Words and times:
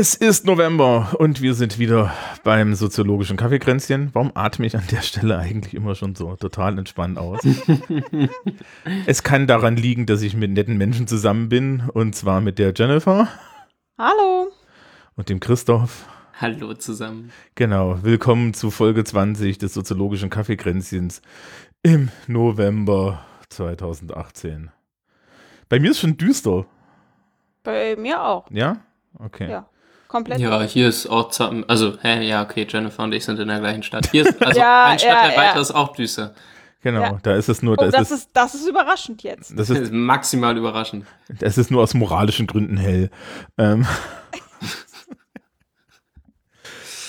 Es 0.00 0.14
ist 0.14 0.46
November 0.46 1.14
und 1.18 1.42
wir 1.42 1.52
sind 1.52 1.78
wieder 1.78 2.14
beim 2.42 2.74
soziologischen 2.74 3.36
Kaffeekränzchen. 3.36 4.08
Warum 4.14 4.32
atme 4.34 4.64
ich 4.64 4.74
an 4.74 4.86
der 4.90 5.02
Stelle 5.02 5.36
eigentlich 5.36 5.74
immer 5.74 5.94
schon 5.94 6.14
so 6.14 6.36
total 6.36 6.78
entspannt 6.78 7.18
aus? 7.18 7.40
es 9.06 9.22
kann 9.22 9.46
daran 9.46 9.76
liegen, 9.76 10.06
dass 10.06 10.22
ich 10.22 10.34
mit 10.34 10.52
netten 10.52 10.78
Menschen 10.78 11.06
zusammen 11.06 11.50
bin 11.50 11.82
und 11.92 12.14
zwar 12.14 12.40
mit 12.40 12.58
der 12.58 12.72
Jennifer 12.74 13.28
Hallo. 13.98 14.50
und 15.16 15.28
dem 15.28 15.38
Christoph. 15.38 16.06
Hallo 16.40 16.72
zusammen. 16.72 17.30
Genau, 17.54 18.02
willkommen 18.02 18.54
zu 18.54 18.70
Folge 18.70 19.04
20 19.04 19.58
des 19.58 19.74
soziologischen 19.74 20.30
Kaffeekränzchens 20.30 21.20
im 21.82 22.08
November 22.26 23.22
2018. 23.50 24.70
Bei 25.68 25.78
mir 25.78 25.90
ist 25.90 26.00
schon 26.00 26.16
düster, 26.16 26.64
Bei 27.62 27.96
mir 27.96 28.24
auch. 28.24 28.50
ja? 28.50 28.78
Okay. 29.18 29.50
Ja. 29.50 29.68
Komplett. 30.10 30.40
Ja, 30.40 30.60
hier 30.62 30.88
ist 30.88 31.06
auch, 31.06 31.30
zusammen- 31.30 31.64
also, 31.68 31.96
hä, 32.02 32.26
ja, 32.26 32.42
okay, 32.42 32.66
Jennifer 32.68 33.04
und 33.04 33.12
ich 33.12 33.24
sind 33.24 33.38
in 33.38 33.46
der 33.46 33.60
gleichen 33.60 33.84
Stadt. 33.84 34.08
Hier 34.10 34.26
ist, 34.26 34.44
also, 34.44 34.58
Ja, 34.60 34.86
ein 34.86 34.98
Stadtteil 34.98 35.30
ja, 35.30 35.36
weiter 35.36 35.54
ja. 35.54 35.60
ist 35.60 35.70
auch 35.70 35.92
düster. 35.94 36.34
Genau, 36.82 37.00
Ja. 37.02 37.18
da 37.22 37.36
ist 37.36 37.48
es 37.48 37.62
nur, 37.62 37.76
da 37.76 37.84
Oh, 37.84 37.86
ist 37.86 37.94
das 37.94 38.10
es, 38.10 38.18
ist, 38.22 38.30
das 38.32 38.54
ist 38.56 38.66
überraschend 38.66 39.22
jetzt. 39.22 39.50
das 39.50 39.68
Das 39.68 39.70
ist 39.70 39.78
ist 39.84 39.92
maximal 40.10 40.56
überraschend. 40.56 41.06
Es 41.38 41.58
ist 41.58 41.70
nur 41.70 41.80
aus 41.84 41.94
moralischen 41.94 42.48
Gründen 42.48 42.76
hell. 42.76 43.08
Ähm. 43.56 43.86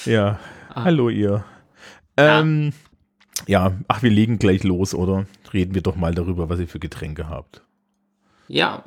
ja, 0.05 0.39
Ah. 0.73 0.83
hallo 0.85 1.09
ihr. 1.09 1.43
Ähm, 2.17 2.71
ja, 3.47 3.71
ach, 3.87 4.03
wir 4.03 4.11
legen 4.11 4.37
gleich 4.39 4.63
los, 4.63 4.93
oder? 4.93 5.25
Reden 5.53 5.73
wir 5.73 5.81
doch 5.81 5.95
mal 5.95 6.13
darüber, 6.13 6.49
was 6.49 6.59
ihr 6.59 6.67
für 6.67 6.79
Getränke 6.79 7.29
habt. 7.29 7.61
Ja, 8.47 8.83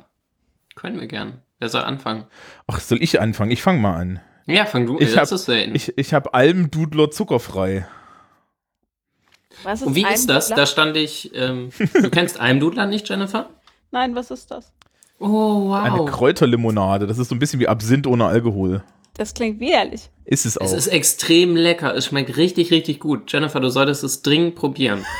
können 0.75 0.99
wir 1.01 1.07
gern. 1.07 1.41
Wer 1.59 1.69
soll 1.69 1.81
anfangen? 1.81 2.25
Ach, 2.67 2.79
soll 2.79 3.01
ich 3.01 3.19
anfangen? 3.21 3.51
Ich 3.51 3.61
fange 3.61 3.79
mal 3.79 3.95
an. 3.95 4.19
Ja, 4.45 4.65
fang 4.65 4.85
du, 4.85 4.99
Ich 4.99 5.13
das 5.13 5.31
hab- 5.31 5.35
ist 5.35 5.45
selten. 5.45 5.73
Ich, 5.75 5.97
ich 5.97 6.13
habe 6.13 6.33
Almdudler 6.33 7.09
zuckerfrei. 7.11 7.87
Was 9.63 9.81
und 9.83 9.95
wie 9.95 10.05
ist 10.05 10.29
das? 10.29 10.49
Da 10.49 10.65
stand 10.65 10.97
ich, 10.97 11.33
ähm, 11.33 11.69
du 11.93 12.09
kennst 12.09 12.39
Almdudler 12.39 12.85
nicht, 12.85 13.07
Jennifer? 13.09 13.49
Nein, 13.91 14.13
was 14.15 14.29
ist 14.31 14.51
das? 14.51 14.71
Oh, 15.17 15.71
Eine 15.73 15.99
wow. 15.99 16.11
Kräuterlimonade. 16.11 17.07
Das 17.07 17.17
ist 17.17 17.29
so 17.29 17.35
ein 17.35 17.39
bisschen 17.39 17.59
wie 17.61 17.67
Absinth 17.69 18.05
ohne 18.05 18.25
Alkohol. 18.25 18.83
Das 19.15 19.33
klingt 19.33 19.61
widerlich. 19.61 20.09
Ist 20.25 20.45
es 20.45 20.57
auch. 20.57 20.65
Es 20.65 20.73
ist 20.73 20.87
extrem 20.87 21.55
lecker. 21.55 21.95
Es 21.95 22.07
schmeckt 22.07 22.35
richtig, 22.35 22.69
richtig 22.71 22.99
gut. 22.99 23.31
Jennifer, 23.31 23.61
du 23.61 23.69
solltest 23.69 24.03
es 24.03 24.21
dringend 24.21 24.55
probieren. 24.55 25.05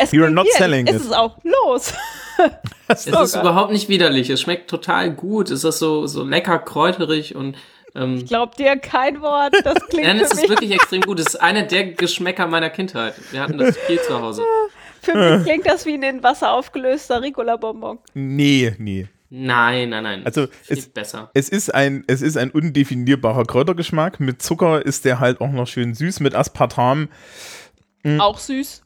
Es 0.00 0.12
You're 0.12 0.30
not 0.30 0.46
selling 0.56 0.86
ist 0.86 0.94
it. 0.94 1.00
es 1.06 1.12
auch. 1.12 1.38
Los. 1.42 1.92
Es 2.88 3.06
ist 3.06 3.12
geil. 3.34 3.40
überhaupt 3.42 3.72
nicht 3.72 3.88
widerlich. 3.88 4.30
Es 4.30 4.40
schmeckt 4.40 4.70
total 4.70 5.10
gut. 5.12 5.50
Es 5.50 5.62
ist 5.64 5.78
so, 5.78 6.06
so 6.06 6.24
lecker 6.24 6.58
kräuterig 6.58 7.34
und 7.36 7.56
ähm, 7.94 8.24
Glaubt 8.24 8.58
dir 8.58 8.76
kein 8.76 9.20
Wort. 9.20 9.54
Das 9.64 9.74
klingt 9.88 10.06
Nein, 10.06 10.20
es 10.20 10.32
ist 10.32 10.48
wirklich 10.48 10.70
extrem 10.72 11.00
gut. 11.02 11.18
Es 11.20 11.26
ist 11.28 11.36
einer 11.36 11.62
der 11.64 11.92
Geschmäcker 11.92 12.46
meiner 12.46 12.70
Kindheit. 12.70 13.14
Wir 13.30 13.40
hatten 13.40 13.58
das 13.58 13.76
viel 13.76 14.00
zu 14.00 14.20
Hause. 14.20 14.42
für 15.02 15.14
mich 15.14 15.44
klingt 15.44 15.66
das 15.66 15.84
wie 15.86 15.94
ein 15.94 16.02
in 16.02 16.22
Wasser 16.22 16.52
aufgelöster 16.52 17.20
Ricola-Bonbon. 17.22 17.98
nee, 18.14 18.74
nee. 18.78 19.08
Nein, 19.30 19.90
nein, 19.90 20.04
nein. 20.04 20.22
Also, 20.24 20.46
es- 20.68 20.88
besser. 20.88 21.30
Es 21.34 21.50
ist 21.50 21.74
ein, 21.74 22.02
es 22.06 22.22
ist 22.22 22.38
ein 22.38 22.50
undefinierbarer 22.50 23.44
Kräutergeschmack. 23.44 24.20
Mit 24.20 24.40
Zucker 24.40 24.84
ist 24.86 25.04
der 25.04 25.20
halt 25.20 25.42
auch 25.42 25.50
noch 25.52 25.66
schön 25.66 25.92
süß. 25.94 26.20
Mit 26.20 26.34
Aspartam 26.34 27.08
Hm. 28.04 28.20
Auch 28.22 28.38
süß. 28.38 28.82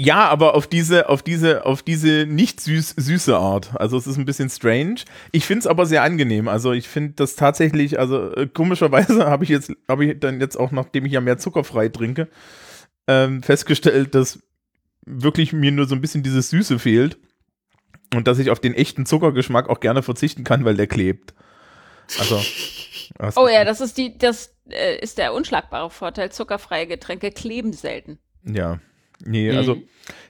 Ja, 0.00 0.28
aber 0.28 0.54
auf 0.54 0.68
diese, 0.68 1.08
auf 1.08 1.24
diese, 1.24 1.66
auf 1.66 1.82
diese 1.82 2.24
nicht 2.24 2.60
süß, 2.60 2.94
süße 2.98 3.36
Art. 3.36 3.70
Also 3.74 3.96
es 3.96 4.06
ist 4.06 4.16
ein 4.16 4.26
bisschen 4.26 4.48
strange. 4.48 5.00
Ich 5.32 5.44
finde 5.44 5.60
es 5.60 5.66
aber 5.66 5.86
sehr 5.86 6.04
angenehm. 6.04 6.46
Also 6.46 6.70
ich 6.70 6.86
finde 6.86 7.14
das 7.16 7.34
tatsächlich, 7.34 7.98
also 7.98 8.32
äh, 8.32 8.46
komischerweise 8.46 9.26
habe 9.30 9.42
ich 9.42 9.50
jetzt, 9.50 9.72
habe 9.88 10.04
ich 10.04 10.20
dann 10.20 10.40
jetzt 10.40 10.54
auch, 10.54 10.70
nachdem 10.70 11.04
ich 11.04 11.12
ja 11.12 11.20
mehr 11.20 11.38
zuckerfrei 11.38 11.88
trinke, 11.88 12.28
ähm, 13.08 13.42
festgestellt, 13.42 14.14
dass 14.14 14.38
wirklich 15.04 15.52
mir 15.52 15.72
nur 15.72 15.88
so 15.88 15.96
ein 15.96 16.00
bisschen 16.00 16.22
dieses 16.22 16.50
Süße 16.50 16.78
fehlt. 16.78 17.18
Und 18.14 18.28
dass 18.28 18.38
ich 18.38 18.50
auf 18.50 18.60
den 18.60 18.74
echten 18.74 19.04
Zuckergeschmack 19.04 19.68
auch 19.68 19.80
gerne 19.80 20.04
verzichten 20.04 20.44
kann, 20.44 20.64
weil 20.64 20.76
der 20.76 20.86
klebt. 20.86 21.34
Also. 22.20 22.40
Oh 23.34 23.48
ja, 23.48 23.64
das 23.64 23.80
ist 23.80 23.98
die, 23.98 24.16
das 24.16 24.54
äh, 24.70 24.96
ist 25.00 25.18
der 25.18 25.34
unschlagbare 25.34 25.90
Vorteil. 25.90 26.30
Zuckerfreie 26.30 26.86
Getränke 26.86 27.32
kleben 27.32 27.72
selten. 27.72 28.20
Ja. 28.44 28.78
Nee, 29.24 29.50
Mhm. 29.52 29.58
also 29.58 29.76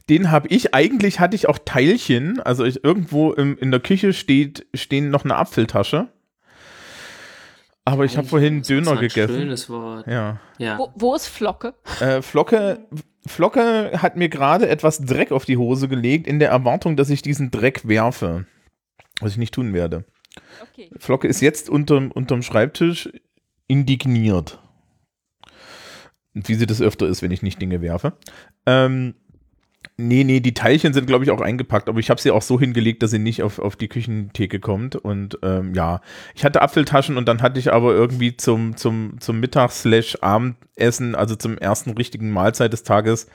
den 0.08 0.30
habe 0.30 0.48
ich, 0.48 0.74
eigentlich 0.74 1.20
hatte 1.20 1.36
ich 1.36 1.48
auch 1.48 1.58
Teilchen, 1.64 2.40
also 2.40 2.64
ich, 2.64 2.82
irgendwo 2.82 3.32
im, 3.32 3.58
in 3.58 3.70
der 3.70 3.80
Küche 3.80 4.12
steht, 4.12 4.66
stehen 4.74 5.10
noch 5.10 5.24
eine 5.24 5.36
Apfeltasche. 5.36 6.08
Aber 7.84 8.04
ich 8.04 8.16
habe 8.18 8.26
vorhin 8.28 8.58
Das 8.58 8.68
ist 8.68 8.70
Döner 8.70 8.92
ein 8.92 8.98
gegessen. 9.00 9.34
Schönes 9.34 9.70
Wort. 9.70 10.06
Ja. 10.06 10.40
Ja. 10.58 10.78
Wo, 10.78 10.90
wo 10.94 11.14
ist 11.14 11.26
Flocke? 11.26 11.74
Äh, 12.00 12.20
Flocke, 12.20 12.86
Flocke 13.26 13.92
hat 14.02 14.16
mir 14.16 14.28
gerade 14.28 14.68
etwas 14.68 14.98
Dreck 15.00 15.32
auf 15.32 15.46
die 15.46 15.56
Hose 15.56 15.88
gelegt, 15.88 16.26
in 16.26 16.38
der 16.38 16.50
Erwartung, 16.50 16.96
dass 16.96 17.08
ich 17.10 17.22
diesen 17.22 17.50
Dreck 17.50 17.88
werfe. 17.88 18.46
Was 19.20 19.32
ich 19.32 19.38
nicht 19.38 19.54
tun 19.54 19.72
werde. 19.72 20.04
Okay. 20.62 20.90
Flocke 20.98 21.28
ist 21.28 21.40
jetzt 21.40 21.68
unterm, 21.70 22.10
unterm 22.12 22.42
Schreibtisch 22.42 23.08
indigniert. 23.68 24.58
Und 26.34 26.48
wie 26.48 26.54
sie 26.54 26.66
das 26.66 26.80
öfter 26.82 27.06
ist, 27.06 27.22
wenn 27.22 27.30
ich 27.32 27.42
nicht 27.42 27.60
Dinge 27.60 27.80
werfe. 27.80 28.12
Ähm, 28.68 29.14
nee, 29.96 30.24
nee, 30.24 30.40
die 30.40 30.52
Teilchen 30.52 30.92
sind, 30.92 31.06
glaube 31.06 31.24
ich, 31.24 31.30
auch 31.30 31.40
eingepackt, 31.40 31.88
aber 31.88 32.00
ich 32.00 32.10
habe 32.10 32.20
sie 32.20 32.30
auch 32.30 32.42
so 32.42 32.60
hingelegt, 32.60 33.02
dass 33.02 33.10
sie 33.10 33.18
nicht 33.18 33.42
auf, 33.42 33.58
auf 33.58 33.76
die 33.76 33.88
Küchentheke 33.88 34.60
kommt. 34.60 34.94
Und 34.94 35.38
ähm, 35.42 35.74
ja, 35.74 36.02
ich 36.34 36.44
hatte 36.44 36.60
Apfeltaschen 36.60 37.16
und 37.16 37.26
dann 37.26 37.40
hatte 37.40 37.58
ich 37.58 37.72
aber 37.72 37.94
irgendwie 37.94 38.36
zum, 38.36 38.76
zum, 38.76 39.18
zum 39.20 39.40
Mittag-Abendessen, 39.40 41.14
also 41.14 41.34
zum 41.34 41.56
ersten 41.56 41.92
richtigen 41.92 42.30
Mahlzeit 42.30 42.74
des 42.74 42.82
Tages, 42.82 43.28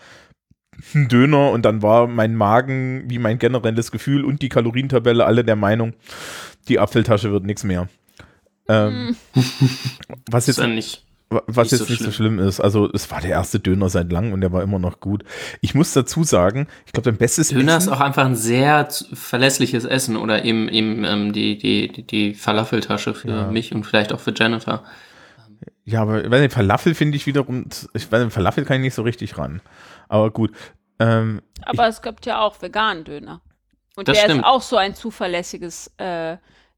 einen 0.93 1.07
Döner 1.07 1.49
und 1.49 1.63
dann 1.65 1.81
war 1.81 2.07
mein 2.07 2.35
Magen, 2.35 3.03
wie 3.07 3.17
mein 3.17 3.39
generelles 3.39 3.91
Gefühl 3.91 4.23
und 4.23 4.41
die 4.43 4.49
Kalorientabelle 4.49 5.25
alle 5.25 5.43
der 5.43 5.55
Meinung, 5.55 5.93
die 6.67 6.79
Apfeltasche 6.79 7.31
wird 7.31 7.45
nichts 7.45 7.63
mehr. 7.63 7.89
Ähm, 8.67 9.15
was 9.33 9.43
Das 10.29 10.41
ist 10.43 10.47
jetzt, 10.47 10.59
dann 10.59 10.75
nicht. 10.75 11.02
Was 11.47 11.71
nicht 11.71 11.79
jetzt 11.79 11.87
so 11.87 11.93
nicht 11.93 12.03
so 12.03 12.11
schlimm 12.11 12.39
ist. 12.39 12.59
Also 12.59 12.89
es 12.93 13.09
war 13.11 13.21
der 13.21 13.31
erste 13.31 13.59
Döner 13.59 13.89
seit 13.89 14.11
langem 14.11 14.33
und 14.33 14.41
der 14.41 14.51
war 14.51 14.61
immer 14.63 14.79
noch 14.79 14.99
gut. 14.99 15.23
Ich 15.61 15.73
muss 15.75 15.93
dazu 15.93 16.23
sagen, 16.23 16.67
ich 16.85 16.93
glaube, 16.93 17.09
dein 17.09 17.17
bestes 17.17 17.49
Döner 17.49 17.77
ist 17.77 17.83
Essen- 17.85 17.93
auch 17.93 17.99
einfach 17.99 18.25
ein 18.25 18.35
sehr 18.35 18.87
verlässliches 19.13 19.85
Essen 19.85 20.17
oder 20.17 20.45
eben, 20.45 20.69
eben 20.69 21.03
ähm, 21.03 21.33
die, 21.33 21.57
die, 21.57 21.87
die, 21.91 22.03
die 22.05 22.33
Falafeltasche 22.33 23.13
für 23.13 23.29
Ja. 23.29 23.47
mich 23.51 23.73
und 23.73 23.85
vielleicht 23.85 24.13
auch 24.13 24.19
für 24.19 24.33
Jennifer. 24.35 24.83
Ja, 25.85 26.01
aber 26.01 26.29
weil 26.31 26.41
den 26.41 26.49
Falafel 26.49 26.95
finde 26.95 27.17
ich 27.17 27.25
wiederum, 27.25 27.65
ich 27.93 28.11
weiß, 28.11 28.21
den 28.21 28.31
Falafel 28.31 28.63
kann 28.65 28.77
ich 28.77 28.81
nicht 28.83 28.93
so 28.95 29.01
richtig 29.01 29.37
ran. 29.37 29.61
Aber 30.07 30.31
gut. 30.31 30.51
Ähm, 30.99 31.41
Aber 31.63 31.87
es 31.87 32.01
gibt 32.01 32.25
ja 32.25 32.39
auch 32.41 32.61
veganen 32.61 33.03
Döner. 33.03 33.41
Und 33.95 34.07
Das 34.07 34.17
der 34.17 34.23
stimmt. 34.25 34.39
ist 34.41 34.45
auch 34.45 34.61
so 34.61 34.77
ein 34.77 34.95
zuverlässiges 34.95 35.91
äh, 35.97 36.37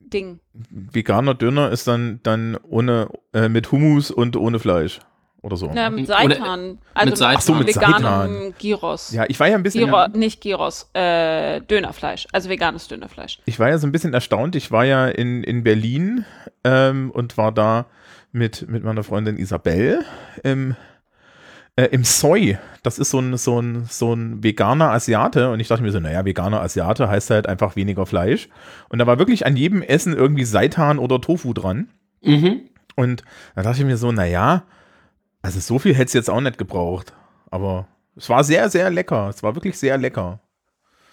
Ding. 0.10 0.40
veganer 0.54 1.34
Döner 1.34 1.72
ist 1.72 1.88
dann, 1.88 2.20
dann 2.24 2.58
ohne, 2.64 3.10
äh, 3.34 3.50
mit 3.50 3.72
Hummus 3.72 4.12
und 4.12 4.36
ohne 4.38 4.60
Fleisch. 4.60 5.00
Oder 5.42 5.58
so. 5.58 5.70
Na, 5.72 5.92
mit 5.92 6.06
Oder- 6.10 6.18
Seitan. 6.18 6.80
Also 6.96 7.10
mit 7.10 7.18
Seitan. 7.18 7.36
Ach 7.38 7.42
so, 7.42 7.54
mit 7.54 7.68
veganem 7.68 8.54
Gyros. 8.58 9.12
Ja, 9.12 9.26
ich 9.28 9.40
war 9.40 9.48
ja 9.48 9.56
ein 9.56 9.62
bisschen. 9.62 9.86
Gyro, 9.86 10.08
nicht 10.08 10.42
Gyros, 10.42 10.90
äh, 10.94 11.62
Dönerfleisch. 11.62 12.26
Also 12.32 12.50
veganes 12.50 12.88
Dönerfleisch. 12.88 13.40
Ich 13.46 13.60
war 13.60 13.70
ja 13.70 13.78
so 13.78 13.86
ein 13.86 13.92
bisschen 13.92 14.16
erstaunt. 14.16 14.56
Ich 14.56 14.72
war 14.72 14.86
ja 14.86 15.08
in, 15.08 15.44
in 15.44 15.64
Berlin 15.64 16.26
ähm, 16.64 17.12
und 17.12 17.38
war 17.38 17.52
da 17.52 17.86
mit, 18.32 18.68
mit 18.68 18.84
meiner 18.84 19.04
Freundin 19.04 19.38
Isabel 19.38 20.04
im, 20.44 20.76
äh, 21.76 21.86
im 21.86 22.04
Soy. 22.04 22.58
Das 22.84 23.00
ist 23.00 23.10
so 23.10 23.20
ein, 23.20 23.38
so, 23.38 23.60
ein, 23.60 23.86
so 23.86 24.14
ein 24.14 24.44
veganer 24.44 24.92
Asiate. 24.92 25.52
Und 25.52 25.60
ich 25.60 25.68
dachte 25.68 25.84
mir 25.84 25.92
so, 25.92 26.00
naja, 26.00 26.26
veganer 26.26 26.62
Asiate 26.62 27.10
heißt 27.10 27.30
halt 27.30 27.48
einfach 27.48 27.76
weniger 27.76 28.06
Fleisch. 28.06 28.50
Und 28.90 29.00
da 29.00 29.08
war 29.08 29.20
wirklich 29.20 29.46
an 29.46 29.56
jedem 29.56 29.82
Essen 29.82 30.16
irgendwie 30.16 30.46
Seitan 30.46 31.00
oder 31.00 31.20
Tofu 31.20 31.54
dran. 31.54 31.90
Mhm. 32.22 32.62
Und 32.96 33.24
da 33.56 33.64
dachte 33.64 33.80
ich 33.80 33.86
mir 33.86 33.98
so, 33.98 34.12
naja, 34.12 34.64
also 35.42 35.60
so 35.60 35.80
viel 35.80 35.94
hätte 35.94 36.06
es 36.06 36.14
jetzt 36.14 36.30
auch 36.30 36.42
nicht 36.42 36.58
gebraucht. 36.58 37.14
Aber 37.52 37.88
es 38.16 38.30
war 38.30 38.44
sehr, 38.44 38.70
sehr 38.70 38.90
lecker. 38.90 39.30
Es 39.30 39.44
war 39.44 39.56
wirklich 39.56 39.78
sehr 39.78 39.98
lecker. 39.98 40.40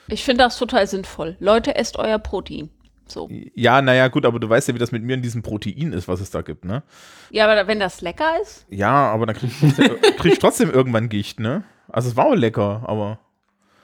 Ich 0.08 0.24
finde 0.24 0.44
das 0.44 0.58
total 0.58 0.86
sinnvoll. 0.86 1.36
Leute, 1.40 1.74
esst 1.76 1.96
euer 1.96 2.18
Protein. 2.18 2.70
So. 3.06 3.28
Ja, 3.54 3.82
naja, 3.82 4.08
gut, 4.08 4.24
aber 4.24 4.40
du 4.40 4.48
weißt 4.48 4.68
ja, 4.68 4.74
wie 4.74 4.78
das 4.78 4.92
mit 4.92 5.02
mir 5.02 5.14
in 5.14 5.22
diesem 5.22 5.42
Protein 5.42 5.92
ist, 5.92 6.08
was 6.08 6.20
es 6.20 6.30
da 6.30 6.42
gibt, 6.42 6.64
ne? 6.64 6.82
Ja, 7.30 7.44
aber 7.44 7.66
wenn 7.66 7.80
das 7.80 8.00
lecker 8.00 8.40
ist, 8.40 8.66
Ja, 8.70 9.10
aber 9.10 9.26
dann 9.26 9.36
krieg 9.36 9.50
ich 9.50 9.58
trotzdem, 9.60 9.96
krieg 10.18 10.32
ich 10.32 10.38
trotzdem 10.38 10.70
irgendwann 10.70 11.08
Gicht, 11.08 11.40
ne? 11.40 11.64
Also 11.88 12.08
es 12.08 12.16
war 12.16 12.26
auch 12.26 12.34
lecker, 12.34 12.82
aber 12.86 13.18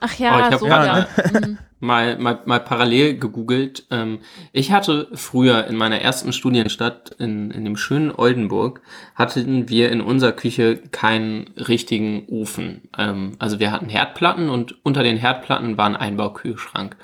Ach 0.01 0.15
Oh, 0.19 0.23
ja, 0.23 0.39
ich 0.39 0.53
hab 0.53 0.61
so 0.61 0.67
ja. 0.67 1.09
Mhm. 1.33 1.59
mal, 1.81 2.19
mal, 2.19 2.41
mal 2.45 2.61
parallel 2.61 3.19
gegoogelt. 3.19 3.87
Ähm, 3.91 4.21
ich 4.53 4.71
hatte 4.73 5.09
früher 5.15 5.67
in 5.67 5.77
meiner 5.77 6.01
ersten 6.01 6.33
Studienstadt 6.33 7.11
in, 7.19 7.51
in 7.51 7.65
dem 7.65 7.77
schönen 7.77 8.13
Oldenburg, 8.13 8.81
hatten 9.17 9.69
wir 9.69 9.91
in 9.91 10.01
unserer 10.01 10.33
Küche 10.33 10.77
keinen 10.93 11.49
richtigen 11.57 12.27
Ofen. 12.29 12.83
Ähm, 12.97 13.33
also 13.39 13.59
wir 13.59 13.73
hatten 13.73 13.89
Herdplatten 13.89 14.49
und 14.49 14.85
unter 14.85 15.03
den 15.03 15.17
Herdplatten 15.17 15.77
war 15.77 15.87
ein 15.87 15.97
Einbaukühlschrank. 15.97 16.97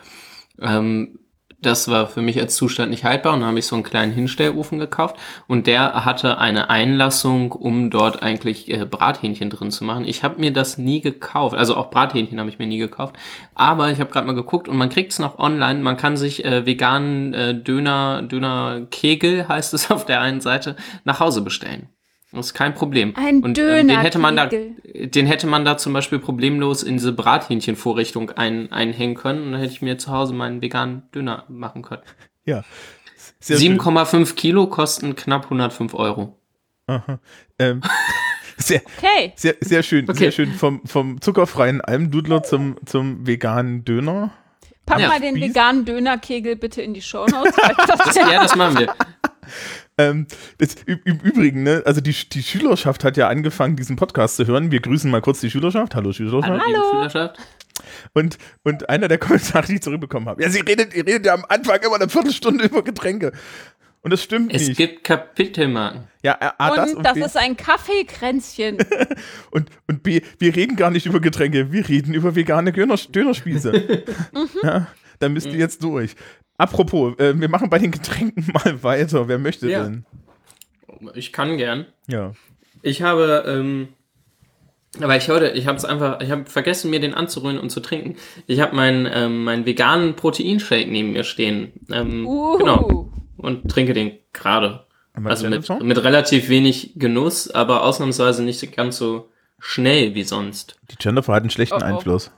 Ähm, 0.60 1.18
das 1.64 1.88
war 1.88 2.06
für 2.06 2.22
mich 2.22 2.40
als 2.40 2.56
Zustand 2.56 2.90
nicht 2.90 3.04
haltbar 3.04 3.34
und 3.34 3.40
dann 3.40 3.48
habe 3.48 3.58
ich 3.58 3.66
so 3.66 3.76
einen 3.76 3.82
kleinen 3.82 4.12
Hinstellofen 4.12 4.78
gekauft 4.78 5.16
und 5.46 5.66
der 5.66 6.04
hatte 6.04 6.38
eine 6.38 6.70
Einlassung, 6.70 7.52
um 7.52 7.90
dort 7.90 8.22
eigentlich 8.22 8.70
äh, 8.70 8.84
Brathähnchen 8.84 9.50
drin 9.50 9.70
zu 9.70 9.84
machen. 9.84 10.04
Ich 10.04 10.22
habe 10.22 10.40
mir 10.40 10.52
das 10.52 10.78
nie 10.78 11.00
gekauft, 11.00 11.56
also 11.56 11.76
auch 11.76 11.90
Brathähnchen 11.90 12.38
habe 12.38 12.50
ich 12.50 12.58
mir 12.58 12.66
nie 12.66 12.78
gekauft, 12.78 13.16
aber 13.54 13.90
ich 13.90 14.00
habe 14.00 14.10
gerade 14.10 14.26
mal 14.26 14.34
geguckt 14.34 14.68
und 14.68 14.76
man 14.76 14.88
kriegt 14.88 15.12
es 15.12 15.18
noch 15.18 15.38
online. 15.38 15.80
Man 15.80 15.96
kann 15.96 16.16
sich 16.16 16.44
äh, 16.44 16.66
veganen 16.66 17.34
äh, 17.34 17.54
Döner, 17.54 18.22
Döner 18.22 18.86
Kegel 18.90 19.48
heißt 19.48 19.74
es 19.74 19.90
auf 19.90 20.04
der 20.04 20.20
einen 20.20 20.40
Seite 20.40 20.76
nach 21.04 21.20
Hause 21.20 21.42
bestellen. 21.42 21.88
Das 22.34 22.46
ist 22.46 22.54
kein 22.54 22.74
Problem. 22.74 23.14
Ein 23.16 23.42
und, 23.42 23.58
ähm, 23.58 23.88
den 23.88 24.00
hätte 24.00 24.18
man 24.18 24.36
da, 24.36 24.46
den 24.46 25.26
hätte 25.26 25.46
man 25.46 25.64
da 25.64 25.76
zum 25.76 25.92
Beispiel 25.92 26.18
problemlos 26.18 26.82
in 26.82 26.94
diese 26.94 27.12
Brathähnchenvorrichtung 27.12 28.30
ein, 28.30 28.72
einhängen 28.72 29.14
können 29.14 29.44
und 29.44 29.52
dann 29.52 29.60
hätte 29.60 29.72
ich 29.72 29.82
mir 29.82 29.98
zu 29.98 30.10
Hause 30.12 30.34
meinen 30.34 30.60
veganen 30.62 31.02
Döner 31.14 31.44
machen 31.48 31.82
können. 31.82 32.02
Ja. 32.46 32.62
Sehr 33.40 33.56
schön. 33.58 33.80
7,5 33.80 34.34
Kilo 34.34 34.66
kosten 34.66 35.16
knapp 35.16 35.44
105 35.44 35.94
Euro. 35.94 36.38
Aha. 36.86 37.18
Ähm, 37.58 37.80
sehr, 38.58 38.82
Okay. 38.98 39.32
sehr, 39.36 39.54
sehr 39.60 39.82
schön, 39.82 40.04
Okay. 40.08 40.18
sehr 40.18 40.32
schön. 40.32 40.52
Vom, 40.52 40.82
vom 40.84 41.22
zuckerfreien 41.22 41.80
Almdudler 41.80 42.42
zum, 42.42 42.76
zum 42.84 43.26
veganen 43.26 43.82
Döner. 43.86 44.32
Pack 44.84 45.00
Ja. 45.00 45.08
mal 45.08 45.20
den 45.20 45.36
veganen 45.36 45.86
Dönerkegel 45.86 46.56
bitte 46.56 46.82
in 46.82 46.92
die 46.92 47.00
Shownotes. 47.00 47.54
das 47.86 48.14
Ja, 48.14 48.42
das 48.42 48.54
machen 48.56 48.78
wir. 48.78 48.94
Ähm, 49.96 50.26
das, 50.58 50.74
im 50.86 51.20
Übrigen, 51.22 51.62
ne, 51.62 51.82
also 51.84 52.00
die, 52.00 52.12
die 52.12 52.42
Schülerschaft 52.42 53.04
hat 53.04 53.16
ja 53.16 53.28
angefangen, 53.28 53.76
diesen 53.76 53.96
Podcast 53.96 54.36
zu 54.36 54.46
hören. 54.46 54.72
Wir 54.72 54.80
grüßen 54.80 55.10
mal 55.10 55.20
kurz 55.20 55.40
die 55.40 55.50
Schülerschaft. 55.50 55.94
Hallo 55.94 56.12
Schülerschaft. 56.12 56.48
liebe 56.66 56.80
Schülerschaft. 56.90 57.38
Und, 58.12 58.38
und 58.64 58.88
einer 58.88 59.08
der 59.08 59.18
Kommentare, 59.18 59.66
die 59.66 59.74
ich 59.74 59.82
zurückbekommen 59.82 60.28
habe. 60.28 60.42
Ja, 60.42 60.48
sie 60.50 60.60
redet, 60.60 60.94
ihr 60.94 61.06
redet 61.06 61.26
ja 61.26 61.34
am 61.34 61.44
Anfang 61.48 61.80
immer 61.82 61.96
eine 61.96 62.08
Viertelstunde 62.08 62.64
über 62.64 62.82
Getränke. 62.82 63.32
Und 64.02 64.12
das 64.12 64.22
stimmt 64.22 64.52
Es 64.52 64.68
nicht. 64.68 64.76
gibt 64.76 65.02
Kapitelmarken. 65.04 66.08
ja, 66.22 66.36
A, 66.38 66.54
A, 66.58 66.76
das 66.76 66.90
und 66.90 66.98
und, 66.98 67.06
das 67.06 67.14
B, 67.14 67.20
ist 67.22 67.36
ein 67.38 67.56
Kaffeekränzchen. 67.56 68.76
und, 69.50 69.70
und 69.86 70.02
B, 70.02 70.20
wir 70.38 70.54
reden 70.54 70.76
gar 70.76 70.90
nicht 70.90 71.06
über 71.06 71.20
Getränke, 71.20 71.72
wir 71.72 71.88
reden 71.88 72.12
über 72.12 72.34
vegane 72.34 72.72
Döner, 72.72 72.96
Dönerspieße. 72.96 73.72
ja, 74.62 74.88
da 75.18 75.28
müsst 75.28 75.46
ihr 75.46 75.54
jetzt 75.58 75.82
durch. 75.82 76.14
Apropos, 76.56 77.18
äh, 77.18 77.38
wir 77.38 77.48
machen 77.48 77.68
bei 77.70 77.78
den 77.78 77.90
Getränken 77.90 78.46
mal 78.52 78.82
weiter. 78.82 79.28
Wer 79.28 79.38
möchte 79.38 79.68
Ja. 79.70 79.84
denn? 79.84 80.04
Ich 81.14 81.32
kann 81.32 81.56
gern. 81.56 81.86
Ja. 82.06 82.32
Ich 82.82 83.02
habe, 83.02 83.44
ähm, 83.46 83.88
aber 85.00 85.16
ich 85.16 85.28
heute, 85.28 85.48
ich 85.50 85.66
habe 85.66 85.76
es 85.76 85.84
einfach, 85.84 86.20
ich 86.20 86.30
habe 86.30 86.46
vergessen, 86.46 86.90
mir 86.90 87.00
den 87.00 87.14
anzurühren 87.14 87.58
und 87.58 87.70
zu 87.70 87.80
trinken. 87.80 88.16
Ich 88.46 88.60
habe 88.60 88.76
meinen 88.76 89.08
ähm, 89.12 89.42
meinen 89.44 89.66
veganen 89.66 90.14
Proteinshake 90.14 90.88
neben 90.90 91.12
mir 91.12 91.24
stehen. 91.24 91.72
Ähm, 91.90 92.26
Uh. 92.26 92.58
Genau. 92.58 93.08
Und 93.36 93.68
trinke 93.70 93.92
den 93.92 94.12
gerade. 94.32 94.84
Also 95.24 95.48
mit, 95.48 95.68
mit 95.82 96.02
relativ 96.02 96.48
wenig 96.48 96.92
Genuss, 96.96 97.48
aber 97.50 97.84
ausnahmsweise 97.84 98.42
nicht 98.42 98.74
ganz 98.76 98.96
so 98.96 99.28
schnell 99.60 100.14
wie 100.14 100.24
sonst. 100.24 100.76
Die 100.90 100.96
Jennifer 101.00 101.32
hat 101.34 101.42
einen 101.42 101.50
schlechten 101.50 101.76
Oh, 101.76 101.80
oh. 101.82 101.84
Einfluss. 101.84 102.30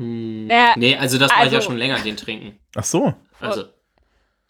Hm. 0.00 0.46
Naja, 0.46 0.74
Nee, 0.76 0.96
also 0.96 1.18
das 1.18 1.30
war 1.30 1.44
ich 1.46 1.52
ja 1.52 1.58
also- 1.58 1.68
schon 1.68 1.76
länger, 1.78 1.98
den 2.00 2.16
trinken. 2.16 2.58
Ach 2.74 2.84
so. 2.84 3.14
Also, 3.40 3.64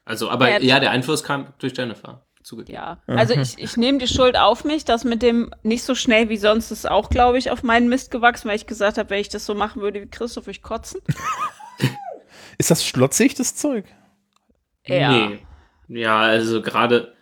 also 0.04 0.30
aber 0.30 0.48
Ja, 0.50 0.58
ja, 0.60 0.80
der 0.80 0.90
Einfluss 0.90 1.22
kam 1.24 1.52
durch 1.58 1.76
Jennifer. 1.76 2.24
Zugegeben. 2.42 2.74
Ja, 2.74 3.02
also 3.06 3.34
ich, 3.34 3.58
ich 3.58 3.76
nehme 3.76 3.98
die 3.98 4.08
Schuld 4.08 4.36
auf 4.38 4.64
mich, 4.64 4.84
dass 4.86 5.04
mit 5.04 5.20
dem 5.22 5.52
nicht 5.62 5.82
so 5.84 5.94
schnell 5.94 6.30
wie 6.30 6.38
sonst 6.38 6.70
ist 6.70 6.88
auch, 6.90 7.10
glaube 7.10 7.36
ich, 7.36 7.50
auf 7.50 7.62
meinen 7.62 7.88
Mist 7.90 8.10
gewachsen, 8.10 8.48
weil 8.48 8.56
ich 8.56 8.66
gesagt 8.66 8.96
habe, 8.96 9.10
wenn 9.10 9.20
ich 9.20 9.28
das 9.28 9.44
so 9.44 9.54
machen 9.54 9.82
würde 9.82 10.00
wie 10.00 10.06
Christoph, 10.08 10.44
würde 10.46 10.52
ich 10.56 10.62
kotzen. 10.62 11.00
Ist 12.58 12.70
das 12.70 12.84
schlotzig, 12.84 13.34
das 13.34 13.54
Zeug? 13.56 13.84
Ja. 14.86 15.10
Nee. 15.28 15.38
Ja, 15.88 16.18
also 16.20 16.62
gerade, 16.62 17.14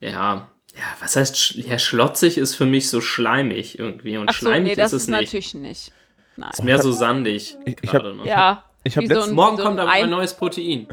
ja, 0.00 0.48
ja, 0.74 0.82
was 1.00 1.16
heißt, 1.16 1.36
sch- 1.36 1.66
ja, 1.68 1.78
schlotzig 1.78 2.38
ist 2.38 2.54
für 2.54 2.66
mich 2.66 2.88
so 2.90 3.00
schleimig 3.00 3.78
irgendwie 3.78 4.16
und 4.16 4.28
Ach 4.28 4.34
so, 4.34 4.46
schleimig 4.46 4.70
nee, 4.70 4.74
das 4.76 4.92
ist 4.92 4.96
es 4.96 5.02
ist 5.04 5.08
nicht. 5.08 5.20
natürlich 5.20 5.54
nicht. 5.54 5.92
Nein. 6.36 6.50
Ist 6.52 6.64
mehr 6.64 6.80
so 6.82 6.92
sandig. 6.92 7.56
Ich- 7.64 7.76
ich 7.82 7.92
hab- 7.94 8.02
noch. 8.02 8.24
Ja. 8.24 8.64
Ich 8.86 8.96
hab 8.96 9.04
so 9.06 9.22
ein- 9.22 9.32
Morgen 9.32 9.56
so 9.56 9.62
kommt 9.62 9.80
aber 9.80 9.90
ein 9.90 10.04
Ei- 10.04 10.06
neues 10.08 10.34
Protein. 10.34 10.88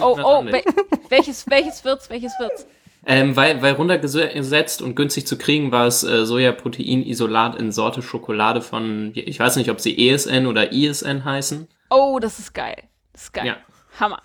Oh, 0.00 0.18
oh, 0.22 0.44
wel 0.44 0.62
welches, 1.08 1.48
welches 1.48 1.84
wird's, 1.84 2.10
welches 2.10 2.32
wird's? 2.38 2.66
Ähm, 3.06 3.34
weil, 3.34 3.60
weil 3.62 3.72
runtergesetzt 3.74 4.80
und 4.82 4.94
günstig 4.94 5.26
zu 5.26 5.36
kriegen 5.36 5.72
war 5.72 5.86
es 5.86 6.04
äh, 6.04 6.24
Sojaprotein-Isolat 6.24 7.56
in 7.56 7.72
Sorte 7.72 8.00
Schokolade 8.02 8.60
von, 8.60 9.10
ich 9.14 9.40
weiß 9.40 9.56
nicht, 9.56 9.70
ob 9.70 9.80
sie 9.80 10.08
ESN 10.08 10.46
oder 10.46 10.72
ISN 10.72 11.24
heißen. 11.24 11.66
Oh, 11.90 12.18
das 12.20 12.38
ist 12.38 12.52
geil. 12.54 12.76
Das 13.12 13.22
ist 13.24 13.32
geil. 13.32 13.46
Ja. 13.46 13.56
Hammer. 13.98 14.22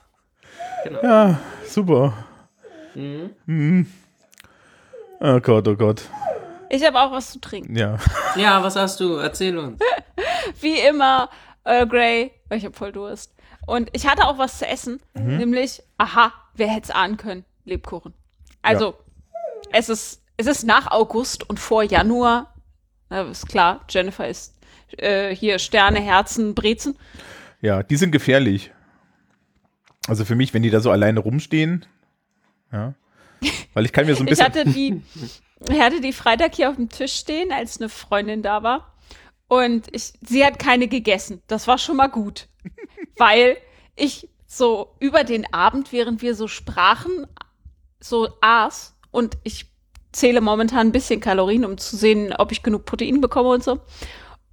Ja, 1.02 1.40
super. 1.66 2.14
Mhm. 2.94 3.88
Oh 5.20 5.40
Gott, 5.40 5.68
oh 5.68 5.76
Gott. 5.76 6.04
Ich 6.70 6.86
habe 6.86 7.00
auch 7.00 7.12
was 7.12 7.32
zu 7.32 7.40
trinken. 7.40 7.76
Ja. 7.76 7.98
Ja, 8.36 8.62
was 8.64 8.76
hast 8.76 9.00
du? 9.00 9.16
Erzähl 9.16 9.58
uns. 9.58 9.80
Wie 10.62 10.80
immer, 10.80 11.30
Earl 11.64 11.88
Grey, 11.88 12.32
weil 12.50 12.58
ich 12.60 12.66
habe 12.66 12.76
voll 12.76 12.92
Durst. 12.92 13.34
Und 13.66 13.90
ich 13.94 14.08
hatte 14.08 14.26
auch 14.26 14.38
was 14.38 14.60
zu 14.60 14.68
essen, 14.68 15.00
Mhm. 15.14 15.38
nämlich, 15.38 15.82
aha, 15.98 16.32
wer 16.54 16.68
hätte 16.68 16.84
es 16.90 16.92
ahnen 16.92 17.18
können? 17.18 17.46
Lebkuchen. 17.66 18.14
Also, 18.62 18.96
es, 19.72 19.90
ist, 19.90 20.22
es 20.38 20.46
ist 20.48 20.64
nach 20.64 20.92
August 20.92 21.50
und 21.50 21.60
vor 21.60 21.84
Januar. 21.84 22.54
Na, 23.10 23.22
ist 23.24 23.48
klar, 23.50 23.84
Jennifer 23.90 24.28
ist 24.28 24.56
äh, 24.98 25.36
hier 25.36 25.60
Sterne, 25.60 26.00
Herzen, 26.00 26.54
Brezen. 26.56 26.98
Ja, 27.62 27.82
die 27.84 27.96
sind 27.98 28.12
gefährlich. 28.12 28.72
Also 30.08 30.24
für 30.26 30.36
mich, 30.36 30.54
wenn 30.54 30.64
die 30.64 30.70
da 30.70 30.80
so 30.80 30.92
alleine 30.92 31.20
rumstehen. 31.20 31.86
Ja. 32.72 32.94
Weil 33.74 33.86
ich 33.86 33.92
kann 33.94 34.06
mir 34.06 34.16
so 34.16 34.24
ein 34.24 34.28
Ich 34.28 34.32
bisschen. 34.32 34.46
hatte 34.46 34.66
die, 34.66 35.02
ich 35.70 35.80
hatte 35.80 36.02
die 36.02 36.14
Freitag 36.14 36.56
hier 36.56 36.70
auf 36.70 36.76
dem 36.76 36.90
Tisch 36.90 37.14
stehen, 37.14 37.52
als 37.52 37.80
eine 37.80 37.90
Freundin 37.90 38.42
da 38.42 38.64
war. 38.64 38.94
Und 39.48 39.88
ich, 39.96 40.14
sie 40.22 40.46
hat 40.46 40.60
keine 40.60 40.88
gegessen. 40.88 41.42
Das 41.48 41.68
war 41.68 41.78
schon 41.78 41.96
mal 41.96 42.08
gut. 42.08 42.48
Weil 43.18 43.58
ich 43.96 44.30
so 44.46 44.96
über 45.00 45.24
den 45.24 45.52
Abend, 45.54 45.92
während 45.92 46.22
wir 46.22 46.36
so 46.36 46.48
sprachen, 46.48 47.28
so 48.00 48.30
aß 48.42 48.96
und 49.12 49.38
ich 49.44 49.66
zähle 50.12 50.42
momentan 50.42 50.88
ein 50.88 50.92
bisschen 50.92 51.20
Kalorien, 51.20 51.66
um 51.66 51.78
zu 51.78 51.96
sehen, 51.96 52.34
ob 52.38 52.52
ich 52.52 52.64
genug 52.64 52.86
Protein 52.86 53.22
bekomme 53.22 53.50
und 53.50 53.64
so. 53.64 53.80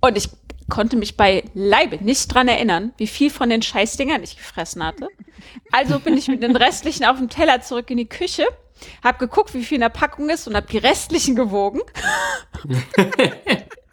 Und 0.01 0.17
ich 0.17 0.29
konnte 0.69 0.97
mich 0.97 1.17
bei 1.17 1.45
Leibe 1.55 2.03
nicht 2.03 2.33
dran 2.33 2.49
erinnern, 2.49 2.93
wie 2.97 3.07
viel 3.07 3.31
von 3.31 3.51
den 3.51 3.63
Scheißdingern 3.63 4.23
ich 4.23 4.37
gefressen 4.37 4.85
hatte. 4.85 5.09
Also 5.73 5.99
bin 5.99 6.17
ich 6.17 6.29
mit 6.29 6.43
den 6.43 6.57
restlichen 6.57 7.05
auf 7.05 7.19
dem 7.19 7.29
Teller 7.29 7.61
zurück 7.61 7.91
in 7.91 7.99
die 7.99 8.09
Küche, 8.09 8.47
hab 9.03 9.19
geguckt, 9.19 9.55
wie 9.55 9.65
viel 9.65 9.77
in 9.77 9.83
der 9.83 9.89
Packung 9.89 10.31
ist 10.31 10.47
und 10.47 10.57
hab 10.57 10.69
die 10.69 10.79
restlichen 10.79 11.37
gewogen. 11.37 11.81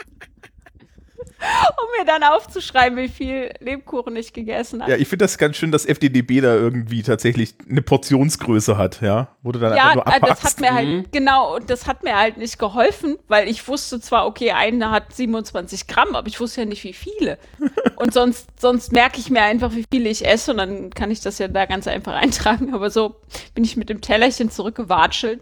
um 1.81 1.99
mir 1.99 2.05
dann 2.05 2.23
aufzuschreiben, 2.23 2.97
wie 2.97 3.07
viel 3.09 3.51
Lebkuchen 3.59 4.15
ich 4.15 4.33
gegessen 4.33 4.81
habe. 4.81 4.91
Ja, 4.91 4.97
ich 4.97 5.07
finde 5.07 5.25
das 5.25 5.37
ganz 5.37 5.57
schön, 5.57 5.71
dass 5.71 5.85
FDDB 5.85 6.41
da 6.41 6.55
irgendwie 6.55 7.01
tatsächlich 7.03 7.55
eine 7.69 7.81
Portionsgröße 7.81 8.77
hat, 8.77 9.01
ja. 9.01 9.29
Du 9.43 9.51
dann 9.53 9.75
Ja, 9.75 9.89
einfach 9.89 10.05
nur 10.05 10.13
äh, 10.15 10.19
das 10.21 10.43
hat 10.43 10.59
mir 10.61 10.71
Mhm. 10.71 10.75
halt, 10.75 11.11
genau, 11.11 11.55
und 11.55 11.69
das 11.69 11.87
hat 11.87 12.03
mir 12.03 12.17
halt 12.17 12.37
nicht 12.37 12.59
geholfen, 12.59 13.17
weil 13.27 13.47
ich 13.47 13.67
wusste 13.67 13.99
zwar, 13.99 14.27
okay, 14.27 14.51
eine 14.51 14.91
hat 14.91 15.13
27 15.13 15.87
Gramm, 15.87 16.15
aber 16.15 16.27
ich 16.27 16.39
wusste 16.39 16.61
ja 16.61 16.65
nicht, 16.67 16.83
wie 16.83 16.93
viele. 16.93 17.37
Und 17.95 18.13
sonst, 18.13 18.47
sonst 18.59 18.91
merke 18.91 19.19
ich 19.19 19.29
mir 19.29 19.41
einfach, 19.43 19.73
wie 19.73 19.85
viele 19.91 20.09
ich 20.09 20.25
esse 20.25 20.51
und 20.51 20.57
dann 20.57 20.89
kann 20.89 21.11
ich 21.11 21.21
das 21.21 21.37
ja 21.37 21.47
da 21.47 21.65
ganz 21.67 21.87
einfach 21.87 22.13
eintragen. 22.13 22.73
Aber 22.73 22.89
so 22.89 23.15
bin 23.53 23.63
ich 23.63 23.77
mit 23.77 23.89
dem 23.89 24.01
Tellerchen 24.01 24.49
zurückgewatschelt 24.49 25.41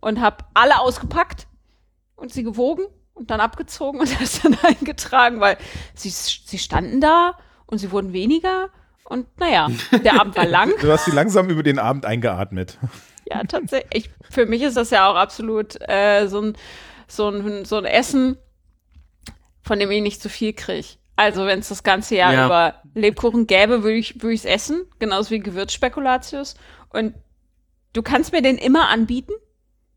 und 0.00 0.20
habe 0.20 0.38
alle 0.54 0.80
ausgepackt 0.80 1.46
und 2.16 2.32
sie 2.32 2.42
gewogen 2.42 2.82
und 3.20 3.30
dann 3.30 3.40
abgezogen 3.40 4.00
und 4.00 4.20
das 4.20 4.40
dann 4.40 4.56
eingetragen, 4.62 5.40
weil 5.40 5.56
sie, 5.94 6.10
sie 6.10 6.58
standen 6.58 7.00
da 7.00 7.38
und 7.66 7.78
sie 7.78 7.92
wurden 7.92 8.12
weniger 8.12 8.70
und 9.04 9.26
naja, 9.38 9.68
der 10.04 10.20
Abend 10.20 10.36
war 10.36 10.46
lang. 10.46 10.72
Du 10.80 10.90
hast 10.90 11.04
sie 11.04 11.10
langsam 11.10 11.50
über 11.50 11.62
den 11.62 11.78
Abend 11.78 12.06
eingeatmet. 12.06 12.78
Ja, 13.26 13.44
tatsächlich. 13.44 14.06
Ich, 14.06 14.10
für 14.30 14.46
mich 14.46 14.62
ist 14.62 14.76
das 14.76 14.90
ja 14.90 15.10
auch 15.10 15.16
absolut 15.16 15.76
äh, 15.88 16.26
so, 16.26 16.40
ein, 16.40 16.56
so, 17.06 17.28
ein, 17.28 17.64
so 17.64 17.76
ein 17.76 17.84
Essen, 17.84 18.38
von 19.62 19.78
dem 19.78 19.90
ich 19.90 20.02
nicht 20.02 20.22
zu 20.22 20.28
viel 20.28 20.52
kriege. 20.52 20.86
Also, 21.16 21.44
wenn 21.44 21.58
es 21.58 21.68
das 21.68 21.82
ganze 21.82 22.16
Jahr 22.16 22.32
Ja. 22.32 22.46
über 22.46 22.74
Lebkuchen 22.94 23.46
gäbe, 23.46 23.82
würde 23.82 23.98
ich 23.98 24.14
es 24.22 24.44
essen. 24.44 24.86
Genauso 24.98 25.30
wie 25.30 25.40
Gewürzspekulatius. 25.40 26.54
Und 26.88 27.14
du 27.92 28.02
kannst 28.02 28.32
mir 28.32 28.40
den 28.42 28.56
immer 28.56 28.88
anbieten. 28.88 29.32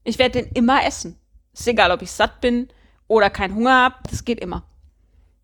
Ich 0.03 0.20
werde 0.20 0.42
den 0.42 0.51
immer 0.53 0.86
essen. 0.86 1.18
Ist 1.53 1.68
egal, 1.68 1.92
ob 1.92 2.01
ich 2.01 2.12
satt 2.12 2.42
bin 2.42 2.68
oder 3.13 3.29
keinen 3.29 3.55
Hunger 3.55 3.75
habe. 3.75 3.96
Das 4.10 4.25
geht 4.25 4.39
immer. 4.39 4.63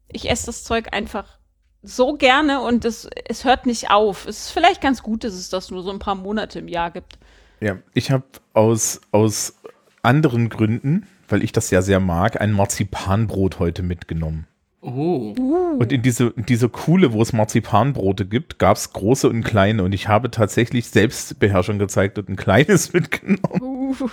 Ich 0.08 0.30
esse 0.30 0.48
das 0.48 0.64
Zeug 0.64 0.92
einfach 0.92 1.38
so 1.82 2.14
gerne 2.14 2.62
und 2.62 2.84
es, 2.84 3.10
es 3.26 3.46
hört 3.46 3.66
nicht 3.66 3.90
auf. 3.90 4.26
Es 4.26 4.46
ist 4.46 4.52
vielleicht 4.52 4.82
ganz 4.82 5.02
gut, 5.04 5.24
dass 5.24 5.34
es 5.34 5.50
das 5.50 5.72
nur 5.72 5.84
so 5.84 5.92
ein 5.92 6.00
paar 6.00 6.16
Monate 6.16 6.60
im 6.60 6.68
Jahr 6.68 6.92
gibt. 6.92 7.18
Ja, 7.62 7.78
ich 7.94 8.12
habe 8.12 8.26
aus, 8.54 9.02
aus 9.12 9.56
anderen 10.02 10.50
Gründen, 10.50 11.08
weil 11.28 11.44
ich 11.44 11.52
das 11.52 11.72
ja 11.72 11.82
sehr 11.82 12.00
mag, 12.00 12.42
ein 12.42 12.52
Marzipanbrot 12.52 13.60
heute 13.60 13.84
mitgenommen. 13.84 14.48
Oh. 14.82 15.36
Und 15.78 15.92
in 15.92 16.02
diese, 16.02 16.28
in 16.28 16.46
diese 16.46 16.70
Kuhle, 16.70 17.12
wo 17.12 17.22
es 17.22 17.34
Marzipanbrote 17.34 18.26
gibt, 18.26 18.60
gab 18.60 18.78
es 18.78 18.94
große 18.94 19.28
und 19.30 19.44
kleine. 19.44 19.84
Und 19.84 19.94
ich 19.94 20.08
habe 20.08 20.32
tatsächlich 20.32 20.88
Selbstbeherrschung 20.88 21.80
gezeigt 21.80 22.18
und 22.18 22.30
ein 22.30 22.38
kleines 22.38 22.94
mitgenommen. 22.94 23.79
Uh. 23.90 24.10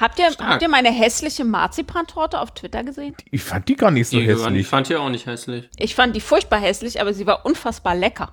Habt, 0.00 0.18
ihr, 0.18 0.30
habt 0.38 0.62
ihr 0.62 0.68
meine 0.68 0.90
hässliche 0.90 1.44
Marzipantorte 1.44 2.40
auf 2.40 2.52
Twitter 2.52 2.82
gesehen? 2.84 3.14
Ich 3.30 3.42
fand 3.42 3.68
die 3.68 3.76
gar 3.76 3.90
nicht 3.90 4.08
so 4.08 4.16
Die, 4.18 4.24
die 4.26 4.32
hässlich. 4.32 4.66
fand 4.66 4.90
ich 4.90 4.96
auch 4.96 5.08
nicht 5.08 5.26
hässlich. 5.26 5.68
Ich 5.76 5.94
fand 5.94 6.14
die 6.16 6.20
furchtbar 6.20 6.60
hässlich, 6.60 7.00
aber 7.00 7.14
sie 7.14 7.26
war 7.26 7.44
unfassbar 7.46 7.94
lecker. 7.94 8.32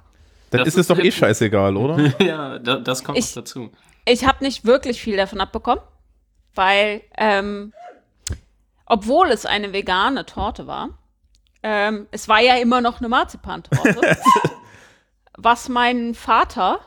Dann 0.49 0.59
Das 0.59 0.69
ist 0.69 0.77
es 0.77 0.87
doch 0.87 0.97
eh 0.99 1.11
scheißegal, 1.11 1.75
oder? 1.77 2.13
ja, 2.23 2.59
da, 2.59 2.77
das 2.77 3.03
kommt 3.03 3.17
Ich- 3.17 3.27
noch 3.35 3.43
dazu. 3.43 3.71
Ich 4.05 4.25
habe 4.25 4.43
nicht 4.43 4.63
wirklich 4.65 5.01
viel 5.01 5.17
davon 5.17 5.41
abbekommen, 5.41 5.83
weil, 6.55 7.01
ähm, 7.17 7.73
obwohl 8.85 9.27
es 9.31 9.45
eine 9.45 9.73
vegane 9.73 10.25
Torte 10.25 10.65
war, 10.65 10.97
ähm, 11.61 12.07
es 12.11 12.29
war 12.29 12.39
ja 12.39 12.55
immer 12.55 12.79
noch 12.79 12.99
eine 12.99 13.09
Marzipantorte, 13.09 14.17
was 15.37 15.67
meinen 15.69 16.15
Vater 16.15 16.79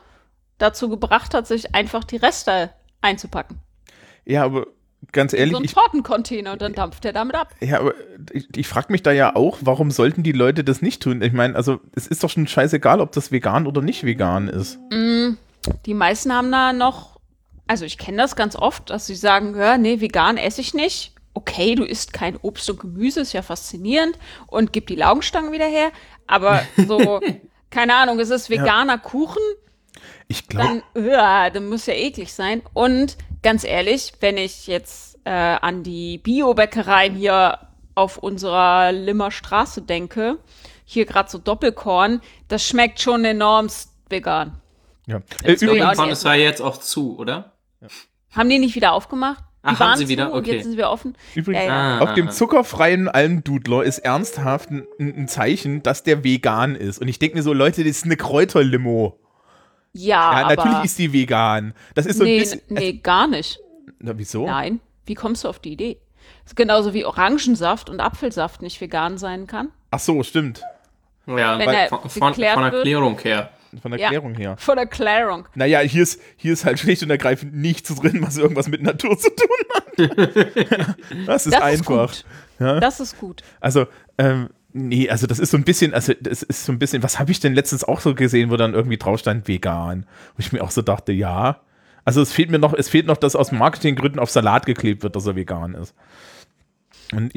dazu 0.57 0.89
gebracht 0.89 1.33
hat, 1.35 1.45
sich 1.47 1.75
einfach 1.75 2.03
die 2.03 2.17
Reste 2.17 2.71
einzupacken. 3.01 3.59
Ja, 4.31 4.45
aber 4.45 4.67
ganz 5.11 5.33
ehrlich, 5.33 5.53
so 5.53 5.61
ein 5.61 5.67
Tortencontainer 5.67 6.53
und 6.53 6.61
dann 6.61 6.73
dampft 6.73 7.03
er 7.03 7.11
damit 7.11 7.35
ab. 7.35 7.53
ja, 7.59 7.79
aber 7.79 7.93
ich, 8.31 8.47
ich 8.55 8.67
frage 8.67 8.91
mich 8.91 9.03
da 9.03 9.11
ja 9.11 9.35
auch, 9.35 9.57
warum 9.61 9.91
sollten 9.91 10.23
die 10.23 10.31
Leute 10.31 10.63
das 10.63 10.81
nicht 10.81 11.01
tun? 11.01 11.21
Ich 11.21 11.33
meine, 11.33 11.55
also 11.55 11.81
es 11.95 12.07
ist 12.07 12.23
doch 12.23 12.29
schon 12.29 12.47
scheißegal, 12.47 13.01
ob 13.01 13.11
das 13.11 13.31
vegan 13.31 13.67
oder 13.67 13.81
nicht 13.81 14.05
vegan 14.05 14.47
ist. 14.47 14.79
Die 15.85 15.93
meisten 15.93 16.33
haben 16.33 16.49
da 16.49 16.71
noch, 16.71 17.19
also 17.67 17.83
ich 17.83 17.97
kenne 17.97 18.17
das 18.17 18.37
ganz 18.37 18.55
oft, 18.55 18.89
dass 18.89 19.05
sie 19.05 19.15
sagen, 19.15 19.57
ja, 19.57 19.77
nee, 19.77 19.99
vegan 19.99 20.37
esse 20.37 20.61
ich 20.61 20.73
nicht. 20.73 21.13
Okay, 21.33 21.75
du 21.75 21.83
isst 21.83 22.13
kein 22.13 22.37
Obst 22.37 22.69
und 22.69 22.79
Gemüse, 22.79 23.21
ist 23.21 23.33
ja 23.33 23.41
faszinierend 23.41 24.17
und 24.47 24.71
gib 24.71 24.87
die 24.87 24.95
Laugenstangen 24.95 25.51
wieder 25.51 25.67
her. 25.67 25.91
Aber 26.27 26.61
so, 26.87 27.19
keine 27.69 27.95
Ahnung, 27.95 28.17
es 28.19 28.29
ist 28.29 28.49
veganer 28.49 28.97
Kuchen, 28.97 29.41
Ich 30.27 30.47
glaube, 30.47 30.83
dann, 30.93 31.05
ja, 31.05 31.49
dann 31.49 31.67
muss 31.67 31.85
ja 31.85 31.93
eklig 31.93 32.31
sein. 32.33 32.61
Und 32.73 33.17
ganz 33.43 33.63
ehrlich, 33.63 34.13
wenn 34.19 34.37
ich 34.37 34.67
jetzt 34.67 35.17
äh, 35.25 35.29
an 35.29 35.83
die 35.83 36.17
Biobäckereien 36.17 37.15
hier 37.15 37.59
auf 37.95 38.17
unserer 38.17 38.91
Limmer 38.91 39.31
Straße 39.31 39.81
denke, 39.81 40.37
hier 40.85 41.05
gerade 41.05 41.29
so 41.29 41.37
Doppelkorn, 41.37 42.21
das 42.47 42.65
schmeckt 42.67 43.01
schon 43.01 43.23
enormst 43.25 43.91
vegan. 44.09 44.59
ja. 45.07 45.21
Äh, 45.43 45.55
auch 45.55 45.61
übrigens, 45.61 45.99
ist 46.11 46.23
ja 46.25 46.33
jetzt 46.33 46.61
auch 46.61 46.77
zu, 46.77 47.17
oder? 47.17 47.53
Haben 48.31 48.49
die 48.49 48.59
nicht 48.59 48.75
wieder 48.75 48.93
aufgemacht? 48.93 49.43
Die 49.63 49.67
Ach, 49.67 49.79
haben 49.79 49.89
waren 49.91 49.97
sie 49.99 50.07
wieder? 50.07 50.27
zu 50.29 50.33
und 50.33 50.39
Okay. 50.39 50.55
jetzt 50.55 50.63
sind 50.63 50.77
wir 50.77 50.89
offen. 50.89 51.15
übrigens 51.35 51.63
Ja, 51.65 51.69
ja. 51.69 51.97
Ah, 51.97 51.99
auf 51.99 52.13
dem 52.13 52.31
zuckerfreien 52.31 53.07
Almdudler 53.07 53.83
ist 53.83 53.99
ernsthaft 53.99 54.71
ein, 54.71 54.87
ein 54.99 55.27
Zeichen, 55.27 55.83
dass 55.83 56.01
der 56.03 56.23
vegan 56.23 56.75
ist. 56.75 56.99
Und 56.99 57.07
ich 57.07 57.19
denke 57.19 57.37
mir 57.37 57.43
so, 57.43 57.53
Leute, 57.53 57.83
das 57.83 57.97
ist 57.97 58.05
eine 58.05 58.17
Kräuterlimo. 58.17 59.19
Ja, 59.93 60.31
Ja, 60.39 60.45
aber 60.45 60.55
natürlich 60.55 60.83
ist 60.85 60.99
die 60.99 61.11
vegan. 61.13 61.73
Das 61.95 62.05
ist 62.05 62.17
so 62.17 62.23
ein 62.23 62.29
nee, 62.29 62.39
bisschen. 62.39 62.61
nee, 62.69 62.93
gar 62.93 63.27
nicht. 63.27 63.59
Na, 63.99 64.13
wieso? 64.17 64.45
Nein. 64.45 64.79
Wie 65.05 65.15
kommst 65.15 65.43
du 65.43 65.49
auf 65.49 65.59
die 65.59 65.73
Idee? 65.73 65.97
Das 66.43 66.51
ist 66.53 66.55
genauso 66.55 66.93
wie 66.93 67.05
Orangensaft 67.05 67.89
und 67.89 67.99
Apfelsaft 67.99 68.61
nicht 68.61 68.79
vegan 68.79 69.17
sein 69.17 69.47
kann. 69.47 69.69
Ach 69.91 69.99
so, 69.99 70.23
stimmt. 70.23 70.61
Ja, 71.27 71.57
Wenn 71.59 71.67
weil- 71.67 71.75
er 71.75 71.87
von, 71.89 71.99
von, 72.09 72.33
von 72.33 72.37
wird. 72.37 72.73
Erklärung 72.73 73.19
her. 73.19 73.49
Von 73.81 73.91
der 73.91 73.99
Ja. 74.01 74.09
Klärung 74.09 74.35
her. 74.35 74.55
Von 74.57 74.77
Erklärung. 74.77 75.47
Naja, 75.55 75.79
hier 75.79 76.03
ist, 76.03 76.19
hier 76.35 76.51
ist 76.53 76.65
halt 76.65 76.79
schlicht 76.79 77.03
und 77.03 77.09
ergreifend 77.09 77.53
nichts 77.55 77.93
drin, 77.95 78.21
was 78.21 78.37
irgendwas 78.37 78.67
mit 78.67 78.81
Natur 78.81 79.17
zu 79.17 79.29
tun 79.29 79.57
hat. 79.73 79.97
das 81.27 81.45
ist 81.45 81.53
Das 81.55 81.61
einfach. 81.61 82.11
ist 82.11 82.25
gut. 82.25 82.25
Das 82.81 82.99
ist 82.99 83.19
gut. 83.19 83.43
Also, 83.59 83.87
ähm, 84.17 84.49
nee, 84.73 85.09
also 85.09 85.27
das 85.27 85.39
ist 85.39 85.51
so 85.51 85.57
ein 85.57 85.63
bisschen, 85.63 85.93
also 85.93 86.13
das 86.19 86.43
ist 86.43 86.65
so 86.65 86.71
ein 86.71 86.79
bisschen, 86.79 87.03
was 87.03 87.19
habe 87.19 87.31
ich 87.31 87.39
denn 87.39 87.53
letztens 87.53 87.83
auch 87.83 87.99
so 87.99 88.15
gesehen, 88.15 88.51
wo 88.51 88.57
dann 88.57 88.73
irgendwie 88.73 88.97
drauf 88.97 89.19
stand, 89.19 89.47
vegan. 89.47 90.05
Wo 90.35 90.39
ich 90.39 90.51
mir 90.51 90.63
auch 90.63 90.71
so 90.71 90.81
dachte, 90.81 91.11
ja. 91.11 91.61
Also 92.03 92.21
es 92.21 92.31
fehlt 92.31 92.49
mir 92.49 92.59
noch, 92.59 92.73
es 92.73 92.89
fehlt 92.89 93.05
noch, 93.05 93.17
dass 93.17 93.35
aus 93.35 93.51
Marketinggründen 93.51 94.19
auf 94.19 94.29
Salat 94.29 94.65
geklebt 94.65 95.03
wird, 95.03 95.15
dass 95.15 95.27
er 95.27 95.35
vegan 95.35 95.75
ist. 95.75 95.95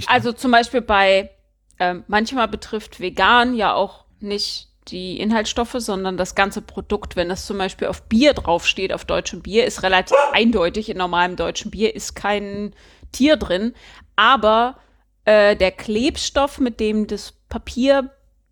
Also 0.07 0.33
zum 0.33 0.51
Beispiel 0.51 0.81
bei, 0.81 1.31
ähm, 1.79 2.05
manchmal 2.07 2.49
betrifft 2.49 3.01
vegan 3.01 3.55
ja 3.55 3.75
auch 3.75 4.05
nicht 4.21 4.69
die 4.89 5.19
Inhaltsstoffe, 5.19 5.77
sondern 5.79 6.17
das 6.17 6.35
ganze 6.35 6.63
Produkt. 6.63 7.17
Wenn 7.17 7.29
das 7.29 7.47
zum 7.47 7.59
Beispiel 7.59 7.89
auf 7.89 8.03
Bier 8.03 8.35
draufsteht, 8.35 8.93
auf 8.93 9.05
deutschem 9.05 9.43
Bier, 9.43 9.65
ist 9.65 9.83
relativ 9.83 10.17
eindeutig, 10.33 10.89
in 10.91 10.99
normalem 10.99 11.37
deutschen 11.37 11.71
Bier 11.71 11.95
ist 11.95 12.15
kein 12.15 12.75
Tier 13.13 13.37
drin. 13.37 13.75
Aber 14.17 14.77
äh, 15.25 15.57
der 15.57 15.71
Klebstoff, 15.73 16.59
mit 16.59 16.81
dem 16.81 17.07
das 17.07 17.33
Papier 17.49 18.11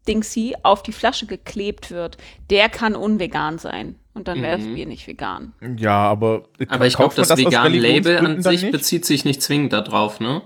Dingsy 0.09 0.57
auf 0.63 0.83
die 0.83 0.93
Flasche 0.93 1.27
geklebt 1.27 1.91
wird, 1.91 2.17
der 2.51 2.69
kann 2.69 2.95
unvegan 2.97 3.59
sein. 3.59 3.97
Und 4.15 4.29
dann 4.29 4.43
wäre 4.43 4.59
das 4.59 4.67
Bier 4.67 4.85
nicht 4.87 5.07
vegan. 5.07 5.55
ja, 5.79 5.97
aber. 5.97 6.45
Aber 6.69 6.87
ich 6.87 6.95
glaube, 6.97 7.15
das, 7.15 7.31
aus 7.31 7.39
vegan 7.39 7.73
Label 7.73 7.87
Religionsgründen 7.87 8.37
an 8.37 8.43
sich 8.43 8.71
bezieht 8.71 9.07
sich 9.07 9.25
nicht 9.25 9.41
zwingend 9.41 9.73
darauf, 9.73 10.21
ne? 10.21 10.43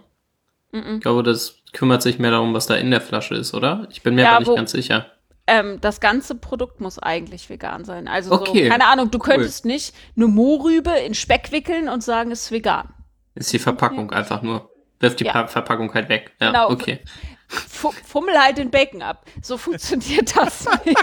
Ich 0.72 1.00
glaube, 1.00 1.22
das 1.22 1.56
kümmert 1.72 2.02
sich 2.02 2.18
mehr 2.18 2.30
darum, 2.32 2.52
was 2.54 2.66
da 2.66 2.74
in 2.76 2.90
der 2.90 3.00
Flasche 3.00 3.34
ist, 3.34 3.54
oder? 3.54 3.88
Ich 3.90 4.02
bin 4.02 4.14
mir 4.14 4.22
Ja, 4.22 4.30
aber 4.32 4.40
nicht 4.40 4.48
wo- 4.48 4.54
ganz 4.54 4.72
sicher. 4.72 5.06
Ähm, 5.48 5.78
das 5.80 6.00
ganze 6.00 6.34
Produkt 6.34 6.80
muss 6.80 6.98
eigentlich 6.98 7.48
vegan 7.48 7.84
sein. 7.84 8.08
Also 8.08 8.32
Okay, 8.32 8.64
so, 8.64 8.70
keine 8.70 8.86
Ahnung, 8.86 9.10
du 9.10 9.18
cool. 9.18 9.24
könntest 9.24 9.64
nicht 9.64 9.94
eine 10.16 10.26
Mohrrübe 10.26 10.90
in 10.90 11.14
Speck 11.14 11.50
wickeln 11.50 11.88
und 11.88 12.02
sagen, 12.02 12.30
es 12.30 12.42
ist 12.44 12.50
vegan. 12.52 12.88
Ist 13.34 13.52
die 13.52 13.58
Verpackung 13.58 14.10
einfach 14.12 14.42
nur. 14.42 14.68
Wirft 15.00 15.20
die 15.20 15.24
Ja. 15.24 15.32
Pa- 15.32 15.46
Verpackung 15.48 15.92
halt 15.94 16.08
weg. 16.08 16.32
Ja, 16.40 16.48
Genau. 16.48 16.70
okay. 16.70 17.00
Fu 17.48 17.90
fummel 17.92 18.34
halt 18.38 18.58
den 18.58 18.70
Bacon 18.70 19.02
ab. 19.02 19.24
So 19.42 19.56
funktioniert 19.56 20.34
das 20.36 20.66
nicht. 20.84 20.98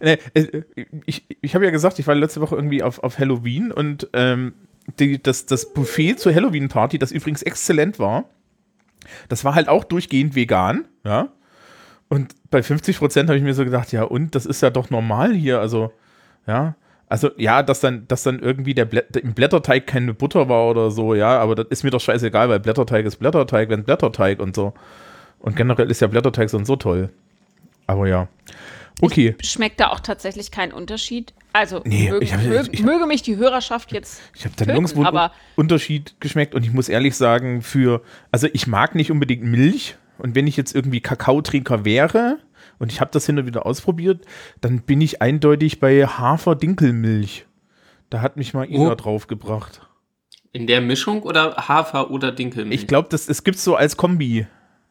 Nee, 0.00 0.18
äh, 0.34 0.62
ich 1.06 1.24
ich 1.40 1.54
habe 1.54 1.64
ja 1.64 1.70
gesagt, 1.70 1.98
ich 1.98 2.06
war 2.06 2.14
letzte 2.14 2.40
Woche 2.40 2.54
irgendwie 2.54 2.82
auf, 2.82 3.02
auf 3.02 3.18
Halloween 3.18 3.72
und 3.72 4.08
ähm, 4.12 4.54
die, 4.98 5.22
das, 5.22 5.46
das 5.46 5.72
Buffet 5.72 6.16
zur 6.16 6.34
Halloween-Party, 6.34 6.98
das 6.98 7.12
übrigens 7.12 7.42
exzellent 7.42 7.98
war, 7.98 8.24
das 9.28 9.44
war 9.44 9.54
halt 9.54 9.68
auch 9.68 9.84
durchgehend 9.84 10.34
vegan, 10.34 10.86
ja. 11.04 11.28
Und 12.08 12.34
bei 12.50 12.62
50 12.62 12.98
Prozent 12.98 13.28
habe 13.28 13.36
ich 13.36 13.42
mir 13.44 13.52
so 13.54 13.64
gedacht, 13.64 13.92
ja, 13.92 14.02
und 14.04 14.34
das 14.34 14.46
ist 14.46 14.62
ja 14.62 14.70
doch 14.70 14.88
normal 14.90 15.34
hier, 15.34 15.60
also, 15.60 15.92
ja. 16.46 16.74
Also, 17.10 17.30
ja, 17.38 17.62
dass 17.62 17.80
dann, 17.80 18.06
dass 18.08 18.22
dann 18.22 18.38
irgendwie 18.38 18.74
der 18.74 18.84
Blä 18.84 19.02
im 19.22 19.32
Blätterteig 19.32 19.86
keine 19.86 20.12
Butter 20.12 20.48
war 20.48 20.68
oder 20.68 20.90
so, 20.90 21.14
ja, 21.14 21.38
aber 21.38 21.54
das 21.54 21.66
ist 21.70 21.82
mir 21.84 21.90
doch 21.90 22.00
scheißegal, 22.00 22.48
weil 22.50 22.60
Blätterteig 22.60 23.06
ist 23.06 23.16
Blätterteig, 23.16 23.70
wenn 23.70 23.84
Blätterteig 23.84 24.40
und 24.40 24.54
so. 24.54 24.74
Und 25.38 25.56
generell 25.56 25.90
ist 25.90 26.00
ja 26.00 26.06
Blätterteig 26.08 26.50
so 26.50 26.58
und 26.58 26.66
so 26.66 26.76
toll. 26.76 27.08
Aber 27.86 28.06
ja. 28.08 28.28
Okay. 29.00 29.36
Schmeckt 29.42 29.78
da 29.80 29.88
auch 29.88 30.00
tatsächlich 30.00 30.50
kein 30.50 30.72
Unterschied. 30.72 31.32
Also 31.52 31.80
Nee, 31.84 32.10
möge, 32.10 32.24
ich 32.24 32.34
hab- 32.34 32.42
möge, 32.44 32.68
ich- 32.72 32.82
möge 32.82 33.06
mich 33.06 33.22
die 33.22 33.36
Hörerschaft 33.36 33.92
jetzt 33.92 34.20
Ich 34.34 34.44
habe 34.44 34.54
da 34.56 34.66
nirgendwo 34.66 35.02
einen 35.04 35.30
Unterschied 35.56 36.14
geschmeckt 36.20 36.54
und 36.54 36.64
ich 36.64 36.72
muss 36.72 36.88
ehrlich 36.88 37.16
sagen, 37.16 37.62
für, 37.62 38.02
also 38.32 38.48
ich 38.52 38.66
mag 38.66 38.94
nicht 38.94 39.10
unbedingt 39.10 39.44
Milch 39.44 39.96
und 40.18 40.34
wenn 40.34 40.46
ich 40.46 40.56
jetzt 40.56 40.74
irgendwie 40.74 41.00
Kakaotrinker 41.00 41.84
wäre 41.84 42.38
und 42.78 42.92
ich 42.92 43.00
habe 43.00 43.10
das 43.12 43.26
hin 43.26 43.38
und 43.38 43.46
wieder 43.46 43.66
ausprobiert, 43.66 44.24
dann 44.60 44.82
bin 44.82 45.00
ich 45.00 45.20
eindeutig 45.22 45.80
bei 45.80 46.06
Hafer-Dinkelmilch. 46.06 47.46
Da 48.10 48.20
hat 48.22 48.36
mich 48.36 48.54
mal 48.54 48.68
Ina 48.70 48.92
Oh. 48.92 48.94
draufgebracht. 48.94 49.82
In 50.52 50.66
der 50.66 50.80
Mischung 50.80 51.22
oder 51.22 51.68
Hafer 51.68 52.10
oder 52.10 52.32
Dinkelmilch? 52.32 52.80
Ich 52.82 52.86
glaube, 52.86 53.08
das 53.10 53.28
es 53.28 53.44
gibt's 53.44 53.62
so 53.64 53.76
als 53.76 53.96
Kombi. 53.96 54.46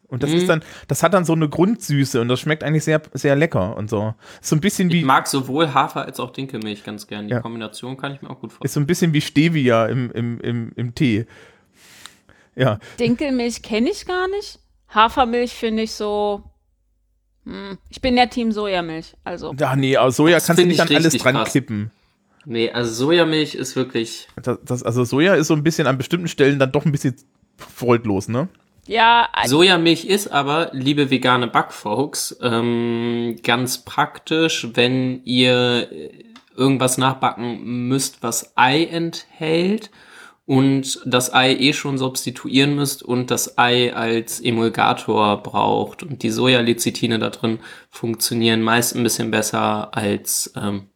Und 0.10 0.24
das 0.24 0.29
Mhm. 0.29 0.38
ist 0.38 0.48
dann, 0.48 0.63
das 0.88 1.03
hat 1.03 1.13
dann 1.13 1.25
so 1.25 1.34
eine 1.34 1.50
Grundsüße 1.50 2.22
und 2.22 2.29
das 2.29 2.39
schmeckt 2.39 2.63
eigentlich 2.63 2.86
sehr, 2.86 3.01
sehr 3.13 3.36
lecker 3.36 3.75
und 3.75 3.89
so. 3.89 4.13
Ist 4.39 4.48
so 4.50 4.56
ein 4.56 4.62
bisschen 4.62 4.88
Ich 4.89 4.96
wie, 4.98 5.03
mag 5.03 5.27
sowohl 5.27 5.74
Hafer 5.74 6.06
als 6.06 6.20
auch 6.22 6.29
Dinkelmilch 6.32 6.86
ganz 6.86 7.08
gern. 7.08 7.27
Die 7.27 7.34
Ja. 7.34 7.41
Kombination 7.41 7.98
kann 7.98 8.13
ich 8.13 8.22
mir 8.22 8.29
auch 8.29 8.39
gut 8.39 8.51
ist 8.51 8.58
vorstellen. 8.58 8.72
so 8.74 8.79
ein 8.79 8.88
bisschen 8.88 9.13
wie 9.13 9.20
Stevia 9.20 9.88
im, 9.88 10.10
im, 10.12 10.39
im, 10.39 10.72
im 10.77 10.96
Tee. 10.96 11.25
Ja, 12.56 12.79
Dinkelmilch 13.00 13.62
kenne 13.62 13.89
ich 13.89 14.06
gar 14.06 14.27
nicht. 14.29 14.60
Hafermilch 14.89 15.53
finde 15.53 15.84
ich 15.84 15.91
so. 15.91 16.44
Hm, 17.48 17.77
ich 17.89 18.01
bin 18.01 18.18
ja 18.18 18.25
Team 18.25 18.51
Sojamilch. 18.51 19.13
Also 19.24 19.56
ja 19.58 19.75
nee, 19.75 19.96
aber 19.96 20.12
Soja 20.12 20.36
Das 20.36 20.48
kannst 20.48 20.62
du 20.62 20.66
nicht 20.68 20.75
ich 20.75 20.82
an 20.82 20.94
alles 20.94 21.13
dran 21.18 21.36
krass. 21.36 21.54
kippen. 21.54 21.92
Nee, 22.46 22.70
also 22.72 22.92
Sojamilch 22.94 23.56
ist 23.56 23.75
wirklich. 23.75 24.27
Das, 24.42 24.60
das, 24.63 24.84
also 24.84 25.06
Soja 25.06 25.36
ist 25.36 25.48
so 25.48 25.54
ein 25.54 25.63
bisschen 25.63 25.88
an 25.88 25.98
bestimmten 25.98 26.27
Stellen 26.27 26.60
dann 26.60 26.72
doch 26.72 26.86
ein 26.86 26.92
bisschen 26.92 27.16
freudlos, 27.58 28.27
ne? 28.27 28.50
ja, 28.86 29.27
Sojamilch 29.46 30.06
ist 30.06 30.27
aber, 30.27 30.70
liebe 30.72 31.10
vegane 31.10 31.48
Backfolks, 31.48 32.38
ähm, 32.42 33.36
ganz 33.44 33.80
praktisch, 33.80 34.68
wenn 34.75 35.24
ihr 35.25 35.89
irgendwas 36.56 36.98
nachbacken 36.98 37.88
müsst, 37.88 38.24
was 38.24 38.54
Ei 38.56 38.86
enthält 38.86 39.92
und 40.48 41.01
das 41.06 41.34
Ei 41.34 41.56
eh 41.56 41.74
schon 41.74 41.98
substituieren 41.98 42.74
müsst 42.74 43.04
und 43.04 43.30
das 43.32 43.58
Ei 43.58 43.94
als 43.94 44.39
Emulgator 44.39 45.44
braucht 45.44 46.04
und 46.04 46.24
die 46.24 46.30
Sojalecithine 46.30 47.20
da 47.20 47.30
drin 47.30 47.60
funktionieren 47.89 48.62
meist 48.62 48.96
ein 48.96 49.04
bisschen 49.04 49.30
besser 49.30 49.94
als 49.94 50.54
ähm, 50.56 50.88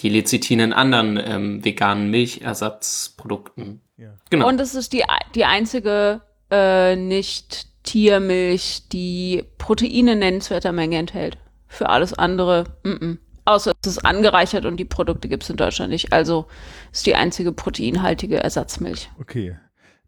die 0.00 0.10
Lecithine 0.10 0.62
in 0.62 0.72
anderen 0.74 1.18
ähm, 1.24 1.64
veganen 1.64 2.10
Milchersatzprodukten. 2.10 3.80
Ja. 3.96 4.10
Genau. 4.28 4.46
Und 4.46 4.60
es 4.60 4.74
ist 4.74 4.92
die, 4.92 5.04
die 5.34 5.46
einzige 5.46 6.20
äh, 6.50 6.94
nicht 6.94 7.66
Tiermilch, 7.84 8.88
die 8.92 9.42
Proteine 9.56 10.12
in 10.12 10.18
nennenswerter 10.18 10.72
Menge 10.72 10.98
enthält. 10.98 11.38
Für 11.66 11.88
alles 11.88 12.12
andere, 12.12 12.64
mm 12.84 12.90
-mm. 12.90 13.18
Außer 13.48 13.72
es 13.82 13.92
ist 13.92 14.04
angereichert 14.04 14.64
und 14.66 14.76
die 14.76 14.84
Produkte 14.84 15.28
gibt 15.28 15.42
es 15.42 15.50
in 15.50 15.56
Deutschland 15.56 15.90
nicht. 15.90 16.12
Also 16.12 16.46
ist 16.92 17.06
die 17.06 17.14
einzige 17.14 17.52
proteinhaltige 17.52 18.42
Ersatzmilch. 18.42 19.10
Okay. 19.18 19.56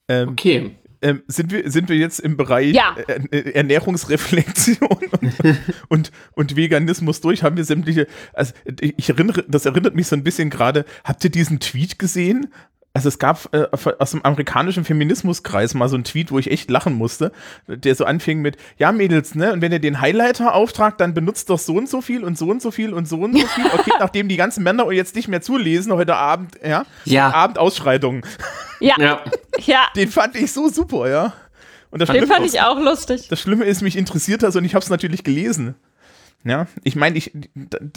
Ähm, 0.09 0.29
okay. 0.31 0.77
ähm, 1.03 1.23
sind, 1.29 1.53
wir, 1.53 1.71
sind 1.71 1.89
wir 1.89 1.97
jetzt 1.97 2.21
im 2.21 2.37
Bereich 2.37 2.75
Ja. 2.75 2.97
äh, 3.07 3.21
äh, 3.31 3.53
Ernährungsreflexion 3.53 4.99
und, 5.21 5.35
und, 5.89 6.13
und 6.33 6.57
Veganismus 6.57 7.21
durch? 7.21 7.43
Haben 7.43 7.57
wir 7.57 7.65
sämtliche, 7.65 8.07
also 8.33 8.53
ich 8.81 9.09
erinnere, 9.09 9.45
das 9.49 9.67
erinnert 9.67 9.95
mich 9.95 10.07
so 10.09 10.17
ein 10.17 10.25
bisschen 10.25 10.51
gerade, 10.51 10.85
habt 11.05 11.25
ihr 11.25 11.31
diesen 11.31 11.61
Tweet 11.61 11.99
gesehen? 11.99 12.53
Also 12.93 13.09
es 13.09 13.21
gab 13.21 13.55
äh, 13.55 13.67
aus 13.99 14.11
dem 14.11 14.25
amerikanischen 14.25 14.85
Feminismuskreis 14.85 15.75
mal 15.75 15.89
so 15.89 15.95
einen 15.95 16.03
Tweet, 16.03 16.33
wo 16.33 16.41
ich 16.41 16.51
echt 16.51 16.71
lachen 16.71 16.95
musste, 16.95 17.31
der 17.69 17.95
so 17.95 18.05
anfing 18.05 18.41
mit, 18.41 18.57
ja 18.79 18.91
Mädels, 18.91 19.37
ne, 19.37 19.53
und 19.53 19.61
wenn 19.61 19.71
ihr 19.71 19.79
den 19.79 20.01
Highlighter 20.01 20.55
auftragt, 20.55 21.01
dann 21.01 21.15
benutzt 21.15 21.51
doch 21.51 21.59
so 21.61 21.75
und 21.77 21.89
so 21.89 22.01
viel 22.01 22.25
und 22.25 22.37
so 22.37 22.51
und 22.51 22.61
so 22.61 22.73
viel 22.73 22.93
und 22.93 23.07
so 23.07 23.19
und 23.19 23.39
so 23.39 23.47
viel. 23.47 23.67
Okay, 23.67 23.93
nachdem 24.01 24.27
die 24.29 24.37
ganzen 24.37 24.65
Männer 24.65 24.87
euch 24.87 24.97
jetzt 24.97 25.15
nicht 25.15 25.29
mehr 25.29 25.41
zulesen, 25.41 25.93
heute 25.93 26.17
Abend, 26.17 26.57
ja, 26.67 26.85
Ja. 27.05 27.33
Abendausschreitungen. 27.33 28.23
Ja, 28.81 28.97
Ja. 28.99 29.21
ja, 29.59 29.87
Den 29.95 30.11
fand 30.11 30.35
ich 30.35 30.51
so 30.53 30.69
super, 30.69 31.09
ja. 31.09 31.33
Und 31.93 32.01
das 32.03 32.09
den 32.09 32.17
Schlimme 32.17 32.27
fand 32.35 32.47
ich 32.47 32.61
auch 32.61 32.79
lustig. 32.81 33.29
das 33.29 33.41
Schlimme 33.41 33.67
ist, 33.67 33.83
mich 33.83 33.97
interessiert 33.97 34.43
das 34.43 34.57
und 34.57 34.65
ich 34.65 34.75
habe 34.75 34.83
es 34.83 34.91
natürlich 34.91 35.23
gelesen. 35.23 35.77
Ja, 36.43 36.67
ich 36.85 36.97
meine, 36.97 37.19
ich 37.19 37.33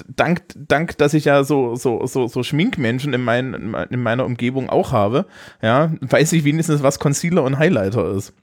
dank, 0.09 0.43
dank, 0.55 0.97
dass 0.97 1.13
ich 1.13 1.25
ja 1.25 1.43
so 1.45 1.75
so 1.75 2.05
so 2.05 2.27
so 2.27 2.43
Schminkmenschen 2.43 3.13
in, 3.13 3.23
mein, 3.23 3.53
in 3.53 3.71
mein- 3.71 3.87
in 3.89 4.03
meiner 4.03 4.25
Umgebung 4.25 4.69
auch 4.69 4.91
habe, 4.91 5.27
ja, 5.61 5.93
weiß 6.01 6.33
ich 6.33 6.43
wenigstens, 6.43 6.83
was 6.83 6.99
Concealer 6.99 7.43
und 7.43 7.57
Highlighter 7.57 8.11
ist. 8.11 8.33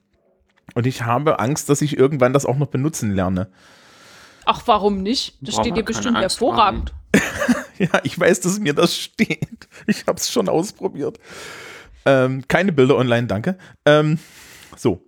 Und 0.73 0.87
ich 0.87 1.03
habe 1.03 1.39
Angst, 1.39 1.69
dass 1.69 1.81
ich 1.83 1.97
irgendwann 1.97 2.33
das 2.33 2.45
auch 2.45 2.57
noch 2.57 2.67
benutzen 2.67 3.13
lerne. 3.13 3.49
Ach, 4.45 4.63
warum 4.65 5.03
nicht? 5.03 5.37
Das 5.41 5.53
Braucht 5.55 5.65
steht 5.65 5.77
dir 5.77 5.83
bestimmt 5.83 6.17
Angst 6.17 6.39
hervorragend. 6.39 6.93
Ja, 7.77 7.89
ich 8.03 8.17
weiß, 8.19 8.41
dass 8.41 8.59
mir 8.59 8.73
das 8.73 8.95
steht. 8.95 9.67
Ich 9.87 10.05
habe 10.05 10.17
es 10.17 10.31
schon 10.31 10.47
ausprobiert. 10.49 11.19
Ähm, 12.05 12.43
keine 12.47 12.71
Bilder 12.71 12.95
online, 12.95 13.25
danke. 13.25 13.57
Ähm, 13.87 14.19
so, 14.77 15.01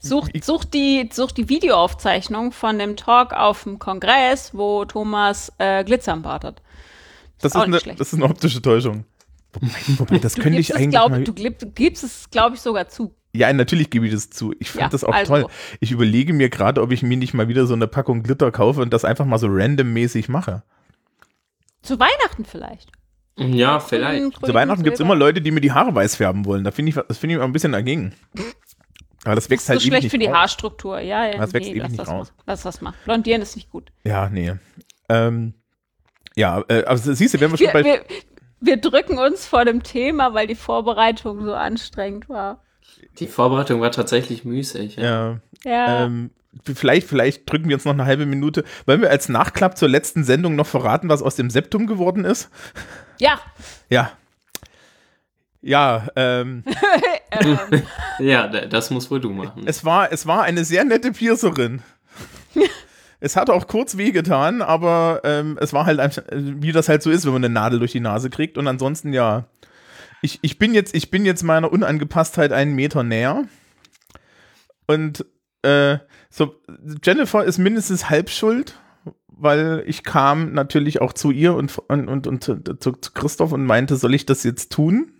Such, 0.00 0.28
such, 0.42 0.64
die, 0.64 1.08
such 1.12 1.32
die 1.32 1.48
Videoaufzeichnung 1.48 2.52
von 2.52 2.78
dem 2.78 2.96
Talk 2.96 3.32
auf 3.32 3.64
dem 3.64 3.78
Kongress, 3.78 4.54
wo 4.54 4.84
Thomas 4.84 5.52
äh, 5.58 5.82
Glitzer 5.84 6.12
am 6.12 6.22
Bart 6.22 6.44
hat. 6.44 6.62
das 7.40 7.52
ist, 7.52 7.56
auch 7.56 7.60
nicht 7.66 7.68
eine, 7.68 7.80
schlecht. 7.80 8.00
das 8.00 8.12
ist 8.12 8.14
eine 8.14 8.24
optische 8.24 8.62
Täuschung. 8.62 9.04
Wobei, 9.96 10.18
das 10.18 10.34
Du 10.34 10.42
könnte 10.42 10.60
ich 10.60 10.74
eigentlich 10.76 10.90
glaub, 10.90 11.10
mal 11.10 11.24
du, 11.24 11.32
gib, 11.32 11.58
du 11.58 11.66
gibst 11.70 12.04
es, 12.04 12.30
glaube 12.30 12.54
ich, 12.54 12.60
sogar 12.60 12.88
zu. 12.88 13.14
Ja, 13.34 13.52
natürlich 13.52 13.90
gebe 13.90 14.06
ich 14.06 14.12
das 14.12 14.30
zu. 14.30 14.54
Ich 14.60 14.70
fand 14.70 14.82
Ja, 14.82 14.88
das 14.88 15.04
auch 15.04 15.12
also. 15.12 15.32
toll. 15.32 15.46
Ich 15.80 15.90
überlege 15.90 16.32
mir 16.32 16.48
gerade, 16.48 16.80
ob 16.80 16.92
ich 16.92 17.02
mir 17.02 17.16
nicht 17.16 17.34
mal 17.34 17.48
wieder 17.48 17.66
so 17.66 17.74
eine 17.74 17.86
Packung 17.88 18.22
Glitter 18.22 18.52
kaufe 18.52 18.80
und 18.80 18.92
das 18.92 19.04
einfach 19.04 19.24
mal 19.24 19.38
so 19.38 19.48
randommäßig 19.50 20.28
mache. 20.28 20.62
Zu 21.82 21.98
Weihnachten 21.98 22.44
vielleicht. 22.44 22.90
Ja, 23.36 23.80
vielleicht. 23.80 24.44
Zu 24.44 24.54
Weihnachten 24.54 24.82
gibt 24.82 24.94
es 24.94 25.00
immer 25.00 25.14
Leute, 25.14 25.40
die 25.40 25.50
mir 25.50 25.60
die 25.60 25.72
Haare 25.72 25.94
weiß 25.94 26.16
färben 26.16 26.44
wollen. 26.44 26.64
Da 26.64 26.70
finde 26.70 26.90
ich, 26.90 26.96
das 26.96 27.18
finde 27.18 27.34
ich 27.34 27.36
immer 27.36 27.44
ein 27.44 27.52
bisschen 27.52 27.72
dagegen. 27.72 28.14
Aber 29.24 29.34
das 29.34 29.44
Das 29.44 29.50
wächst 29.50 29.64
ist 29.64 29.68
halt 29.70 29.80
so 29.80 29.84
ewig 29.84 29.90
schlecht 29.92 30.02
nicht 30.04 30.10
für 30.12 30.18
die 30.18 30.26
raus. 30.26 30.36
Haarstruktur. 30.36 31.00
Ja, 31.00 31.26
ja. 31.26 31.38
Das 31.38 31.52
wächst 31.52 31.70
ewig 31.70 31.82
lass 31.82 31.90
nicht 31.90 32.00
das 32.00 32.08
raus. 32.08 32.32
Mal. 32.36 32.42
Lass 32.46 32.62
das 32.62 32.80
mal. 32.80 32.94
Blondieren 33.04 33.42
ist 33.42 33.56
nicht 33.56 33.70
gut. 33.70 33.90
Ja, 34.04 34.28
nee. 34.28 34.54
Ähm, 35.08 35.54
ja, 36.36 36.62
äh, 36.68 36.84
aber 36.84 36.98
siehst 36.98 37.34
du, 37.34 37.40
wenn 37.40 37.50
wir 37.50 37.58
schon 37.58 37.66
Wir, 37.66 37.72
bei. 37.72 37.84
wir, 37.84 38.04
wir 38.60 38.76
drücken 38.76 39.18
uns 39.18 39.46
vor 39.46 39.64
dem 39.64 39.82
Thema, 39.82 40.34
weil 40.34 40.46
die 40.46 40.54
Vorbereitung 40.54 41.44
so 41.44 41.54
anstrengend 41.54 42.28
war. 42.28 42.62
Die 43.18 43.26
Vorbereitung 43.26 43.80
war 43.80 43.90
tatsächlich 43.90 44.44
müßig. 44.44 44.96
Ja. 44.96 45.02
ja, 45.02 45.40
Ja. 45.64 46.04
ähm, 46.04 46.30
vielleicht, 46.64 47.08
vielleicht 47.08 47.50
drücken 47.50 47.68
wir 47.68 47.76
uns 47.76 47.84
noch 47.84 47.92
eine 47.92 48.04
halbe 48.06 48.24
Minute. 48.26 48.64
Wollen 48.86 49.00
wir 49.02 49.10
als 49.10 49.28
Nachklapp 49.28 49.76
zur 49.76 49.88
letzten 49.88 50.24
Sendung 50.24 50.54
noch 50.56 50.66
verraten, 50.66 51.08
was 51.08 51.22
aus 51.22 51.34
dem 51.36 51.50
Septum 51.50 51.86
geworden 51.86 52.24
ist? 52.24 52.50
ja. 53.18 53.40
Ja. 53.90 54.12
Ja, 55.60 56.06
ähm, 56.14 56.64
ähm, 57.32 57.82
ja, 58.20 58.46
das 58.46 58.90
muss 58.90 59.10
wohl 59.10 59.20
du 59.20 59.30
machen. 59.30 59.64
Es 59.66 59.84
war, 59.84 60.12
es 60.12 60.26
war 60.26 60.42
eine 60.42 60.64
sehr 60.64 60.84
nette 60.84 61.12
Piercerin. 61.12 61.82
es 63.20 63.36
hat 63.36 63.50
auch 63.50 63.66
kurz 63.66 63.96
wehgetan, 63.96 64.62
aber 64.62 65.20
ähm, 65.24 65.58
es 65.60 65.72
war 65.72 65.86
halt 65.86 65.98
einfach, 65.98 66.22
wie 66.32 66.72
das 66.72 66.88
halt 66.88 67.02
so 67.02 67.10
ist, 67.10 67.24
wenn 67.24 67.32
man 67.32 67.44
eine 67.44 67.52
Nadel 67.52 67.80
durch 67.80 67.92
die 67.92 68.00
Nase 68.00 68.30
kriegt. 68.30 68.56
Und 68.56 68.68
ansonsten 68.68 69.12
ja. 69.12 69.46
Ich, 70.20 70.40
ich, 70.42 70.58
bin 70.58 70.74
jetzt, 70.74 70.96
ich 70.96 71.10
bin 71.10 71.24
jetzt 71.24 71.44
meiner 71.44 71.70
Unangepasstheit 71.70 72.52
einen 72.52 72.74
Meter 72.74 73.04
näher. 73.04 73.44
Und 74.86 75.24
äh, 75.62 75.98
so, 76.30 76.56
Jennifer 77.04 77.44
ist 77.44 77.58
mindestens 77.58 78.10
halb 78.10 78.30
schuld, 78.30 78.74
weil 79.28 79.84
ich 79.86 80.02
kam 80.02 80.52
natürlich 80.52 81.00
auch 81.00 81.12
zu 81.12 81.30
ihr 81.30 81.54
und, 81.54 81.78
und, 81.78 82.08
und, 82.08 82.26
und 82.26 82.42
zu, 82.42 82.56
zu 82.56 82.92
Christoph 82.92 83.52
und 83.52 83.64
meinte, 83.64 83.96
soll 83.96 84.14
ich 84.14 84.26
das 84.26 84.42
jetzt 84.42 84.72
tun? 84.72 85.12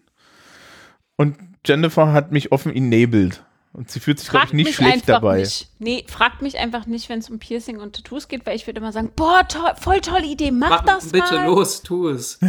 Und 1.19 1.37
Jennifer 1.67 2.13
hat 2.13 2.33
mich 2.33 2.53
offen 2.53 2.75
enabled. 2.75 3.45
Und 3.75 3.91
sie 3.91 4.01
fühlt 4.01 4.19
sich, 4.19 4.31
glaube 4.31 4.47
ich, 4.47 4.53
nicht 4.55 4.67
mich 4.67 4.77
schlecht 4.77 4.95
einfach 4.95 5.07
dabei. 5.07 5.41
nicht. 5.41 5.69
Nee, 5.79 6.05
fragt 6.09 6.41
mich 6.41 6.59
einfach 6.59 6.87
nicht, 6.87 7.09
wenn 7.11 7.19
es 7.19 7.29
um 7.29 7.39
Piercing 7.39 7.79
und 7.79 7.95
Tattoos 7.95 8.27
geht, 8.27 8.47
weil 8.47 8.57
ich 8.57 8.67
würde 8.67 8.81
immer 8.81 8.93
sagen, 8.93 9.11
boah, 9.15 9.47
toll, 9.47 9.73
voll 9.79 10.01
tolle 10.01 10.25
Idee, 10.25 10.51
mach 10.51 10.71
Mach 10.71 10.85
das 10.85 11.13
bitte 11.13 11.35
mal. 11.35 11.47
los, 11.47 11.83
tu 11.83 12.09
es. 12.09 12.41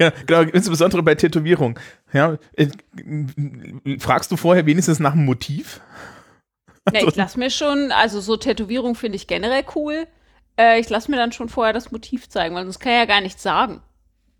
Ja, 0.00 0.10
genau, 0.26 0.40
insbesondere 0.40 1.04
bei 1.04 1.14
Tätowierung. 1.14 1.78
Ja, 2.12 2.36
äh, 2.54 2.66
fragst 4.00 4.32
du 4.32 4.36
vorher 4.36 4.66
wenigstens 4.66 4.98
nach 4.98 5.12
dem 5.12 5.24
Motiv? 5.24 5.80
Ja, 6.92 7.06
ich 7.06 7.14
lass 7.14 7.36
mir 7.36 7.48
schon, 7.48 7.92
also 7.92 8.20
so 8.20 8.36
Tätowierung 8.36 8.96
finde 8.96 9.16
ich 9.16 9.28
generell 9.28 9.64
cool. 9.76 10.08
Äh, 10.58 10.80
ich 10.80 10.90
lass 10.90 11.06
mir 11.06 11.16
dann 11.16 11.30
schon 11.32 11.48
vorher 11.48 11.72
das 11.72 11.92
Motiv 11.92 12.28
zeigen, 12.28 12.56
weil 12.56 12.64
sonst 12.64 12.80
kann 12.80 12.92
ich 12.92 12.98
ja 12.98 13.04
gar 13.04 13.20
nichts 13.20 13.42
sagen. 13.42 13.80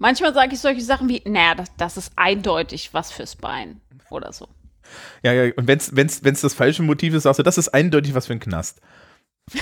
Manchmal 0.05 0.35
sage 0.35 0.53
ich 0.53 0.61
solche 0.61 0.83
Sachen 0.83 1.09
wie, 1.09 1.23
naja, 1.25 1.55
das, 1.55 1.75
das 1.79 1.97
ist 1.97 2.13
eindeutig 2.17 2.93
was 2.93 3.11
fürs 3.11 3.37
Bein 3.37 3.81
oder 4.11 4.35
so. 4.35 4.49
Ja, 5.23 5.33
ja, 5.33 5.51
und 5.57 5.67
wenn 5.67 5.79
es 5.79 5.97
wenn's, 5.97 6.23
wenn's 6.25 6.43
das 6.43 6.53
falsche 6.53 6.83
Motiv 6.83 7.15
ist, 7.15 7.23
sagst 7.23 7.39
du, 7.39 7.43
das 7.43 7.57
ist 7.57 7.71
eindeutig 7.71 8.15
was 8.15 8.27
für 8.27 8.35
ein 8.35 8.41
Knast. 8.41 8.83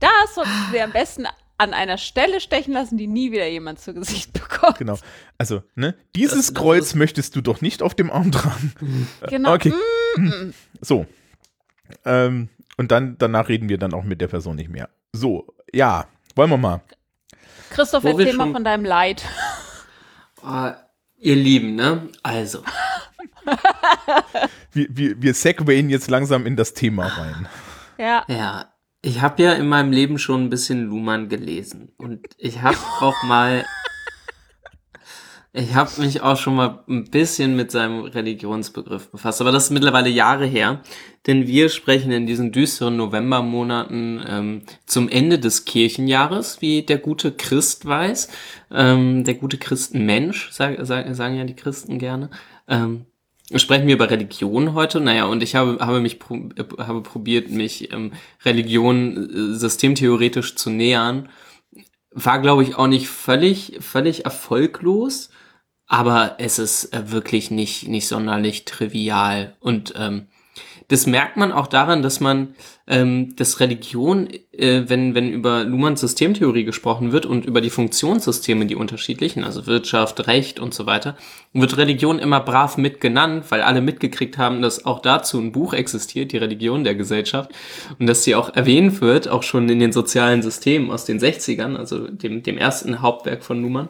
Das 0.00 0.34
solltest 0.34 0.56
du 0.68 0.72
dir 0.72 0.84
am 0.84 0.92
besten 0.92 1.24
an 1.56 1.72
einer 1.72 1.98
Stelle 1.98 2.40
stechen 2.40 2.72
lassen, 2.74 2.98
die 2.98 3.06
nie 3.06 3.30
wieder 3.30 3.46
jemand 3.46 3.78
zu 3.78 3.94
Gesicht 3.94 4.32
bekommt. 4.34 4.78
Genau. 4.78 4.98
Also, 5.38 5.62
ne, 5.76 5.94
dieses 6.16 6.38
Das- 6.38 6.46
das 6.48 6.54
Kreuz 6.54 6.86
ist- 6.88 6.94
möchtest 6.96 7.36
du 7.36 7.40
doch 7.40 7.60
nicht 7.60 7.80
auf 7.80 7.94
dem 7.94 8.10
Arm 8.10 8.32
tragen. 8.32 8.72
Genau. 9.28 9.54
Okay. 9.54 9.72
Mm, 10.16 10.50
So. 10.80 11.06
Ähm, 12.04 12.48
und 12.76 12.90
dann, 12.90 13.16
danach 13.18 13.48
reden 13.48 13.68
wir 13.68 13.78
dann 13.78 13.94
auch 13.94 14.02
mit 14.02 14.20
der 14.20 14.26
Person 14.28 14.56
nicht 14.56 14.68
mehr. 14.68 14.88
So, 15.12 15.46
ja, 15.72 16.08
wollen 16.34 16.50
wir 16.50 16.56
mal. 16.58 16.80
Christoph, 17.70 18.04
erzähl 18.04 18.32
mal 18.34 18.44
schon- 18.44 18.52
von 18.54 18.64
deinem 18.64 18.84
Leid. 18.84 19.24
Oh, 20.42 20.70
ihr 21.18 21.36
Lieben, 21.36 21.74
ne? 21.74 22.08
Also, 22.22 22.62
Wir, 24.72 24.86
wir, 24.90 25.22
wir 25.22 25.34
segwayen 25.34 25.88
jetzt 25.88 26.10
langsam 26.10 26.46
in 26.46 26.56
das 26.56 26.74
Thema 26.74 27.06
rein. 27.06 27.48
Ja. 27.98 28.24
ja, 28.26 28.72
ich 29.02 29.20
habe 29.22 29.42
ja 29.42 29.52
in 29.52 29.68
meinem 29.68 29.92
Leben 29.92 30.18
schon 30.18 30.44
ein 30.44 30.50
bisschen 30.50 30.86
Luhmann 30.86 31.28
gelesen. 31.28 31.92
Und 31.96 32.26
ich 32.38 32.62
habe 32.62 32.76
auch 33.00 33.22
mal. 33.24 33.64
Ich 35.56 35.72
habe 35.76 36.00
mich 36.00 36.20
auch 36.20 36.36
schon 36.36 36.56
mal 36.56 36.82
ein 36.88 37.04
bisschen 37.04 37.54
mit 37.54 37.70
seinem 37.70 38.00
Religionsbegriff 38.00 39.08
befasst, 39.12 39.40
aber 39.40 39.52
das 39.52 39.66
ist 39.66 39.70
mittlerweile 39.70 40.08
Jahre 40.08 40.46
her, 40.46 40.80
denn 41.28 41.46
wir 41.46 41.68
sprechen 41.68 42.10
in 42.10 42.26
diesen 42.26 42.50
düsteren 42.50 42.96
Novembermonaten 42.96 44.24
ähm, 44.28 44.62
zum 44.84 45.08
Ende 45.08 45.38
des 45.38 45.64
Kirchenjahres, 45.64 46.60
wie 46.60 46.82
der 46.82 46.98
gute 46.98 47.30
Christ 47.30 47.86
weiß, 47.86 48.30
ähm, 48.72 49.22
der 49.22 49.34
gute 49.34 49.56
Christenmensch, 49.56 50.50
sag, 50.50 50.76
sag, 50.82 51.14
sagen 51.14 51.36
ja 51.36 51.44
die 51.44 51.54
Christen 51.54 52.00
gerne. 52.00 52.30
Ähm, 52.66 53.06
sprechen 53.54 53.86
wir 53.86 53.94
über 53.94 54.10
Religion 54.10 54.74
heute. 54.74 54.98
Naja, 55.00 55.26
und 55.26 55.40
ich 55.40 55.54
habe, 55.54 55.78
habe 55.78 56.00
mich 56.00 56.18
habe 56.78 57.00
probiert, 57.02 57.50
mich 57.50 57.92
ähm, 57.92 58.10
Religion 58.44 59.30
äh, 59.30 59.54
systemtheoretisch 59.54 60.56
zu 60.56 60.70
nähern. 60.70 61.28
War, 62.10 62.40
glaube 62.40 62.64
ich, 62.64 62.74
auch 62.74 62.88
nicht 62.88 63.06
völlig, 63.06 63.78
völlig 63.78 64.24
erfolglos, 64.24 65.30
aber 65.86 66.36
es 66.38 66.58
ist 66.58 66.92
äh, 66.94 67.10
wirklich 67.10 67.50
nicht, 67.50 67.88
nicht 67.88 68.08
sonderlich 68.08 68.64
trivial. 68.64 69.54
Und 69.60 69.94
ähm, 69.96 70.26
Das 70.88 71.06
merkt 71.06 71.36
man 71.36 71.50
auch 71.50 71.66
daran, 71.66 72.02
dass 72.02 72.20
man 72.20 72.54
ähm, 72.86 73.34
das 73.36 73.60
Religion, 73.60 74.28
äh, 74.52 74.82
wenn, 74.86 75.14
wenn 75.14 75.32
über 75.32 75.64
Luhmanns 75.64 76.00
Systemtheorie 76.02 76.64
gesprochen 76.64 77.10
wird 77.10 77.24
und 77.24 77.46
über 77.46 77.62
die 77.62 77.70
Funktionssysteme, 77.70 78.66
die 78.66 78.76
unterschiedlichen, 78.76 79.44
also 79.44 79.66
Wirtschaft, 79.66 80.26
Recht 80.26 80.60
und 80.60 80.74
so 80.74 80.84
weiter, 80.84 81.16
wird 81.54 81.78
Religion 81.78 82.18
immer 82.18 82.40
brav 82.40 82.76
mitgenannt, 82.76 83.50
weil 83.50 83.62
alle 83.62 83.80
mitgekriegt 83.80 84.36
haben, 84.36 84.60
dass 84.60 84.84
auch 84.84 85.00
dazu 85.00 85.38
ein 85.40 85.52
Buch 85.52 85.72
existiert, 85.72 86.32
die 86.32 86.38
Religion 86.38 86.84
der 86.84 86.94
Gesellschaft, 86.94 87.50
und 87.98 88.06
dass 88.06 88.24
sie 88.24 88.34
auch 88.34 88.54
erwähnt 88.54 89.00
wird, 89.00 89.28
auch 89.28 89.42
schon 89.42 89.68
in 89.70 89.78
den 89.78 89.92
sozialen 89.92 90.42
Systemen 90.42 90.90
aus 90.90 91.06
den 91.06 91.18
60ern, 91.18 91.76
also 91.76 92.08
dem, 92.08 92.42
dem 92.42 92.58
ersten 92.58 93.00
Hauptwerk 93.00 93.42
von 93.42 93.62
Luhmann. 93.62 93.88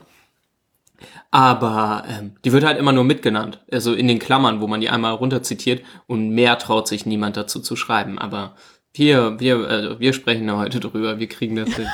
Aber 1.35 2.05
ähm, 2.07 2.37
die 2.45 2.53
wird 2.53 2.63
halt 2.63 2.79
immer 2.79 2.93
nur 2.93 3.03
mitgenannt. 3.03 3.59
Also 3.69 3.93
in 3.93 4.07
den 4.07 4.21
Klammern, 4.21 4.61
wo 4.61 4.69
man 4.69 4.81
die 4.81 4.89
einmal 4.89 5.15
runterzitiert 5.15 5.85
und 6.07 6.31
mehr 6.31 6.59
traut 6.59 6.87
sich 6.87 7.07
niemand 7.07 7.37
dazu 7.37 7.59
zu 7.59 7.75
schreiben. 7.75 8.21
Aber 8.21 8.55
wir, 8.93 9.41
wir, 9.41 9.57
also 9.67 9.99
wir 9.99 10.13
sprechen 10.13 10.47
da 10.47 10.59
heute 10.59 10.79
drüber, 10.79 11.19
wir 11.19 11.29
kriegen 11.29 11.57
das 11.57 11.71
hin. 11.71 11.89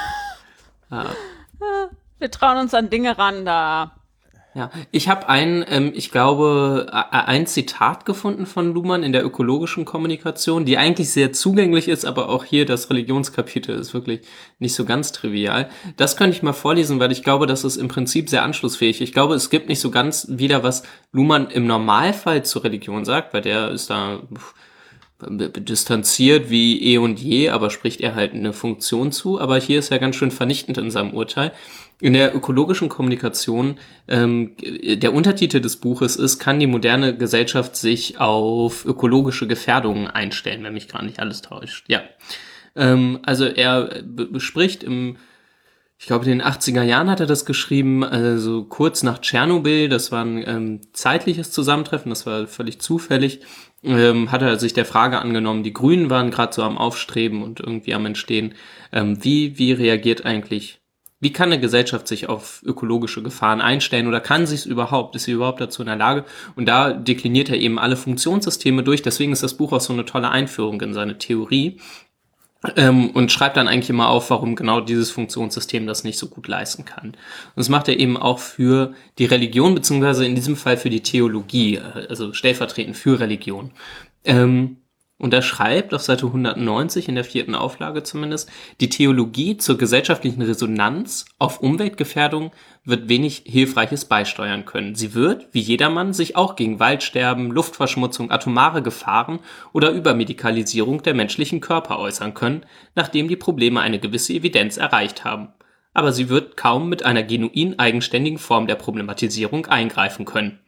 ja. 0.91 1.07
Wir 2.19 2.31
trauen 2.31 2.59
uns 2.59 2.75
an 2.75 2.91
Dinge 2.91 3.17
ran, 3.17 3.47
da. 3.47 3.93
Ja, 4.53 4.71
ich 4.91 5.09
habe 5.09 5.29
ein, 5.29 5.65
ähm, 5.69 5.93
ich 5.95 6.11
glaube, 6.11 6.89
ein 6.91 7.47
Zitat 7.47 8.05
gefunden 8.05 8.47
von 8.47 8.75
Luhmann 8.75 9.05
in 9.05 9.13
der 9.13 9.25
ökologischen 9.25 9.85
Kommunikation, 9.85 10.65
die 10.65 10.77
eigentlich 10.77 11.11
sehr 11.11 11.33
zugänglich 11.33 11.87
ist, 11.87 12.05
aber 12.05 12.29
auch 12.29 12.45
hier 12.45 12.67
das 12.67 12.91
Religionskapitel 12.91 13.79
ist 13.79 13.95
wirklich 13.95 14.23
nicht 14.59 14.75
so 14.75 14.85
ganz 14.85 15.13
trivial. 15.13 15.71
Das 15.97 16.17
könnte 16.17 16.37
ich 16.37 16.43
mal 16.43 16.53
vorlesen, 16.53 16.99
weil 16.99 17.13
ich 17.13 17.23
glaube, 17.23 17.47
das 17.47 17.63
ist 17.63 17.77
im 17.77 17.87
Prinzip 17.87 18.29
sehr 18.29 18.43
anschlussfähig. 18.43 19.01
Ich 19.01 19.13
glaube, 19.13 19.35
es 19.35 19.51
gibt 19.51 19.69
nicht 19.69 19.81
so 19.81 19.93
ganz 19.93 20.27
wieder, 20.29 20.65
was 20.65 20.83
Luhmann 21.13 21.49
im 21.49 21.69
Normalfall 21.69 22.45
zur 22.45 22.65
Religion 22.65 23.05
sagt, 23.05 23.33
weil 23.33 23.43
der 23.43 23.71
ist 23.71 23.89
da 23.89 24.19
distanziert 25.29 26.51
wie 26.51 26.83
eh 26.83 26.99
und 26.99 27.21
je, 27.21 27.51
aber 27.51 27.71
spricht 27.71 28.01
er 28.01 28.15
halt 28.15 28.33
eine 28.33 28.53
Funktion 28.53 29.13
zu. 29.13 29.41
Aber 29.41 29.59
hier 29.59 29.79
ist 29.79 29.91
er 29.91 29.99
ganz 29.99 30.17
schön 30.17 30.31
vernichtend 30.31 30.79
in 30.79 30.91
seinem 30.91 31.15
Urteil. 31.15 31.53
In 32.01 32.15
der 32.15 32.35
ökologischen 32.35 32.89
Kommunikation, 32.89 33.79
ähm, 34.09 34.57
der 34.59 35.13
Untertitel 35.13 35.61
des 35.61 35.77
Buches 35.77 36.17
ist, 36.17 36.39
kann 36.39 36.59
die 36.59 36.67
moderne 36.67 37.17
Gesellschaft 37.17 37.77
sich 37.77 38.19
auf 38.19 38.85
ökologische 38.85 39.47
Gefährdungen 39.47 40.07
einstellen, 40.07 40.65
wenn 40.65 40.73
mich 40.73 40.89
gar 40.89 41.03
nicht 41.03 41.21
alles 41.21 41.43
täuscht. 41.43 41.85
Ja. 41.89 42.03
Ähm, 42.75 43.19
also 43.23 43.45
er 43.45 44.03
bespricht 44.05 44.83
im 44.83 45.17
ich 46.01 46.07
glaube, 46.07 46.25
in 46.25 46.31
den 46.31 46.43
80er 46.43 46.83
Jahren 46.83 47.11
hat 47.11 47.21
er 47.21 47.27
das 47.27 47.45
geschrieben, 47.45 48.03
also 48.03 48.65
kurz 48.65 49.03
nach 49.03 49.19
Tschernobyl, 49.19 49.91
das 49.91 50.11
war 50.11 50.25
ein 50.25 50.43
ähm, 50.49 50.81
zeitliches 50.95 51.51
Zusammentreffen, 51.51 52.09
das 52.09 52.25
war 52.25 52.47
völlig 52.47 52.81
zufällig, 52.81 53.41
ähm, 53.85 54.33
hat 54.33 54.41
er 54.41 54.59
sich 54.59 54.73
der 54.73 54.87
Frage 54.87 55.19
angenommen, 55.19 55.63
die 55.63 55.75
Grünen 55.75 56.09
waren 56.09 56.31
gerade 56.31 56.55
so 56.55 56.63
am 56.63 56.79
Aufstreben 56.79 57.43
und 57.43 57.61
irgendwie 57.61 57.93
am 57.93 58.07
Entstehen, 58.07 58.55
ähm, 58.93 59.23
wie, 59.23 59.59
wie 59.59 59.73
reagiert 59.73 60.25
eigentlich, 60.25 60.80
wie 61.21 61.33
kann 61.33 61.53
eine 61.53 61.61
Gesellschaft 61.61 62.09
sich 62.09 62.29
auf 62.29 62.63
ökologische 62.65 63.23
Gefahren 63.23 63.61
einstellen 63.61 64.07
oder 64.07 64.21
kann 64.21 64.47
sie 64.47 64.55
es 64.55 64.67
überhaupt, 64.67 65.15
ist 65.17 65.25
sie 65.25 65.33
überhaupt 65.33 65.61
dazu 65.61 65.83
in 65.83 65.87
der 65.87 65.97
Lage? 65.97 66.25
Und 66.57 66.67
da 66.67 66.93
dekliniert 66.93 67.51
er 67.51 67.59
eben 67.59 67.79
alle 67.79 67.97
Funktionssysteme 67.97 68.83
durch, 68.83 69.03
deswegen 69.03 69.33
ist 69.33 69.43
das 69.43 69.55
Buch 69.55 69.73
auch 69.73 69.81
so 69.81 69.93
eine 69.93 70.07
tolle 70.07 70.31
Einführung 70.31 70.81
in 70.81 70.95
seine 70.95 71.19
Theorie, 71.19 71.79
ähm, 72.77 73.11
und 73.11 73.33
schreibt 73.33 73.57
dann 73.57 73.69
eigentlich 73.69 73.91
immer 73.91 74.09
auf, 74.09 74.31
warum 74.31 74.55
genau 74.55 74.81
dieses 74.81 75.11
Funktionssystem 75.11 75.87
das 75.87 76.05
nicht 76.05 76.19
so 76.19 76.29
gut 76.29 76.47
leisten 76.47 76.85
kann. 76.85 77.09
Und 77.09 77.17
das 77.57 77.71
macht 77.71 77.89
er 77.89 77.99
eben 77.99 78.19
auch 78.19 78.39
für 78.39 78.93
die 79.19 79.25
Religion, 79.25 79.75
beziehungsweise 79.75 80.27
in 80.27 80.35
diesem 80.35 80.57
Fall 80.57 80.77
für 80.77 80.91
die 80.91 81.03
Theologie, 81.03 81.77
äh, 81.77 82.07
also 82.09 82.33
stellvertretend 82.35 82.97
für 82.97 83.19
Religion. 83.19 83.71
Ähm, 84.25 84.77
und 85.21 85.35
er 85.35 85.43
schreibt 85.43 85.93
auf 85.93 86.01
Seite 86.01 86.27
190 86.27 87.09
in 87.09 87.15
der 87.15 87.25
vierten 87.25 87.55
Auflage 87.55 88.03
zumindest, 88.03 88.51
die 88.81 88.89
Theologie 88.89 89.59
zur 89.59 89.77
gesellschaftlichen 89.77 90.41
Resonanz 90.41 91.27
auf 91.39 91.61
Umweltgefährdung 91.61 92.53
wird 92.85 93.11
wenig 93.11 93.45
Hilfreiches 93.47 94.07
beisteuern 94.07 94.65
können. 94.65 94.95
Sie 94.95 95.13
wird, 95.13 95.49
wie 95.53 95.61
jedermann, 95.61 96.15
sich 96.15 96.37
auch 96.37 96.57
gegen 96.57 96.81
Waldsterben, 96.81 97.51
Luftverschmutzung, 97.51 98.31
atomare 98.31 98.83
Gefahren 98.83 99.41
oder 99.75 99.91
Übermedikalisierung 99.91 101.03
der 101.03 101.15
menschlichen 101.15 101.61
Körper 101.61 101.99
äußern 101.99 102.33
können, 102.33 102.65
nachdem 102.95 103.29
die 103.29 103.37
Probleme 103.37 103.83
eine 103.83 103.99
gewisse 103.99 104.33
Evidenz 104.33 104.79
erreicht 104.79 105.25
haben. 105.25 105.49
Aber 105.93 106.13
sie 106.13 106.31
wird 106.31 106.57
kaum 106.57 106.89
mit 106.89 107.05
einer 107.05 107.25
genuin 107.25 107.79
eigenständigen 107.79 108.39
Form 108.39 108.67
der 108.67 108.77
Problematisierung 108.77 109.67
eingreifen 109.67 110.25
können. 110.25 110.61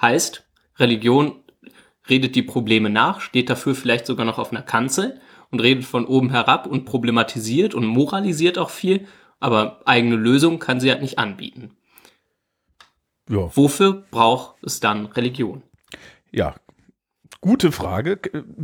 Heißt, 0.00 0.46
Religion 0.78 1.43
redet 2.08 2.34
die 2.34 2.42
Probleme 2.42 2.90
nach, 2.90 3.20
steht 3.20 3.50
dafür 3.50 3.74
vielleicht 3.74 4.06
sogar 4.06 4.26
noch 4.26 4.38
auf 4.38 4.50
einer 4.52 4.62
Kanzel 4.62 5.20
und 5.50 5.60
redet 5.60 5.84
von 5.84 6.06
oben 6.06 6.30
herab 6.30 6.66
und 6.66 6.84
problematisiert 6.84 7.74
und 7.74 7.86
moralisiert 7.86 8.58
auch 8.58 8.70
viel, 8.70 9.06
aber 9.40 9.80
eigene 9.84 10.16
Lösungen 10.16 10.58
kann 10.58 10.80
sie 10.80 10.90
halt 10.90 11.02
nicht 11.02 11.18
anbieten. 11.18 11.70
Ja. 13.28 13.50
Wofür 13.56 14.04
braucht 14.10 14.56
es 14.62 14.80
dann 14.80 15.06
Religion? 15.06 15.62
Ja, 16.30 16.54
gute 17.40 17.72
Frage. 17.72 18.18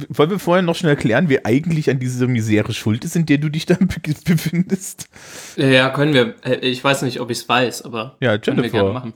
Wollen 0.08 0.30
wir 0.30 0.38
vorher 0.38 0.62
noch 0.62 0.74
schnell 0.76 0.90
erklären, 0.90 1.28
wer 1.28 1.46
eigentlich 1.46 1.88
an 1.88 1.98
dieser 1.98 2.26
Misere 2.26 2.74
schuld 2.74 3.04
ist, 3.04 3.16
in 3.16 3.24
der 3.26 3.38
du 3.38 3.48
dich 3.48 3.64
da 3.66 3.76
befindest? 4.26 5.08
Ja, 5.56 5.88
können 5.90 6.12
wir. 6.12 6.34
Äh, 6.44 6.56
ich 6.56 6.82
weiß 6.82 7.02
nicht, 7.02 7.20
ob 7.20 7.30
ich 7.30 7.38
es 7.38 7.48
weiß, 7.48 7.82
aber 7.82 8.16
Ja, 8.20 8.36
können 8.36 8.62
wir 8.62 8.68
gerne 8.68 8.88
Jennifer. 8.88 8.92
machen. 8.92 9.14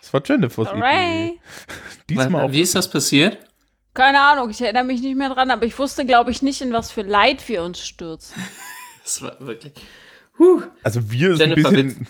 Das 0.00 0.12
war! 0.12 1.26
Idee. 1.28 1.40
Diesmal 2.10 2.44
auch. 2.44 2.52
Wie 2.52 2.60
ist 2.60 2.74
das 2.74 2.90
passiert? 2.90 3.38
Keine 3.94 4.20
Ahnung, 4.20 4.50
ich 4.50 4.60
erinnere 4.60 4.84
mich 4.84 5.00
nicht 5.00 5.16
mehr 5.16 5.30
dran, 5.30 5.50
aber 5.50 5.64
ich 5.64 5.78
wusste, 5.78 6.04
glaube 6.04 6.30
ich, 6.32 6.42
nicht, 6.42 6.60
in 6.60 6.72
was 6.72 6.90
für 6.90 7.02
Leid 7.02 7.48
wir 7.48 7.62
uns 7.62 7.80
stürzen. 7.86 8.42
Das 9.04 9.20
war 9.20 9.38
wirklich. 9.38 9.74
Huh. 10.38 10.62
Also 10.82 11.10
wir 11.10 11.32
ist 11.32 11.42
ein 11.42 11.54
bisschen. 11.54 12.06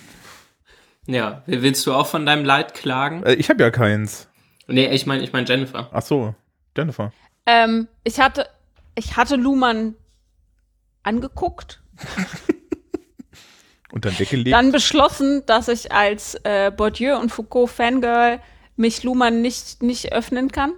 Ja, 1.08 1.42
willst 1.46 1.84
du 1.88 1.92
auch 1.92 2.06
von 2.06 2.24
deinem 2.24 2.44
Leid 2.44 2.72
klagen? 2.72 3.24
Äh, 3.24 3.34
ich 3.34 3.50
habe 3.50 3.60
ja 3.64 3.72
keins. 3.72 4.28
Nee, 4.68 4.86
ich 4.94 5.04
meine, 5.04 5.24
ich 5.24 5.32
meine 5.32 5.44
Jennifer. 5.44 5.90
Ach 5.92 6.02
so, 6.02 6.36
Jennifer. 6.76 7.12
Ähm, 7.46 7.88
ich 8.04 8.20
hatte, 8.20 8.48
ich 8.94 9.16
hatte 9.16 9.34
Luhmann 9.34 9.96
angeguckt, 11.02 11.82
Und 13.92 14.04
dann 14.04 14.18
weggelegt. 14.18 14.52
dann 14.54 14.72
beschlossen, 14.72 15.44
dass 15.46 15.68
ich 15.68 15.92
als 15.92 16.36
äh, 16.44 16.70
Bourdieu 16.70 17.16
und 17.16 17.30
Foucault 17.30 17.70
Fangirl 17.70 18.40
mich 18.76 19.02
Luhmann 19.04 19.40
nicht, 19.42 19.82
nicht 19.82 20.12
öffnen 20.12 20.50
kann. 20.50 20.72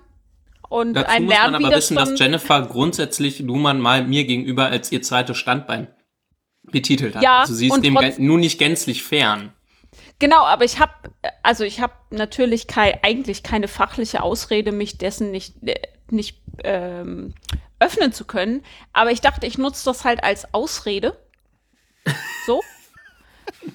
Und 0.69 0.95
Dazu 0.95 1.11
ein 1.11 1.25
muss 1.25 1.35
man 1.35 1.55
aber 1.55 1.77
wissen, 1.77 1.97
dass. 1.97 2.19
Jennifer 2.19 2.63
grundsätzlich 2.63 3.39
Luhmann 3.41 3.81
mal 3.81 4.05
mir 4.05 4.25
gegenüber 4.25 4.67
als 4.67 4.91
ihr 4.93 5.03
zweites 5.03 5.37
Standbein 5.37 5.89
betitelt 6.63 7.15
hat. 7.15 7.23
Ja, 7.23 7.41
also 7.41 7.55
sie 7.55 7.69
ist 7.69 7.81
dem 7.83 7.99
nun 8.19 8.41
nicht 8.41 8.59
gänzlich 8.59 9.03
fern. 9.03 9.53
Genau, 10.19 10.45
aber 10.45 10.65
ich 10.65 10.79
habe, 10.79 10.93
also 11.43 11.65
ich 11.65 11.81
habe 11.81 11.93
natürlich 12.11 12.67
kei, 12.67 12.99
eigentlich 13.03 13.43
keine 13.43 13.69
fachliche 13.69 14.23
Ausrede, 14.23 14.73
mich 14.73 14.99
dessen 14.99 15.31
nicht, 15.31 15.63
äh, 15.67 15.75
nicht 16.11 16.41
ähm, 16.65 17.35
öffnen 17.79 18.13
zu 18.13 18.25
können. 18.25 18.63
Aber 18.93 19.11
ich 19.11 19.21
dachte, 19.21 19.47
ich 19.47 19.59
nutze 19.59 19.85
das 19.85 20.05
halt 20.05 20.25
als 20.25 20.53
Ausrede. 20.55 21.17
So. 22.47 22.63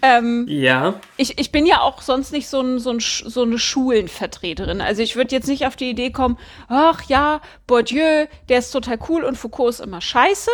Ähm, 0.02 0.46
Ja. 0.48 1.00
ich, 1.18 1.40
ich 1.40 1.52
bin 1.52 1.66
ja 1.66 1.82
auch 1.82 2.02
sonst 2.02 2.32
nicht 2.32 2.48
so, 2.48 2.62
ein, 2.62 2.80
so, 2.80 2.92
ein, 2.92 3.00
so 3.00 3.44
eine 3.44 3.60
Schulenvertreterin. 3.60 4.82
Also 4.82 5.02
ich 5.02 5.16
würde 5.16 5.36
jetzt 5.36 5.48
nicht 5.48 5.66
auf 5.66 5.76
die 5.76 5.90
Idee 5.90 6.12
kommen, 6.12 6.38
ach 6.68 7.04
ja, 7.04 7.42
Bourdieu, 7.68 8.28
der 8.50 8.60
ist 8.60 8.72
total 8.72 9.00
cool 9.10 9.24
und 9.24 9.38
Foucault 9.38 9.70
ist 9.70 9.80
immer 9.80 10.02
scheiße. 10.02 10.52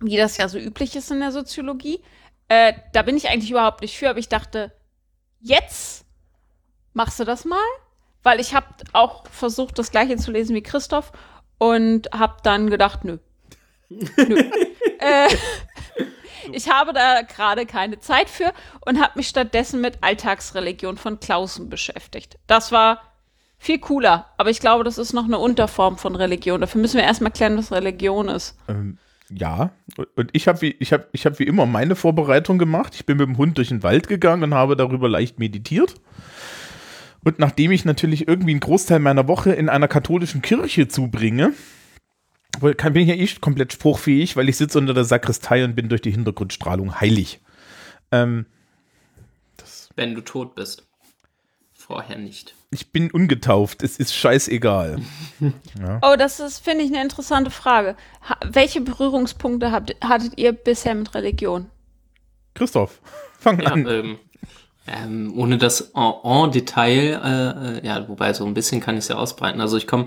Wie 0.00 0.16
das 0.16 0.36
ja 0.36 0.48
so 0.48 0.58
üblich 0.58 0.94
ist 0.96 1.10
in 1.10 1.20
der 1.20 1.32
Soziologie. 1.32 2.00
Äh, 2.48 2.74
da 2.92 3.02
bin 3.02 3.16
ich 3.16 3.28
eigentlich 3.28 3.50
überhaupt 3.50 3.80
nicht 3.80 3.96
für, 3.96 4.10
aber 4.10 4.18
ich 4.18 4.28
dachte, 4.28 4.72
jetzt 5.40 6.04
machst 6.92 7.18
du 7.18 7.24
das 7.24 7.44
mal? 7.44 7.58
Weil 8.22 8.40
ich 8.40 8.54
habe 8.54 8.66
auch 8.92 9.26
versucht, 9.28 9.78
das 9.78 9.90
gleiche 9.90 10.16
zu 10.16 10.30
lesen 10.30 10.54
wie 10.54 10.62
Christoph 10.62 11.12
und 11.58 12.08
habe 12.12 12.36
dann 12.42 12.70
gedacht, 12.70 13.04
nö. 13.04 13.18
nö. 13.88 14.04
äh, 14.98 15.28
ich 16.52 16.70
habe 16.70 16.92
da 16.92 17.22
gerade 17.22 17.66
keine 17.66 17.98
Zeit 18.00 18.28
für 18.28 18.52
und 18.84 19.00
habe 19.00 19.12
mich 19.16 19.28
stattdessen 19.28 19.80
mit 19.80 19.98
Alltagsreligion 20.02 20.96
von 20.96 21.20
Clausen 21.20 21.68
beschäftigt. 21.68 22.38
Das 22.46 22.72
war 22.72 23.02
viel 23.58 23.78
cooler, 23.78 24.26
aber 24.36 24.50
ich 24.50 24.60
glaube, 24.60 24.84
das 24.84 24.98
ist 24.98 25.12
noch 25.12 25.24
eine 25.24 25.38
Unterform 25.38 25.98
von 25.98 26.14
Religion. 26.14 26.60
Dafür 26.60 26.80
müssen 26.80 26.98
wir 26.98 27.04
erstmal 27.04 27.32
klären, 27.32 27.56
was 27.56 27.72
Religion 27.72 28.28
ist. 28.28 28.56
Ähm, 28.68 28.98
ja, 29.28 29.70
und 30.14 30.30
ich 30.32 30.46
habe 30.46 30.60
wie, 30.62 30.76
ich 30.78 30.92
hab, 30.92 31.08
ich 31.12 31.26
hab 31.26 31.38
wie 31.38 31.44
immer 31.44 31.66
meine 31.66 31.96
Vorbereitung 31.96 32.58
gemacht. 32.58 32.94
Ich 32.94 33.06
bin 33.06 33.16
mit 33.16 33.26
dem 33.26 33.38
Hund 33.38 33.58
durch 33.58 33.68
den 33.68 33.82
Wald 33.82 34.08
gegangen 34.08 34.44
und 34.44 34.54
habe 34.54 34.76
darüber 34.76 35.08
leicht 35.08 35.38
meditiert. 35.38 35.94
Und 37.24 37.40
nachdem 37.40 37.72
ich 37.72 37.84
natürlich 37.84 38.28
irgendwie 38.28 38.52
einen 38.52 38.60
Großteil 38.60 39.00
meiner 39.00 39.26
Woche 39.26 39.52
in 39.52 39.68
einer 39.68 39.88
katholischen 39.88 40.42
Kirche 40.42 40.86
zubringe, 40.86 41.54
bin 42.60 42.96
ich 43.02 43.08
ja 43.08 43.14
eh 43.14 43.26
komplett 43.40 43.72
spruchfähig, 43.72 44.36
weil 44.36 44.48
ich 44.48 44.56
sitze 44.56 44.78
unter 44.78 44.94
der 44.94 45.04
Sakristei 45.04 45.64
und 45.64 45.74
bin 45.74 45.88
durch 45.88 46.02
die 46.02 46.10
Hintergrundstrahlung 46.10 47.00
heilig. 47.00 47.40
Ähm, 48.12 48.46
Wenn 49.94 50.14
du 50.14 50.20
tot 50.20 50.54
bist. 50.54 50.84
vorher 51.74 52.18
nicht. 52.18 52.54
Ich 52.70 52.90
bin 52.92 53.10
ungetauft. 53.10 53.82
Es 53.82 53.96
ist 53.98 54.14
scheißegal. 54.14 55.00
Oh, 56.02 56.16
das 56.18 56.40
ist, 56.40 56.58
finde 56.64 56.82
ich, 56.84 56.90
eine 56.92 57.02
interessante 57.02 57.50
Frage. 57.50 57.94
Ha 58.28 58.36
welche 58.44 58.80
Berührungspunkte 58.80 59.70
habt, 59.70 59.94
hattet 60.02 60.32
ihr 60.38 60.52
bisher 60.52 60.94
mit 60.94 61.14
Religion? 61.14 61.66
Christoph, 62.54 63.00
fang 63.38 63.60
Ja, 63.60 63.70
an. 63.72 63.86
ähm, 63.86 64.18
ähm, 64.86 65.32
ohne 65.36 65.58
das 65.58 65.92
en, 65.94 66.12
en 66.24 66.50
Detail, 66.52 67.20
äh, 67.24 67.78
äh, 67.78 67.86
ja, 67.86 68.08
wobei 68.08 68.32
so 68.32 68.44
ein 68.44 68.54
bisschen 68.54 68.80
kann 68.80 68.96
ich 68.96 69.04
es 69.04 69.08
ja 69.08 69.16
ausbreiten. 69.16 69.60
Also 69.60 69.76
ich 69.76 69.86
komme 69.86 70.06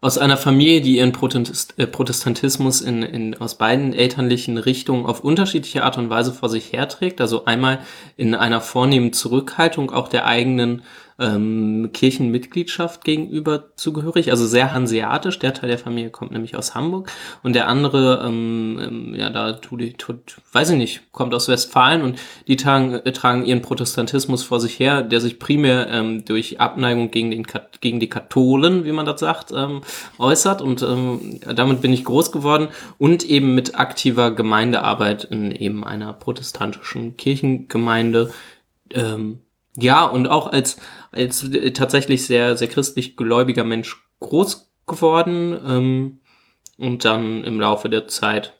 aus 0.00 0.18
einer 0.18 0.36
Familie, 0.36 0.80
die 0.80 0.96
ihren 0.98 1.12
Protest, 1.12 1.74
äh, 1.78 1.86
Protestantismus 1.86 2.80
in, 2.80 3.02
in, 3.02 3.40
aus 3.40 3.56
beiden 3.56 3.92
elterlichen 3.92 4.58
Richtungen 4.58 5.06
auf 5.06 5.20
unterschiedliche 5.20 5.84
Art 5.84 5.98
und 5.98 6.10
Weise 6.10 6.32
vor 6.32 6.48
sich 6.48 6.72
herträgt. 6.72 7.20
Also 7.20 7.44
einmal 7.44 7.80
in 8.16 8.34
einer 8.34 8.60
vornehmen 8.60 9.12
Zurückhaltung 9.12 9.90
auch 9.90 10.08
der 10.08 10.26
eigenen 10.26 10.82
ähm, 11.18 11.90
Kirchenmitgliedschaft 11.92 13.02
gegenüber 13.02 13.70
zugehörig, 13.76 14.30
also 14.30 14.46
sehr 14.46 14.74
hanseatisch. 14.74 15.38
Der 15.38 15.54
Teil 15.54 15.70
der 15.70 15.78
Familie 15.78 16.10
kommt 16.10 16.32
nämlich 16.32 16.56
aus 16.56 16.74
Hamburg. 16.74 17.10
Und 17.42 17.54
der 17.54 17.68
andere, 17.68 18.22
ähm, 18.26 18.78
ähm, 18.82 19.14
ja, 19.14 19.30
da 19.30 19.54
tut, 19.54 19.98
tut, 19.98 20.36
weiß 20.52 20.70
ich 20.70 20.76
nicht, 20.76 21.12
kommt 21.12 21.32
aus 21.32 21.48
Westfalen. 21.48 22.02
Und 22.02 22.18
die 22.46 22.56
tragen, 22.56 22.94
äh, 22.94 23.12
tragen 23.12 23.46
ihren 23.46 23.62
Protestantismus 23.62 24.42
vor 24.42 24.60
sich 24.60 24.78
her, 24.78 25.02
der 25.02 25.20
sich 25.20 25.38
primär 25.38 25.88
ähm, 25.88 26.24
durch 26.26 26.60
Abneigung 26.60 27.10
gegen, 27.10 27.30
den, 27.30 27.46
gegen 27.80 27.98
die 27.98 28.10
Katholen, 28.10 28.84
wie 28.84 28.92
man 28.92 29.06
das 29.06 29.20
sagt, 29.20 29.52
ähm, 29.56 29.80
äußert. 30.18 30.60
Und 30.60 30.82
ähm, 30.82 31.40
damit 31.54 31.80
bin 31.80 31.94
ich 31.94 32.04
groß 32.04 32.30
geworden. 32.30 32.68
Und 32.98 33.24
eben 33.24 33.54
mit 33.54 33.78
aktiver 33.78 34.32
Gemeindearbeit 34.32 35.24
in 35.24 35.50
eben 35.50 35.82
einer 35.82 36.12
protestantischen 36.12 37.16
Kirchengemeinde. 37.16 38.32
Ähm, 38.90 39.40
ja, 39.78 40.04
und 40.04 40.26
auch 40.26 40.50
als, 40.52 40.78
als 41.12 41.44
äh, 41.44 41.72
tatsächlich 41.72 42.26
sehr, 42.26 42.56
sehr 42.56 42.68
christlich 42.68 43.16
gläubiger 43.16 43.64
Mensch 43.64 43.96
groß 44.20 44.70
geworden 44.86 45.58
ähm, 45.66 46.20
und 46.78 47.04
dann 47.04 47.44
im 47.44 47.60
Laufe 47.60 47.88
der 47.88 48.08
Zeit 48.08 48.54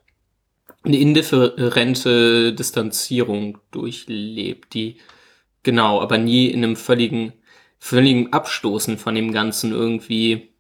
eine 0.83 0.99
indifferente 0.99 2.53
Distanzierung 2.53 3.59
durchlebt, 3.71 4.73
die 4.75 4.99
genau, 5.63 6.01
aber 6.01 6.17
nie 6.17 6.47
in 6.47 6.63
einem 6.63 6.77
völligen, 6.77 7.33
völligen 7.79 8.33
Abstoßen 8.33 8.97
von 8.99 9.15
dem 9.15 9.33
Ganzen 9.33 9.73
irgendwie 9.73 10.51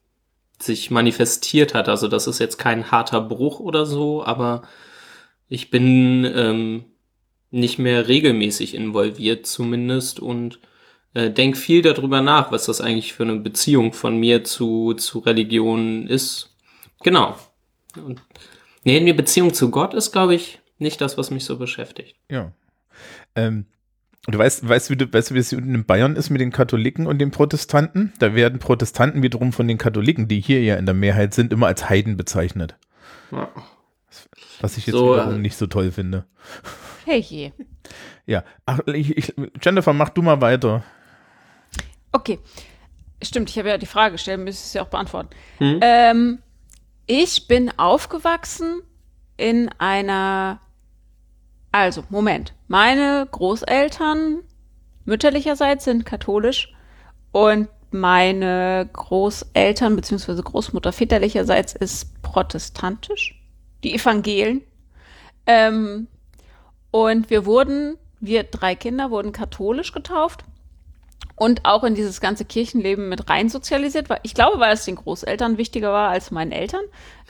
sich 0.59 0.90
manifestiert 0.90 1.75
hat. 1.75 1.88
Also 1.88 2.09
das 2.09 2.27
ist 2.27 2.40
jetzt 2.40 2.59
kein 2.59 2.90
harter 2.90 3.20
Bruch 3.20 3.61
oder 3.61 3.87
so, 3.87 4.25
aber 4.25 4.62
ich 5.49 5.70
bin 5.70 6.25
ähm, 6.25 6.85
nicht 7.51 7.79
mehr 7.79 8.09
regelmäßig 8.09 8.75
involviert 8.75 9.46
zumindest 9.46 10.18
und 10.18 10.59
äh, 11.16 11.31
denk 11.31 11.57
viel 11.57 11.81
darüber 11.81 12.20
nach, 12.20 12.52
was 12.52 12.66
das 12.66 12.83
eigentlich 12.83 13.14
für 13.14 13.22
eine 13.22 13.37
Beziehung 13.37 13.94
von 13.94 14.18
mir 14.18 14.44
zu, 14.44 14.92
zu 14.92 15.20
Religion 15.20 16.07
ist. 16.07 16.55
Genau. 17.02 17.37
Und, 17.96 18.20
nee, 18.85 19.00
eine 19.00 19.14
Beziehung 19.14 19.55
zu 19.55 19.70
Gott 19.70 19.94
ist, 19.94 20.12
glaube 20.12 20.35
ich, 20.35 20.61
nicht 20.79 21.00
das, 21.00 21.16
was 21.16 21.31
mich 21.31 21.46
so 21.46 21.57
beschäftigt. 21.57 22.16
Ja. 22.31 22.52
Ähm, 23.35 23.64
du 24.26 24.37
weißt, 24.38 24.68
weißt, 24.68 24.90
wie 24.90 24.96
du, 24.96 25.11
weißt 25.11 25.31
du, 25.31 25.35
wie 25.35 25.38
es 25.38 25.48
hier 25.48 25.59
unten 25.59 25.74
in 25.74 25.87
Bayern 25.87 26.16
ist 26.16 26.29
mit 26.29 26.42
den 26.42 26.52
Katholiken 26.52 27.07
und 27.07 27.18
den 27.18 27.31
Protestanten? 27.31 28.12
Da 28.18 28.35
werden 28.35 28.59
Protestanten 28.59 29.22
wiederum 29.22 29.55
von 29.55 29.66
den 29.66 29.79
Katholiken, 29.79 30.29
die 30.29 30.40
hier 30.40 30.62
ja 30.62 30.76
in 30.76 30.85
der 30.85 30.94
Mehrheit 30.94 31.33
sind, 31.33 31.50
immer 31.50 31.68
als 31.68 31.88
Heiden 31.88 32.18
bezeichnet. 32.18 32.76
Ja. 33.33 33.48
Was 34.61 34.76
ich 34.76 34.87
jetzt 34.87 34.96
So, 34.96 35.14
wiederum 35.14 35.37
äh, 35.37 35.38
nicht 35.38 35.57
so 35.57 35.66
toll 35.66 35.92
finde. 35.92 36.26
Hey 37.07 37.20
je. 37.20 37.52
Ja. 38.26 38.44
Ach, 38.66 38.81
ich, 38.87 39.16
ich, 39.16 39.35
Jennifer, 39.62 39.94
mach 39.94 40.11
du 40.11 40.20
mal 40.20 40.42
weiter. 40.42 40.85
Okay. 42.16 42.38
Stimmt, 43.22 43.50
ich 43.50 43.59
habe 43.59 43.68
ja 43.68 43.76
die 43.76 43.87
Frage 43.87 44.12
gestellt, 44.12 44.40
müsste 44.40 44.66
sie 44.66 44.81
auch 44.81 44.88
beantworten. 44.88 45.29
Hm? 45.59 45.81
Ähm, 45.83 46.38
ich 47.07 47.46
bin 47.46 47.70
aufgewachsen 47.79 48.81
in 49.37 49.68
einer. 49.79 50.61
Also, 51.72 52.05
Moment. 52.09 52.55
Meine 52.68 53.29
Großeltern 53.31 54.38
mütterlicherseits 55.05 55.85
sind 55.85 56.07
katholisch 56.07 56.72
und 57.33 57.68
meine 57.90 58.88
Großeltern 58.94 59.94
bzw. 59.94 60.40
Großmutter 60.40 60.92
väterlicherseits 60.92 61.74
ist 61.74 62.22
protestantisch. 62.22 63.38
Die 63.85 63.94
Evangelen. 63.94 64.62
Ähm, 65.46 66.09
und 66.90 67.29
wir 67.29 67.44
wurden, 67.44 67.98
wir 68.20 68.44
drei 68.44 68.74
Kinder 68.74 69.11
wurden 69.11 69.33
katholisch 69.33 69.92
getauft 69.92 70.44
und 71.37 71.64
auch 71.64 71.85
in 71.85 71.94
dieses 71.94 72.20
ganze 72.20 72.44
Kirchenleben 72.44 73.09
mit 73.09 73.29
rein 73.29 73.48
sozialisiert. 73.48 74.09
Weil 74.09 74.20
ich 74.22 74.35
glaube, 74.35 74.59
weil 74.59 74.72
es 74.72 74.85
den 74.85 74.96
Großeltern 74.96 75.59
wichtiger 75.59 75.92
war 75.92 76.11
als 76.11 76.31
meinen 76.31 76.52
Eltern. 76.52 76.83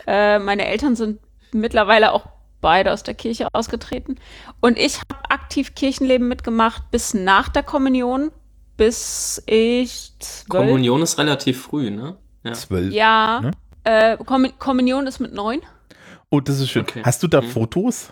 Äh, 0.07 0.39
meine 0.39 0.67
Eltern 0.67 0.97
sind 0.97 1.21
mittlerweile 1.53 2.13
auch 2.13 2.27
beide 2.61 2.93
aus 2.93 3.03
der 3.03 3.15
Kirche 3.15 3.49
ausgetreten. 3.53 4.17
Und 4.61 4.79
ich 4.79 4.99
habe 5.01 5.15
aktiv 5.29 5.75
Kirchenleben 5.75 6.29
mitgemacht 6.29 6.91
bis 6.91 7.15
nach 7.15 7.49
der 7.49 7.63
Kommunion, 7.63 8.31
bis 8.77 9.43
ich 9.47 10.13
zwölf. 10.19 10.49
Kommunion 10.49 11.03
ist 11.03 11.19
relativ 11.19 11.63
früh, 11.63 11.91
ne? 11.91 12.17
Ja. 12.45 12.53
Zwölf. 12.53 12.93
Ja. 12.93 13.41
Ne? 13.41 13.51
Äh, 13.85 14.17
Kommun 14.19 14.53
Kommunion 14.59 15.07
ist 15.07 15.19
mit 15.21 15.35
neun. 15.35 15.61
Oh, 16.31 16.41
das 16.41 16.61
ist 16.61 16.71
schön. 16.71 16.83
Okay. 16.83 17.03
Hast 17.05 17.23
du 17.23 17.29
da 17.29 17.41
Mhm. 17.41 17.47
Fotos? 17.47 18.11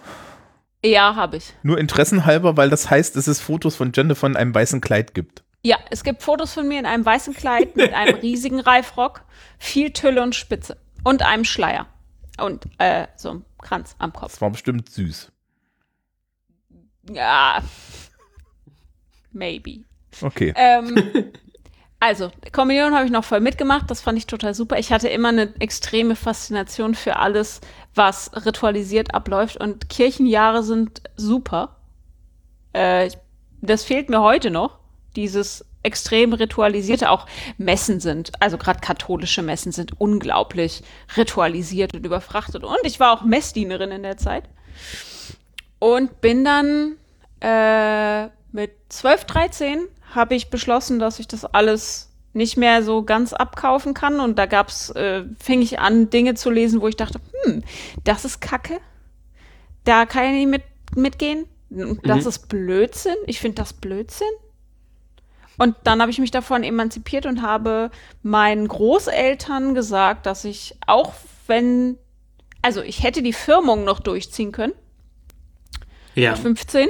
Ja, 0.85 1.15
habe 1.17 1.39
ich. 1.39 1.55
Nur 1.63 1.79
interessenhalber, 1.79 2.57
weil 2.57 2.69
das 2.69 2.91
heißt, 2.91 3.17
dass 3.17 3.27
es 3.27 3.41
Fotos 3.41 3.75
von 3.77 3.93
Jennifer 3.95 4.27
in 4.27 4.37
einem 4.37 4.55
weißen 4.55 4.81
Kleid 4.81 5.15
gibt. 5.15 5.44
Ja, 5.67 5.79
es 5.91 6.05
gibt 6.05 6.23
Fotos 6.23 6.53
von 6.53 6.69
mir 6.69 6.79
in 6.79 6.85
einem 6.85 7.07
weißen 7.07 7.33
Kleid 7.33 7.75
mit 7.75 7.95
einem 7.95 8.17
riesigen 8.23 8.61
Reifrock, 8.61 9.23
viel 9.59 9.93
Tülle 9.93 10.23
und 10.23 10.35
Spitze 10.35 10.77
und 11.05 11.23
einem 11.23 11.45
Schleier 11.45 11.87
und 12.39 12.67
äh, 12.77 13.07
so 13.17 13.31
einem 13.31 13.45
Kranz 13.63 13.97
am 13.99 14.13
Kopf. 14.13 14.33
Das 14.33 14.41
war 14.43 14.51
bestimmt 14.51 14.91
süß. 14.91 15.33
Ja, 17.11 17.63
maybe. 19.33 19.85
Okay. 20.21 20.53
Ähm, 20.55 21.33
also, 22.01 22.31
Kommunion 22.53 22.95
habe 22.95 23.07
ich 23.07 23.11
noch 23.11 23.25
voll 23.25 23.41
mitgemacht. 23.41 23.91
Das 23.91 24.03
fand 24.03 24.19
ich 24.19 24.27
total 24.27 24.53
super. 24.53 24.79
Ich 24.79 24.93
hatte 24.93 25.09
immer 25.09 25.31
eine 25.31 25.55
extreme 25.61 26.15
Faszination 26.15 26.95
für 26.95 27.17
alles, 27.17 27.63
was 27.95 28.31
ritualisiert 28.45 29.15
abläuft. 29.15 29.57
Und 29.57 29.89
Kirchenjahre 29.89 30.63
sind 30.63 31.03
super. 31.17 31.77
Äh, 32.75 33.11
das 33.63 33.85
fehlt 33.85 34.11
mir 34.11 34.21
heute 34.21 34.51
noch. 34.51 34.84
Dieses 35.17 35.65
extrem 35.83 36.33
ritualisierte, 36.33 37.11
auch 37.11 37.27
Messen 37.59 38.01
sind, 38.01 38.33
also 38.41 38.57
gerade 38.57 38.81
katholische 38.81 39.43
Messen 39.43 39.71
sind 39.71 40.01
unglaublich 40.01 40.83
ritualisiert 41.17 41.95
und 41.95 42.07
überfrachtet. 42.07 42.65
Und 42.65 42.79
ich 42.85 43.01
war 43.01 43.13
auch 43.13 43.23
Messdienerin 43.25 43.91
in 43.91 44.03
der 44.03 44.17
Zeit. 44.17 44.45
Und 45.79 46.21
bin 46.23 46.45
dann 46.45 46.97
äh, 47.41 48.29
mit 48.53 48.73
12, 48.89 49.25
13 49.27 49.81
habe 50.15 50.35
ich 50.35 50.49
beschlossen, 50.49 50.99
dass 50.99 51.19
ich 51.19 51.29
das 51.29 51.45
alles 51.45 52.11
nicht 52.33 52.57
mehr 52.57 52.83
so 52.83 53.03
ganz 53.03 53.33
abkaufen 53.33 53.93
kann. 53.95 54.21
Und 54.21 54.39
da 54.39 54.47
gab's, 54.47 54.91
äh, 54.91 55.25
fing 55.39 55.61
ich 55.61 55.79
an, 55.81 56.09
Dinge 56.11 56.35
zu 56.35 56.51
lesen, 56.51 56.81
wo 56.81 56.89
ich 56.89 56.97
dachte, 56.97 57.21
hm, 57.45 57.63
das 58.05 58.25
ist 58.25 58.41
Kacke. 58.41 58.81
Da 59.85 60.07
kann 60.07 60.25
ich 60.25 60.33
nicht 60.33 60.49
mit, 60.49 60.63
mitgehen. 60.97 61.47
Das 62.03 62.23
Mhm. 62.23 62.29
ist 62.29 62.49
Blödsinn. 62.49 63.17
Ich 63.27 63.41
finde 63.41 63.57
das 63.57 63.73
Blödsinn. 63.73 64.27
Und 65.59 65.77
dann 65.85 66.01
habe 66.01 66.11
ich 66.11 66.19
mich 66.19 66.31
davon 66.31 66.65
emanzipiert 66.65 67.27
und 67.27 67.43
habe 67.43 67.91
meinen 68.23 68.67
Großeltern 68.69 69.75
gesagt, 69.75 70.27
dass 70.27 70.45
ich 70.45 70.75
auch 70.87 71.13
wenn, 71.47 71.97
also 72.63 72.83
ich 72.83 73.03
hätte 73.03 73.23
die 73.23 73.33
Firmung 73.35 73.85
noch 73.85 74.01
durchziehen 74.01 74.51
können, 74.53 74.73
Ja. 76.15 76.31
mit 76.33 76.41
15, 76.41 76.89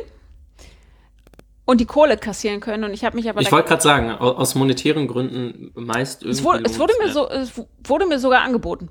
und 1.67 1.81
die 1.81 1.87
Kohle 1.87 2.17
kassieren 2.17 2.61
können. 2.61 2.85
Und 2.85 2.93
ich 2.93 3.05
habe 3.05 3.17
mich 3.17 3.29
aber 3.29 3.41
Ich 3.41 3.51
wollte 3.51 3.69
gerade 3.69 3.83
sagen, 3.83 4.11
au- 4.11 4.33
aus 4.37 4.55
monetären 4.55 5.09
Gründen 5.09 5.71
meist 5.75 6.23
irgendwie. 6.23 6.39
es 6.39 6.45
wurde, 6.45 6.63
es 6.65 6.79
wurde 6.79 6.93
mir 7.01 7.13
lohnt's, 7.13 7.15
so, 7.15 7.29
es 7.63 7.67
wurde 7.89 8.07
mir 8.07 8.19
sogar 8.19 8.43
angeboten. 8.43 8.89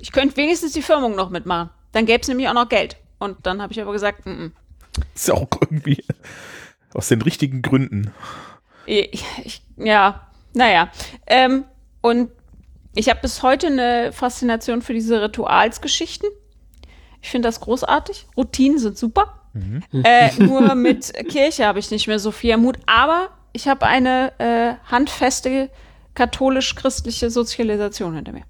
Ich 0.00 0.12
könnte 0.12 0.36
wenigstens 0.36 0.72
die 0.72 0.82
Firmung 0.82 1.14
noch 1.14 1.30
mitmachen. 1.30 1.70
Dann 1.92 2.06
gäbe 2.06 2.20
es 2.22 2.28
nämlich 2.28 2.48
auch 2.48 2.54
noch 2.54 2.68
Geld. 2.68 2.96
Und 3.18 3.46
dann 3.46 3.62
habe 3.62 3.72
ich 3.72 3.80
aber 3.80 3.92
gesagt, 3.92 4.26
mm 4.26 4.30
-mm. 4.30 4.50
Ist 5.14 5.28
ja 5.28 5.34
auch 5.34 5.48
irgendwie 5.60 6.02
aus 6.94 7.08
den 7.08 7.20
richtigen 7.22 7.60
Gründen. 7.62 8.12
Ich, 8.86 9.24
ich, 9.44 9.62
ja, 9.76 10.28
naja. 10.54 10.90
Ähm, 11.26 11.64
und 12.00 12.30
ich 12.94 13.08
habe 13.08 13.20
bis 13.20 13.42
heute 13.42 13.66
eine 13.66 14.12
Faszination 14.12 14.82
für 14.82 14.94
diese 14.94 15.22
Ritualsgeschichten. 15.22 16.28
Ich 17.20 17.30
finde 17.30 17.48
das 17.48 17.60
großartig. 17.60 18.26
Routinen 18.36 18.78
sind 18.78 18.96
super. 18.96 19.42
Äh, 19.92 20.34
nur 20.42 20.74
mit 20.74 21.12
Kirche 21.28 21.66
habe 21.66 21.78
ich 21.78 21.90
nicht 21.90 22.06
mehr 22.06 22.18
so 22.18 22.30
viel 22.30 22.56
Mut. 22.56 22.78
Aber 22.86 23.30
ich 23.52 23.68
habe 23.68 23.86
eine 23.86 24.32
äh, 24.38 24.74
handfeste 24.90 25.70
katholisch-christliche 26.14 27.30
Sozialisation 27.30 28.14
hinter 28.14 28.32
mir. 28.32 28.44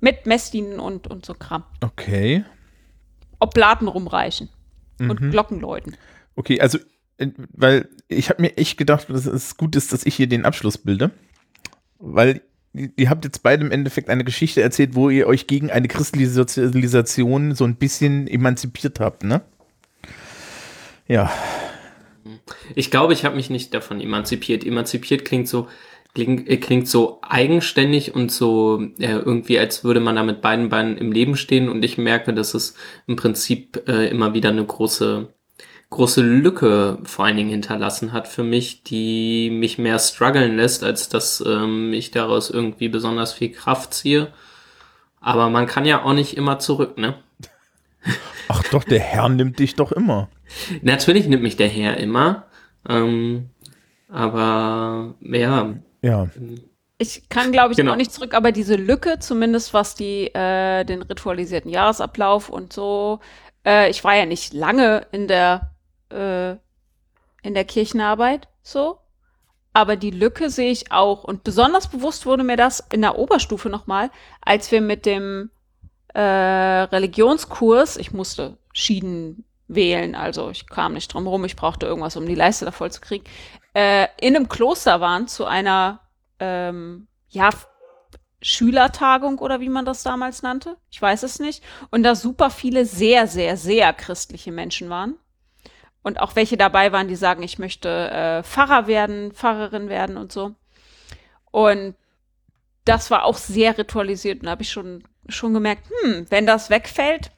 Mit 0.00 0.26
Messdienen 0.26 0.80
und, 0.80 1.06
und 1.06 1.24
so 1.24 1.34
Kram. 1.34 1.64
Okay. 1.80 2.44
Oblaten 3.38 3.88
rumreichen 3.88 4.48
und 5.00 5.30
Glockenläuten. 5.30 5.96
Okay, 6.36 6.60
also 6.60 6.78
weil 7.52 7.88
ich 8.08 8.30
habe 8.30 8.42
mir 8.42 8.56
echt 8.56 8.78
gedacht, 8.78 9.08
dass 9.08 9.26
es 9.26 9.56
gut 9.56 9.76
ist, 9.76 9.92
dass 9.92 10.06
ich 10.06 10.14
hier 10.14 10.26
den 10.26 10.44
Abschluss 10.44 10.78
bilde. 10.78 11.10
Weil 11.98 12.42
ihr 12.72 13.10
habt 13.10 13.24
jetzt 13.24 13.42
beide 13.42 13.64
im 13.64 13.70
Endeffekt 13.70 14.08
eine 14.08 14.24
Geschichte 14.24 14.62
erzählt, 14.62 14.94
wo 14.94 15.10
ihr 15.10 15.26
euch 15.26 15.46
gegen 15.46 15.70
eine 15.70 15.88
christliche 15.88 16.30
Sozialisation 16.30 17.54
so 17.54 17.64
ein 17.64 17.76
bisschen 17.76 18.26
emanzipiert 18.26 19.00
habt, 19.00 19.24
ne? 19.24 19.42
Ja. 21.06 21.30
Ich 22.74 22.90
glaube, 22.90 23.12
ich 23.12 23.24
habe 23.24 23.36
mich 23.36 23.50
nicht 23.50 23.74
davon 23.74 24.00
emanzipiert. 24.00 24.64
Emanzipiert 24.64 25.24
klingt 25.24 25.48
so, 25.48 25.68
klingt, 26.14 26.48
äh, 26.48 26.56
klingt 26.56 26.88
so 26.88 27.18
eigenständig 27.22 28.14
und 28.14 28.32
so 28.32 28.82
äh, 28.98 29.12
irgendwie, 29.12 29.58
als 29.58 29.84
würde 29.84 30.00
man 30.00 30.16
da 30.16 30.22
mit 30.22 30.40
beiden 30.40 30.68
Beinen 30.68 30.96
im 30.96 31.12
Leben 31.12 31.36
stehen. 31.36 31.68
Und 31.68 31.84
ich 31.84 31.98
merke, 31.98 32.32
dass 32.32 32.54
es 32.54 32.74
im 33.06 33.16
Prinzip 33.16 33.82
äh, 33.86 34.08
immer 34.08 34.32
wieder 34.32 34.50
eine 34.50 34.64
große 34.64 35.28
große 35.92 36.22
Lücke 36.22 36.98
vor 37.04 37.24
allen 37.26 37.36
Dingen 37.36 37.50
hinterlassen 37.50 38.12
hat 38.12 38.26
für 38.26 38.42
mich, 38.42 38.82
die 38.82 39.50
mich 39.50 39.78
mehr 39.78 39.98
strugglen 39.98 40.56
lässt, 40.56 40.82
als 40.82 41.08
dass 41.08 41.42
ähm, 41.46 41.92
ich 41.92 42.10
daraus 42.10 42.50
irgendwie 42.50 42.88
besonders 42.88 43.32
viel 43.32 43.50
Kraft 43.52 43.94
ziehe. 43.94 44.32
Aber 45.20 45.48
man 45.50 45.66
kann 45.66 45.84
ja 45.84 46.02
auch 46.02 46.14
nicht 46.14 46.36
immer 46.36 46.58
zurück, 46.58 46.98
ne? 46.98 47.14
Ach 48.48 48.62
doch, 48.70 48.82
der 48.84 48.98
Herr 49.00 49.28
nimmt 49.28 49.58
dich 49.60 49.76
doch 49.76 49.92
immer. 49.92 50.28
Natürlich 50.82 51.28
nimmt 51.28 51.42
mich 51.44 51.56
der 51.56 51.68
Herr 51.68 51.96
immer. 51.98 52.46
Ähm, 52.88 53.50
aber 54.08 55.14
ja. 55.20 55.74
Ja. 56.02 56.28
Ich 56.98 57.28
kann, 57.28 57.52
glaube 57.52 57.72
ich, 57.72 57.76
Genau. 57.76 57.92
auch 57.92 57.96
nicht 57.96 58.12
zurück, 58.12 58.34
aber 58.34 58.52
diese 58.52 58.76
Lücke, 58.76 59.18
zumindest 59.18 59.72
was 59.74 59.94
die, 59.94 60.26
äh, 60.34 60.84
den 60.84 61.02
ritualisierten 61.02 61.70
Jahresablauf 61.70 62.48
und 62.48 62.72
so, 62.72 63.20
äh, 63.66 63.90
ich 63.90 64.04
war 64.04 64.14
ja 64.16 64.26
nicht 64.26 64.52
lange 64.52 65.06
in 65.12 65.26
der, 65.28 65.71
äh, 66.12 67.46
in 67.46 67.54
der 67.54 67.64
Kirchenarbeit, 67.64 68.48
so. 68.62 68.98
Aber 69.72 69.96
die 69.96 70.10
Lücke 70.10 70.50
sehe 70.50 70.70
ich 70.70 70.92
auch. 70.92 71.24
Und 71.24 71.44
besonders 71.44 71.88
bewusst 71.88 72.26
wurde 72.26 72.44
mir 72.44 72.56
das 72.56 72.84
in 72.92 73.00
der 73.00 73.18
Oberstufe 73.18 73.70
nochmal, 73.70 74.10
als 74.42 74.70
wir 74.70 74.80
mit 74.80 75.06
dem 75.06 75.50
äh, 76.14 76.20
Religionskurs, 76.20 77.96
ich 77.96 78.12
musste 78.12 78.58
Schieden 78.72 79.44
wählen, 79.68 80.14
also 80.14 80.50
ich 80.50 80.66
kam 80.66 80.92
nicht 80.92 81.12
drum 81.14 81.26
rum, 81.26 81.44
ich 81.46 81.56
brauchte 81.56 81.86
irgendwas, 81.86 82.16
um 82.16 82.26
die 82.26 82.34
Leiste 82.34 82.66
da 82.66 82.70
voll 82.70 82.92
zu 82.92 83.00
kriegen, 83.00 83.24
äh, 83.74 84.08
in 84.20 84.36
einem 84.36 84.48
Kloster 84.48 85.00
waren 85.00 85.28
zu 85.28 85.46
einer 85.46 86.00
ähm, 86.38 87.08
ja, 87.30 87.48
Schülertagung 88.42 89.38
oder 89.38 89.60
wie 89.60 89.68
man 89.68 89.84
das 89.84 90.02
damals 90.02 90.42
nannte. 90.42 90.76
Ich 90.90 91.00
weiß 91.00 91.22
es 91.22 91.38
nicht. 91.38 91.62
Und 91.90 92.02
da 92.02 92.14
super 92.14 92.50
viele 92.50 92.84
sehr, 92.84 93.26
sehr, 93.26 93.56
sehr 93.56 93.92
christliche 93.92 94.52
Menschen 94.52 94.90
waren. 94.90 95.16
Und 96.02 96.18
auch 96.20 96.34
welche 96.34 96.56
dabei 96.56 96.90
waren, 96.92 97.06
die 97.08 97.14
sagen, 97.16 97.42
ich 97.42 97.58
möchte 97.58 97.88
äh, 98.10 98.42
Pfarrer 98.42 98.86
werden, 98.86 99.32
Pfarrerin 99.32 99.88
werden 99.88 100.16
und 100.16 100.32
so. 100.32 100.54
Und 101.52 101.94
das 102.84 103.10
war 103.10 103.24
auch 103.24 103.36
sehr 103.36 103.78
ritualisiert. 103.78 104.40
Und 104.40 104.46
da 104.46 104.50
habe 104.52 104.62
ich 104.62 104.70
schon, 104.72 105.04
schon 105.28 105.54
gemerkt, 105.54 105.84
hm, 106.02 106.26
wenn 106.30 106.46
das 106.46 106.70
wegfällt, 106.70 107.30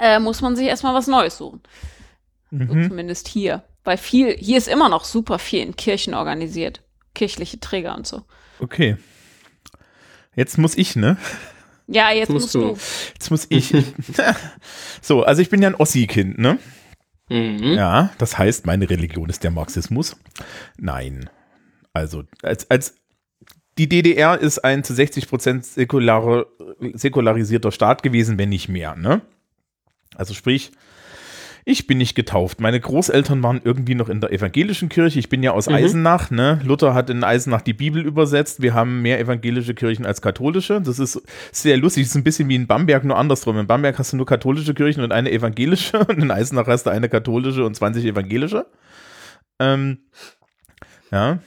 äh, 0.00 0.18
muss 0.18 0.40
man 0.40 0.56
sich 0.56 0.66
erstmal 0.66 0.94
was 0.94 1.06
Neues 1.06 1.38
suchen. 1.38 1.62
So 2.50 2.58
Mhm. 2.74 2.88
zumindest 2.88 3.28
hier. 3.28 3.62
Weil 3.84 3.98
viel, 3.98 4.36
hier 4.36 4.58
ist 4.58 4.66
immer 4.68 4.88
noch 4.88 5.04
super 5.04 5.38
viel 5.38 5.62
in 5.62 5.76
Kirchen 5.76 6.14
organisiert. 6.14 6.82
Kirchliche 7.14 7.60
Träger 7.60 7.94
und 7.96 8.06
so. 8.06 8.22
Okay. 8.58 8.96
Jetzt 10.34 10.58
muss 10.58 10.76
ich, 10.76 10.96
ne? 10.96 11.16
Ja, 11.86 12.10
jetzt 12.10 12.30
Musst 12.30 12.54
musst, 12.54 12.54
du. 12.56 12.60
du. 12.60 12.78
Jetzt 13.14 13.30
muss 13.30 13.46
ich. 13.48 13.72
so, 15.02 15.22
also 15.22 15.40
ich 15.40 15.50
bin 15.50 15.62
ja 15.62 15.68
ein 15.68 15.74
Ossi-Kind, 15.76 16.38
ne? 16.38 16.58
Mhm. 17.28 17.74
Ja, 17.74 18.10
das 18.18 18.38
heißt, 18.38 18.66
meine 18.66 18.88
Religion 18.88 19.28
ist 19.28 19.42
der 19.44 19.50
Marxismus. 19.50 20.16
Nein. 20.78 21.28
Also, 21.92 22.24
als, 22.42 22.70
als 22.70 22.94
die 23.78 23.88
DDR 23.88 24.38
ist 24.38 24.60
ein 24.60 24.84
zu 24.84 24.94
60 24.94 25.28
Prozent 25.28 25.66
säkular, 25.66 26.46
säkularisierter 26.94 27.72
Staat 27.72 28.02
gewesen, 28.02 28.38
wenn 28.38 28.48
nicht 28.48 28.68
mehr, 28.68 28.96
ne? 28.96 29.22
Also 30.14 30.32
sprich, 30.34 30.72
ich 31.68 31.88
bin 31.88 31.98
nicht 31.98 32.14
getauft. 32.14 32.60
Meine 32.60 32.78
Großeltern 32.78 33.42
waren 33.42 33.60
irgendwie 33.64 33.96
noch 33.96 34.08
in 34.08 34.20
der 34.20 34.30
evangelischen 34.30 34.88
Kirche. 34.88 35.18
Ich 35.18 35.28
bin 35.28 35.42
ja 35.42 35.50
aus 35.50 35.68
Mhm. 35.68 35.74
Eisenach, 35.74 36.30
ne? 36.30 36.60
Luther 36.64 36.94
hat 36.94 37.10
in 37.10 37.24
Eisenach 37.24 37.60
die 37.60 37.72
Bibel 37.72 38.06
übersetzt. 38.06 38.62
Wir 38.62 38.72
haben 38.72 39.02
mehr 39.02 39.18
evangelische 39.18 39.74
Kirchen 39.74 40.06
als 40.06 40.22
katholische. 40.22 40.80
Das 40.80 41.00
ist 41.00 41.20
sehr 41.50 41.76
lustig. 41.76 42.04
Das 42.04 42.10
ist 42.10 42.14
ein 42.14 42.22
bisschen 42.22 42.48
wie 42.48 42.54
in 42.54 42.68
Bamberg, 42.68 43.02
nur 43.02 43.18
andersrum. 43.18 43.58
In 43.58 43.66
Bamberg 43.66 43.98
hast 43.98 44.12
du 44.12 44.16
nur 44.16 44.26
katholische 44.26 44.74
Kirchen 44.74 45.02
und 45.02 45.10
eine 45.10 45.32
evangelische. 45.32 45.98
Und 46.06 46.22
in 46.22 46.30
Eisenach 46.30 46.68
hast 46.68 46.84
du 46.86 46.90
eine 46.90 47.08
katholische 47.08 47.64
und 47.66 47.74
20 47.74 48.04
evangelische. 48.04 48.66
Ähm, 49.58 49.98
ja. 51.10 51.40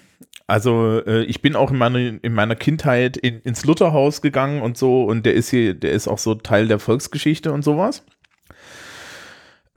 Also 0.47 1.01
äh, 1.08 1.23
ich 1.23 1.41
bin 1.41 1.55
auch 1.55 1.71
in 1.71 1.77
meiner, 1.77 1.99
in 1.99 2.34
meiner 2.34 2.55
Kindheit 2.58 3.15
in, 3.15 3.39
ins 3.43 3.63
Lutherhaus 3.63 4.21
gegangen 4.21 4.62
und 4.63 4.77
so 4.77 5.05
und 5.05 5.25
der 5.25 5.34
ist 5.36 5.49
hier, 5.49 5.75
der 5.75 5.91
ist 5.91 6.10
auch 6.10 6.17
so 6.17 6.36
Teil 6.36 6.67
der 6.67 6.79
Volksgeschichte 6.79 7.53
und 7.53 7.63
sowas. 7.63 8.03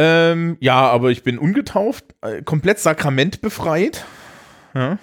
Ähm, 0.05 0.57
ja, 0.59 0.81
aber 0.81 1.13
ich 1.13 1.23
bin 1.23 1.39
ungetauft, 1.39 2.05
äh, 2.23 2.43
komplett 2.43 2.81
sakramentbefreit. 2.81 4.05
Ja. 4.75 4.99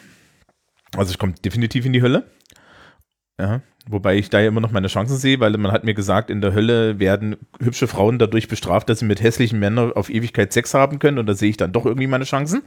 Also 0.97 1.11
ich 1.11 1.17
komme 1.17 1.33
definitiv 1.33 1.85
in 1.85 1.93
die 1.93 2.01
Hölle. 2.01 2.29
Ja. 3.39 3.61
Wobei 3.87 4.17
ich 4.17 4.29
da 4.29 4.41
ja 4.41 4.49
immer 4.49 4.59
noch 4.59 4.71
meine 4.71 4.89
Chancen 4.89 5.15
sehe, 5.15 5.39
weil 5.39 5.51
man 5.57 5.71
hat 5.71 5.85
mir 5.85 5.93
gesagt, 5.93 6.29
in 6.29 6.41
der 6.41 6.53
Hölle 6.53 6.99
werden 6.99 7.37
hübsche 7.61 7.87
Frauen 7.87 8.19
dadurch 8.19 8.49
bestraft, 8.49 8.89
dass 8.89 8.99
sie 8.99 9.05
mit 9.05 9.21
hässlichen 9.21 9.57
Männern 9.57 9.93
auf 9.93 10.09
Ewigkeit 10.09 10.51
Sex 10.51 10.73
haben 10.73 10.99
können 10.99 11.17
und 11.17 11.27
da 11.27 11.33
sehe 11.33 11.49
ich 11.49 11.57
dann 11.57 11.71
doch 11.71 11.85
irgendwie 11.85 12.07
meine 12.07 12.25
Chancen. 12.25 12.63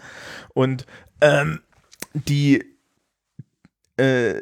Und 0.54 0.86
ähm, 1.20 1.60
die 2.14 2.64
äh, 3.98 4.40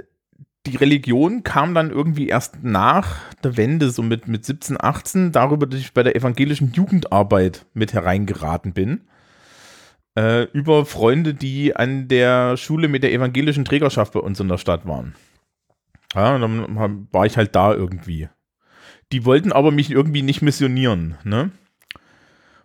die 0.66 0.76
Religion 0.76 1.42
kam 1.42 1.74
dann 1.74 1.90
irgendwie 1.90 2.28
erst 2.28 2.62
nach 2.62 3.18
der 3.42 3.56
Wende, 3.56 3.90
so 3.90 4.02
mit, 4.02 4.28
mit 4.28 4.44
17, 4.44 4.76
18, 4.78 5.32
darüber, 5.32 5.66
dass 5.66 5.80
ich 5.80 5.94
bei 5.94 6.02
der 6.02 6.16
evangelischen 6.16 6.72
Jugendarbeit 6.72 7.66
mit 7.72 7.94
hereingeraten 7.94 8.72
bin. 8.72 9.02
Äh, 10.16 10.44
über 10.52 10.84
Freunde, 10.84 11.34
die 11.34 11.76
an 11.76 12.08
der 12.08 12.56
Schule 12.56 12.88
mit 12.88 13.02
der 13.02 13.12
evangelischen 13.12 13.64
Trägerschaft 13.64 14.12
bei 14.12 14.20
uns 14.20 14.40
in 14.40 14.48
der 14.48 14.58
Stadt 14.58 14.86
waren. 14.86 15.14
Ja, 16.14 16.34
und 16.34 16.40
dann 16.42 17.08
war 17.12 17.24
ich 17.24 17.36
halt 17.36 17.54
da 17.54 17.72
irgendwie. 17.72 18.28
Die 19.12 19.24
wollten 19.24 19.52
aber 19.52 19.70
mich 19.70 19.90
irgendwie 19.90 20.22
nicht 20.22 20.42
missionieren, 20.42 21.16
ne? 21.24 21.52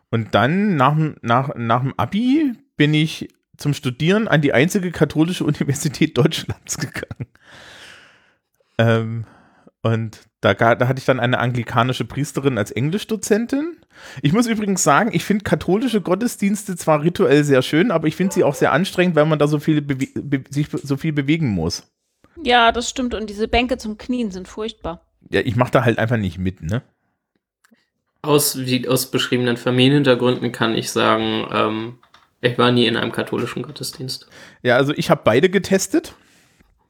Und 0.10 0.34
dann 0.36 0.76
nach, 0.76 0.96
nach, 1.22 1.56
nach 1.56 1.82
dem 1.82 1.94
Abi 1.98 2.54
bin 2.78 2.94
ich 2.94 3.30
zum 3.58 3.74
Studieren 3.74 4.28
an 4.28 4.42
die 4.42 4.54
einzige 4.54 4.92
katholische 4.92 5.44
Universität 5.46 6.18
Deutschlands 6.18 6.78
gegangen. 6.78 7.28
Ähm, 8.78 9.26
und 9.82 10.22
da, 10.42 10.54
da 10.54 10.88
hatte 10.88 11.00
ich 11.00 11.06
dann 11.06 11.20
eine 11.20 11.38
anglikanische 11.38 12.06
Priesterin 12.06 12.58
als 12.58 12.72
Englischdozentin. 12.72 13.78
Ich 14.22 14.34
muss 14.34 14.48
übrigens 14.48 14.84
sagen, 14.84 15.12
ich 15.14 15.24
finde 15.24 15.44
katholische 15.44 16.02
Gottesdienste 16.02 16.76
zwar 16.76 17.04
rituell 17.04 17.44
sehr 17.44 17.62
schön, 17.62 17.92
aber 17.92 18.08
ich 18.08 18.16
finde 18.16 18.34
sie 18.34 18.44
auch 18.44 18.56
sehr 18.56 18.72
anstrengend, 18.72 19.16
weil 19.16 19.26
man 19.26 19.40
da 19.40 19.48
so 19.48 19.60
viel 19.60 19.86
sich 20.50 20.70
so 20.72 20.98
viel 20.98 21.14
bewegen 21.14 21.50
muss. 21.50 21.92
Ja, 22.44 22.72
das 22.72 22.90
stimmt. 22.90 23.14
Und 23.14 23.30
diese 23.30 23.48
Bänke 23.48 23.78
zum 23.78 23.98
Knien 23.98 24.32
sind 24.32 24.48
furchtbar. 24.48 25.06
Ja, 25.30 25.42
ich 25.42 25.56
mache 25.56 25.72
da 25.72 25.86
halt 25.86 26.00
einfach 26.00 26.18
nicht 26.18 26.38
mit, 26.38 26.62
ne? 26.62 26.82
Aus, 28.22 28.58
wie, 28.58 28.88
aus 28.88 29.12
beschriebenen 29.12 29.56
Familienhintergründen 29.56 30.52
kann 30.52 30.76
ich 30.76 30.90
sagen, 30.90 31.48
ähm, 31.52 32.00
ich 32.42 32.58
war 32.58 32.72
nie 32.72 32.88
in 32.88 32.98
einem 32.98 33.12
katholischen 33.12 33.62
Gottesdienst. 33.62 34.28
Ja, 34.64 34.78
also 34.78 34.94
ich 34.96 35.10
habe 35.10 35.22
beide 35.24 35.50
getestet. 35.50 36.16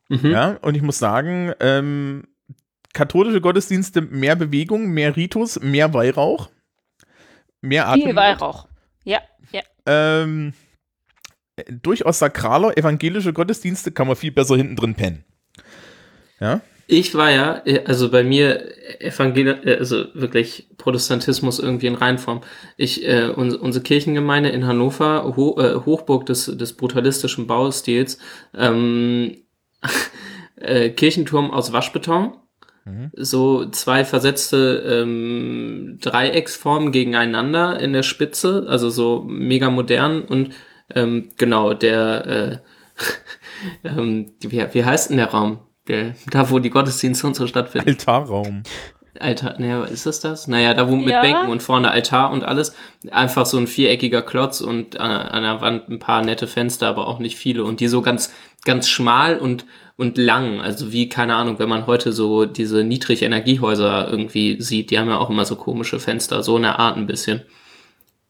Mhm. 0.10 0.32
Ja, 0.32 0.58
und 0.62 0.76
ich 0.76 0.82
muss 0.82 1.00
sagen, 1.00 1.54
ähm, 1.60 2.28
katholische 2.94 3.41
Gottesdienste, 3.41 4.02
mehr 4.02 4.36
Bewegung, 4.36 4.88
mehr 4.88 5.15
Ritus, 5.15 5.60
mehr 5.62 5.94
Weihrauch, 5.94 6.50
mehr 7.62 7.88
Atem. 7.88 8.04
Viel 8.04 8.15
Weihrauch. 8.15 8.68
Ja, 9.04 9.20
ja. 9.52 9.62
Ähm, 9.86 10.54
äh, 11.56 11.63
durchaus 11.82 12.20
sakraler, 12.20 12.78
evangelische 12.78 13.34
Gottesdienste 13.34 13.91
kann 13.91 14.08
man 14.08 14.15
viel 14.15 14.32
besser 14.32 14.56
hinten 14.56 14.76
drin 14.76 14.96
pennen. 14.96 15.26
Ja, 16.39 16.62
Ich 16.88 17.15
war 17.15 17.32
ja, 17.32 17.62
äh, 17.65 17.84
also 17.86 18.12
bei 18.12 18.24
mir 18.24 19.02
Evangel 19.02 19.60
äh, 19.63 19.78
also 19.78 20.06
wirklich 20.14 20.70
Protestantismus 20.78 21.60
irgendwie 21.60 21.88
in 21.88 21.95
Reinform. 21.95 22.41
Ich, 22.78 23.08
äh, 23.08 23.30
uns, 23.30 23.56
unsere 23.56 23.84
Kirchengemeinde 23.84 24.49
in 24.49 24.68
Hannover, 24.68 25.36
Ho 25.36 25.60
äh, 25.60 25.76
Hochburg 25.86 26.26
des, 26.26 26.45
des 26.45 26.74
brutalistischen 26.74 27.47
Baustils, 27.47 28.20
ähm, 28.56 29.38
äh, 30.55 30.89
Kirchenturm 30.89 31.51
aus 31.51 31.73
Waschbeton, 31.73 32.38
so 33.13 33.65
zwei 33.69 34.05
versetzte 34.05 35.01
ähm, 35.01 35.97
Dreiecksformen 36.01 36.91
gegeneinander 36.91 37.80
in 37.80 37.93
der 37.93 38.03
Spitze, 38.03 38.67
also 38.69 38.91
so 38.91 39.23
mega 39.28 39.71
modern 39.71 40.21
und 40.21 40.53
ähm, 40.93 41.32
genau 41.38 41.73
der, 41.73 42.26
äh, 42.28 42.57
ähm, 43.88 44.34
wie, 44.39 44.63
wie 44.71 44.86
heißt 44.86 45.09
denn 45.09 45.17
der 45.17 45.32
Raum? 45.32 45.61
Der, 45.88 46.15
da, 46.30 46.49
wo 46.49 46.59
die 46.59 46.69
Gottesdienste 46.69 47.28
und 47.28 47.36
so 47.36 47.47
stattfinden. 47.47 47.89
Altarraum. 47.89 48.63
Altar, 49.20 49.55
naja, 49.59 49.84
ist 49.86 50.05
das 50.05 50.20
das? 50.20 50.47
Naja, 50.47 50.74
da 50.74 50.89
wo 50.89 50.95
mit 50.95 51.09
Ja. 51.09 51.22
Bänken 51.22 51.49
und 51.49 51.61
vorne 51.63 51.91
Altar 51.91 52.32
und 52.32 52.43
alles. 52.43 52.76
Einfach 53.11 53.45
so 53.45 53.57
ein 53.57 53.68
viereckiger 53.68 54.22
Klotz 54.22 54.61
und 54.61 54.99
an, 54.99 55.11
an 55.11 55.43
der 55.43 55.61
Wand 55.61 55.89
ein 55.89 55.99
paar 55.99 56.24
nette 56.24 56.47
Fenster, 56.47 56.88
aber 56.88 57.07
auch 57.07 57.20
nicht 57.20 57.36
viele. 57.38 57.63
Und 57.63 57.80
die 57.80 57.88
so 57.88 58.01
ganz, 58.01 58.34
ganz 58.66 58.88
schmal 58.89 59.38
und, 59.38 59.66
und 59.97 60.18
lang. 60.18 60.61
Also 60.61 60.91
wie, 60.91 61.09
keine 61.09 61.36
Ahnung, 61.36 61.59
wenn 61.59 61.70
man 61.70 61.88
heute 61.88 62.11
so 62.13 62.45
diese 62.45 62.84
Niedrigenergiehäuser 62.84 64.09
irgendwie 64.09 64.61
sieht, 64.61 64.91
die 64.91 64.99
haben 64.99 65.09
ja 65.09 65.18
auch 65.18 65.30
immer 65.30 65.45
so 65.45 65.55
komische 65.55 65.99
Fenster, 65.99 66.43
so 66.43 66.55
eine 66.57 66.80
Art 66.80 66.97
ein 66.97 67.07
bisschen. 67.07 67.41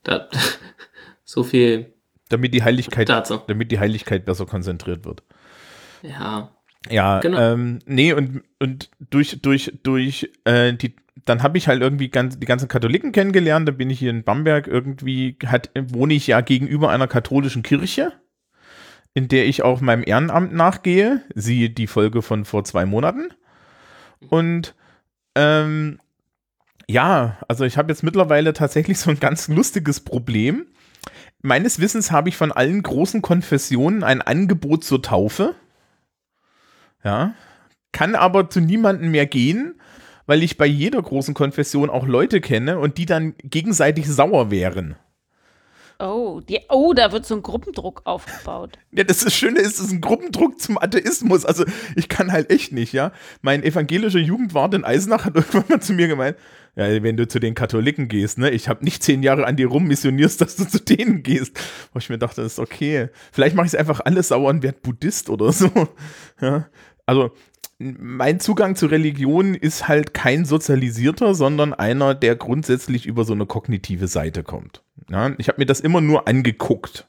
Da, 0.03 0.27
so 1.23 1.43
viel 1.43 1.93
Damit 2.29 2.53
die 2.53 2.63
Heiligkeit, 2.63 3.09
dazu. 3.09 3.41
damit 3.47 3.71
die 3.71 3.79
Heiligkeit 3.79 4.25
besser 4.25 4.45
konzentriert 4.45 5.05
wird. 5.05 5.23
Ja. 6.03 6.54
Ja, 6.89 7.19
Genau. 7.19 7.39
ähm, 7.39 7.79
nee, 7.85 8.13
und, 8.13 8.43
und 8.59 8.89
durch, 9.09 9.39
durch, 9.41 9.73
durch, 9.83 10.31
äh, 10.45 10.73
die, 10.73 10.95
dann 11.25 11.41
habe 11.41 11.57
ich 11.57 11.67
halt 11.67 11.81
irgendwie 11.81 12.09
ganz, 12.09 12.37
die 12.39 12.45
ganzen 12.45 12.67
Katholiken 12.67 13.11
kennengelernt, 13.11 13.67
da 13.67 13.71
bin 13.71 13.89
ich 13.89 13.99
hier 13.99 14.11
in 14.11 14.23
Bamberg 14.23 14.67
irgendwie, 14.67 15.37
hat, 15.45 15.71
wohne 15.75 16.13
ich 16.13 16.27
ja 16.27 16.41
gegenüber 16.41 16.89
einer 16.89 17.07
katholischen 17.07 17.63
Kirche, 17.63 18.13
in 19.13 19.27
der 19.27 19.45
ich 19.47 19.63
auch 19.63 19.81
meinem 19.81 20.03
Ehrenamt 20.05 20.53
nachgehe, 20.53 21.21
siehe 21.33 21.69
die 21.69 21.87
Folge 21.87 22.21
von 22.21 22.45
vor 22.45 22.63
zwei 22.65 22.85
Monaten. 22.85 23.29
Und 24.29 24.75
ähm, 25.35 25.99
ja, 26.87 27.37
also 27.47 27.65
ich 27.65 27.77
habe 27.77 27.91
jetzt 27.91 28.03
mittlerweile 28.03 28.53
tatsächlich 28.53 28.99
so 28.99 29.09
ein 29.09 29.19
ganz 29.19 29.47
lustiges 29.47 30.01
Problem. 30.01 30.67
Meines 31.41 31.79
Wissens 31.79 32.11
habe 32.11 32.29
ich 32.29 32.37
von 32.37 32.51
allen 32.51 32.81
großen 32.83 33.21
Konfessionen 33.21 34.03
ein 34.03 34.21
Angebot 34.21 34.83
zur 34.83 35.01
Taufe. 35.01 35.55
Ja. 37.05 37.33
Kann 37.91 38.15
aber 38.15 38.49
zu 38.49 38.59
niemandem 38.59 39.11
mehr 39.11 39.25
gehen, 39.27 39.79
weil 40.25 40.43
ich 40.43 40.57
bei 40.57 40.65
jeder 40.65 41.01
großen 41.01 41.33
Konfession 41.33 41.89
auch 41.89 42.05
Leute 42.05 42.41
kenne 42.41 42.79
und 42.79 42.97
die 42.97 43.05
dann 43.05 43.35
gegenseitig 43.43 44.07
sauer 44.07 44.51
wären. 44.51 44.95
Oh, 45.97 46.41
die, 46.41 46.59
oh, 46.69 46.93
da 46.93 47.13
wird 47.13 47.25
so 47.25 47.35
ein 47.35 47.41
Gruppendruck 47.41 48.01
aufgebaut. 48.03 48.77
Ja, 48.91 49.03
das, 49.03 49.19
das 49.19 49.33
Schöne 49.33 49.59
ist, 49.59 49.79
es 49.79 49.87
ist 49.87 49.91
ein 49.91 50.01
Gruppendruck 50.01 50.59
zum 50.59 50.77
Atheismus. 50.77 51.45
Also 51.45 51.65
ich 51.95 52.07
kann 52.07 52.31
halt 52.31 52.49
echt 52.49 52.71
nicht, 52.71 52.93
ja. 52.93 53.11
Mein 53.41 53.63
evangelischer 53.63 54.19
Jugendwart 54.19 54.73
in 54.73 54.85
Eisenach 54.85 55.25
hat 55.25 55.35
irgendwann 55.35 55.65
mal 55.69 55.81
zu 55.81 55.93
mir 55.93 56.07
gemeint, 56.07 56.37
ja, 56.75 57.03
wenn 57.03 57.15
du 57.17 57.27
zu 57.27 57.39
den 57.39 57.55
Katholiken 57.55 58.07
gehst, 58.07 58.37
ne, 58.37 58.49
ich 58.51 58.67
habe 58.67 58.83
nicht 58.83 59.03
zehn 59.03 59.23
Jahre 59.23 59.45
an 59.45 59.55
dir 59.55 59.67
rummissionierst, 59.67 60.39
dass 60.41 60.55
du 60.57 60.65
zu 60.65 60.79
denen 60.79 61.23
gehst. 61.23 61.57
Wo 61.93 61.99
ich 61.99 62.09
mir 62.09 62.17
dachte, 62.17 62.41
das 62.41 62.53
ist 62.53 62.59
okay. 62.59 63.09
Vielleicht 63.31 63.55
mache 63.55 63.67
ich 63.67 63.73
es 63.73 63.79
einfach 63.79 64.01
alles 64.03 64.29
sauer 64.29 64.49
und 64.49 64.63
werde 64.63 64.79
Buddhist 64.81 65.29
oder 65.29 65.51
so. 65.51 65.69
Ja. 66.41 66.67
Also 67.05 67.31
mein 67.77 68.39
Zugang 68.39 68.75
zur 68.75 68.91
Religion 68.91 69.53
ist 69.53 69.87
halt 69.87 70.13
kein 70.13 70.45
sozialisierter, 70.45 71.35
sondern 71.35 71.73
einer, 71.73 72.15
der 72.15 72.35
grundsätzlich 72.35 73.05
über 73.05 73.25
so 73.25 73.33
eine 73.33 73.45
kognitive 73.45 74.07
Seite 74.07 74.43
kommt. 74.43 74.81
Ja, 75.09 75.33
ich 75.37 75.49
habe 75.49 75.59
mir 75.59 75.65
das 75.65 75.81
immer 75.81 75.99
nur 76.01 76.27
angeguckt. 76.27 77.05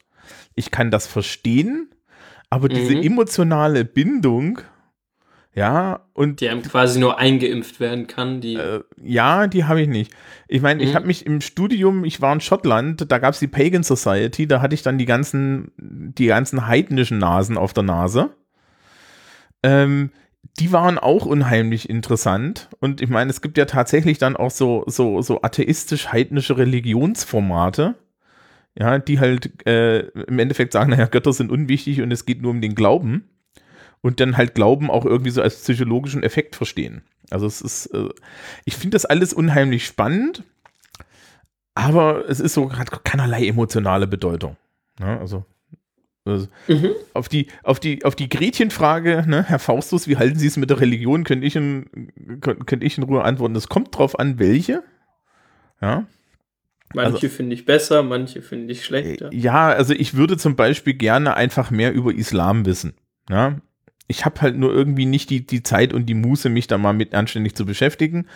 Ich 0.57 0.71
kann 0.73 0.91
das 0.91 1.07
verstehen, 1.07 1.91
aber 2.51 2.69
diese 2.69 2.95
Mhm. 2.97 3.03
emotionale 3.03 3.85
Bindung, 3.85 4.61
ja, 5.55 6.01
und 6.13 6.41
Die 6.41 6.49
einem 6.49 6.63
quasi 6.63 6.99
nur 6.99 7.19
eingeimpft 7.19 7.79
werden 7.81 8.07
kann, 8.09 8.41
die. 8.41 8.55
äh, 8.57 8.83
ja, 9.01 9.47
die 9.47 9.65
habe 9.65 9.81
ich 9.81 9.89
nicht. 9.89 10.13
Ich 10.49 10.61
meine, 10.63 10.83
ich 10.83 10.91
Mhm. 10.91 10.95
habe 10.97 11.07
mich 11.07 11.25
im 11.25 11.41
Studium, 11.41 12.05
ich 12.05 12.21
war 12.21 12.33
in 12.35 12.41
Schottland, 12.41 13.11
da 13.11 13.19
gab 13.19 13.33
es 13.35 13.41
die 13.41 13.47
Pagan 13.47 13.83
Society, 13.85 14.47
da 14.49 14.61
hatte 14.61 14.75
ich 14.75 14.83
dann 14.83 14.99
die 14.99 15.07
ganzen, 15.07 15.71
die 15.79 16.27
ganzen 16.27 16.67
heidnischen 16.67 17.19
Nasen 17.19 17.57
auf 17.57 17.73
der 17.73 17.85
Nase. 17.85 18.31
Ähm, 19.63 20.11
die 20.59 20.73
waren 20.73 20.99
auch 20.99 21.27
unheimlich 21.27 21.91
interessant. 21.91 22.69
Und 22.81 23.01
ich 23.01 23.11
meine, 23.11 23.31
es 23.31 23.43
gibt 23.43 23.59
ja 23.59 23.65
tatsächlich 23.67 24.19
dann 24.19 24.37
auch 24.37 24.51
so, 24.51 24.85
so, 24.87 25.21
so 25.23 25.43
atheistisch-heidnische 25.43 26.57
Religionsformate. 26.57 27.95
Ja, 28.79 28.99
die 28.99 29.21
halt 29.21 29.67
äh, 29.67 30.01
im 30.01 30.39
Endeffekt 30.39 30.75
sagen, 30.75 30.91
naja, 30.91 31.07
Götter 31.07 31.33
sind 31.33 31.51
unwichtig 31.51 32.03
und 32.03 32.13
es 32.13 32.27
geht 32.27 32.43
nur 32.43 32.51
um 32.51 32.61
den 32.61 32.75
Glauben. 32.75 33.29
Und 34.03 34.21
dann 34.21 34.37
halt 34.37 34.55
Glauben 34.55 34.91
auch 34.91 35.07
irgendwie 35.07 35.31
so 35.31 35.41
als 35.41 35.63
psychologischen 35.63 36.23
Effekt 36.23 36.57
verstehen. 36.57 37.03
Also 37.31 37.47
es 37.47 37.63
ist, 37.63 37.87
äh, 37.87 38.11
ich 38.65 38.77
finde 38.77 38.95
das 38.95 39.07
alles 39.07 39.33
unheimlich 39.33 39.87
spannend, 39.87 40.45
aber 41.75 42.29
es 42.29 42.41
ist 42.41 42.55
so, 42.55 42.73
hat 42.73 43.05
keinerlei 43.05 43.47
emotionale 43.47 44.07
Bedeutung. 44.07 44.57
Ja, 45.01 45.19
also, 45.19 45.45
also 46.27 46.49
Mhm. 46.69 46.91
auf 47.15 47.29
die, 47.29 47.47
auf 47.63 47.81
die, 47.81 48.05
auf 48.05 48.15
die 48.17 48.29
Gretchenfrage, 48.29 49.25
ne, 49.27 49.45
Herr 49.45 49.59
Faustus, 49.59 50.09
wie 50.09 50.17
halten 50.17 50.39
Sie 50.39 50.47
es 50.49 50.57
mit 50.57 50.71
der 50.71 50.81
Religion, 50.81 51.25
könnte 51.25 51.47
ich 51.47 51.57
in, 51.57 51.87
könnt- 52.41 52.67
könnte 52.67 52.85
ich 52.87 52.99
in 52.99 53.05
Ruhe 53.05 53.23
antworten. 53.23 53.55
Es 53.57 53.69
kommt 53.69 53.97
drauf 53.97 54.19
an, 54.19 54.39
welche. 54.39 54.83
Ja. 55.81 56.07
Manche 56.95 57.15
also- 57.15 57.29
finde 57.29 57.55
ich 57.55 57.65
besser, 57.65 58.03
manche 58.03 58.43
finde 58.43 58.73
ich 58.73 58.85
schlechter. 58.85 59.31
Ja, 59.33 59.69
also 59.69 59.93
ich 59.93 60.15
würde 60.15 60.37
zum 60.37 60.57
Beispiel 60.57 60.95
gerne 60.95 61.35
einfach 61.35 61.71
mehr 61.71 61.93
über 61.93 62.15
Islam 62.15 62.65
wissen. 62.67 62.95
Ja. 63.29 63.57
Ich 64.09 64.25
habe 64.25 64.41
halt 64.41 64.57
nur 64.57 64.73
irgendwie 64.73 65.07
nicht 65.07 65.31
die, 65.31 65.47
die 65.47 65.63
Zeit 65.63 65.93
und 65.93 66.07
die 66.07 66.15
Muße, 66.15 66.49
mich 66.49 66.67
da 66.67 66.79
mal 66.79 66.93
mit 66.93 67.15
anständig 67.15 67.55
zu 67.57 67.67
beschäftigen. 67.67 68.27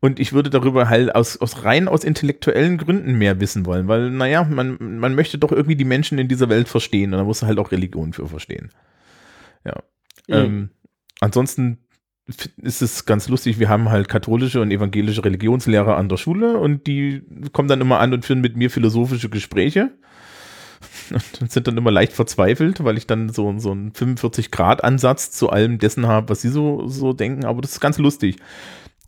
Und 0.00 0.18
ich 0.18 0.32
würde 0.32 0.48
darüber 0.48 0.88
halt 0.88 1.14
aus, 1.14 1.36
aus 1.36 1.64
rein 1.64 1.88
aus 1.88 2.04
intellektuellen 2.04 2.78
Gründen 2.78 3.18
mehr 3.18 3.38
wissen 3.38 3.66
wollen, 3.66 3.86
weil, 3.86 4.10
naja, 4.10 4.44
man, 4.44 4.78
man 4.80 5.14
möchte 5.14 5.38
doch 5.38 5.52
irgendwie 5.52 5.76
die 5.76 5.84
Menschen 5.84 6.18
in 6.18 6.28
dieser 6.28 6.48
Welt 6.48 6.68
verstehen 6.68 7.12
und 7.12 7.18
da 7.18 7.24
muss 7.24 7.42
man 7.42 7.48
halt 7.48 7.58
auch 7.58 7.70
Religion 7.70 8.12
für 8.12 8.26
verstehen. 8.28 8.70
Ja. 9.64 9.82
Mhm. 10.28 10.34
Ähm, 10.34 10.70
ansonsten 11.20 11.78
ist 12.62 12.80
es 12.80 13.06
ganz 13.06 13.28
lustig, 13.28 13.58
wir 13.58 13.68
haben 13.68 13.90
halt 13.90 14.08
katholische 14.08 14.60
und 14.60 14.70
evangelische 14.70 15.24
Religionslehrer 15.24 15.96
an 15.96 16.08
der 16.08 16.16
Schule 16.16 16.58
und 16.58 16.86
die 16.86 17.22
kommen 17.52 17.68
dann 17.68 17.80
immer 17.80 17.98
an 18.00 18.12
und 18.12 18.24
führen 18.24 18.40
mit 18.40 18.56
mir 18.56 18.70
philosophische 18.70 19.28
Gespräche 19.28 19.90
und 21.40 21.50
sind 21.50 21.66
dann 21.66 21.76
immer 21.76 21.90
leicht 21.90 22.12
verzweifelt, 22.12 22.84
weil 22.84 22.96
ich 22.96 23.06
dann 23.06 23.28
so, 23.28 23.52
so 23.58 23.72
einen 23.72 23.92
45-Grad-Ansatz 23.92 25.30
zu 25.30 25.50
allem 25.50 25.78
dessen 25.78 26.06
habe, 26.06 26.28
was 26.28 26.42
sie 26.42 26.48
so, 26.48 26.86
so 26.86 27.12
denken, 27.12 27.44
aber 27.44 27.60
das 27.60 27.72
ist 27.72 27.80
ganz 27.80 27.98
lustig. 27.98 28.36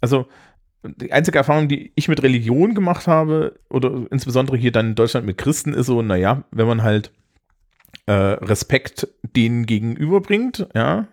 Also 0.00 0.26
die 0.84 1.12
einzige 1.12 1.38
Erfahrung, 1.38 1.68
die 1.68 1.92
ich 1.94 2.08
mit 2.08 2.22
Religion 2.22 2.74
gemacht 2.74 3.06
habe, 3.06 3.58
oder 3.70 4.06
insbesondere 4.10 4.56
hier 4.56 4.72
dann 4.72 4.88
in 4.88 4.94
Deutschland 4.94 5.26
mit 5.26 5.38
Christen, 5.38 5.74
ist 5.74 5.86
so, 5.86 6.02
naja, 6.02 6.44
wenn 6.50 6.66
man 6.66 6.82
halt 6.82 7.12
äh, 8.06 8.12
Respekt 8.12 9.08
denen 9.22 9.66
gegenüberbringt, 9.66 10.66
ja, 10.74 11.06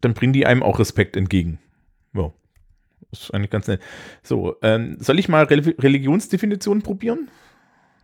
dann 0.00 0.14
bringen 0.14 0.34
die 0.34 0.46
einem 0.46 0.62
auch 0.62 0.78
Respekt 0.78 1.16
entgegen. 1.16 1.58
Ja. 2.12 2.32
Das 3.10 3.22
ist 3.22 3.30
eigentlich 3.34 3.50
ganz 3.50 3.68
nett. 3.68 3.80
So, 4.22 4.56
ähm, 4.62 4.96
soll 4.98 5.18
ich 5.18 5.28
mal 5.28 5.44
Reli 5.44 5.70
Religionsdefinitionen 5.78 6.82
probieren? 6.82 7.30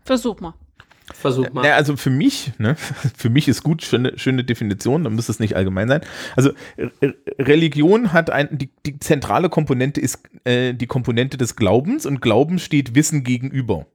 Versuch 0.05 0.41
mal. 0.41 0.55
Versuch 1.13 1.51
mal. 1.53 1.63
Na, 1.63 1.75
also 1.75 1.97
für 1.97 2.11
mich, 2.11 2.53
ne, 2.59 2.77
für 3.17 3.31
mich 3.31 3.49
ist 3.49 3.63
gut, 3.63 3.83
schöne, 3.83 4.19
schöne 4.19 4.45
Definition, 4.45 5.05
dann 5.05 5.15
müsste 5.15 5.33
es 5.33 5.41
nicht 5.41 5.57
allgemein 5.57 5.89
sein. 5.89 6.01
Also 6.37 6.51
Re- 6.79 7.15
Religion 7.39 8.13
hat 8.13 8.31
ein, 8.31 8.49
die, 8.57 8.71
die 8.87 8.99
zentrale 8.99 9.49
Komponente 9.49 10.01
ist 10.01 10.21
äh, 10.45 10.73
die 10.75 10.87
Komponente 10.87 11.37
des 11.37 11.57
Glaubens 11.57 12.07
und 12.07 12.21
Glauben 12.21 12.59
steht 12.59 12.95
Wissen 12.95 13.25
gegenüber. 13.25 13.87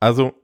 Also 0.00 0.34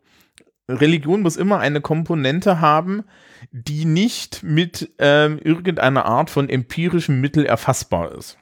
Religion 0.69 1.23
muss 1.23 1.37
immer 1.37 1.61
eine 1.61 1.81
Komponente 1.81 2.61
haben, 2.61 3.05
die 3.53 3.85
nicht 3.87 4.43
mit 4.43 4.91
ähm, 4.99 5.39
irgendeiner 5.43 6.05
Art 6.05 6.29
von 6.29 6.49
empirischem 6.49 7.21
Mittel 7.21 7.47
erfassbar 7.47 8.13
ist. 8.17 8.37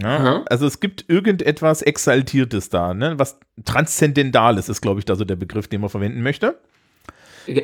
Ja, 0.00 0.44
also 0.50 0.66
es 0.66 0.80
gibt 0.80 1.06
irgendetwas 1.08 1.80
Exaltiertes 1.80 2.68
da, 2.68 2.92
ne? 2.92 3.18
was 3.18 3.38
Transzendentales 3.64 4.68
ist, 4.68 4.82
glaube 4.82 5.00
ich, 5.00 5.06
da 5.06 5.16
so 5.16 5.24
der 5.24 5.36
Begriff, 5.36 5.68
den 5.68 5.80
man 5.80 5.90
verwenden 5.90 6.22
möchte. 6.22 6.58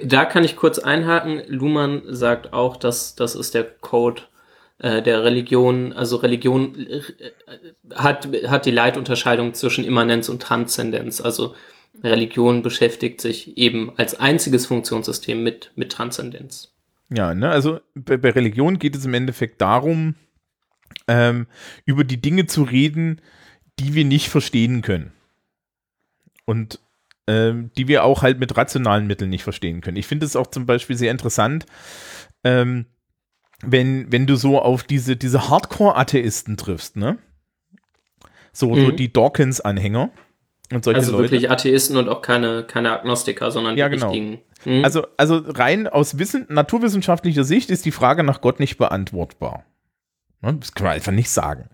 Da 0.05 0.24
kann 0.24 0.45
ich 0.45 0.57
kurz 0.57 0.78
einhaken. 0.78 1.43
Luhmann 1.49 2.03
sagt 2.07 2.53
auch, 2.53 2.76
dass 2.76 3.16
das 3.16 3.35
ist 3.35 3.55
der 3.55 3.64
Code 3.64 4.22
äh, 4.78 5.03
der 5.03 5.24
Religion. 5.24 5.93
Also 5.93 6.16
Religion 6.16 6.76
äh, 6.78 7.03
hat, 7.95 8.28
hat 8.47 8.64
die 8.64 8.70
Leitunterscheidung 8.70 9.55
zwischen 9.55 9.85
Immanenz 9.85 10.28
und 10.28 10.41
Transzendenz. 10.41 11.20
Also 11.20 11.55
Religion 12.03 12.62
beschäftigt 12.62 13.20
sich 13.20 13.59
eben 13.59 13.93
als 13.97 14.18
einziges 14.18 14.66
Funktionssystem 14.66 15.43
mit, 15.43 15.72
mit 15.74 15.93
Transzendenz. 15.93 16.72
Ja, 17.11 17.35
ne, 17.35 17.51
also 17.51 17.80
bei, 17.95 18.16
bei 18.16 18.30
Religion 18.30 18.78
geht 18.78 18.97
es 18.97 19.05
im 19.05 19.14
Endeffekt 19.14 19.61
darum, 19.61 20.14
ähm, 21.09 21.46
über 21.84 22.05
die 22.05 22.20
Dinge 22.20 22.46
zu 22.46 22.62
reden, 22.62 23.20
die 23.78 23.94
wir 23.94 24.05
nicht 24.05 24.28
verstehen 24.28 24.82
können. 24.82 25.12
Und 26.44 26.80
ähm, 27.28 27.70
die 27.76 27.86
wir 27.88 28.03
auch 28.05 28.22
halt 28.22 28.40
mit 28.40 28.57
rationalen 28.57 29.07
Mitteln 29.07 29.30
nicht 29.30 29.44
verstehen 29.44 29.80
können. 29.80 29.96
Ich 29.96 30.07
finde 30.09 30.26
es 30.26 30.34
auch 30.34 30.48
zum 30.48 30.66
Beispiel 30.66 30.96
sehr 30.96 31.12
interessant, 31.12 31.66
ähm, 32.42 32.86
wenn, 33.64 34.11
wenn 34.11 34.26
du 34.26 34.34
so 34.34 34.61
auf 34.61 34.82
diese, 34.82 35.16
diese 35.16 35.48
Hardcore-Atheisten 35.48 36.57
triffst, 36.57 36.96
ne? 36.96 37.18
So, 38.53 38.74
so 38.74 38.86
Mhm. 38.88 38.96
die 38.96 39.12
Dawkins-Anhänger 39.12 40.11
und 40.72 40.84
solche 40.84 40.98
Also 40.98 41.12
Leute. 41.12 41.22
wirklich 41.30 41.48
Atheisten 41.50 41.96
und 41.96 42.09
auch 42.09 42.22
keine, 42.22 42.64
keine 42.64 42.90
Agnostiker, 42.90 43.53
sondern 43.53 43.76
Ja, 43.76 43.88
die 43.88 43.94
genau. 43.96 44.11
richtigen. 44.11 44.40
Hm? 44.64 44.84
Also, 44.84 45.07
also 45.16 45.36
rein 45.46 45.86
aus 45.86 46.18
Wissen, 46.18 46.46
naturwissenschaftlicher 46.48 47.44
Sicht 47.44 47.70
ist 47.70 47.84
die 47.84 47.92
Frage 47.92 48.24
nach 48.24 48.40
Gott 48.40 48.59
nicht 48.59 48.78
beantwortbar. 48.78 49.64
Ne? 50.43 50.55
Das 50.55 50.74
kann 50.74 50.86
man 50.86 50.95
einfach 50.95 51.12
nicht 51.12 51.30
sagen. 51.30 51.68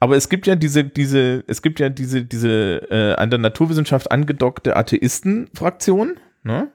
Aber 0.00 0.16
es 0.16 0.28
gibt 0.28 0.46
ja 0.46 0.56
diese, 0.56 0.84
diese, 0.84 1.44
es 1.46 1.62
gibt 1.62 1.78
ja 1.78 1.88
diese, 1.88 2.24
diese 2.24 2.90
äh, 2.90 3.14
an 3.14 3.30
der 3.30 3.38
Naturwissenschaft 3.38 4.10
angedockte 4.10 4.76
Atheisten-Fraktion, 4.76 6.16
ne? 6.42 6.72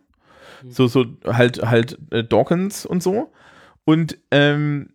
So, 0.69 0.85
so 0.87 1.05
halt, 1.25 1.63
halt 1.63 1.97
äh, 2.11 2.23
Dawkins 2.23 2.85
und 2.85 3.01
so. 3.01 3.33
Und 3.83 4.19
ähm, 4.29 4.93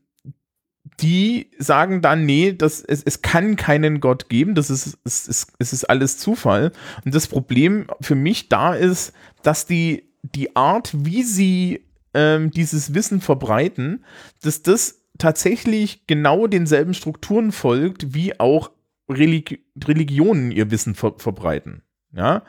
die 1.00 1.50
sagen 1.58 2.00
dann, 2.02 2.24
nee, 2.24 2.52
das, 2.52 2.80
es, 2.80 3.02
es 3.02 3.20
kann 3.20 3.56
keinen 3.56 4.00
Gott 4.00 4.28
geben, 4.28 4.54
das 4.54 4.70
ist, 4.70 4.98
es, 5.04 5.26
ist, 5.26 5.52
es 5.58 5.72
ist 5.72 5.84
alles 5.84 6.18
Zufall. 6.18 6.70
Und 7.04 7.14
das 7.14 7.26
Problem 7.26 7.88
für 8.00 8.14
mich 8.14 8.48
da 8.48 8.74
ist, 8.74 9.12
dass 9.42 9.66
die, 9.66 10.08
die 10.22 10.54
Art, 10.54 10.92
wie 10.96 11.24
sie 11.24 11.84
ähm, 12.14 12.50
dieses 12.50 12.94
Wissen 12.94 13.20
verbreiten, 13.20 14.04
dass 14.42 14.62
das 14.62 15.02
tatsächlich 15.18 16.06
genau 16.06 16.46
denselben 16.46 16.94
Strukturen 16.94 17.52
folgt, 17.52 18.14
wie 18.14 18.38
auch 18.38 18.70
Religi 19.08 19.64
Religionen 19.84 20.50
ihr 20.50 20.70
Wissen 20.70 20.94
ver 20.94 21.14
verbreiten. 21.18 21.82
Ja, 22.12 22.42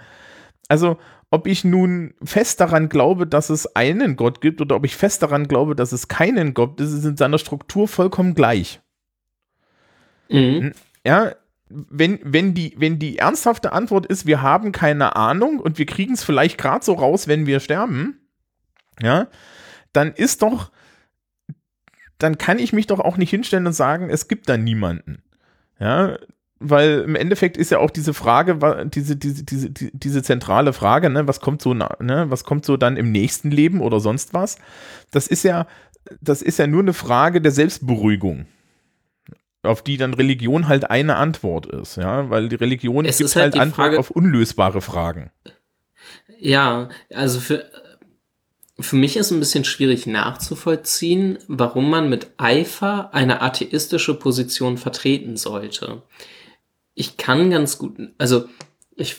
also 0.68 0.98
ob 1.30 1.46
ich 1.46 1.66
nun 1.66 2.14
fest 2.24 2.62
daran 2.62 2.90
glaube, 2.90 3.28
dass 3.28 3.50
es 3.50 3.76
einen 3.76 4.16
Gott 4.16 4.40
gibt 4.40 4.62
oder 4.62 4.76
ob 4.76 4.86
ich 4.86 4.96
fest 4.96 5.22
daran 5.24 5.48
glaube, 5.48 5.76
dass 5.76 5.92
es 5.92 6.08
keinen 6.08 6.54
Gott 6.54 6.78
gibt, 6.78 6.90
ist 6.90 7.04
in 7.04 7.18
seiner 7.18 7.38
Struktur 7.38 7.88
vollkommen 7.88 8.34
gleich. 8.34 8.80
Mhm. 10.30 10.72
Ja, 11.06 11.34
wenn, 11.70 12.20
wenn, 12.24 12.54
die, 12.54 12.76
wenn 12.78 12.98
die 12.98 13.18
ernsthafte 13.18 13.74
Antwort 13.74 14.06
ist, 14.06 14.26
wir 14.26 14.42
haben 14.42 14.72
keine 14.72 15.16
Ahnung 15.16 15.60
und 15.60 15.78
wir 15.78 15.86
kriegen 15.86 16.14
es 16.14 16.24
vielleicht 16.24 16.58
gerade 16.58 16.84
so 16.84 16.94
raus, 16.94 17.28
wenn 17.28 17.46
wir 17.46 17.60
sterben, 17.60 18.22
ja, 19.02 19.28
dann 19.92 20.14
ist 20.14 20.42
doch, 20.42 20.72
dann 22.18 22.38
kann 22.38 22.60
ich 22.60 22.74
mich 22.74 22.88
doch 22.88 23.00
auch 23.00 23.18
nicht 23.18 23.30
hinstellen 23.30 23.68
und 23.68 23.74
sagen, 23.74 24.10
es 24.10 24.28
gibt 24.28 24.50
da 24.50 24.58
niemanden. 24.58 25.22
Ja, 25.80 26.18
weil 26.60 27.02
im 27.02 27.16
Endeffekt 27.16 27.56
ist 27.56 27.70
ja 27.70 27.78
auch 27.78 27.92
diese 27.92 28.16
Frage, 28.16 28.58
diese, 28.92 29.16
diese, 29.16 29.44
diese, 29.44 29.70
die- 29.70 29.92
diese 29.94 30.24
zentrale 30.24 30.74
Frage, 30.74 31.10
ne, 31.12 31.28
was 31.28 31.40
kommt 31.40 31.62
so, 31.62 31.76
ne, 31.76 32.26
was 32.30 32.44
kommt 32.44 32.66
so 32.66 32.78
dann 32.78 32.98
im 32.98 33.12
nächsten 33.12 33.52
Leben 33.52 33.80
oder 33.82 34.00
sonst 34.00 34.34
was? 34.34 34.58
Das 35.12 35.28
ist 35.28 35.44
ja, 35.44 35.68
das 36.20 36.42
ist 36.42 36.58
ja 36.58 36.66
nur 36.66 36.82
eine 36.82 36.94
Frage 36.94 37.42
der 37.42 37.52
Selbstberuhigung. 37.52 38.48
Auf 39.62 39.84
die 39.84 39.98
dann 39.98 40.14
Religion 40.14 40.68
halt 40.68 40.90
eine 40.90 41.18
Antwort 41.18 41.66
ist, 41.68 41.98
ja, 41.98 42.30
weil 42.32 42.48
die 42.50 42.56
Religion 42.56 43.06
Es 43.06 43.18
gibt 43.18 43.30
ist 43.30 43.36
halt 43.36 43.54
halt 43.54 43.62
Antwort 43.62 43.88
Frage- 43.90 44.00
auf 44.00 44.10
unlösbare 44.12 44.82
Fragen. 44.82 45.30
Ja, 46.40 46.90
also 47.14 47.40
für, 47.40 47.66
für 48.80 48.96
mich 48.96 49.18
ist 49.18 49.32
ein 49.32 49.40
bisschen 49.40 49.64
schwierig 49.64 50.06
nachzuvollziehen, 50.06 51.40
warum 51.48 51.90
man 51.90 52.10
mit 52.10 52.28
Eifer 52.38 53.14
eine 53.14 53.42
atheistische 53.42 54.14
Position 54.14 54.78
vertreten 54.78 55.36
sollte. 55.36 56.04
Ich 56.94 57.18
kann 57.18 57.50
ganz 57.50 57.78
gut, 57.78 57.98
also 58.18 58.48
ich, 58.96 59.18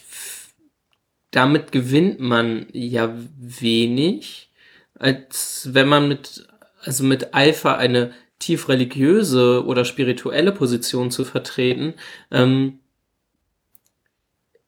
damit 1.31 1.73
gewinnt 1.73 2.21
man 2.21 2.67
ja 2.73 3.13
wenig, 3.37 4.51
als 4.95 5.69
wenn 5.73 5.89
man 5.89 6.09
mit, 6.09 6.47
also 6.83 7.05
mit 7.05 7.35
Eifer 7.35 7.79
eine 7.79 8.13
tief 8.39 8.69
religiöse 8.69 9.65
oder 9.65 9.85
spirituelle 9.85 10.53
Position 10.53 11.11
zu 11.11 11.25
vertreten, 11.25 11.95
ähm, 12.31 12.79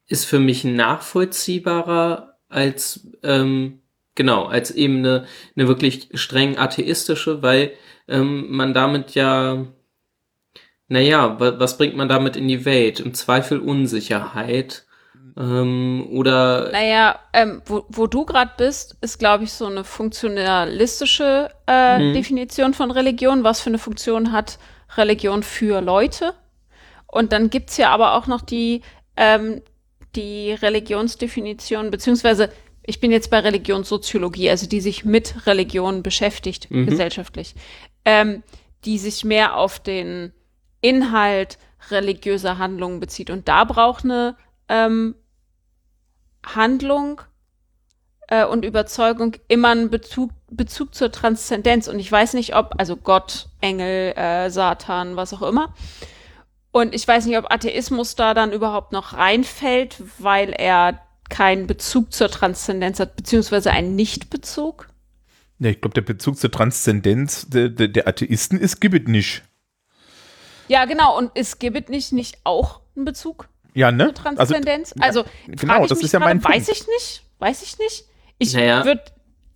ist 0.08 0.24
für 0.24 0.40
mich 0.40 0.64
nachvollziehbarer 0.64 2.36
als 2.48 3.06
ähm, 3.22 3.79
genau 4.20 4.44
als 4.44 4.70
eben 4.70 4.98
eine, 4.98 5.24
eine 5.56 5.66
wirklich 5.66 6.10
streng 6.14 6.58
atheistische, 6.58 7.42
weil 7.42 7.72
ähm, 8.06 8.50
man 8.50 8.74
damit 8.74 9.14
ja 9.14 9.66
naja, 10.88 11.38
wa 11.40 11.58
was 11.58 11.78
bringt 11.78 11.96
man 11.96 12.08
damit 12.08 12.36
in 12.36 12.48
die 12.48 12.64
Welt? 12.64 13.00
Im 13.00 13.14
Zweifel 13.14 13.60
Unsicherheit 13.60 14.84
ähm, 15.38 16.06
oder 16.12 16.70
Naja, 16.72 17.18
ähm, 17.32 17.62
wo, 17.64 17.84
wo 17.88 18.06
du 18.08 18.24
gerade 18.24 18.50
bist, 18.58 18.96
ist, 19.00 19.18
glaube 19.18 19.44
ich, 19.44 19.52
so 19.52 19.66
eine 19.66 19.84
funktionalistische 19.84 21.50
äh, 21.68 21.98
Mhm. 21.98 22.14
Definition 22.14 22.74
von 22.74 22.90
Religion. 22.90 23.44
Was 23.44 23.60
für 23.60 23.70
eine 23.70 23.78
Funktion 23.78 24.32
hat 24.32 24.58
Religion 24.96 25.42
für 25.44 25.80
Leute? 25.80 26.34
Und 27.06 27.30
dann 27.32 27.50
gibt's 27.50 27.76
ja 27.76 27.90
aber 27.90 28.14
auch 28.14 28.26
noch 28.26 28.42
die, 28.42 28.82
ähm, 29.16 29.62
die 30.16 30.52
Religionsdefinition, 30.52 31.90
beziehungsweise 31.92 32.50
ich 32.82 33.00
bin 33.00 33.10
jetzt 33.10 33.30
bei 33.30 33.40
Religionssoziologie, 33.40 34.50
also 34.50 34.66
die 34.66 34.80
sich 34.80 35.04
mit 35.04 35.46
Religion 35.46 36.02
beschäftigt, 36.02 36.70
Mhm. 36.70 36.86
gesellschaftlich, 36.86 37.54
ähm, 38.04 38.42
die 38.84 38.98
sich 38.98 39.24
mehr 39.24 39.56
auf 39.56 39.78
den 39.78 40.32
Inhalt 40.80 41.58
religiöser 41.90 42.58
Handlungen 42.58 43.00
bezieht. 43.00 43.30
Und 43.30 43.48
da 43.48 43.64
braucht 43.64 44.04
eine 44.04 44.36
ähm, 44.68 45.14
Handlung 46.44 47.20
äh, 48.28 48.44
und 48.44 48.64
Überzeugung 48.64 49.36
immer 49.48 49.68
einen 49.68 49.90
Bezug, 49.90 50.30
Bezug 50.50 50.94
zur 50.94 51.12
Transzendenz. 51.12 51.88
Und 51.88 51.98
ich 51.98 52.10
weiß 52.10 52.34
nicht, 52.34 52.56
ob, 52.56 52.74
also 52.78 52.96
Gott, 52.96 53.48
Engel, 53.60 54.12
äh, 54.16 54.50
Satan, 54.50 55.16
was 55.16 55.34
auch 55.34 55.42
immer. 55.42 55.74
Und 56.72 56.94
ich 56.94 57.06
weiß 57.06 57.26
nicht, 57.26 57.36
ob 57.36 57.50
Atheismus 57.52 58.14
da 58.14 58.32
dann 58.32 58.52
überhaupt 58.52 58.92
noch 58.92 59.14
reinfällt, 59.14 60.02
weil 60.18 60.50
er 60.50 61.00
keinen 61.30 61.66
Bezug 61.66 62.12
zur 62.12 62.30
Transzendenz 62.30 63.00
hat, 63.00 63.16
beziehungsweise 63.16 63.70
einen 63.70 63.96
Nichtbezug. 63.96 64.88
Ja, 65.58 65.70
ich 65.70 65.80
glaube, 65.80 65.94
der 65.94 66.02
Bezug 66.02 66.36
zur 66.38 66.50
Transzendenz 66.50 67.48
der, 67.48 67.68
der, 67.68 67.88
der 67.88 68.08
Atheisten 68.08 68.58
ist 68.58 68.80
gibt 68.80 68.94
es 68.94 69.08
nicht. 69.08 69.42
Ja, 70.68 70.84
genau. 70.84 71.16
Und 71.18 71.36
ist 71.36 71.58
Gibbet 71.60 71.88
nicht, 71.88 72.12
nicht 72.12 72.38
auch 72.44 72.80
ein 72.96 73.04
Bezug 73.04 73.48
Ja, 73.74 73.90
ne? 73.90 74.06
zur 74.06 74.14
Transzendenz? 74.14 74.94
Also, 75.00 75.24
genau, 75.46 75.74
frag 75.74 75.82
ich 75.82 75.88
das 75.88 75.98
mich 75.98 76.04
ist 76.06 76.12
ja 76.12 76.20
mein 76.20 76.40
Punkt. 76.40 76.56
Weiß 76.56 76.68
ich 76.68 76.86
nicht. 76.86 77.24
Weiß 77.38 77.62
ich 77.62 77.78
nicht. 77.78 78.04
Ich 78.38 78.54
Naja. 78.54 78.84
würde 78.84 79.02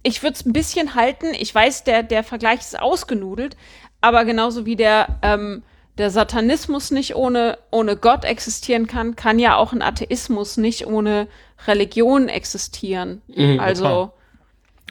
ich 0.05 0.22
würde 0.22 0.35
es 0.35 0.45
ein 0.45 0.53
bisschen 0.53 0.95
halten. 0.95 1.29
Ich 1.39 1.55
weiß, 1.55 1.85
der, 1.85 2.03
der 2.03 2.22
Vergleich 2.22 2.61
ist 2.61 2.79
ausgenudelt, 2.79 3.57
aber 4.01 4.25
genauso 4.25 4.66
wie 4.66 4.77
der, 4.77 5.18
ähm, 5.22 5.62
der 5.97 6.11
Satanismus 6.11 6.91
nicht 6.91 7.16
ohne, 7.16 7.59
ohne 7.70 7.97
Gott 7.97 8.25
existieren 8.25 8.87
kann, 8.87 9.16
kann 9.16 9.39
ja 9.39 9.57
auch 9.57 9.72
ein 9.72 9.81
Atheismus 9.81 10.59
nicht 10.59 10.87
ohne 10.87 11.27
Religion 11.66 12.28
existieren. 12.28 13.22
Mhm, 13.28 13.61
also, 13.61 13.84
klar. 13.84 14.12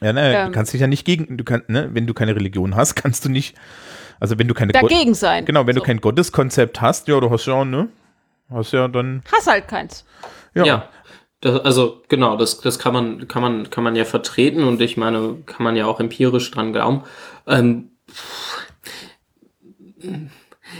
Ja, 0.01 0.13
ne, 0.13 0.35
Ähm. 0.35 0.45
du 0.47 0.51
kannst 0.53 0.73
dich 0.73 0.81
ja 0.81 0.87
nicht 0.87 1.05
gegen, 1.05 1.37
du 1.37 1.43
kannst, 1.43 1.69
ne, 1.69 1.89
wenn 1.93 2.07
du 2.07 2.13
keine 2.13 2.35
Religion 2.35 2.75
hast, 2.75 2.95
kannst 3.01 3.25
du 3.25 3.29
nicht, 3.29 3.55
also 4.19 4.37
wenn 4.39 4.47
du 4.47 4.53
keine 4.53 4.73
dagegen 4.73 5.13
sein. 5.13 5.45
genau, 5.45 5.65
wenn 5.67 5.75
so. 5.75 5.81
du 5.81 5.85
kein 5.85 6.01
Gotteskonzept 6.01 6.81
hast, 6.81 7.07
ja, 7.07 7.19
du 7.19 7.29
hast 7.29 7.45
ja, 7.45 7.63
ne, 7.63 7.89
hast 8.49 8.73
ja 8.73 8.87
dann, 8.87 9.23
Hast 9.31 9.47
halt 9.47 9.67
keins. 9.67 10.05
ja, 10.55 10.65
Ja. 10.65 10.89
Das, 11.41 11.59
also 11.65 12.01
genau, 12.07 12.37
das, 12.37 12.61
das 12.61 12.79
kann 12.79 12.93
man, 12.93 13.27
kann 13.27 13.41
man, 13.41 13.69
kann 13.69 13.83
man 13.83 13.97
ja 13.97 14.05
vertreten 14.05 14.63
und 14.63 14.79
ich 14.79 14.95
meine, 14.95 15.39
kann 15.45 15.61
man 15.65 15.75
ja 15.75 15.85
auch 15.87 15.99
empirisch 15.99 16.49
dran 16.51 16.71
glauben. 16.71 17.03
Ähm, 17.47 17.89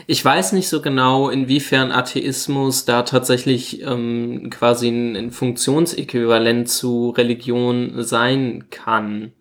ich 0.08 0.24
weiß 0.24 0.54
nicht 0.54 0.70
so 0.70 0.82
genau, 0.82 1.30
inwiefern 1.30 1.92
Atheismus 1.92 2.86
da 2.86 3.04
tatsächlich 3.04 3.82
ähm, 3.82 4.50
quasi 4.50 4.90
ein, 4.90 5.16
ein 5.16 5.32
Funktionsäquivalent 5.32 6.70
zu 6.70 7.10
Religion 7.12 8.04
sein 8.04 8.70
kann. 8.70 9.34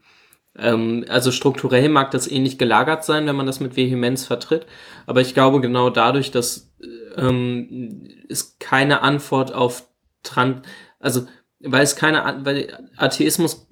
Ähm, 0.57 1.05
also 1.09 1.33
strukturell 1.33 1.89
mag 1.89 2.11
das 2.11 2.31
ähnlich 2.31 2.59
gelagert 2.59 3.05
sein, 3.05 3.27
wenn 3.27 3.37
man 3.37 3.47
das 3.47 3.61
mit 3.61 3.77
Vehemenz 3.77 4.25
vertritt, 4.25 4.67
aber 5.07 5.21
ich 5.21 5.35
glaube 5.35 5.61
genau 5.61 5.91
dadurch, 5.91 6.31
dass 6.31 6.73
ähm, 7.17 8.09
es 8.29 8.59
keine 8.59 9.03
Antwort 9.03 9.55
auf 9.55 9.89
Tran 10.23 10.63
also 11.01 11.27
weil 11.61 11.83
es 11.83 11.97
keine 11.97 12.41
weil 12.45 12.89
Atheismus 12.97 13.69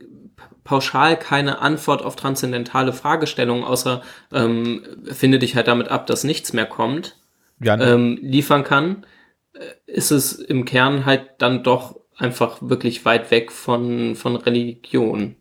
pauschal 0.64 1.18
keine 1.18 1.60
Antwort 1.60 2.02
auf 2.02 2.16
transzendentale 2.16 2.92
Fragestellungen 2.92 3.64
außer 3.64 4.02
ähm, 4.32 4.82
finde 5.04 5.38
dich 5.38 5.56
halt 5.56 5.68
damit 5.68 5.88
ab, 5.88 6.06
dass 6.06 6.24
nichts 6.24 6.52
mehr 6.52 6.66
kommt, 6.66 7.16
ja, 7.60 7.76
ne, 7.76 7.84
ähm, 7.84 8.18
liefern 8.20 8.64
kann, 8.64 9.06
äh, 9.52 9.60
ist 9.86 10.10
es 10.10 10.32
im 10.32 10.64
Kern 10.64 11.04
halt 11.04 11.30
dann 11.38 11.62
doch 11.62 12.00
einfach 12.16 12.58
wirklich 12.60 13.04
weit 13.04 13.30
weg 13.30 13.50
von, 13.50 14.14
von 14.16 14.36
Religion. 14.36 15.36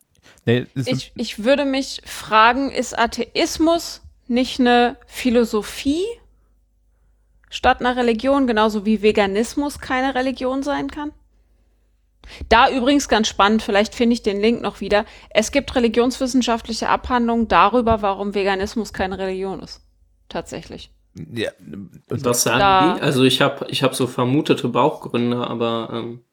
ne, 0.45 0.67
ist, 0.76 0.88
Ich, 0.88 1.11
ich 1.15 1.43
würde 1.43 1.65
mich 1.65 2.01
fragen, 2.05 2.72
ist 2.72 2.97
Atheismus 2.97 4.01
nicht 4.28 4.59
eine 4.59 4.97
Philosophie 5.07 6.05
statt 7.49 7.80
einer 7.80 7.95
Religion, 7.95 8.47
genauso 8.47 8.86
wie 8.86 9.01
Veganismus 9.01 9.80
keine 9.80 10.15
Religion 10.15 10.63
sein 10.63 10.89
kann? 10.89 11.11
Da 12.49 12.69
übrigens 12.69 13.07
ganz 13.09 13.27
spannend, 13.27 13.61
vielleicht 13.61 13.95
finde 13.95 14.13
ich 14.13 14.23
den 14.23 14.39
Link 14.39 14.61
noch 14.61 14.82
wieder. 14.82 15.05
Es 15.30 15.51
gibt 15.51 15.75
religionswissenschaftliche 15.75 16.89
Abhandlungen 16.89 17.47
darüber, 17.47 18.01
warum 18.01 18.34
Veganismus 18.36 18.93
keine 18.93 19.17
Religion 19.17 19.59
ist. 19.61 19.82
Tatsächlich. 20.30 20.91
ja, 21.34 21.51
und, 21.59 22.01
Was 22.25 22.43
sagen 22.43 22.59
Da- 22.59 22.93
die? 22.95 23.01
Also 23.01 23.23
ich 23.23 23.41
habe 23.41 23.65
ich 23.69 23.82
hab 23.84 23.95
so 23.95 24.05
vermutete 24.07 24.67
Bauchgründe, 24.69 25.45
aber 25.47 25.89
ähm, 25.91 26.23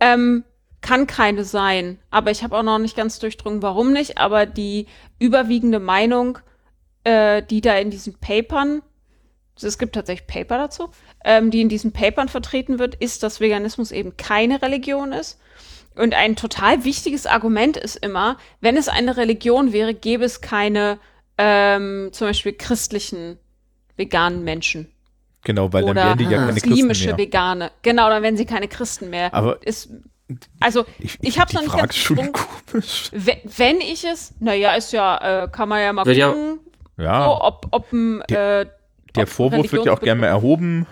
Ähm, 0.00 0.44
kann 0.80 1.06
keine 1.06 1.44
sein. 1.44 1.98
Aber 2.10 2.30
ich 2.30 2.42
habe 2.42 2.56
auch 2.56 2.62
noch 2.62 2.78
nicht 2.78 2.96
ganz 2.96 3.18
durchdrungen, 3.18 3.62
warum 3.62 3.92
nicht. 3.92 4.18
Aber 4.18 4.46
die 4.46 4.86
überwiegende 5.18 5.80
Meinung, 5.80 6.38
äh, 7.04 7.42
die 7.42 7.60
da 7.60 7.76
in 7.78 7.90
diesen 7.90 8.18
Papern 8.18 8.82
es 9.62 9.78
gibt 9.78 9.94
tatsächlich 9.94 10.26
Paper 10.26 10.58
dazu, 10.58 10.90
ähm, 11.24 11.50
die 11.50 11.60
in 11.60 11.68
diesen 11.68 11.92
Papern 11.92 12.28
vertreten 12.28 12.78
wird, 12.78 12.94
ist, 12.96 13.22
dass 13.22 13.40
Veganismus 13.40 13.90
eben 13.90 14.16
keine 14.16 14.60
Religion 14.62 15.12
ist. 15.12 15.38
Und 15.94 16.14
ein 16.14 16.36
total 16.36 16.84
wichtiges 16.84 17.26
Argument 17.26 17.76
ist 17.76 17.96
immer, 17.96 18.36
wenn 18.60 18.76
es 18.76 18.88
eine 18.88 19.16
Religion 19.16 19.72
wäre, 19.72 19.94
gäbe 19.94 20.24
es 20.24 20.42
keine 20.42 20.98
ähm, 21.38 22.10
zum 22.12 22.26
Beispiel 22.26 22.52
christlichen 22.52 23.38
veganen 23.96 24.44
Menschen. 24.44 24.92
Genau, 25.44 25.72
weil 25.72 25.84
dann 25.86 25.96
wären 25.96 26.18
die 26.18 26.24
ja 26.24 26.38
keine 26.38 26.52
Christen 26.52 26.70
muslimische 26.70 27.06
mehr. 27.06 27.18
Vegane. 27.18 27.70
Genau, 27.82 28.10
dann 28.10 28.22
wären 28.22 28.36
sie 28.36 28.46
keine 28.46 28.68
Christen 28.68 29.10
mehr. 29.10 29.32
Aber 29.32 29.64
ist, 29.64 29.90
also, 30.60 30.84
ich, 30.98 31.18
ich 31.22 31.38
habe 31.38 31.50
die 31.50 31.56
noch 31.56 31.62
nicht 31.62 31.70
Frage 31.70 31.82
ganz 31.82 31.94
schon 31.94 32.32
komisch. 32.32 33.10
Wenn, 33.12 33.38
wenn 33.56 33.80
ich 33.80 34.04
es, 34.04 34.34
naja, 34.40 34.74
ist 34.74 34.92
ja, 34.92 35.44
äh, 35.44 35.48
kann 35.48 35.68
man 35.68 35.80
ja 35.80 35.92
mal 35.92 36.04
Wird 36.04 36.20
gucken, 36.20 36.58
Ja, 36.96 37.24
so, 37.24 37.44
ob, 37.44 37.68
ob 37.70 37.92
ein, 37.92 38.22
äh, 38.22 38.66
der 39.16 39.26
Vorwurf 39.26 39.72
wird 39.72 39.86
ja 39.86 39.92
auch 39.92 40.00
gerne 40.00 40.20
mal 40.20 40.26
erhoben. 40.28 40.86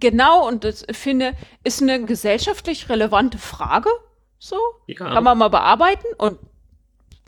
Genau, 0.00 0.46
und 0.46 0.64
das 0.64 0.84
finde, 0.92 1.34
ist 1.62 1.82
eine 1.82 2.04
gesellschaftlich 2.04 2.88
relevante 2.88 3.38
Frage. 3.38 3.88
So, 4.38 4.56
Ja. 4.86 4.96
kann 4.96 5.24
man 5.24 5.38
mal 5.38 5.48
bearbeiten 5.48 6.06
und 6.18 6.38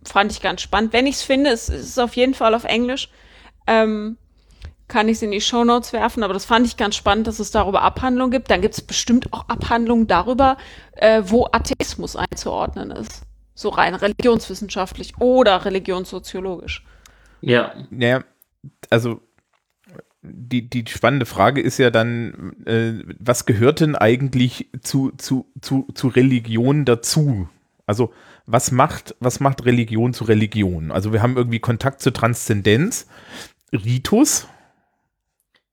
fand 0.04 0.32
ich 0.32 0.40
ganz 0.42 0.62
spannend. 0.62 0.92
Wenn 0.92 1.06
ich 1.06 1.16
es 1.16 1.22
finde, 1.22 1.50
es 1.50 1.68
ist 1.68 1.98
auf 1.98 2.16
jeden 2.16 2.34
Fall 2.34 2.54
auf 2.54 2.64
Englisch, 2.64 3.08
ähm, 3.66 4.16
kann 4.88 5.08
ich 5.08 5.16
es 5.16 5.22
in 5.22 5.32
die 5.32 5.40
Shownotes 5.40 5.92
werfen, 5.92 6.22
aber 6.22 6.34
das 6.34 6.44
fand 6.44 6.66
ich 6.66 6.76
ganz 6.76 6.94
spannend, 6.94 7.26
dass 7.26 7.40
es 7.40 7.50
darüber 7.50 7.82
Abhandlungen 7.82 8.30
gibt. 8.30 8.50
Dann 8.50 8.60
gibt 8.60 8.74
es 8.74 8.82
bestimmt 8.82 9.32
auch 9.32 9.48
Abhandlungen 9.48 10.06
darüber, 10.06 10.56
äh, 10.92 11.22
wo 11.24 11.48
Atheismus 11.50 12.14
einzuordnen 12.14 12.90
ist. 12.92 13.22
So 13.54 13.70
rein 13.70 13.94
religionswissenschaftlich 13.94 15.18
oder 15.18 15.64
religionssoziologisch. 15.64 16.84
Ja, 17.40 17.72
Naja, 17.90 18.22
also 18.90 19.20
die, 20.28 20.68
die 20.68 20.84
spannende 20.88 21.26
Frage 21.26 21.60
ist 21.60 21.78
ja 21.78 21.90
dann, 21.90 22.54
äh, 22.66 23.04
was 23.18 23.46
gehört 23.46 23.80
denn 23.80 23.96
eigentlich 23.96 24.68
zu, 24.82 25.12
zu, 25.16 25.50
zu, 25.60 25.86
zu 25.94 26.08
Religion 26.08 26.84
dazu? 26.84 27.48
Also 27.86 28.12
was 28.46 28.70
macht, 28.72 29.14
was 29.20 29.40
macht 29.40 29.64
Religion 29.64 30.14
zu 30.14 30.24
Religion? 30.24 30.90
Also 30.90 31.12
wir 31.12 31.22
haben 31.22 31.36
irgendwie 31.36 31.60
Kontakt 31.60 32.00
zur 32.00 32.12
Transzendenz, 32.12 33.08
Ritus 33.72 34.48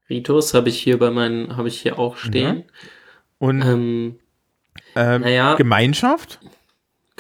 Ritus 0.10 0.54
habe 0.54 0.70
ich 0.70 0.80
hier 0.80 1.00
bei 1.00 1.12
meinen, 1.12 1.56
habe 1.58 1.68
ich 1.68 1.82
hier 1.82 1.98
auch 1.98 2.18
stehen. 2.18 2.66
und 3.40 3.62
Ähm, 3.62 4.20
ähm, 4.96 5.22
naja, 5.22 5.56
Gemeinschaft. 5.56 6.40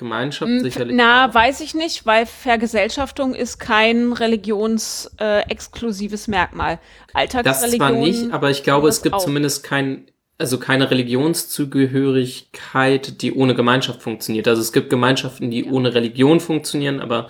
Gemeinschaft 0.03 0.51
sicherlich. 0.61 0.95
Na, 0.95 1.29
auch. 1.29 1.33
weiß 1.33 1.61
ich 1.61 1.73
nicht, 1.73 2.05
weil 2.05 2.25
Vergesellschaftung 2.25 3.33
ist 3.33 3.57
kein 3.57 4.11
religionsexklusives 4.11 6.27
äh, 6.27 6.31
Merkmal. 6.31 6.79
Das 7.07 7.15
Alltagsreligion. 7.15 7.77
zwar 7.77 7.91
nicht, 7.91 8.33
aber 8.33 8.49
ich 8.51 8.63
glaube, 8.63 8.89
es 8.89 9.01
gibt 9.01 9.15
auch. 9.15 9.23
zumindest 9.23 9.63
kein, 9.63 10.07
also 10.37 10.59
keine 10.59 10.91
Religionszugehörigkeit, 10.91 13.21
die 13.21 13.31
ohne 13.33 13.55
Gemeinschaft 13.55 14.01
funktioniert. 14.01 14.45
Also 14.47 14.61
es 14.61 14.73
gibt 14.73 14.89
Gemeinschaften, 14.89 15.49
die 15.49 15.63
ohne 15.65 15.93
Religion 15.93 16.41
funktionieren, 16.41 16.99
aber 16.99 17.29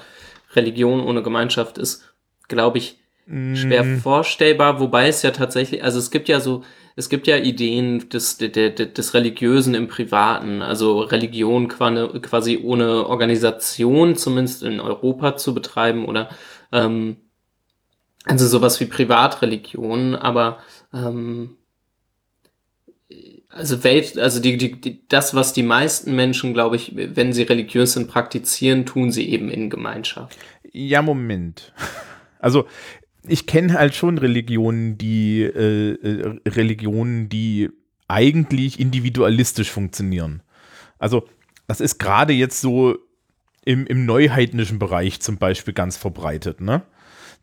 Religion 0.56 1.00
ohne 1.00 1.22
Gemeinschaft 1.22 1.78
ist, 1.78 2.16
glaube 2.48 2.80
ich, 2.80 2.98
schwer 3.26 3.84
Mm, 3.84 4.00
vorstellbar, 4.00 4.80
wobei 4.80 5.08
es 5.08 5.22
ja 5.22 5.32
tatsächlich, 5.32 5.84
also 5.84 6.00
es 6.00 6.12
gibt 6.12 6.28
ja 6.28 6.40
so, 6.40 6.64
es 6.96 7.10
gibt 7.10 7.28
ja 7.28 7.38
Ideen 7.38 8.10
des, 8.10 8.38
des, 8.38 8.52
des, 8.52 9.14
Religiösen 9.14 9.74
im 9.74 9.88
Privaten, 9.88 10.62
also 10.62 11.00
Religion 11.00 11.68
quasi, 11.68 12.20
quasi 12.22 12.60
ohne 12.64 13.08
Organisation, 13.08 14.16
zumindest 14.16 14.64
in 14.64 14.80
Europa 14.80 15.36
zu 15.38 15.54
betreiben 15.54 16.06
oder 16.06 16.30
ähm, 16.72 17.18
also 18.26 18.48
sowas 18.48 18.80
wie 18.80 18.86
Privatreligion, 18.86 20.16
aber 20.16 20.60
ähm, 20.94 21.58
also 23.50 23.84
Welt, 23.84 24.18
also 24.18 24.40
die, 24.40 24.58
die, 24.58 24.80
die, 24.80 25.08
das, 25.08 25.36
was 25.36 25.54
die 25.54 25.64
meisten 25.64 26.16
Menschen, 26.16 26.54
glaube 26.54 26.76
ich, 26.76 26.94
wenn 26.96 27.34
sie 27.34 27.44
religiös 27.44 27.94
sind, 27.94 28.08
praktizieren, 28.08 28.86
tun 28.86 29.12
sie 29.12 29.30
eben 29.30 29.50
in 29.50 29.70
Gemeinschaft. 29.70 30.38
Ja, 30.72 31.02
Moment. 31.02 31.74
Also 32.40 32.66
ich 33.28 33.48
kenne 33.48 33.74
halt 33.74 33.96
schon 33.96 34.18
Religionen, 34.18 34.98
die 34.98 35.42
äh, 35.42 35.94
äh, 35.94 36.40
Religionen, 36.48 37.30
die 37.30 37.70
eigentlich 38.08 38.80
individualistisch 38.80 39.72
funktionieren. 39.72 40.42
Also 41.00 41.28
das 41.68 41.82
ist 41.82 42.00
gerade 42.00 42.34
jetzt 42.34 42.60
so 42.62 42.98
im, 43.66 43.88
im 43.88 44.06
neuheidnischen 44.06 44.78
Bereich 44.80 45.22
zum 45.22 45.38
Beispiel 45.38 45.74
ganz 45.74 45.98
verbreitet. 45.98 46.60
Ne? 46.60 46.82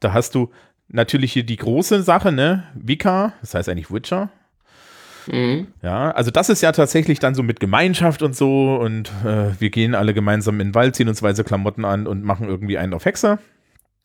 Da 0.00 0.12
hast 0.12 0.34
du 0.34 0.50
natürlich 0.88 1.32
hier 1.32 1.44
die 1.44 1.56
große 1.56 2.02
Sache, 2.02 2.32
ne? 2.32 2.64
Wicca, 2.74 3.32
das 3.40 3.54
heißt 3.54 3.68
eigentlich 3.68 3.92
Witcher. 3.92 4.30
Mhm. 5.26 5.68
Ja, 5.82 6.10
also 6.10 6.30
das 6.30 6.48
ist 6.48 6.62
ja 6.62 6.72
tatsächlich 6.72 7.18
dann 7.18 7.34
so 7.34 7.42
mit 7.42 7.60
Gemeinschaft 7.60 8.22
und 8.22 8.34
so 8.34 8.76
und 8.76 9.10
äh, 9.24 9.58
wir 9.58 9.70
gehen 9.70 9.94
alle 9.94 10.14
gemeinsam 10.14 10.60
in 10.60 10.68
den 10.68 10.74
Wald, 10.74 10.96
ziehen 10.96 11.08
uns 11.08 11.22
weiße 11.22 11.44
Klamotten 11.44 11.84
an 11.84 12.06
und 12.06 12.24
machen 12.24 12.48
irgendwie 12.48 12.78
einen 12.78 12.94
auf 12.94 13.04
Hexe. 13.04 13.38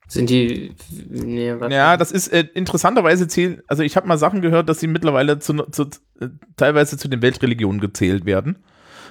Sind 0.07 0.29
die, 0.29 0.75
nee, 1.09 1.53
warte. 1.59 1.73
Ja, 1.73 1.97
das 1.97 2.11
ist 2.11 2.27
äh, 2.27 2.45
interessanterweise 2.53 3.27
zählt, 3.27 3.63
also 3.67 3.81
ich 3.83 3.95
habe 3.95 4.07
mal 4.07 4.17
Sachen 4.17 4.41
gehört, 4.41 4.69
dass 4.69 4.79
sie 4.79 4.87
mittlerweile 4.87 5.39
zu, 5.39 5.53
zu, 5.71 5.83
äh, 6.19 6.27
teilweise 6.57 6.97
zu 6.97 7.07
den 7.07 7.21
Weltreligionen 7.23 7.81
gezählt 7.81 8.25
werden, 8.25 8.59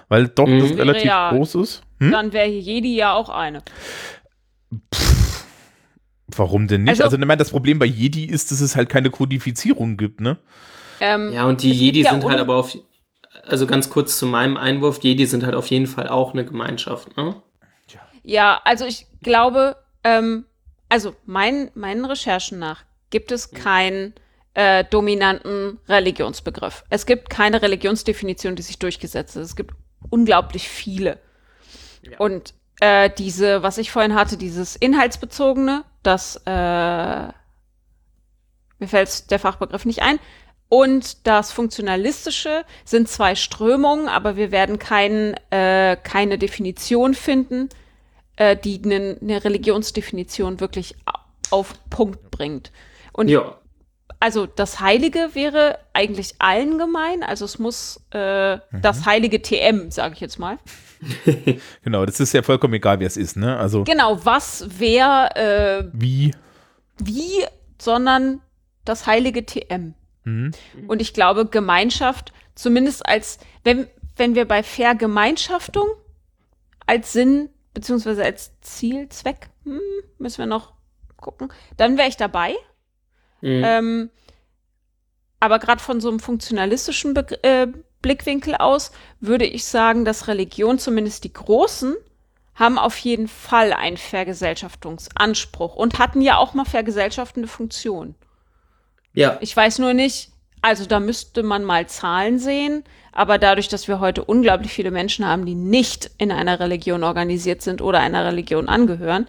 weil 0.09 0.29
doch 0.29 0.47
Mhm. 0.47 0.61
das 0.61 0.77
relativ 0.79 1.05
ja- 1.05 1.31
groß 1.31 1.57
ist. 1.57 1.83
Hm? 1.99 2.13
Dann 2.13 2.33
wäre 2.33 2.47
hier 2.49 2.61
Jedi 2.61 2.95
ja 2.97 3.13
auch 3.15 3.29
eine. 3.29 3.63
Warum 6.29 6.69
denn 6.69 6.85
nicht? 6.85 6.91
Also- 6.91 7.05
Also, 7.05 7.17
ich 7.19 7.25
meine, 7.27 7.39
das 7.39 7.51
Problem 7.51 7.79
bei 7.79 7.87
Jedi 7.87 8.25
ist, 8.25 8.51
dass 8.51 8.61
es 8.61 8.77
halt 8.77 8.89
keine 8.89 9.11
Kodifizierung 9.11 9.97
gibt, 9.97 10.21
ne? 10.21 10.39
Ähm, 11.01 11.33
Ja, 11.33 11.45
und 11.47 11.63
die 11.63 11.73
Jedi 11.73 12.03
ja 12.03 12.11
sind 12.13 12.25
halt 12.25 12.39
aber 12.41 12.57
auf, 12.57 12.77
also 13.47 13.67
ganz 13.67 13.91
kurz 13.91 14.19
zu 14.19 14.27
meinem 14.27 14.57
Einwurf, 14.57 15.01
Jedi 15.03 15.27
sind 15.27 15.45
halt 15.45 15.55
auf 15.55 15.67
jeden 15.67 15.87
Fall 15.87 16.09
auch 16.09 16.33
eine 16.33 16.45
Gemeinschaft, 16.45 17.17
ne? 17.17 17.43
Ja, 18.23 18.61
also 18.65 18.87
ich 18.87 19.07
glaube, 19.23 19.77
ähm, 20.03 20.47
also 20.89 21.15
mein, 21.25 21.71
meinen 21.75 22.05
Recherchen 22.05 22.59
nach 22.59 22.85
gibt 23.11 23.33
es 23.33 23.51
keinen 23.51 24.15
äh, 24.55 24.85
dominanten 24.85 25.79
Religionsbegriff. 25.89 26.85
Es 26.91 27.07
gibt 27.07 27.31
keine 27.31 27.63
Religionsdefinition, 27.63 28.57
die 28.57 28.63
sich 28.63 28.79
durchgesetzt 28.79 29.37
hat. 29.37 29.43
Es 29.43 29.57
gibt 29.57 29.75
unglaublich 30.11 30.69
viele. 30.69 31.19
Ja. 32.03 32.19
Und 32.19 32.55
äh, 32.81 33.11
diese, 33.11 33.63
was 33.63 33.79
ich 33.79 33.91
vorhin 33.91 34.15
hatte, 34.15 34.37
dieses 34.37 34.77
inhaltsbezogene, 34.77 35.85
das 36.03 36.41
äh, 36.47 37.29
mir 38.79 38.89
fällt 38.89 39.31
der 39.31 39.39
Fachbegriff 39.39 39.85
nicht 39.85 40.03
ein. 40.03 40.19
Und 40.69 41.27
das 41.27 41.53
Funktionalistische 41.53 42.65
sind 42.85 43.09
zwei 43.09 43.35
Strömungen, 43.35 44.09
aber 44.09 44.37
wir 44.37 44.51
werden 44.51 44.79
kein, 44.79 45.35
äh, 45.51 45.97
keine 45.97 46.39
Definition 46.39 47.15
finden, 47.15 47.69
äh, 48.37 48.57
die 48.57 48.81
eine 48.85 49.17
ne 49.21 49.43
Religionsdefinition 49.45 50.61
wirklich 50.61 50.95
au- 51.07 51.19
auf 51.51 51.75
Punkt 51.91 52.31
bringt. 52.31 52.73
Und 53.13 53.29
Ja. 53.29 53.59
also 54.21 54.47
das 54.47 54.81
Heilige 54.81 55.31
wäre 55.35 55.79
eigentlich 55.93 56.35
allen 56.41 56.79
gemein. 56.79 57.23
Also 57.23 57.45
es 57.45 57.59
muss 57.59 58.01
äh, 58.11 58.59
das 58.73 59.07
heilige 59.07 59.41
TM, 59.43 59.91
sage 59.91 60.15
ich 60.15 60.21
jetzt 60.21 60.39
mal. 60.39 60.59
Genau, 61.83 62.07
das 62.07 62.19
ist 62.21 62.33
ja 62.33 62.43
vollkommen 62.43 62.73
egal, 62.75 62.99
wer 62.99 63.07
es 63.07 63.19
ist, 63.19 63.37
ne? 63.37 63.59
Also, 63.59 63.85
Genau, 63.85 64.25
was, 64.25 64.67
wer, 64.79 65.37
äh, 65.37 65.85
wie? 65.93 66.35
wie, 66.99 67.45
sondern 67.81 68.41
das 68.87 69.07
heilige 69.07 69.45
TM. 69.45 69.93
Hm? 70.25 70.53
Und 70.87 71.03
ich 71.03 71.13
glaube, 71.13 71.45
Gemeinschaft, 71.45 72.33
zumindest 72.55 73.05
als, 73.07 73.39
wenn, 73.65 73.87
wenn 74.17 74.35
wir 74.35 74.47
bei 74.49 74.63
Vergemeinschaftung 74.63 75.87
als 76.87 77.13
Sinn 77.13 77.51
beziehungsweise 77.75 78.25
als 78.25 78.59
Ziel, 78.61 79.09
Zweck, 79.11 79.51
hm, 79.65 79.81
müssen 80.19 80.39
wir 80.39 80.47
noch 80.47 80.73
gucken, 81.17 81.53
dann 81.77 81.99
wäre 81.99 82.09
ich 82.09 82.17
dabei. 82.17 82.55
Mhm. 83.41 83.63
Ähm, 83.65 84.11
aber 85.41 85.59
gerade 85.59 85.83
von 85.83 86.01
so 86.01 86.09
einem 86.09 86.21
funktionalistischen 86.21 87.13
Be 87.13 87.43
äh, 87.43 87.67
Blickwinkel 88.01 88.55
aus 88.55 88.93
würde 89.21 89.47
ich 89.47 89.65
sagen, 89.65 90.05
dass 90.05 90.29
Religion, 90.29 90.79
zumindest 90.79 91.25
die 91.25 91.33
Großen, 91.33 91.95
haben 92.55 92.79
auf 92.79 92.97
jeden 92.99 93.29
Fall 93.29 93.73
einen 93.73 93.97
Vergesellschaftungsanspruch 93.97 95.75
und 95.75 95.99
hatten 95.99 96.21
ja 96.21 96.37
auch 96.37 96.55
mal 96.55 96.65
vergesellschaftende 96.65 97.49
Funktion. 97.49 98.15
ja. 99.15 99.39
Ich 99.41 99.57
weiß 99.57 99.79
nur 99.79 99.95
nicht, 99.95 100.31
also 100.65 100.87
da 100.87 100.99
müsste 100.99 101.43
man 101.43 101.63
mal 101.63 101.87
Zahlen 101.89 102.39
sehen, 102.39 102.85
aber 103.13 103.37
dadurch, 103.37 103.69
dass 103.69 103.87
wir 103.87 104.01
heute 104.01 104.25
unglaublich 104.25 104.73
viele 104.73 104.91
Menschen 104.91 105.27
haben, 105.27 105.45
die 105.45 105.55
nicht 105.55 106.11
in 106.17 106.33
einer 106.33 106.59
Religion 106.59 107.05
organisiert 107.05 107.61
sind 107.61 107.83
oder 107.83 108.01
einer 108.01 108.25
Religion 108.25 108.67
angehören, 108.67 109.27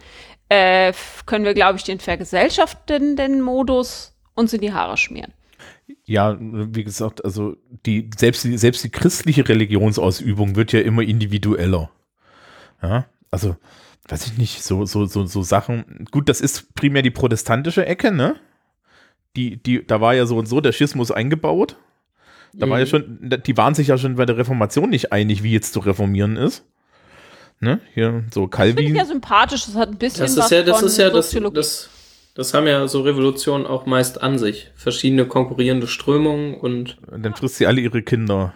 äh, 0.47 0.93
können 1.25 1.43
wir, 1.43 1.53
glaube 1.53 1.77
ich, 1.77 1.83
den 1.83 1.99
vergesellschaftenden 1.99 3.41
Modus 3.41 4.15
uns 4.33 4.53
in 4.53 4.61
die 4.61 4.71
Haare 4.71 4.95
schmieren. 4.95 5.33
Ja, 6.05 6.37
wie 6.39 6.85
gesagt, 6.85 7.25
also 7.25 7.57
die, 7.85 8.09
selbst, 8.15 8.45
die, 8.45 8.57
selbst 8.57 8.85
die 8.85 8.89
christliche 8.89 9.45
Religionsausübung 9.45 10.55
wird 10.55 10.71
ja 10.71 10.79
immer 10.79 11.01
individueller. 11.01 11.89
Ja, 12.81 13.07
also, 13.29 13.57
weiß 14.07 14.27
ich 14.27 14.37
nicht, 14.37 14.63
so, 14.63 14.85
so, 14.85 15.05
so, 15.05 15.25
so 15.25 15.41
Sachen. 15.41 16.07
Gut, 16.11 16.29
das 16.29 16.39
ist 16.39 16.73
primär 16.75 17.01
die 17.01 17.11
protestantische 17.11 17.85
Ecke, 17.85 18.13
ne? 18.13 18.37
Die, 19.35 19.57
die, 19.57 19.85
da 19.85 20.01
war 20.01 20.13
ja 20.15 20.25
so 20.25 20.37
und 20.37 20.47
so 20.47 20.61
der 20.61 20.71
Schismus 20.71 21.11
eingebaut. 21.11 21.77
Da 22.53 22.69
war 22.69 22.79
ja 22.79 22.85
Mhm. 22.85 22.89
schon, 22.89 23.33
die 23.45 23.57
waren 23.57 23.75
sich 23.75 23.87
ja 23.89 23.97
schon 23.97 24.15
bei 24.15 24.25
der 24.25 24.37
Reformation 24.37 24.89
nicht 24.89 25.11
einig, 25.11 25.43
wie 25.43 25.51
jetzt 25.51 25.73
zu 25.73 25.79
reformieren 25.81 26.37
ist. 26.37 26.63
Ne? 27.59 27.79
Hier, 27.93 28.23
so 28.33 28.47
Finde 28.47 28.67
ich 28.69 28.75
Calvin. 28.75 28.95
ja 28.95 29.05
sympathisch. 29.05 29.65
Das 29.65 29.75
hat 29.75 29.89
ein 29.89 29.97
bisschen 29.97 30.21
Das 30.25 30.37
was 30.37 30.45
ist 30.45 30.51
ja, 30.51 30.63
das 30.63 30.77
von 30.79 30.87
ist 30.87 30.97
ja, 30.97 31.09
das, 31.09 31.25
Soziologie. 31.27 31.55
das, 31.55 31.89
das 32.33 32.53
haben 32.53 32.67
ja 32.67 32.87
so 32.87 33.01
Revolutionen 33.01 33.65
auch 33.65 33.85
meist 33.85 34.21
an 34.21 34.37
sich. 34.37 34.71
Verschiedene 34.75 35.25
konkurrierende 35.25 35.87
Strömungen 35.87 36.55
und 36.55 36.97
Dann 37.11 37.33
frisst 37.35 37.55
sie 37.57 37.65
alle 37.67 37.81
ihre 37.81 38.01
Kinder. 38.03 38.53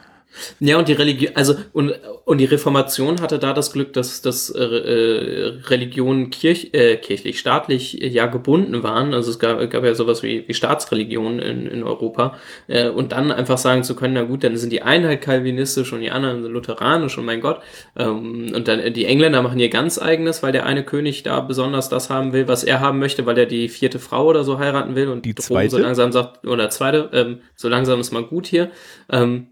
Ja, 0.59 0.77
und 0.77 0.87
die 0.87 0.93
Religion, 0.93 1.31
also 1.35 1.55
und, 1.73 1.93
und 2.25 2.37
die 2.37 2.45
Reformation 2.45 3.21
hatte 3.21 3.39
da 3.39 3.53
das 3.53 3.73
Glück, 3.73 3.93
dass, 3.93 4.21
dass 4.21 4.49
äh, 4.49 4.61
äh, 4.61 5.59
Religionen 5.67 6.29
kirch, 6.29 6.69
äh, 6.73 6.97
kirchlich, 6.97 7.39
staatlich 7.39 8.01
äh, 8.01 8.07
ja 8.07 8.27
gebunden 8.27 8.83
waren. 8.83 9.13
Also 9.13 9.31
es 9.31 9.39
gab, 9.39 9.67
gab 9.69 9.83
ja 9.83 9.95
sowas 9.95 10.23
wie, 10.23 10.47
wie 10.47 10.53
Staatsreligionen 10.53 11.39
in, 11.39 11.67
in 11.67 11.83
Europa. 11.83 12.37
Äh, 12.67 12.89
und 12.89 13.11
dann 13.11 13.31
einfach 13.31 13.57
sagen 13.57 13.83
zu 13.83 13.95
können, 13.95 14.13
na 14.13 14.23
gut, 14.23 14.43
dann 14.43 14.55
sind 14.57 14.71
die 14.71 14.81
einen 14.81 15.05
halt 15.05 15.21
kalvinistisch 15.21 15.91
und 15.93 16.01
die 16.01 16.11
anderen 16.11 16.43
sind 16.43 16.51
lutheranisch 16.51 17.17
und 17.17 17.25
mein 17.25 17.41
Gott. 17.41 17.61
Ähm, 17.97 18.51
und 18.53 18.67
dann 18.67 18.93
die 18.93 19.05
Engländer 19.05 19.41
machen 19.41 19.59
ihr 19.59 19.69
ganz 19.69 19.99
eigenes, 19.99 20.43
weil 20.43 20.51
der 20.51 20.65
eine 20.65 20.83
König 20.83 21.23
da 21.23 21.39
besonders 21.41 21.89
das 21.89 22.09
haben 22.09 22.33
will, 22.33 22.47
was 22.47 22.63
er 22.63 22.79
haben 22.79 22.99
möchte, 22.99 23.25
weil 23.25 23.37
er 23.37 23.45
die 23.45 23.69
vierte 23.69 23.99
Frau 23.99 24.27
oder 24.27 24.43
so 24.43 24.59
heiraten 24.59 24.95
will 24.95 25.09
und 25.09 25.25
Die 25.25 25.35
zweite? 25.35 25.71
so 25.71 25.77
langsam 25.77 26.11
sagt, 26.11 26.45
oder 26.45 26.69
zweite, 26.69 27.09
ähm, 27.13 27.39
so 27.55 27.67
langsam 27.67 27.99
ist 27.99 28.11
mal 28.11 28.23
gut 28.23 28.47
hier. 28.47 28.71
Ähm, 29.11 29.47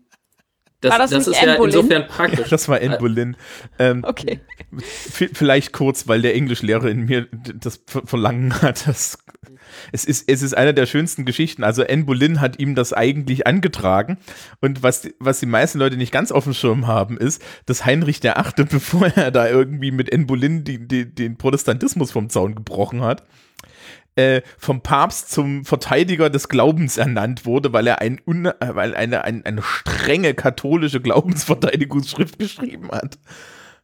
das, 0.82 0.92
War 0.92 1.00
das 1.00 1.10
das, 1.12 1.26
nicht 1.28 1.36
ist 1.38 1.44
ja 1.44 1.50
Anne 1.50 1.58
Boleyn? 1.58 1.74
insofern 1.82 2.08
praktisch. 2.08 2.50
Das 2.50 2.68
war 2.70 2.80
Anne 2.82 2.98
Boleyn. 2.98 3.36
Ähm, 3.80 4.04
Okay. 4.04 4.40
vielleicht 5.12 5.74
kurz, 5.74 6.08
weil 6.08 6.22
der 6.22 6.36
Englischlehrer 6.36 6.86
in 6.90 7.06
mir 7.06 7.28
das 7.32 7.82
ver- 7.88 8.04
Verlangen 8.06 8.62
hat. 8.62 8.88
Das, 8.88 9.18
es, 9.92 10.06
ist, 10.06 10.30
es 10.30 10.42
ist 10.42 10.56
eine 10.56 10.74
der 10.74 10.86
schönsten 10.86 11.26
Geschichten. 11.26 11.64
Also 11.64 11.84
Anne 11.86 12.04
Boleyn 12.04 12.42
hat 12.42 12.60
ihm 12.60 12.76
das 12.76 12.94
eigentlich 12.94 13.48
angetragen. 13.48 14.18
Und 14.62 14.84
was, 14.84 15.02
die- 15.02 15.16
was 15.20 15.40
die 15.40 15.46
meisten 15.48 15.80
Leute 15.80 15.98
nicht 15.98 16.12
ganz 16.12 16.32
auf 16.32 16.44
dem 16.44 16.54
Schirm 16.54 16.88
haben, 16.88 17.18
ist, 17.18 17.42
dass 17.66 17.86
Heinrich 17.86 18.20
der 18.20 18.38
Achte, 18.38 18.66
bevor 18.70 19.08
er 19.16 19.32
da 19.32 19.48
irgendwie 19.50 19.92
mit 19.92 20.14
Anne 20.14 20.26
Boleyn 20.26 20.64
die, 20.64 20.88
die, 20.88 21.14
den 21.14 21.38
Protestantismus 21.38 22.12
vom 22.12 22.30
Zaun 22.30 22.56
gebrochen 22.56 23.02
hat, 23.02 23.24
äh, 24.18 24.42
vom 24.58 24.82
Papst 24.82 25.32
zum 25.32 25.64
Verteidiger 25.64 26.30
des 26.30 26.50
Glaubens 26.50 26.98
ernannt 26.98 27.46
wurde, 27.46 27.72
weil 27.72 27.88
er 27.88 28.02
ein 28.02 28.20
un, 28.26 28.48
äh, 28.48 28.54
weil 28.60 28.96
eine, 28.96 29.24
ein, 29.24 29.46
eine 29.46 29.62
strenge 29.62 30.34
katholische 30.34 31.00
Glaubensverteidigungsschrift 31.00 32.40
geschrieben 32.40 32.90
hat. 32.92 33.20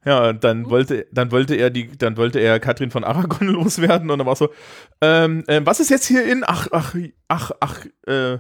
Ja, 0.06 0.30
und 0.30 0.44
dann 0.44 0.70
wollte, 0.70 1.06
dann 1.12 1.32
wollte 1.32 1.56
er 1.56 1.70
die, 1.70 1.96
dann 1.98 2.18
wollte 2.18 2.40
er 2.40 2.60
Katrin 2.60 2.92
von 2.92 3.04
Aragon 3.04 3.48
loswerden 3.50 4.10
und 4.10 4.18
dann 4.18 4.28
war 4.28 4.36
so, 4.36 4.50
ähm, 5.02 5.44
äh, 5.48 5.62
was 5.64 5.80
ist 5.80 5.90
jetzt 5.90 6.08
hier 6.08 6.26
in, 6.26 6.44
ach, 6.46 6.68
ach, 6.72 6.96
ach, 7.28 7.52
ach, 7.60 7.86
äh, 8.08 8.34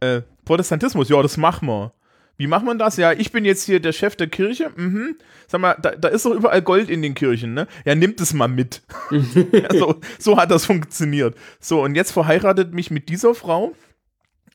äh, 0.00 0.22
Protestantismus, 0.44 1.08
ja, 1.08 1.22
das 1.22 1.36
machen 1.36 1.68
wir. 1.68 1.92
Wie 2.40 2.46
macht 2.46 2.64
man 2.64 2.78
das? 2.78 2.96
Ja, 2.96 3.12
ich 3.12 3.32
bin 3.32 3.44
jetzt 3.44 3.64
hier 3.64 3.80
der 3.80 3.92
Chef 3.92 4.16
der 4.16 4.26
Kirche. 4.26 4.70
Mhm. 4.74 5.16
Sag 5.46 5.60
mal, 5.60 5.76
da, 5.82 5.90
da 5.90 6.08
ist 6.08 6.24
doch 6.24 6.34
überall 6.34 6.62
Gold 6.62 6.88
in 6.88 7.02
den 7.02 7.14
Kirchen, 7.14 7.52
ne? 7.52 7.66
Ja, 7.84 7.94
nimmt 7.94 8.18
es 8.18 8.32
mal 8.32 8.48
mit. 8.48 8.80
ja, 9.52 9.68
so, 9.78 10.00
so 10.18 10.38
hat 10.38 10.50
das 10.50 10.64
funktioniert. 10.64 11.36
So, 11.60 11.82
und 11.82 11.96
jetzt 11.96 12.12
verheiratet 12.12 12.72
mich 12.72 12.90
mit 12.90 13.10
dieser 13.10 13.34
Frau. 13.34 13.74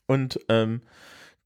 Und 0.08 0.40
ähm, 0.48 0.80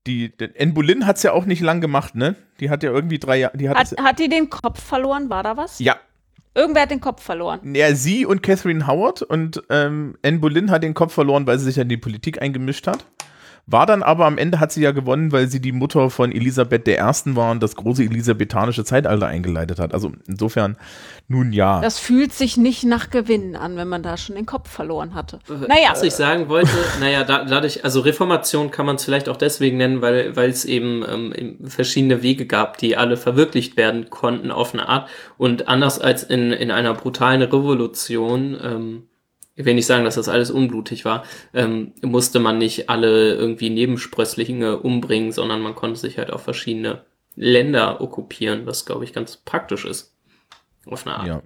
die, 0.07 0.33
Anne 0.59 0.73
Boleyn 0.73 1.07
hat 1.07 1.19
es 1.19 1.25
ja 1.25 1.33
auch 1.33 1.45
nicht 1.45 1.61
lang 1.61 1.83
gemacht, 1.83 2.15
ne? 2.15 2.37
Die 2.59 2.71
hat 2.71 2.83
ja 2.83 2.91
irgendwie 2.91 3.19
drei 3.19 3.37
Jahre. 3.37 3.59
Die 3.59 3.69
hat, 3.69 3.77
Hat, 3.77 4.01
hat 4.03 4.19
die 4.19 4.31
den 4.31 4.49
Kopf 4.49 4.83
verloren? 4.83 5.29
War 5.29 5.43
da 5.43 5.59
was? 5.59 5.79
ja, 5.79 5.97
Irgendwer 6.55 6.83
hat 6.83 6.91
den 6.91 7.01
Kopf 7.03 7.23
verloren. 7.23 7.75
ja, 7.75 7.95
sie 7.95 8.25
und 8.25 8.43
Catherine 8.43 8.87
Howard 8.87 9.21
und 9.21 9.63
ähm, 9.69 10.17
Anne 10.25 10.39
Boleyn 10.39 10.71
hat 10.71 10.83
den 10.83 10.95
Kopf 10.95 11.13
verloren, 11.13 11.47
weil 11.47 11.59
sie 11.59 11.67
sich 11.67 11.77
in 11.77 11.91
die 11.91 11.99
Politik 11.99 12.41
eingemischt 12.41 12.87
hat. 12.87 13.05
War 13.67 13.87
dann 13.87 14.03
aber 14.03 14.27
am 14.27 14.39
Ende 14.39 14.61
hat 14.61 14.73
sie 14.73 14.83
ja 14.83 14.91
gewonnen, 14.91 15.33
weil 15.33 15.49
sie 15.49 15.61
die 15.61 15.73
Mutter 15.73 16.11
von 16.11 16.33
Elisabeth 16.33 16.89
I. 16.89 16.97
war 17.37 17.51
und 17.51 17.63
das 17.63 17.77
große 17.77 18.03
elisabethanische 18.03 18.85
Zeitalter 18.85 19.27
eingeleitet 19.27 19.79
hat. 19.79 19.95
Also 19.95 20.13
insofern, 20.27 20.77
nun 21.29 21.53
ja. 21.53 21.81
Das 21.81 21.99
fühlt 21.99 22.33
sich 22.33 22.57
nicht 22.57 22.85
nach 22.85 23.11
Gewinnen 23.11 23.57
an, 23.57 23.77
wenn 23.77 23.89
man 23.89 24.03
da 24.03 24.17
schon 24.17 24.37
den 24.37 24.47
Kopf 24.47 24.69
verloren 24.69 25.15
hatte. 25.15 25.39
Naja, 25.49 25.91
Was 25.91 26.03
ich 26.03 26.15
sagen 26.15 26.49
wollte, 26.49 26.71
naja, 27.01 27.25
da, 27.25 27.45
dadurch, 27.45 27.85
also 27.85 28.01
Reformation 28.01 28.71
kann 28.71 28.87
man 28.87 28.97
es 28.97 29.05
vielleicht 29.05 29.29
auch 29.29 29.37
deswegen 29.37 29.77
nennen, 29.77 30.03
weil 30.03 30.31
weil 30.37 30.51
es 30.51 30.65
eben 30.65 31.05
ähm, 31.09 31.59
verschiedene 31.69 32.23
Wege 32.23 32.47
gab, 32.47 32.79
die 32.79 32.97
alle 32.97 33.17
verwirklicht 33.17 33.77
werden 33.77 34.11
konnten 34.11 34.51
auf 34.51 34.75
eine 34.75 34.89
Art. 34.89 35.09
Und 35.39 35.69
anders 35.69 35.99
als 35.99 36.23
in, 36.23 36.53
in 36.53 36.71
einer 36.71 36.95
brutalen 36.95 37.43
Revolution, 37.43 38.59
ähm, 38.63 39.03
ich 39.61 39.67
will 39.67 39.75
nicht 39.75 39.87
sagen, 39.87 40.05
dass 40.05 40.15
das 40.15 40.31
alles 40.31 40.51
unblutig 40.51 41.05
war, 41.05 41.25
ähm, 41.53 41.93
musste 42.01 42.41
man 42.41 42.57
nicht 42.57 42.89
alle 42.89 43.35
irgendwie 43.35 43.69
Nebensprösslinge 43.69 44.79
umbringen, 44.79 45.33
sondern 45.33 45.61
man 45.61 45.75
konnte 45.75 46.01
sich 46.01 46.17
halt 46.17 46.33
auf 46.33 46.43
verschiedene 46.43 47.05
Länder 47.37 48.01
okkupieren, 48.01 48.65
was 48.65 48.87
glaube 48.87 49.05
ich 49.05 49.13
ganz 49.13 49.37
praktisch 49.37 49.85
ist. 49.85 50.17
Auf 50.87 51.07
eine 51.07 51.17
Art. 51.17 51.27
ja. 51.27 51.43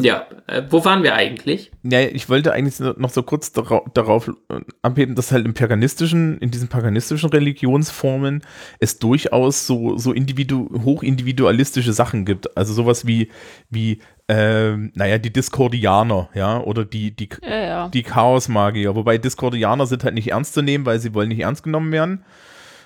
Ja, 0.00 0.26
äh, 0.46 0.62
wo 0.70 0.84
waren 0.84 1.02
wir 1.02 1.14
eigentlich? 1.14 1.72
Ja, 1.82 2.00
ich 2.00 2.28
wollte 2.28 2.52
eigentlich 2.52 2.78
noch 2.98 3.10
so 3.10 3.22
kurz 3.22 3.52
darauf, 3.52 3.82
darauf 3.94 4.28
äh, 4.28 4.60
abheben, 4.82 5.14
dass 5.14 5.32
halt 5.32 5.44
im 5.44 5.54
paganistischen, 5.54 6.38
in 6.38 6.50
diesen 6.50 6.68
paganistischen 6.68 7.30
Religionsformen 7.30 8.42
es 8.80 8.98
durchaus 8.98 9.66
so, 9.66 9.96
so 9.96 10.12
individu 10.12 10.68
hochindividualistische 10.84 11.92
Sachen 11.92 12.24
gibt. 12.24 12.56
Also 12.56 12.74
sowas 12.74 13.06
wie, 13.06 13.28
wie 13.70 14.00
ähm, 14.28 14.92
naja, 14.94 15.18
die 15.18 15.32
Diskordianer, 15.32 16.28
ja, 16.34 16.60
oder 16.60 16.84
die, 16.84 17.16
die, 17.16 17.30
ja, 17.42 17.60
ja. 17.60 17.88
die 17.88 18.02
Chaosmagier. 18.02 18.94
Wobei 18.94 19.18
Diskordianer 19.18 19.86
sind 19.86 20.04
halt 20.04 20.14
nicht 20.14 20.30
ernst 20.30 20.54
zu 20.54 20.62
nehmen, 20.62 20.84
weil 20.86 21.00
sie 21.00 21.14
wollen 21.14 21.30
nicht 21.30 21.40
ernst 21.40 21.62
genommen 21.62 21.90
werden. 21.92 22.24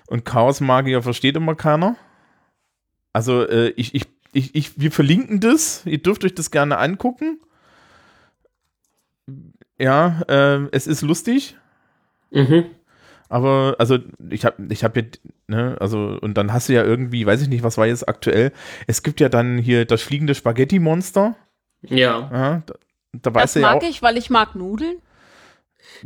Und 0.06 0.24
Chaosmagier 0.24 1.02
versteht 1.02 1.36
immer 1.36 1.56
keiner. 1.56 1.96
Also 3.12 3.46
äh, 3.46 3.70
ich, 3.76 3.94
ich, 3.94 4.06
ich, 4.32 4.54
ich, 4.54 4.80
wir 4.80 4.90
verlinken 4.92 5.40
das. 5.40 5.84
Ihr 5.86 5.98
dürft 6.02 6.24
euch 6.24 6.34
das 6.34 6.50
gerne 6.50 6.78
angucken. 6.78 7.40
Ja, 9.78 10.22
äh, 10.28 10.68
es 10.72 10.86
ist 10.86 11.02
lustig. 11.02 11.56
Mhm. 12.30 12.64
Aber, 13.28 13.76
also, 13.78 13.98
ich 14.30 14.44
habe 14.44 14.62
ich 14.70 14.84
hab 14.84 14.94
jetzt, 14.96 15.20
ne, 15.48 15.76
also, 15.80 16.18
und 16.20 16.34
dann 16.34 16.52
hast 16.52 16.68
du 16.68 16.74
ja 16.74 16.84
irgendwie, 16.84 17.24
weiß 17.24 17.40
ich 17.42 17.48
nicht, 17.48 17.62
was 17.62 17.78
war 17.78 17.86
jetzt 17.86 18.06
aktuell. 18.08 18.52
Es 18.86 19.02
gibt 19.02 19.20
ja 19.20 19.28
dann 19.30 19.56
hier 19.58 19.84
das 19.86 20.02
fliegende 20.02 20.34
Spaghetti-Monster. 20.34 21.34
Ja. 21.82 22.30
Ja, 22.30 22.62
da, 22.66 22.74
da 23.12 23.30
Das 23.30 23.54
ja 23.54 23.62
mag 23.62 23.76
auch. 23.78 23.82
ich, 23.88 24.02
weil 24.02 24.16
ich 24.18 24.28
mag 24.30 24.54
Nudeln. 24.54 24.96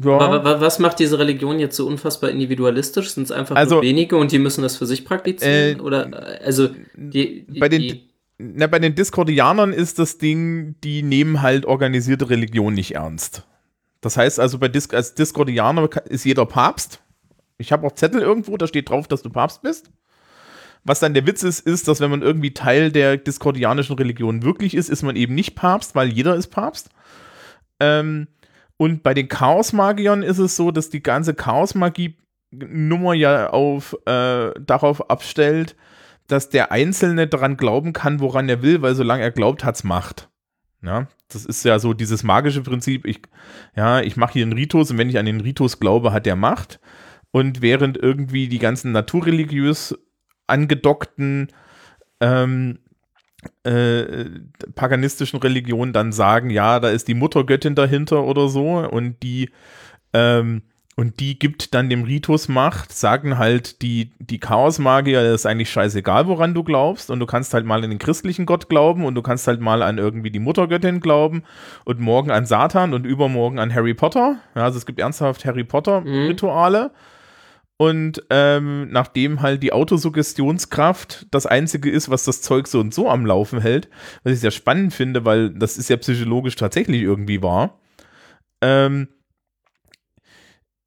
Ja, 0.02 0.60
was 0.60 0.78
macht 0.78 0.98
diese 0.98 1.18
Religion 1.18 1.58
jetzt 1.58 1.76
so 1.76 1.86
unfassbar 1.86 2.30
individualistisch? 2.30 3.10
Sind 3.10 3.24
es 3.24 3.32
einfach 3.32 3.56
Also- 3.56 3.76
nur 3.76 3.82
wenige 3.82 4.16
und 4.16 4.30
die 4.32 4.38
müssen 4.38 4.62
das 4.62 4.76
für 4.76 4.86
sich 4.86 5.04
praktizieren? 5.04 5.78
Äh, 5.78 5.82
Oder 5.82 6.38
also 6.44 6.68
die, 6.94 7.44
die, 7.48 7.58
bei 7.60 7.68
den- 7.68 7.80
die, 7.82 8.08
Na, 8.38 8.66
bei 8.66 8.78
den 8.78 8.94
Diskordianern 8.94 9.72
ist 9.72 9.98
das 9.98 10.18
Ding, 10.18 10.74
die 10.84 11.02
nehmen 11.02 11.40
halt 11.42 11.64
organisierte 11.64 12.28
Religion 12.28 12.74
nicht 12.74 12.94
ernst. 12.94 13.46
Das 14.02 14.16
heißt 14.16 14.38
also, 14.38 14.58
bei 14.58 14.68
Dis 14.68 14.90
als 14.90 15.14
Diskordianer 15.14 15.88
ka- 15.88 16.00
ist 16.00 16.24
jeder 16.24 16.44
Papst. 16.44 17.00
Ich 17.58 17.72
habe 17.72 17.86
auch 17.86 17.92
Zettel 17.92 18.20
irgendwo, 18.20 18.56
da 18.58 18.66
steht 18.66 18.90
drauf, 18.90 19.08
dass 19.08 19.22
du 19.22 19.30
Papst 19.30 19.62
bist. 19.62 19.90
Was 20.84 21.00
dann 21.00 21.14
der 21.14 21.26
Witz 21.26 21.42
ist, 21.42 21.60
ist, 21.60 21.88
dass 21.88 22.00
wenn 22.00 22.10
man 22.10 22.22
irgendwie 22.22 22.52
Teil 22.52 22.92
der 22.92 23.16
diskordianischen 23.16 23.96
Religion 23.96 24.42
wirklich 24.42 24.74
ist, 24.74 24.90
ist 24.90 25.02
man 25.02 25.16
eben 25.16 25.34
nicht 25.34 25.56
Papst, 25.56 25.94
weil 25.94 26.08
jeder 26.12 26.36
ist 26.36 26.48
Papst. 26.48 26.90
Ähm, 27.80 28.28
und 28.76 29.02
bei 29.02 29.14
den 29.14 29.28
Chaosmagiern 29.28 30.22
ist 30.22 30.38
es 30.38 30.54
so, 30.54 30.70
dass 30.70 30.90
die 30.90 31.02
ganze 31.02 31.34
Chaosmagie-Nummer 31.34 33.14
ja 33.14 33.50
auf, 33.50 33.96
äh, 34.06 34.52
darauf 34.60 35.10
abstellt, 35.10 35.74
dass 36.26 36.48
der 36.48 36.72
Einzelne 36.72 37.26
daran 37.26 37.56
glauben 37.56 37.92
kann, 37.92 38.20
woran 38.20 38.48
er 38.48 38.62
will, 38.62 38.82
weil 38.82 38.94
solange 38.94 39.22
er 39.22 39.30
glaubt, 39.30 39.64
hat's 39.64 39.84
Macht. 39.84 40.28
Ja, 40.82 41.08
das 41.28 41.44
ist 41.44 41.64
ja 41.64 41.78
so 41.78 41.94
dieses 41.94 42.22
magische 42.22 42.62
Prinzip. 42.62 43.06
Ich, 43.06 43.20
ja, 43.74 44.00
ich 44.00 44.16
mache 44.16 44.34
hier 44.34 44.44
einen 44.44 44.52
Ritus 44.52 44.90
und 44.90 44.98
wenn 44.98 45.08
ich 45.08 45.18
an 45.18 45.26
den 45.26 45.40
Ritus 45.40 45.80
glaube, 45.80 46.12
hat 46.12 46.26
der 46.26 46.36
Macht. 46.36 46.80
Und 47.32 47.60
während 47.60 47.96
irgendwie 47.96 48.48
die 48.48 48.58
ganzen 48.58 48.92
naturreligiös 48.92 49.98
angedockten 50.46 51.48
ähm, 52.20 52.78
äh, 53.64 54.24
paganistischen 54.74 55.38
Religionen 55.40 55.92
dann 55.92 56.12
sagen, 56.12 56.50
ja, 56.50 56.80
da 56.80 56.88
ist 56.88 57.08
die 57.08 57.14
Muttergöttin 57.14 57.74
dahinter 57.74 58.24
oder 58.24 58.48
so 58.48 58.78
und 58.78 59.22
die 59.22 59.50
ähm, 60.12 60.62
und 60.98 61.20
die 61.20 61.38
gibt 61.38 61.74
dann 61.74 61.90
dem 61.90 62.04
Ritus 62.04 62.48
Macht, 62.48 62.90
sagen 62.90 63.36
halt 63.36 63.82
die, 63.82 64.12
die 64.18 64.40
Chaosmagier, 64.40 65.22
das 65.22 65.42
ist 65.42 65.46
eigentlich 65.46 65.68
scheißegal, 65.68 66.26
woran 66.26 66.54
du 66.54 66.64
glaubst. 66.64 67.10
Und 67.10 67.20
du 67.20 67.26
kannst 67.26 67.52
halt 67.52 67.66
mal 67.66 67.84
an 67.84 67.90
den 67.90 67.98
christlichen 67.98 68.46
Gott 68.46 68.70
glauben 68.70 69.04
und 69.04 69.14
du 69.14 69.20
kannst 69.20 69.46
halt 69.46 69.60
mal 69.60 69.82
an 69.82 69.98
irgendwie 69.98 70.30
die 70.30 70.38
Muttergöttin 70.38 71.00
glauben 71.00 71.42
und 71.84 72.00
morgen 72.00 72.30
an 72.30 72.46
Satan 72.46 72.94
und 72.94 73.04
übermorgen 73.04 73.58
an 73.58 73.74
Harry 73.74 73.92
Potter. 73.92 74.38
Ja, 74.54 74.64
also 74.64 74.78
es 74.78 74.86
gibt 74.86 74.98
ernsthaft 74.98 75.44
Harry 75.44 75.64
Potter-Rituale. 75.64 76.92
Und 77.76 78.22
ähm, 78.30 78.88
nachdem 78.90 79.42
halt 79.42 79.62
die 79.62 79.74
Autosuggestionskraft 79.74 81.26
das 81.30 81.44
einzige 81.44 81.90
ist, 81.90 82.08
was 82.08 82.24
das 82.24 82.40
Zeug 82.40 82.68
so 82.68 82.80
und 82.80 82.94
so 82.94 83.10
am 83.10 83.26
Laufen 83.26 83.60
hält, 83.60 83.90
was 84.24 84.32
ich 84.32 84.40
sehr 84.40 84.50
spannend 84.50 84.94
finde, 84.94 85.26
weil 85.26 85.50
das 85.50 85.76
ist 85.76 85.90
ja 85.90 85.98
psychologisch 85.98 86.56
tatsächlich 86.56 87.02
irgendwie 87.02 87.42
wahr, 87.42 87.78
ähm, 88.62 89.08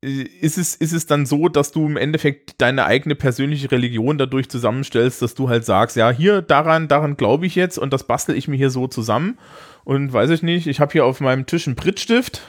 ist 0.02 0.58
es, 0.58 0.76
ist 0.76 0.94
es 0.94 1.06
dann 1.08 1.26
so, 1.26 1.50
dass 1.50 1.72
du 1.72 1.86
im 1.86 1.98
Endeffekt 1.98 2.62
deine 2.62 2.86
eigene 2.86 3.16
persönliche 3.16 3.70
Religion 3.72 4.18
dadurch 4.18 4.50
zusammenstellst, 4.50 5.22
dass 5.22 5.36
du 5.36 5.50
halt 5.50 5.66
sagst, 5.66 5.98
ja, 5.98 6.10
hier, 6.10 6.42
daran, 6.42 6.88
daran 6.88 7.18
glaube 7.18 7.46
ich 7.46 7.56
jetzt 7.56 7.78
und 7.78 7.92
das 7.92 8.06
bastel 8.06 8.36
ich 8.38 8.48
mir 8.48 8.56
hier 8.56 8.70
so 8.70 8.88
zusammen. 8.88 9.38
Und 9.84 10.14
weiß 10.14 10.30
ich 10.30 10.42
nicht, 10.42 10.68
ich 10.68 10.80
habe 10.80 10.92
hier 10.94 11.06
auf 11.06 11.20
meinem 11.20 11.46
Tisch 11.46 11.68
einen 11.68 11.76
Prittstift. 11.76 12.42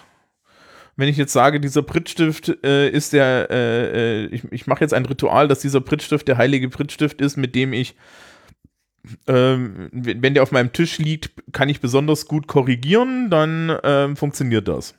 Wenn 0.96 1.09
ich 1.09 1.16
jetzt 1.16 1.32
sage, 1.32 1.61
dieser 1.61 1.82
Prittstift 1.82 2.64
äh, 2.64 2.88
ist 2.88 3.12
der, 3.14 3.48
äh, 3.51 4.24
äh, 4.24 4.26
ich, 4.26 4.44
ich 4.53 4.66
mache 4.66 4.82
jetzt 4.82 4.94
ein 4.94 5.07
Ritual, 5.07 5.48
dass 5.48 5.61
dieser 5.61 5.80
Prittstift 5.80 6.28
der 6.28 6.36
heilige 6.36 6.68
Prittstift 6.68 7.20
ist, 7.20 7.36
mit 7.36 7.55
dem 7.55 7.72
ich 7.72 7.96
ähm, 9.26 9.88
wenn 9.92 10.34
der 10.34 10.42
auf 10.42 10.53
meinem 10.53 10.72
Tisch 10.72 10.98
liegt, 10.98 11.30
kann 11.53 11.70
ich 11.70 11.80
besonders 11.80 12.26
gut 12.26 12.46
korrigieren, 12.46 13.30
dann 13.30 13.74
ähm, 13.82 14.14
funktioniert 14.14 14.68
das. 14.68 14.94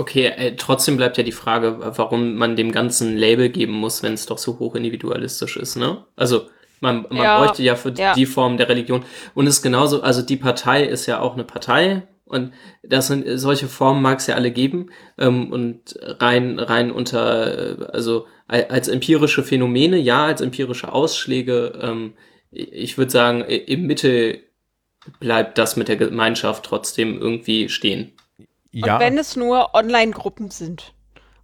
Okay, 0.00 0.26
äh, 0.26 0.56
trotzdem 0.56 0.96
bleibt 0.96 1.18
ja 1.18 1.24
die 1.24 1.32
Frage, 1.32 1.76
warum 1.98 2.34
man 2.36 2.56
dem 2.56 2.72
Ganzen 2.72 3.18
Label 3.18 3.50
geben 3.50 3.72
muss, 3.74 4.02
wenn 4.02 4.14
es 4.14 4.24
doch 4.24 4.38
so 4.38 4.58
hoch 4.58 4.74
individualistisch 4.74 5.56
ist, 5.58 5.76
ne? 5.76 6.04
Also 6.16 6.46
man, 6.80 7.04
man 7.10 7.18
Ja, 7.18 7.38
bräuchte 7.38 7.62
ja 7.62 7.76
für 7.76 7.92
ja. 7.92 8.14
die 8.14 8.24
Form 8.24 8.56
der 8.56 8.68
Religion. 8.70 9.04
Und 9.34 9.46
es 9.46 9.56
ist 9.56 9.62
genauso, 9.62 10.00
also 10.02 10.22
die 10.22 10.38
Partei 10.38 10.84
ist 10.84 11.04
ja 11.04 11.20
auch 11.20 11.34
eine 11.34 11.44
Partei 11.44 12.08
und 12.24 12.52
das 12.82 13.08
sind 13.08 13.26
solche 13.38 13.68
Formen 13.68 14.00
mag 14.00 14.20
es 14.20 14.26
ja 14.26 14.36
alle 14.36 14.50
geben. 14.52 14.86
Ähm, 15.18 15.52
und 15.52 15.98
rein, 16.00 16.58
rein 16.58 16.90
unter, 16.92 17.80
äh, 17.80 17.84
also 17.92 18.26
al- 18.48 18.68
als 18.70 18.88
empirische 18.88 19.42
Phänomene, 19.42 19.98
ja, 19.98 20.24
als 20.26 20.40
empirische 20.40 20.92
Ausschläge, 20.92 21.78
ähm, 21.82 22.14
ich 22.50 22.96
würde 22.96 23.10
sagen, 23.12 23.42
im 23.42 23.86
Mittel 23.86 24.38
bleibt 25.18 25.58
das 25.58 25.76
mit 25.76 25.88
der 25.88 25.96
Gemeinschaft 25.96 26.64
trotzdem 26.64 27.20
irgendwie 27.20 27.68
stehen. 27.68 28.12
Ja, 28.72 28.94
Und 28.94 29.00
wenn 29.00 29.18
es 29.18 29.36
nur 29.36 29.74
Online-Gruppen 29.74 30.50
sind 30.50 30.94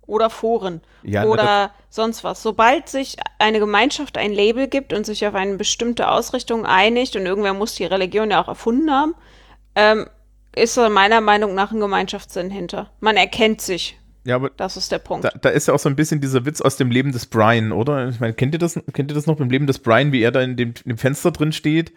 oder 0.06 0.30
Foren 0.30 0.80
Ja, 1.02 1.24
oder 1.24 1.72
sonst 1.90 2.22
was. 2.22 2.42
Sobald 2.42 2.88
sich 2.88 3.16
eine 3.38 3.58
Gemeinschaft 3.58 4.16
ein 4.18 4.32
Label 4.32 4.68
gibt 4.68 4.92
und 4.92 5.04
sich 5.04 5.26
auf 5.26 5.34
eine 5.34 5.56
bestimmte 5.56 6.08
Ausrichtung 6.08 6.64
einigt 6.64 7.16
und 7.16 7.26
irgendwer 7.26 7.54
muss 7.54 7.74
die 7.74 7.84
Religion 7.84 8.30
ja 8.30 8.42
auch 8.42 8.48
erfunden 8.48 8.90
haben, 8.90 9.14
ähm, 9.74 10.06
ist 10.54 10.76
da 10.76 10.88
meiner 10.88 11.20
Meinung 11.20 11.54
nach 11.54 11.72
ein 11.72 11.80
Gemeinschaftssinn 11.80 12.50
hinter. 12.50 12.90
Man 13.00 13.16
erkennt 13.16 13.60
sich. 13.60 13.98
ja, 14.24 14.36
aber 14.36 14.50
Das 14.50 14.76
ist 14.76 14.92
der 14.92 14.98
Punkt. 15.00 15.24
da, 15.24 15.30
da 15.30 15.48
ist 15.48 15.66
ja 15.68 15.74
auch 15.74 15.78
so 15.78 15.88
ein 15.88 15.96
bisschen 15.96 16.20
dieser 16.20 16.46
Witz 16.46 16.60
aus 16.60 16.76
dem 16.76 16.90
Leben 16.90 17.10
des 17.12 17.26
Brian, 17.26 17.72
oder? 17.72 18.08
Ich 18.08 18.20
meine, 18.20 18.32
kennt 18.34 18.54
ihr 18.54 18.58
das, 18.60 18.74
kennt 18.92 19.10
ihr 19.10 19.14
das 19.14 19.26
noch 19.26 19.36
beim 19.36 19.50
Leben 19.50 19.66
des 19.66 19.80
Brian, 19.80 20.12
wie 20.12 20.22
er 20.22 20.30
da 20.30 20.40
in 20.40 20.56
dem, 20.56 20.74
in 20.84 20.90
dem 20.90 20.98
Fenster 20.98 21.30
drin 21.32 21.52
steht 21.52 21.92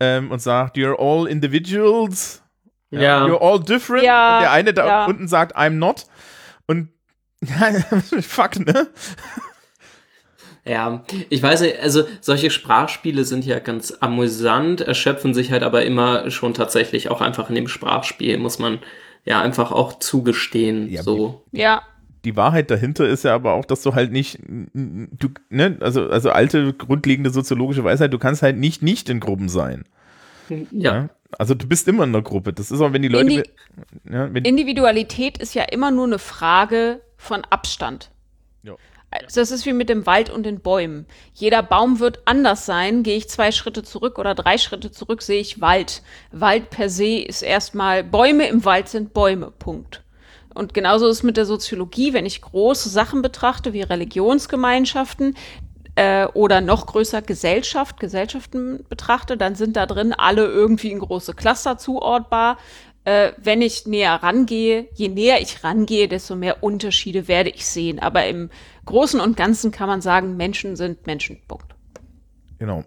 ähm, 0.00 0.30
und 0.30 0.40
sagt, 0.40 0.76
you're 0.76 0.96
all 0.98 1.26
individuals, 1.26 2.42
Ja. 2.90 3.26
you're 3.26 3.40
all 3.40 3.60
different. 3.60 4.04
Ja, 4.04 4.36
und 4.36 4.42
der 4.42 4.52
eine 4.52 4.72
da 4.72 4.86
ja. 4.86 5.06
unten 5.06 5.28
sagt, 5.28 5.56
I'm 5.56 5.70
not. 5.70 6.06
Und 6.66 6.88
fuck, 8.22 8.58
ne? 8.58 8.88
Ja, 10.64 11.02
ich 11.30 11.42
weiß 11.42 11.62
nicht, 11.62 11.80
also 11.80 12.04
solche 12.20 12.50
Sprachspiele 12.50 13.24
sind 13.24 13.46
ja 13.46 13.58
ganz 13.58 13.92
amüsant, 14.00 14.82
erschöpfen 14.82 15.32
sich 15.32 15.50
halt 15.50 15.62
aber 15.62 15.84
immer 15.86 16.30
schon 16.30 16.52
tatsächlich 16.52 17.10
auch 17.10 17.22
einfach 17.22 17.48
in 17.48 17.54
dem 17.54 17.68
Sprachspiel, 17.68 18.36
muss 18.36 18.58
man 18.58 18.80
ja 19.24 19.40
einfach 19.40 19.72
auch 19.72 19.98
zugestehen. 19.98 20.90
Ja, 20.90 21.02
so. 21.02 21.44
ja. 21.52 21.82
Die 22.24 22.36
Wahrheit 22.36 22.70
dahinter 22.70 23.08
ist 23.08 23.24
ja 23.24 23.34
aber 23.34 23.52
auch, 23.52 23.64
dass 23.64 23.82
du 23.82 23.94
halt 23.94 24.12
nicht, 24.12 24.40
du, 24.42 25.28
ne, 25.48 25.78
also, 25.80 26.10
also 26.10 26.30
alte, 26.30 26.74
grundlegende 26.74 27.30
soziologische 27.30 27.84
Weisheit, 27.84 28.12
du 28.12 28.18
kannst 28.18 28.42
halt 28.42 28.58
nicht 28.58 28.82
nicht 28.82 29.08
in 29.08 29.20
Gruppen 29.20 29.48
sein. 29.48 29.84
Ja. 30.48 30.94
Ja? 30.94 31.08
Also 31.36 31.54
du 31.54 31.66
bist 31.66 31.86
immer 31.88 32.04
in 32.04 32.14
einer 32.14 32.22
Gruppe. 32.22 32.52
Das 32.52 32.70
ist 32.70 32.80
auch, 32.80 32.92
wenn 32.92 33.02
die 33.02 33.08
Leute, 33.08 33.28
Indi- 33.28 33.50
ja, 34.10 34.32
wenn, 34.32 34.44
Individualität 34.44 35.38
ist 35.38 35.54
ja 35.54 35.64
immer 35.64 35.90
nur 35.90 36.06
eine 36.06 36.18
Frage 36.18 37.02
von 37.16 37.44
Abstand. 37.50 38.10
Ja. 38.62 38.76
Also 39.10 39.40
das 39.40 39.50
ist 39.50 39.66
wie 39.66 39.72
mit 39.72 39.88
dem 39.88 40.06
Wald 40.06 40.30
und 40.30 40.44
den 40.44 40.60
Bäumen. 40.60 41.06
Jeder 41.34 41.62
Baum 41.62 41.98
wird 41.98 42.20
anders 42.26 42.66
sein. 42.66 43.02
Gehe 43.02 43.16
ich 43.16 43.28
zwei 43.28 43.52
Schritte 43.52 43.82
zurück 43.82 44.18
oder 44.18 44.34
drei 44.34 44.58
Schritte 44.58 44.90
zurück, 44.90 45.22
sehe 45.22 45.40
ich 45.40 45.60
Wald. 45.60 46.02
Wald 46.30 46.70
per 46.70 46.88
se 46.88 47.18
ist 47.18 47.42
erstmal, 47.42 48.04
Bäume 48.04 48.48
im 48.48 48.64
Wald 48.64 48.88
sind 48.88 49.12
Bäume, 49.12 49.50
Punkt. 49.50 50.02
Und 50.54 50.74
genauso 50.74 51.06
ist 51.08 51.18
es 51.18 51.22
mit 51.22 51.36
der 51.36 51.46
Soziologie, 51.46 52.12
wenn 52.12 52.26
ich 52.26 52.40
große 52.42 52.88
Sachen 52.88 53.22
betrachte, 53.22 53.72
wie 53.72 53.82
Religionsgemeinschaften 53.82 55.36
äh, 55.98 56.28
oder 56.32 56.60
noch 56.60 56.86
größer 56.86 57.22
Gesellschaft, 57.22 57.98
Gesellschaften 57.98 58.84
betrachte, 58.88 59.36
dann 59.36 59.56
sind 59.56 59.76
da 59.76 59.84
drin 59.84 60.12
alle 60.12 60.46
irgendwie 60.46 60.92
in 60.92 61.00
große 61.00 61.34
Cluster 61.34 61.76
zuordbar. 61.76 62.56
Äh, 63.02 63.32
wenn 63.36 63.62
ich 63.62 63.84
näher 63.84 64.14
rangehe, 64.22 64.88
je 64.94 65.08
näher 65.08 65.40
ich 65.40 65.64
rangehe, 65.64 66.06
desto 66.06 66.36
mehr 66.36 66.62
Unterschiede 66.62 67.26
werde 67.26 67.50
ich 67.50 67.66
sehen. 67.66 67.98
Aber 67.98 68.26
im 68.26 68.48
Großen 68.84 69.18
und 69.18 69.36
Ganzen 69.36 69.72
kann 69.72 69.88
man 69.88 70.00
sagen, 70.00 70.36
Menschen 70.36 70.76
sind 70.76 71.04
Menschen. 71.08 71.40
Punkt. 71.48 71.74
genau. 72.60 72.84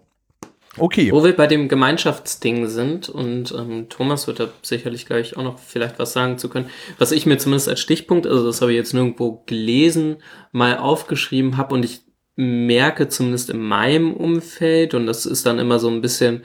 Okay. 0.78 1.12
Wo 1.12 1.22
wir 1.22 1.36
bei 1.36 1.46
dem 1.46 1.68
Gemeinschaftsding 1.68 2.66
sind 2.66 3.10
und 3.10 3.52
ähm, 3.52 3.90
Thomas 3.90 4.26
wird 4.26 4.40
da 4.40 4.48
sicherlich 4.62 5.04
gleich 5.04 5.36
auch 5.36 5.42
noch 5.42 5.58
vielleicht 5.58 5.98
was 5.98 6.14
sagen 6.14 6.38
zu 6.38 6.48
können, 6.48 6.70
was 6.96 7.12
ich 7.12 7.26
mir 7.26 7.36
zumindest 7.36 7.68
als 7.68 7.80
Stichpunkt, 7.80 8.26
also 8.26 8.46
das 8.46 8.62
habe 8.62 8.72
ich 8.72 8.78
jetzt 8.78 8.94
nirgendwo 8.94 9.42
gelesen, 9.44 10.16
mal 10.50 10.78
aufgeschrieben 10.78 11.58
habe 11.58 11.74
und 11.74 11.84
ich 11.84 12.00
merke 12.36 13.08
zumindest 13.08 13.50
in 13.50 13.60
meinem 13.60 14.14
Umfeld 14.14 14.94
und 14.94 15.06
das 15.06 15.26
ist 15.26 15.46
dann 15.46 15.58
immer 15.58 15.78
so 15.78 15.88
ein 15.88 16.00
bisschen, 16.00 16.44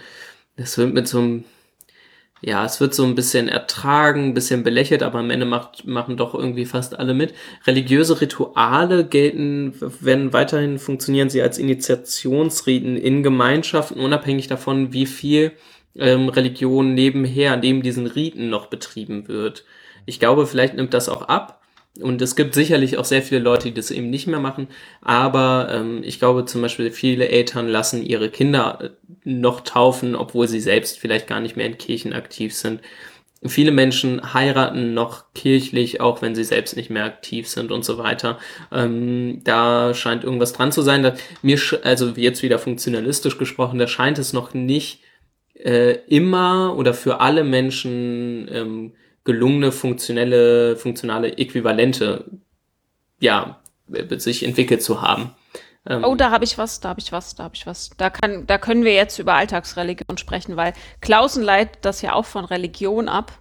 das 0.58 0.78
wird 0.78 0.94
mit 0.94 1.08
so 1.08 1.20
einem 1.20 1.46
ja, 2.42 2.64
es 2.66 2.80
wird 2.80 2.94
so 2.94 3.04
ein 3.04 3.16
bisschen 3.16 3.48
ertragen, 3.48 4.26
ein 4.26 4.34
bisschen 4.34 4.64
belächelt, 4.64 5.02
aber 5.02 5.20
am 5.20 5.32
Ende 5.32 5.46
macht, 5.46 5.88
machen 5.88 6.18
doch 6.18 6.36
irgendwie 6.36 6.66
fast 6.66 6.98
alle 7.00 7.14
mit. 7.16 7.34
Religiöse 7.66 8.22
Rituale 8.22 9.06
gelten, 9.06 9.74
werden 10.02 10.34
weiterhin 10.34 10.78
funktionieren 10.78 11.30
sie 11.30 11.42
als 11.42 11.58
Initiationsriten 11.58 12.96
in 12.96 13.24
Gemeinschaften, 13.24 14.00
unabhängig 14.00 14.48
davon, 14.48 14.94
wie 14.94 15.08
viel 15.08 15.54
ähm, 15.96 16.30
Religion 16.30 16.94
nebenher, 16.94 17.58
neben 17.58 17.82
diesen 17.82 18.06
Riten 18.06 18.50
noch 18.50 18.68
betrieben 18.68 19.28
wird. 19.28 19.66
Ich 20.06 20.20
glaube, 20.20 20.46
vielleicht 20.46 20.76
nimmt 20.76 20.94
das 20.94 21.10
auch 21.10 21.24
ab. 21.24 21.62
Und 22.02 22.22
es 22.22 22.36
gibt 22.36 22.54
sicherlich 22.54 22.98
auch 22.98 23.06
sehr 23.06 23.22
viele 23.22 23.42
Leute, 23.42 23.70
die 23.70 23.74
das 23.74 23.92
eben 23.92 24.10
nicht 24.10 24.28
mehr 24.28 24.40
machen. 24.40 24.68
Aber 25.02 25.70
ähm, 25.72 26.02
ich 26.04 26.20
glaube 26.20 26.46
zum 26.46 26.62
Beispiel, 26.62 26.92
viele 26.92 27.30
Eltern 27.30 27.68
lassen 27.68 28.04
ihre 28.04 28.30
Kinder 28.30 28.80
äh, 28.82 28.90
noch 29.24 29.62
taufen, 29.62 30.16
obwohl 30.16 30.48
sie 30.48 30.60
selbst 30.60 31.00
vielleicht 31.00 31.28
gar 31.28 31.40
nicht 31.40 31.56
mehr 31.56 31.66
in 31.66 31.78
Kirchen 31.78 32.14
aktiv 32.14 32.54
sind. 32.54 32.82
Viele 33.46 33.72
Menschen 33.72 34.34
heiraten 34.34 34.96
noch 34.96 35.26
kirchlich, 35.36 36.02
auch 36.02 36.24
wenn 36.24 36.34
sie 36.34 36.44
selbst 36.44 36.76
nicht 36.76 36.90
mehr 36.90 37.06
aktiv 37.06 37.48
sind 37.48 37.72
und 37.72 37.86
so 37.86 38.00
weiter. 38.00 38.40
Ähm, 38.72 39.42
da 39.44 39.94
scheint 39.94 40.24
irgendwas 40.24 40.54
dran 40.54 40.72
zu 40.72 40.82
sein. 40.82 41.04
Da, 41.04 41.14
mir, 41.44 41.60
also 41.84 42.10
jetzt 42.16 42.42
wieder 42.42 42.58
funktionalistisch 42.58 43.38
gesprochen, 43.38 43.78
da 43.78 43.88
scheint 43.88 44.18
es 44.18 44.34
noch 44.34 44.56
nicht 44.56 45.02
äh, 45.54 46.00
immer 46.08 46.76
oder 46.78 46.94
für 46.94 47.22
alle 47.22 47.44
Menschen 47.44 48.50
ähm, 48.52 48.94
gelungene 49.28 49.74
funktionelle, 49.74 50.78
funktionale 50.78 51.38
Äquivalente 51.38 52.24
ja, 53.20 53.60
äh, 53.92 54.18
sich 54.18 54.44
entwickelt 54.44 54.82
zu 54.82 55.02
haben. 55.02 55.36
Ähm, 55.86 56.06
Oh, 56.06 56.16
da 56.16 56.32
habe 56.32 56.46
ich 56.46 56.58
was, 56.58 56.80
da 56.80 56.90
habe 56.90 57.02
ich 57.02 57.12
was, 57.12 57.36
da 57.36 57.44
habe 57.44 57.56
ich 57.56 57.68
was. 57.68 57.90
Da 57.98 58.10
kann, 58.10 58.48
da 58.48 58.58
können 58.58 58.86
wir 58.86 58.94
jetzt 58.94 59.20
über 59.20 59.34
Alltagsreligion 59.34 60.18
sprechen, 60.18 60.56
weil 60.56 60.74
Klausen 61.02 61.44
leitet 61.44 61.84
das 61.84 62.02
ja 62.02 62.14
auch 62.14 62.26
von 62.26 62.46
Religion 62.46 63.10
ab. 63.10 63.34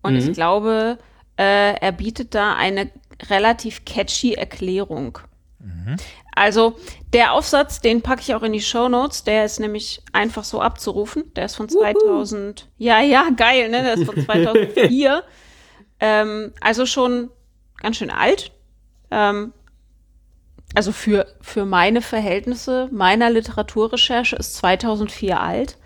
Und 0.00 0.16
ich 0.16 0.32
glaube, 0.32 0.98
äh, 1.36 1.74
er 1.74 1.92
bietet 1.92 2.34
da 2.36 2.54
eine 2.54 2.90
relativ 3.30 3.84
catchy 3.84 4.34
Erklärung. 4.34 5.18
Also 6.34 6.76
der 7.12 7.32
Aufsatz, 7.32 7.80
den 7.80 8.02
packe 8.02 8.20
ich 8.22 8.34
auch 8.34 8.42
in 8.42 8.52
die 8.52 8.60
Show 8.60 8.88
Notes. 8.88 9.24
Der 9.24 9.44
ist 9.44 9.60
nämlich 9.60 10.02
einfach 10.12 10.44
so 10.44 10.60
abzurufen. 10.60 11.32
Der 11.34 11.44
ist 11.46 11.56
von 11.56 11.68
2000. 11.68 12.68
Ja, 12.78 13.00
ja, 13.00 13.28
geil, 13.36 13.68
ne? 13.68 13.82
Der 13.82 13.94
ist 13.94 14.04
von 14.04 14.16
2004. 14.24 15.22
ähm, 16.00 16.52
also 16.60 16.86
schon 16.86 17.30
ganz 17.80 17.96
schön 17.96 18.10
alt. 18.10 18.52
Ähm, 19.10 19.52
also 20.74 20.90
für, 20.90 21.26
für 21.40 21.64
meine 21.64 22.02
Verhältnisse 22.02 22.88
meiner 22.90 23.30
Literaturrecherche 23.30 24.36
ist 24.36 24.56
2004 24.56 25.40
alt. 25.40 25.78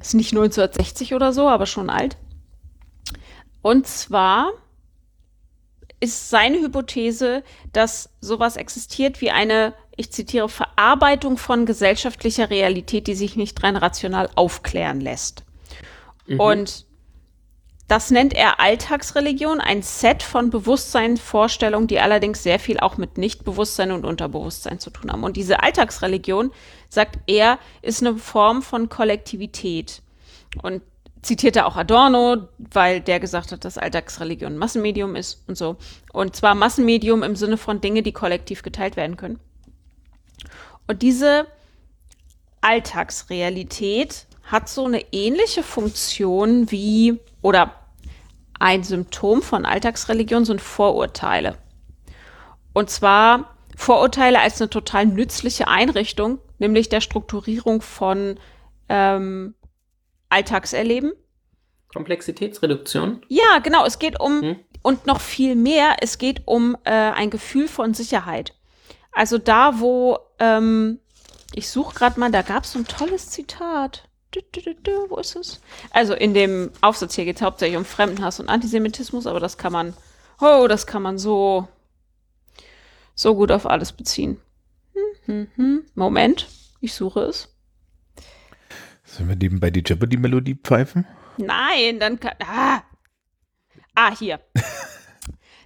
Ist 0.00 0.14
nicht 0.14 0.32
1960 0.32 1.14
oder 1.14 1.32
so, 1.32 1.48
aber 1.48 1.66
schon 1.66 1.88
alt. 1.88 2.16
Und 3.62 3.86
zwar 3.86 4.52
ist 6.00 6.30
seine 6.30 6.58
Hypothese, 6.60 7.42
dass 7.72 8.10
sowas 8.20 8.56
existiert 8.56 9.20
wie 9.20 9.30
eine, 9.30 9.74
ich 9.96 10.10
zitiere, 10.10 10.48
Verarbeitung 10.48 11.36
von 11.36 11.66
gesellschaftlicher 11.66 12.50
Realität, 12.50 13.06
die 13.06 13.14
sich 13.14 13.36
nicht 13.36 13.62
rein 13.62 13.76
rational 13.76 14.30
aufklären 14.34 15.00
lässt. 15.00 15.44
Und 16.38 16.86
das 17.90 18.12
nennt 18.12 18.34
er 18.34 18.60
Alltagsreligion, 18.60 19.60
ein 19.60 19.82
Set 19.82 20.22
von 20.22 20.50
Bewusstseinsvorstellungen, 20.50 21.88
die 21.88 21.98
allerdings 21.98 22.42
sehr 22.42 22.60
viel 22.60 22.78
auch 22.78 22.96
mit 22.96 23.18
Nichtbewusstsein 23.18 23.90
und 23.90 24.04
Unterbewusstsein 24.04 24.78
zu 24.78 24.90
tun 24.90 25.10
haben. 25.10 25.24
Und 25.24 25.36
diese 25.36 25.60
Alltagsreligion, 25.60 26.52
sagt 26.88 27.18
er, 27.26 27.58
ist 27.82 28.00
eine 28.00 28.16
Form 28.16 28.62
von 28.62 28.88
Kollektivität. 28.88 30.02
Und 30.62 30.82
zitierte 31.22 31.66
auch 31.66 31.76
Adorno, 31.76 32.48
weil 32.58 33.00
der 33.00 33.20
gesagt 33.20 33.52
hat, 33.52 33.64
dass 33.64 33.78
Alltagsreligion 33.78 34.56
Massenmedium 34.56 35.16
ist 35.16 35.44
und 35.46 35.56
so. 35.56 35.76
Und 36.12 36.34
zwar 36.34 36.54
Massenmedium 36.54 37.22
im 37.22 37.36
Sinne 37.36 37.56
von 37.56 37.80
Dinge, 37.80 38.02
die 38.02 38.12
kollektiv 38.12 38.62
geteilt 38.62 38.96
werden 38.96 39.16
können. 39.16 39.38
Und 40.86 41.02
diese 41.02 41.46
Alltagsrealität 42.62 44.26
hat 44.44 44.68
so 44.68 44.86
eine 44.86 45.04
ähnliche 45.12 45.62
Funktion 45.62 46.70
wie, 46.70 47.20
oder 47.42 47.74
ein 48.58 48.82
Symptom 48.82 49.42
von 49.42 49.64
Alltagsreligion 49.64 50.44
sind 50.44 50.60
Vorurteile. 50.60 51.56
Und 52.72 52.90
zwar 52.90 53.56
Vorurteile 53.76 54.40
als 54.40 54.60
eine 54.60 54.68
total 54.68 55.06
nützliche 55.06 55.68
Einrichtung, 55.68 56.38
nämlich 56.58 56.88
der 56.88 57.00
Strukturierung 57.00 57.80
von 57.80 58.38
ähm, 58.88 59.54
Alltagserleben. 60.30 61.12
Komplexitätsreduktion? 61.92 63.22
Ja, 63.28 63.58
genau. 63.62 63.84
Es 63.84 63.98
geht 63.98 64.18
um, 64.20 64.40
Hm. 64.40 64.56
und 64.82 65.06
noch 65.06 65.20
viel 65.20 65.54
mehr, 65.56 65.96
es 66.00 66.18
geht 66.18 66.42
um 66.46 66.76
äh, 66.84 66.90
ein 66.90 67.30
Gefühl 67.30 67.68
von 67.68 67.94
Sicherheit. 67.94 68.54
Also 69.12 69.38
da, 69.38 69.80
wo, 69.80 70.18
ähm, 70.38 71.00
ich 71.52 71.68
suche 71.68 71.94
gerade 71.96 72.18
mal, 72.20 72.30
da 72.30 72.42
gab 72.42 72.64
es 72.64 72.72
so 72.72 72.78
ein 72.78 72.86
tolles 72.86 73.30
Zitat. 73.30 74.04
Du, 74.30 74.40
du, 74.52 74.74
du, 74.74 75.10
wo 75.10 75.16
ist 75.16 75.34
es? 75.34 75.60
Also 75.90 76.14
in 76.14 76.32
dem 76.34 76.70
Aufsatz 76.80 77.16
hier 77.16 77.24
geht 77.24 77.36
es 77.36 77.42
hauptsächlich 77.42 77.76
um 77.76 77.84
Fremdenhass 77.84 78.38
und 78.38 78.48
Antisemitismus, 78.48 79.26
aber 79.26 79.40
das 79.40 79.58
kann 79.58 79.72
man, 79.72 79.94
oh, 80.40 80.66
das 80.68 80.86
kann 80.86 81.02
man 81.02 81.18
so, 81.18 81.66
so 83.16 83.34
gut 83.34 83.50
auf 83.50 83.66
alles 83.66 83.90
beziehen. 83.90 84.40
Hm, 84.94 85.02
hm, 85.24 85.48
hm. 85.56 85.84
Moment, 85.96 86.46
ich 86.80 86.94
suche 86.94 87.22
es. 87.22 87.49
Sollen 89.10 89.28
wir 89.28 89.36
nebenbei 89.36 89.70
die 89.70 89.82
Jeopardy-Melodie 89.84 90.54
pfeifen? 90.62 91.04
Nein, 91.36 91.98
dann 91.98 92.20
kann. 92.20 92.34
Ah, 92.46 92.82
ah 93.96 94.16
hier. 94.16 94.40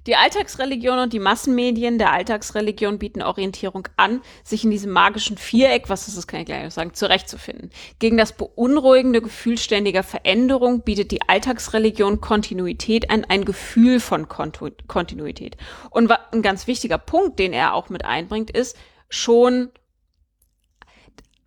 Die 0.07 0.17
Alltagsreligion 0.17 0.99
und 0.99 1.15
die 1.15 1.19
Massenmedien 1.19 1.97
der 1.97 2.13
Alltagsreligion 2.13 2.99
bieten 2.99 3.23
Orientierung 3.23 3.89
an, 3.97 4.21
sich 4.43 4.63
in 4.63 4.71
diesem 4.71 4.93
magischen 4.93 5.39
Viereck, 5.39 5.89
was 5.89 6.09
ist 6.09 6.19
das, 6.19 6.27
kann 6.27 6.41
ich 6.41 6.47
gleich 6.47 6.63
noch 6.63 6.71
sagen, 6.71 6.93
zurechtzufinden. 6.93 7.71
Gegen 8.01 8.19
das 8.19 8.35
beunruhigende 8.37 9.23
Gefühl 9.23 9.57
ständiger 9.57 10.03
Veränderung 10.03 10.83
bietet 10.83 11.11
die 11.11 11.27
Alltagsreligion 11.27 12.21
Kontinuität 12.21 13.09
an, 13.09 13.25
ein 13.25 13.47
Gefühl 13.47 13.99
von 13.99 14.29
Kontu 14.29 14.69
Kontinuität. 14.89 15.57
Und 15.89 16.11
ein 16.11 16.43
ganz 16.43 16.67
wichtiger 16.67 16.99
Punkt, 16.99 17.39
den 17.39 17.55
er 17.55 17.73
auch 17.73 17.89
mit 17.89 18.05
einbringt, 18.05 18.51
ist 18.51 18.77
schon 19.09 19.71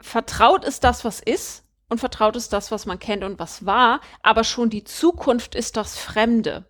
vertraut 0.01 0.65
ist 0.65 0.83
das, 0.83 1.05
was 1.05 1.19
ist, 1.19 1.66
und 1.89 1.99
vertraut 1.99 2.35
ist 2.35 2.53
das, 2.53 2.71
was 2.71 2.85
man 2.85 2.99
kennt 2.99 3.23
und 3.23 3.39
was 3.39 3.65
war, 3.65 4.01
aber 4.23 4.43
schon 4.43 4.69
die 4.69 4.83
Zukunft 4.83 5.55
ist 5.55 5.77
das 5.77 5.97
Fremde. 5.97 6.65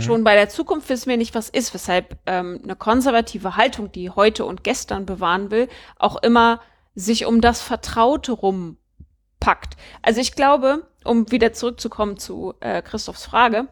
Schon 0.00 0.22
bei 0.22 0.36
der 0.36 0.48
Zukunft 0.48 0.88
wissen 0.90 1.10
wir 1.10 1.16
nicht, 1.16 1.34
was 1.34 1.48
ist, 1.48 1.74
weshalb 1.74 2.16
ähm, 2.26 2.60
eine 2.62 2.76
konservative 2.76 3.56
Haltung, 3.56 3.90
die 3.90 4.10
heute 4.10 4.44
und 4.44 4.62
gestern 4.62 5.06
bewahren 5.06 5.50
will, 5.50 5.68
auch 5.98 6.22
immer 6.22 6.60
sich 6.94 7.26
um 7.26 7.40
das 7.40 7.60
Vertraute 7.60 8.30
rumpackt. 8.30 9.76
Also 10.00 10.20
ich 10.20 10.36
glaube, 10.36 10.86
um 11.04 11.32
wieder 11.32 11.52
zurückzukommen 11.52 12.16
zu 12.16 12.54
äh, 12.60 12.80
Christophs 12.80 13.24
Frage, 13.24 13.66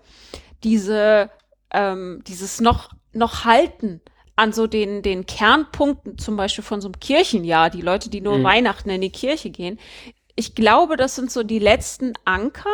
diese, 0.65 1.31
ähm, 1.71 2.25
dieses 2.27 2.61
noch, 2.61 2.91
noch 3.13 3.45
Halten 3.45 4.01
an 4.35 4.53
so 4.53 4.67
den, 4.67 5.03
den 5.03 5.27
Kernpunkten, 5.27 6.19
zum 6.19 6.37
Beispiel 6.37 6.65
von 6.65 6.81
so 6.81 6.89
einem 6.89 6.99
Kirchenjahr, 6.99 7.71
die 7.71 7.83
Leute, 7.83 8.11
die 8.11 8.21
nur 8.21 8.39
Mhm. 8.39 8.45
Weihnachten 8.45 8.91
in 8.91 9.03
die 9.03 9.13
Kirche 9.13 9.51
gehen, 9.51 9.79
ich 10.41 10.55
glaube, 10.55 10.97
das 10.97 11.17
sind 11.17 11.31
so 11.31 11.43
die 11.43 11.59
letzten 11.59 12.15
Anker, 12.25 12.71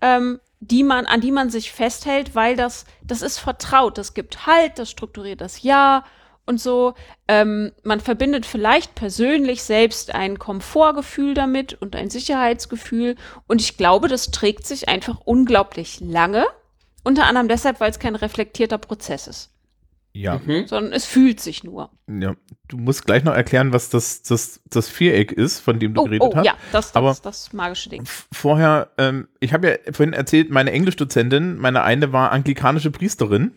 ähm, 0.00 0.40
die 0.60 0.82
man, 0.82 1.04
an 1.04 1.20
die 1.20 1.32
man 1.32 1.50
sich 1.50 1.70
festhält, 1.70 2.34
weil 2.34 2.56
das, 2.56 2.86
das 3.02 3.20
ist 3.20 3.38
vertraut, 3.38 3.98
das 3.98 4.14
gibt 4.14 4.46
Halt, 4.46 4.78
das 4.78 4.90
strukturiert 4.90 5.42
das 5.42 5.62
Jahr 5.62 6.06
und 6.46 6.58
so. 6.58 6.94
Ähm, 7.28 7.72
man 7.82 8.00
verbindet 8.00 8.46
vielleicht 8.46 8.94
persönlich 8.94 9.62
selbst 9.62 10.14
ein 10.14 10.38
Komfortgefühl 10.38 11.34
damit 11.34 11.74
und 11.74 11.94
ein 11.94 12.08
Sicherheitsgefühl. 12.08 13.16
Und 13.46 13.60
ich 13.60 13.76
glaube, 13.76 14.08
das 14.08 14.30
trägt 14.30 14.66
sich 14.66 14.88
einfach 14.88 15.20
unglaublich 15.26 16.00
lange. 16.00 16.46
Unter 17.04 17.26
anderem 17.26 17.48
deshalb, 17.48 17.80
weil 17.80 17.90
es 17.90 17.98
kein 17.98 18.16
reflektierter 18.16 18.78
Prozess 18.78 19.26
ist, 19.26 19.50
Ja. 20.12 20.40
Mhm. 20.44 20.66
sondern 20.66 20.92
es 20.92 21.04
fühlt 21.06 21.40
sich 21.40 21.62
nur. 21.62 21.90
ja. 22.08 22.34
Du 22.66 22.76
musst 22.78 23.04
gleich 23.06 23.22
noch 23.24 23.34
erklären, 23.34 23.72
was 23.72 23.90
das, 23.90 24.22
das, 24.22 24.60
das 24.68 24.88
Viereck 24.88 25.30
ist, 25.32 25.60
von 25.60 25.78
dem 25.78 25.94
du 25.94 26.00
Oh, 26.02 26.04
geredet 26.04 26.28
oh 26.30 26.36
hast. 26.36 26.44
ja, 26.46 26.54
das, 26.72 26.94
Aber- 26.96 27.08
das, 27.08 27.22
das 27.22 27.52
magische 27.52 27.88
Ding. 27.90 28.04
Vorher, 28.32 28.90
ähm, 28.98 29.28
ich 29.40 29.52
habe 29.52 29.68
ja 29.68 29.92
vorhin 29.92 30.12
erzählt, 30.12 30.50
meine 30.50 30.72
Englischdozentin, 30.72 31.56
meine 31.58 31.82
eine 31.82 32.12
war 32.12 32.32
anglikanische 32.32 32.90
Priesterin. 32.90 33.52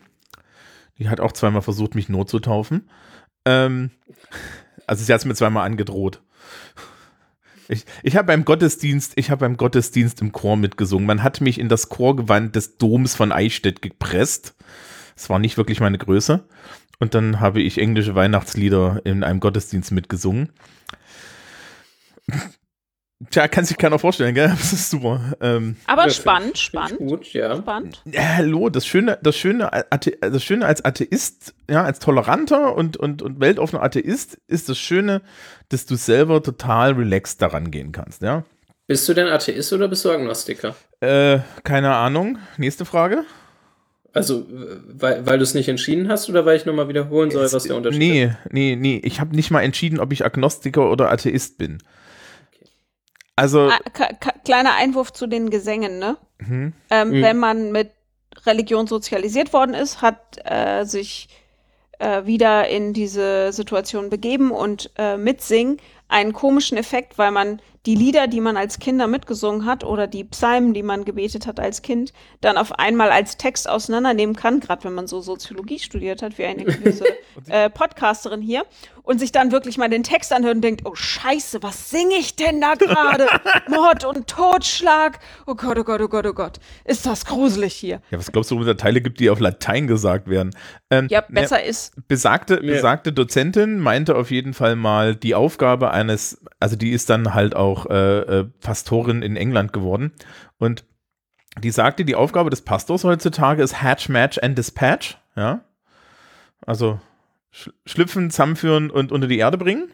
Die 1.00 1.10
hat 1.10 1.20
auch 1.20 1.32
zweimal 1.32 1.62
versucht, 1.64 1.96
mich 1.96 2.08
notzutaufen. 2.10 2.88
Ähm, 3.46 3.90
also 4.88 5.04
sie 5.04 5.12
hat 5.14 5.20
es 5.22 5.26
mir 5.26 5.36
zweimal 5.36 5.66
angedroht. 5.66 6.22
Ich, 7.70 7.86
ich 8.04 8.16
habe 8.18 8.28
beim 8.28 8.46
Gottesdienst, 8.46 9.14
ich 9.16 9.32
habe 9.32 9.40
beim 9.42 9.58
Gottesdienst 9.58 10.22
im 10.22 10.32
Chor 10.34 10.58
mitgesungen. 10.58 11.06
Man 11.08 11.24
hat 11.24 11.40
mich 11.42 11.60
in 11.60 11.70
das 11.70 11.90
Chorgewand 11.90 12.56
des 12.56 12.78
Doms 12.78 13.16
von 13.16 13.32
Eichstätt 13.32 13.82
gepresst. 13.82 14.56
Es 15.16 15.30
war 15.30 15.40
nicht 15.40 15.58
wirklich 15.58 15.80
meine 15.80 15.98
Größe. 15.98 16.44
Und 17.00 17.16
dann 17.16 17.40
habe 17.40 17.62
ich 17.62 17.80
englische 17.80 18.16
Weihnachtslieder 18.16 19.02
in 19.04 19.24
einem 19.24 19.40
Gottesdienst 19.40 19.92
mitgesungen. 19.92 20.50
Tja, 23.30 23.48
kann 23.48 23.64
sich 23.66 23.78
keiner 23.78 24.00
vorstellen, 24.00 24.36
gell? 24.36 24.50
Das 24.58 24.74
ist 24.74 24.90
super. 24.90 25.34
Ähm, 25.42 25.78
Aber 25.86 26.10
spannend, 26.10 26.58
spannend, 26.58 26.98
Gut, 27.00 27.32
ja. 27.34 27.56
spannend. 27.56 28.02
ja, 28.06 28.22
hallo, 28.38 28.70
das 28.70 28.86
Schöne, 28.86 29.18
das 29.22 29.38
Schöne, 29.38 29.72
Athe, 29.92 30.18
das 30.20 30.44
Schöne 30.44 30.66
als 30.66 30.84
Atheist, 30.84 31.54
ja, 31.70 31.84
als 31.84 32.00
toleranter 32.00 32.76
und, 32.76 32.98
und, 32.98 33.22
und 33.22 33.40
weltoffener 33.40 33.82
Atheist 33.82 34.40
ist 34.48 34.68
das 34.70 34.78
Schöne, 34.78 35.22
dass 35.70 35.86
du 35.86 35.96
selber 35.96 36.44
total 36.44 36.94
relaxed 36.94 37.42
daran 37.42 37.72
gehen 37.72 37.92
kannst, 37.92 38.22
ja. 38.22 38.44
Bist 38.88 39.08
du 39.08 39.14
denn 39.14 39.28
Atheist 39.28 39.72
oder 39.72 39.88
bist 39.88 40.04
du 40.04 40.12
Agnostiker? 40.12 40.76
Äh, 41.00 41.40
keine 41.64 41.96
Ahnung. 41.96 42.38
Nächste 42.58 42.84
Frage. 42.84 43.24
Also, 44.14 44.46
weil, 44.88 45.26
weil 45.26 45.38
du 45.40 45.44
es 45.44 45.56
nicht 45.56 45.68
entschieden 45.70 46.08
hast 46.08 46.30
oder 46.30 46.46
weil 46.46 46.56
ich 46.56 46.66
nochmal 46.66 46.88
wiederholen 46.88 47.32
soll, 47.32 47.52
was 47.52 47.64
der 47.64 47.76
Unterschied 47.76 48.02
ist? 48.02 48.08
Nee, 48.08 48.32
nee, 48.52 48.76
nee. 48.76 49.02
Ich 49.04 49.20
habe 49.20 49.36
nicht 49.36 49.50
mal 49.50 49.62
entschieden, 49.62 50.00
ob 50.00 50.12
ich 50.14 50.24
Agnostiker 50.24 50.92
oder 50.92 51.12
Atheist 51.12 51.58
bin. 51.58 51.80
Also, 53.36 53.62
Ah, 53.70 53.80
ka- 53.92 54.14
kleiner 54.46 54.76
Einwurf 54.76 55.12
zu 55.12 55.26
den 55.28 55.50
Gesängen, 55.50 55.98
ne? 56.00 56.18
mhm. 56.40 56.74
Ähm, 56.92 57.10
Mhm. 57.10 57.22
Wenn 57.24 57.38
man 57.40 57.72
mit 57.72 57.90
Religion 58.46 58.86
sozialisiert 58.88 59.54
worden 59.54 59.74
ist, 59.74 60.02
hat 60.02 60.38
äh, 60.46 60.86
sich 60.86 61.30
äh, 62.00 62.26
wieder 62.26 62.68
in 62.68 62.94
diese 62.94 63.52
Situation 63.52 64.10
begeben 64.10 64.52
und 64.52 64.92
äh, 64.98 65.18
mitsingen 65.18 65.78
einen 66.08 66.34
komischen 66.34 66.78
Effekt, 66.78 67.18
weil 67.18 67.32
man 67.32 67.60
die 67.86 67.96
Lieder, 67.96 68.28
die 68.28 68.40
man 68.40 68.56
als 68.56 68.80
Kinder 68.80 69.08
mitgesungen 69.08 69.66
hat 69.66 69.84
oder 69.84 70.08
die 70.08 70.24
Psalmen, 70.24 70.74
die 70.74 70.84
man 70.84 71.04
gebetet 71.04 71.46
hat 71.48 71.60
als 71.60 71.82
Kind, 71.82 72.14
dann 72.40 72.58
auf 72.58 72.80
einmal 72.80 73.10
als 73.12 73.36
Text 73.38 73.70
auseinandernehmen 73.70 74.36
kann, 74.36 74.62
gerade 74.62 74.86
wenn 74.86 74.94
man 74.94 75.08
so 75.08 75.20
Soziologie 75.20 75.80
studiert 75.80 76.22
hat, 76.22 76.38
wie 76.38 76.46
eine 76.46 76.64
gewisse 76.64 77.06
äh, 77.50 77.70
Podcasterin 77.70 78.42
hier, 78.42 78.66
und 79.04 79.20
sich 79.20 79.34
dann 79.34 79.52
wirklich 79.52 79.78
mal 79.78 79.90
den 79.90 80.04
Text 80.04 80.32
anhört 80.32 80.56
und 80.56 80.62
denkt, 80.62 80.84
oh 80.86 80.96
Scheiße, 80.96 81.62
was 81.62 81.90
singe 81.90 82.16
ich 82.16 82.38
denn 82.38 82.62
da 82.62 82.76
gerade? 82.76 83.28
Mord 83.68 84.06
und 84.06 84.28
Totschlag. 84.28 85.20
Oh 85.46 85.56
Gott, 85.56 85.78
oh 85.78 85.84
Gott, 85.84 86.00
oh 86.02 86.08
Gott, 86.08 86.26
oh 86.26 86.34
Gott. 86.34 86.60
Ist 86.86 87.06
das 87.06 87.26
gruselig 87.26 87.74
hier. 87.74 88.02
ja, 88.12 88.18
was 88.18 88.32
glaubst 88.32 88.52
du, 88.52 88.56
ob 88.56 88.62
es 88.62 88.68
da 88.68 88.76
Teile 88.76 89.02
gibt, 89.02 89.20
die 89.20 89.30
auf 89.30 89.42
Latein 89.42 89.88
gesagt 89.88 90.30
werden? 90.30 90.56
Ähm, 90.90 91.08
Ja, 91.10 91.20
ne, 91.28 91.42
besser 91.42 91.62
ist, 91.62 91.94
besagte, 92.08 92.62
Ja. 92.64 92.76
besagte 92.76 93.12
Dozentin 93.12 93.80
meinte 93.80 94.16
auf 94.16 94.32
jeden 94.32 94.54
Fall 94.54 94.78
mal, 94.78 95.16
die 95.16 95.36
Aufgabe 95.36 95.92
eines, 95.92 96.42
also 96.62 96.78
die 96.78 96.92
ist 96.92 97.10
dann 97.10 97.34
halt 97.34 97.58
auch 97.58 97.73
äh, 97.90 98.20
äh, 98.20 98.44
Pastorin 98.62 99.22
in 99.22 99.36
England 99.36 99.74
geworden 99.74 100.12
und 100.58 100.86
die 101.62 101.72
sagte, 101.72 102.04
die 102.06 102.16
Aufgabe 102.16 102.50
des 102.50 102.62
Pastors 102.64 103.04
heutzutage 103.04 103.62
ist 103.62 103.82
Hatch, 103.82 104.10
Match 104.10 104.40
and 104.42 104.58
Dispatch, 104.58 105.18
ja, 105.36 105.62
also 106.66 107.00
sch 107.52 107.70
schlüpfen, 107.86 108.32
zusammenführen 108.32 108.90
und 108.90 109.12
unter 109.12 109.28
die 109.28 109.38
Erde 109.38 109.58
bringen. 109.58 109.92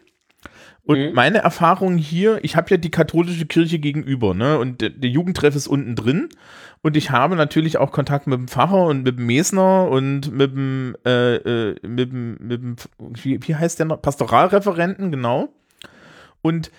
Und 0.82 0.98
Mhm. 0.98 1.12
meine 1.12 1.38
Erfahrung 1.38 1.98
hier, 1.98 2.38
ich 2.42 2.56
habe 2.56 2.70
ja 2.70 2.76
die 2.78 2.90
katholische 2.90 3.44
Kirche 3.44 3.78
gegenüber, 3.78 4.32
ne? 4.32 4.58
Und 4.58 4.80
der, 4.80 4.88
der 4.88 5.10
Jugendtreff 5.10 5.54
ist 5.54 5.66
unten 5.68 5.94
drin. 5.94 6.30
Und 6.80 6.96
ich 6.96 7.10
habe 7.10 7.36
natürlich 7.36 7.76
auch 7.76 7.92
Kontakt 7.92 8.26
mit 8.26 8.38
dem 8.38 8.48
Pfarrer 8.48 8.86
und 8.86 9.02
mit 9.02 9.18
dem 9.18 9.26
Mesner 9.26 9.88
und 9.88 10.32
mit 10.32 10.52
dem, 10.52 10.96
äh, 11.04 11.34
äh, 11.36 11.76
mit 11.86 12.10
dem, 12.10 12.38
mit 12.40 12.62
dem 12.62 12.76
wie, 12.98 13.38
wie 13.46 13.54
heißt 13.54 13.78
der 13.78 13.86
noch? 13.86 14.00
Pastoralreferenten, 14.00 15.10
genau. 15.10 15.50
Und 16.40 16.70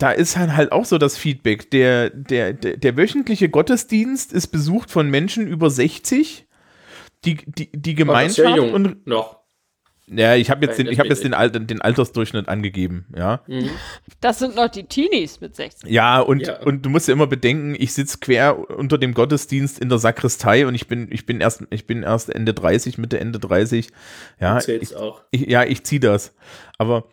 da 0.00 0.10
ist 0.10 0.36
halt, 0.36 0.56
halt 0.56 0.72
auch 0.72 0.86
so 0.86 0.98
das 0.98 1.16
Feedback. 1.18 1.70
Der, 1.70 2.10
der, 2.10 2.54
der, 2.54 2.78
der 2.78 2.96
wöchentliche 2.96 3.48
Gottesdienst 3.50 4.32
ist 4.32 4.48
besucht 4.48 4.90
von 4.90 5.10
Menschen 5.10 5.46
über 5.46 5.70
60. 5.70 6.46
Die, 7.26 7.36
die, 7.46 7.70
die 7.70 7.94
Gemeinschaft 7.94 8.56
jung 8.56 8.72
und 8.72 9.06
noch. 9.06 9.40
Ja, 10.12 10.34
ich 10.34 10.50
habe 10.50 10.66
jetzt, 10.66 10.78
Weil 10.78 10.86
den, 10.86 10.92
ich 10.92 10.98
hab 10.98 11.06
jetzt 11.06 11.22
den, 11.22 11.34
Al 11.34 11.50
den 11.50 11.82
Altersdurchschnitt 11.82 12.48
angegeben, 12.48 13.06
ja. 13.16 13.42
Mhm. 13.46 13.70
Das 14.20 14.40
sind 14.40 14.56
noch 14.56 14.68
die 14.68 14.84
Teenies 14.84 15.40
mit 15.40 15.54
16. 15.54 15.88
Ja, 15.88 16.18
und, 16.18 16.46
Ja. 16.46 16.62
und 16.62 16.84
du 16.84 16.90
musst 16.90 17.06
ja 17.06 17.14
immer 17.14 17.28
bedenken, 17.28 17.76
ich 17.78 17.92
sitze 17.92 18.18
quer 18.18 18.70
unter 18.70 18.98
dem 18.98 19.14
Gottesdienst 19.14 19.78
in 19.78 19.88
der 19.88 19.98
Sakristei 19.98 20.66
und 20.66 20.74
ich 20.74 20.88
bin, 20.88 21.08
ich 21.12 21.26
bin 21.26 21.40
erst, 21.40 21.62
ich 21.70 21.86
bin 21.86 22.02
erst 22.02 22.30
Ende 22.30 22.54
30, 22.54 22.98
Mitte 22.98 23.20
Ende 23.20 23.38
30. 23.38 23.90
Ja, 24.40 24.58
ich, 24.58 24.96
auch. 24.96 25.22
ich, 25.30 25.42
ja, 25.42 25.62
ich 25.62 25.84
zieh 25.84 26.00
das. 26.00 26.34
Aber 26.76 27.04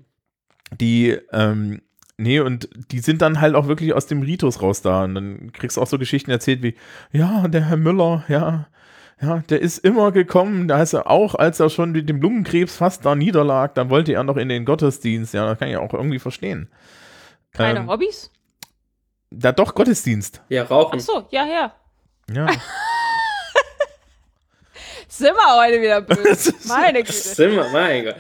die, 0.79 1.17
ähm, 1.31 1.81
nee, 2.17 2.39
und 2.39 2.69
die 2.91 2.99
sind 2.99 3.21
dann 3.21 3.39
halt 3.41 3.55
auch 3.55 3.67
wirklich 3.67 3.93
aus 3.93 4.07
dem 4.07 4.21
Ritus 4.21 4.61
raus 4.61 4.81
da. 4.81 5.03
Und 5.03 5.15
dann 5.15 5.51
kriegst 5.53 5.77
du 5.77 5.81
auch 5.81 5.87
so 5.87 5.97
Geschichten 5.97 6.31
erzählt 6.31 6.61
wie, 6.63 6.75
ja, 7.11 7.47
der 7.47 7.65
Herr 7.65 7.77
Müller, 7.77 8.23
ja, 8.27 8.67
ja, 9.21 9.39
der 9.49 9.61
ist 9.61 9.79
immer 9.79 10.11
gekommen, 10.11 10.67
da 10.67 10.81
ist 10.81 10.93
er 10.93 11.09
auch, 11.09 11.33
als 11.33 11.59
er 11.59 11.69
schon 11.71 11.91
mit 11.91 12.07
dem 12.07 12.21
Lungenkrebs 12.21 12.77
fast 12.77 13.03
da 13.03 13.15
niederlag, 13.15 13.73
dann 13.73 13.89
wollte 13.89 14.13
er 14.13 14.23
noch 14.23 14.37
in 14.37 14.47
den 14.49 14.63
Gottesdienst. 14.65 15.33
Ja, 15.33 15.45
das 15.47 15.57
kann 15.57 15.69
ich 15.69 15.77
auch 15.77 15.93
irgendwie 15.93 16.19
verstehen. 16.19 16.69
Keine 17.53 17.79
Ähm, 17.79 17.89
Hobbys? 17.89 18.31
Da 19.31 19.51
doch 19.51 19.73
Gottesdienst. 19.73 20.41
Ja, 20.49 20.63
rauchen. 20.63 20.99
Ach 21.01 21.03
so, 21.05 21.27
ja, 21.31 21.45
ja. 21.45 21.73
Ja. 22.31 22.47
Sind 25.07 25.33
wir 25.35 25.61
heute 25.63 25.81
wieder 25.81 26.01
böse. 26.01 26.53
Meine 26.67 26.99
Güte. 26.99 27.13
Zimmer, 27.13 27.67
mein 27.71 28.05
Gott. 28.05 28.15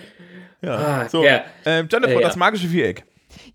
ja. 0.61 0.75
Ah, 0.75 1.09
so, 1.09 1.23
ja. 1.23 1.43
ähm, 1.65 1.87
Jennifer, 1.91 2.13
Äh, 2.13 2.21
ja. 2.21 2.27
das 2.27 2.35
magische 2.35 2.67
Viereck. 2.69 3.03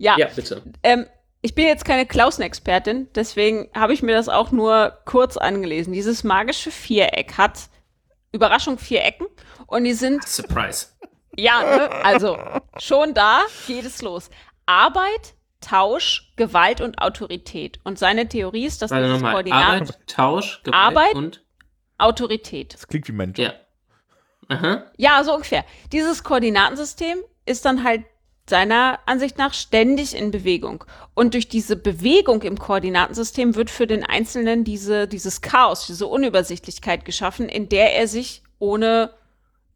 Ja, 0.03 0.16
Ja, 0.18 0.26
bitte. 0.34 0.62
ähm, 0.82 1.07
ich 1.42 1.55
bin 1.55 1.66
jetzt 1.66 1.84
keine 1.84 2.07
Klausen-Expertin, 2.07 3.09
deswegen 3.14 3.68
habe 3.74 3.92
ich 3.92 4.03
mir 4.03 4.14
das 4.14 4.28
auch 4.28 4.50
nur 4.53 4.98
kurz 5.05 5.36
angelesen. 5.36 5.92
Dieses 5.92 6.24
magische 6.24 6.70
Viereck 6.70 7.36
hat, 7.38 7.59
Überraschung, 8.32 8.78
vier 8.78 9.05
Ecken 9.05 9.26
und 9.66 9.84
die 9.84 9.92
sind 9.92 10.22
Surprise. 10.26 10.86
Ja, 11.36 11.62
ne? 11.62 11.90
also 12.05 12.38
schon 12.78 13.14
da 13.14 13.40
geht 13.66 13.84
es 13.84 14.03
los. 14.03 14.30
Arbeit, 14.66 15.34
Tausch, 15.61 16.32
Gewalt 16.36 16.80
und 16.80 17.00
Autorität. 17.00 17.78
Und 17.84 17.98
seine 17.98 18.28
Theorie 18.28 18.66
ist, 18.66 18.82
dass 18.82 18.90
Warte 18.90 19.05
dieses 19.05 19.18
nochmal. 19.18 19.32
Koordinaten 19.34 19.82
Arbeit, 19.88 19.98
Tausch, 20.09 20.62
Gewalt 20.64 20.74
Arbeit? 20.74 21.14
und. 21.14 21.44
Autorität. 21.98 22.74
Das 22.74 22.88
klingt 22.88 23.07
wie 23.09 23.12
mein 23.12 23.32
Job. 23.32 23.46
Ja. 23.46 23.55
Aha. 24.48 24.84
Ja, 24.96 25.22
so 25.22 25.34
ungefähr. 25.34 25.64
Dieses 25.92 26.24
Koordinatensystem 26.24 27.18
ist 27.46 27.64
dann 27.64 27.84
halt 27.84 28.05
seiner 28.49 28.99
Ansicht 29.07 29.38
nach 29.38 29.55
ständig 29.55 30.16
in 30.16 30.30
Bewegung. 30.30 30.84
Und 31.14 31.34
durch 31.34 31.49
diese 31.49 31.76
Bewegung 31.76 32.43
im 32.43 32.59
Koordinatensystem 32.59 33.55
wird 33.55 33.70
für 33.70 33.86
den 33.86 34.05
Einzelnen 34.05 34.64
diese, 34.64 35.07
dieses 35.07 35.40
Chaos, 35.40 35.86
diese 35.86 36.07
Unübersichtlichkeit 36.07 37.05
geschaffen, 37.05 37.49
in 37.49 37.68
der 37.68 37.95
er 37.95 38.09
sich 38.09 38.43
ohne 38.59 39.11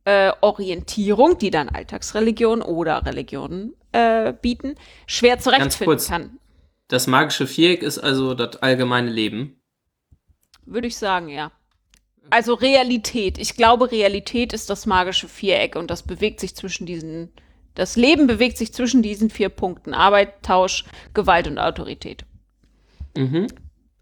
äh, 0.05 0.33
Orientierung, 0.41 1.39
die 1.39 1.51
dann 1.51 1.69
Alltagsreligion 1.69 2.63
oder 2.63 3.05
Religionen 3.05 3.75
äh, 3.93 4.33
bieten, 4.33 4.75
schwer 5.07 5.39
zurechtfinden 5.39 5.87
kurz. 5.87 6.09
kann. 6.09 6.39
Das 6.89 7.07
magische 7.07 7.47
Viereck 7.47 7.83
ist 7.83 7.99
also 7.99 8.35
das 8.35 8.57
allgemeine 8.63 9.11
Leben. 9.11 9.61
Würde 10.65 10.87
ich 10.87 10.97
sagen, 10.97 11.29
ja. 11.29 11.51
Also 12.31 12.55
Realität. 12.55 13.39
Ich 13.39 13.57
glaube, 13.57 13.91
Realität 13.91 14.53
ist 14.53 14.71
das 14.71 14.87
magische 14.87 15.29
Viereck 15.29 15.77
und 15.77 15.91
das 15.91 16.03
bewegt 16.03 16.41
sich 16.41 16.55
zwischen 16.57 16.87
diesen, 16.87 17.33
das 17.77 17.95
Leben 17.97 18.27
bewegt 18.27 18.59
sich 18.59 18.73
zwischen 18.73 19.03
diesen 19.03 19.31
vier 19.31 19.49
Punkten. 19.49 19.95
Arbeit, 19.95 20.43
Tausch, 20.43 20.85
Gewalt 21.15 21.47
und 21.47 21.59
Autorität. 21.59 22.25
Mhm. 23.17 23.47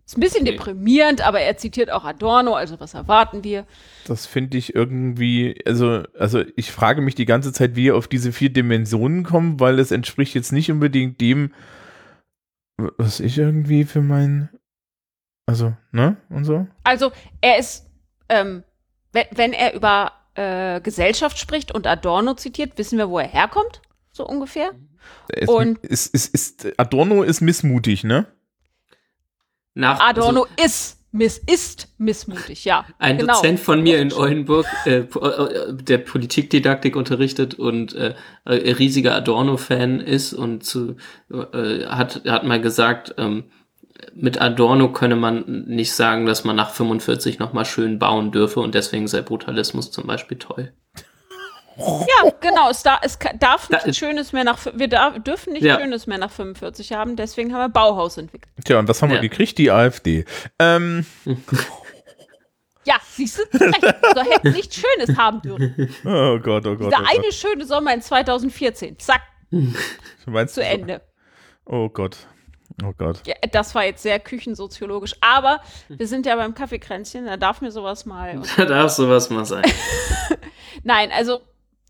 Ist 0.07 0.18
ein 0.18 0.20
bisschen 0.20 0.43
Okay. 0.43 0.53
deprimierend, 0.53 1.27
aber 1.27 1.41
er 1.41 1.57
zitiert 1.57 1.91
auch 1.91 2.05
Adorno, 2.05 2.55
also 2.55 2.79
was 2.79 2.93
erwarten 2.95 3.43
wir? 3.43 3.66
Das 4.07 4.27
finde 4.27 4.59
ich 4.59 4.75
irgendwie, 4.75 5.59
also, 5.66 6.03
also 6.18 6.43
ich 6.57 6.72
frage 6.72 7.01
mich 7.01 7.14
die 7.14 7.25
ganze 7.25 7.53
Zeit, 7.53 7.75
wie 7.75 7.89
er 7.89 7.97
auf 7.97 8.07
diese 8.07 8.33
vier 8.33 8.51
Dimensionen 8.51 9.25
kommt, 9.25 9.61
weil 9.61 9.79
es 9.79 9.91
entspricht 9.91 10.35
jetzt 10.35 10.53
nicht 10.53 10.70
unbedingt 10.70 11.20
dem, 11.22 11.53
was 12.99 13.20
ich 13.20 13.39
irgendwie 13.39 13.85
für 13.85 14.03
mein, 14.03 14.51
also, 15.47 15.75
ne, 15.91 16.16
und 16.29 16.45
so. 16.45 16.66
Also 16.83 17.11
er 17.41 17.59
ist, 17.59 17.87
ähm, 18.29 18.62
wenn, 19.12 19.27
wenn 19.35 19.53
er 19.55 19.75
über 19.75 20.12
äh, 20.35 20.80
Gesellschaft 20.80 21.39
spricht 21.39 21.72
und 21.72 21.87
Adorno 21.87 22.35
zitiert, 22.35 22.76
wissen 22.76 22.99
wir, 22.99 23.09
wo 23.09 23.18
er 23.18 23.28
herkommt, 23.28 23.82
so 24.12 24.26
ungefähr. 24.26 24.72
Ist, 25.28 25.49
Und- 25.49 25.78
ist, 25.78 26.14
ist, 26.14 26.35
ist, 26.35 26.78
Adorno 26.78 27.22
ist 27.22 27.41
missmutig, 27.41 28.05
ne? 28.05 28.26
Nach, 29.74 29.99
Adorno 30.01 30.45
also, 30.45 30.64
ist, 30.64 30.99
miss, 31.11 31.39
ist 31.39 31.89
missmutig, 31.99 32.64
ja. 32.64 32.87
ein 32.99 33.18
genau. 33.18 33.35
Dozent 33.35 33.59
von 33.59 33.82
mir 33.82 33.99
in 33.99 34.12
Oldenburg, 34.12 34.66
äh, 34.87 34.99
äh, 34.99 35.74
der 35.74 35.99
Politikdidaktik 35.99 36.95
unterrichtet 36.95 37.55
und 37.55 37.95
äh, 37.95 38.14
äh, 38.45 38.72
riesiger 38.72 39.14
Adorno-Fan 39.16 40.01
ist 40.01 40.32
und 40.32 40.64
zu, 40.64 40.97
äh, 41.30 41.87
hat, 41.87 42.22
hat 42.24 42.45
mal 42.45 42.61
gesagt, 42.61 43.14
ähm, 43.18 43.45
mit 44.17 44.41
Adorno 44.41 44.93
könne 44.93 45.17
man 45.17 45.65
nicht 45.67 45.93
sagen, 45.93 46.27
dass 46.27 46.45
man 46.45 46.57
nach 46.57 46.71
45 46.71 47.39
nochmal 47.39 47.65
schön 47.65 47.99
bauen 47.99 48.31
dürfe 48.33 48.61
und 48.61 48.75
deswegen 48.75 49.09
sei 49.09 49.23
Brutalismus 49.23 49.91
zum 49.91 50.07
Beispiel 50.07 50.39
toll. 50.39 50.73
Ja, 51.77 52.31
genau. 52.41 52.71
Es, 52.71 52.85
da, 52.85 53.01
es 53.03 53.19
darf 53.41 53.67
Da- 53.69 53.85
nicht 53.85 53.99
Schönes 53.99 54.33
mehr 54.33 54.45
nach, 54.45 54.59
wir 54.75 54.87
darf, 54.87 55.19
dürfen 55.25 55.55
nicht 55.55 55.65
Ja. 55.65 55.81
Schönes 55.81 56.07
mehr 56.07 56.19
nach 56.19 56.31
45 56.31 56.93
haben, 56.93 57.17
deswegen 57.17 57.53
haben 57.53 57.61
wir 57.62 57.69
Bauhaus 57.69 58.17
entwickelt. 58.17 58.55
Tja, 58.65 58.79
und 58.79 58.87
was 58.87 59.03
haben 59.03 59.09
wir 59.11 59.17
Ja. 59.17 59.23
gekriegt? 59.23 59.59
Die 59.59 59.71
AfD. 59.73 60.25
Ähm, 60.61 61.05
Ja, 62.87 62.97
siehst 63.03 63.39
du, 63.39 63.59
so 63.59 64.21
hätten 64.31 64.53
nichts 64.53 64.77
Schönes 64.77 65.17
haben 65.19 65.41
dürfen. 65.41 65.89
oh 66.05 66.39
Gott, 66.39 66.67
oh 66.67 66.77
Gott. 66.77 66.93
Dieser 66.93 67.01
oh 67.03 67.07
eine 67.09 67.23
Gott. 67.23 67.35
schöne 67.35 67.65
Sommer 67.65 67.95
in 67.95 68.03
2014, 68.03 68.99
zack, 68.99 69.23
meinst, 70.27 70.55
zu 70.55 70.62
Ende. 70.62 71.01
Oh 71.65 71.89
Gott. 71.89 72.19
Oh 72.83 72.93
Gott. 72.97 73.22
Ja, 73.27 73.35
das 73.53 73.75
war 73.75 73.85
jetzt 73.85 74.03
sehr 74.03 74.18
küchensoziologisch, 74.18 75.14
aber 75.20 75.61
wir 75.89 76.09
sind 76.09 76.27
ja 76.27 76.35
beim 76.35 76.55
Kaffeekränzchen, 76.55 77.27
da 77.27 77.37
darf 77.37 77.61
mir 77.61 77.70
sowas 77.70 78.05
mal. 78.05 78.43
Da 78.57 78.64
darf 78.64 78.91
sowas 78.91 79.31
mal 79.31 79.45
sein. 79.45 79.64
Nein, 80.83 81.11
also 81.12 81.41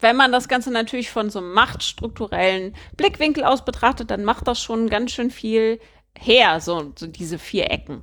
wenn 0.00 0.16
man 0.16 0.32
das 0.32 0.48
Ganze 0.48 0.70
natürlich 0.70 1.10
von 1.10 1.30
so 1.30 1.38
einem 1.38 1.52
machtstrukturellen 1.52 2.74
Blickwinkel 2.96 3.44
aus 3.44 3.64
betrachtet, 3.64 4.10
dann 4.10 4.24
macht 4.24 4.46
das 4.46 4.60
schon 4.60 4.90
ganz 4.90 5.12
schön 5.12 5.30
viel 5.30 5.80
her, 6.18 6.60
so, 6.60 6.92
so 6.96 7.06
diese 7.06 7.38
vier 7.38 7.70
Ecken. 7.70 8.02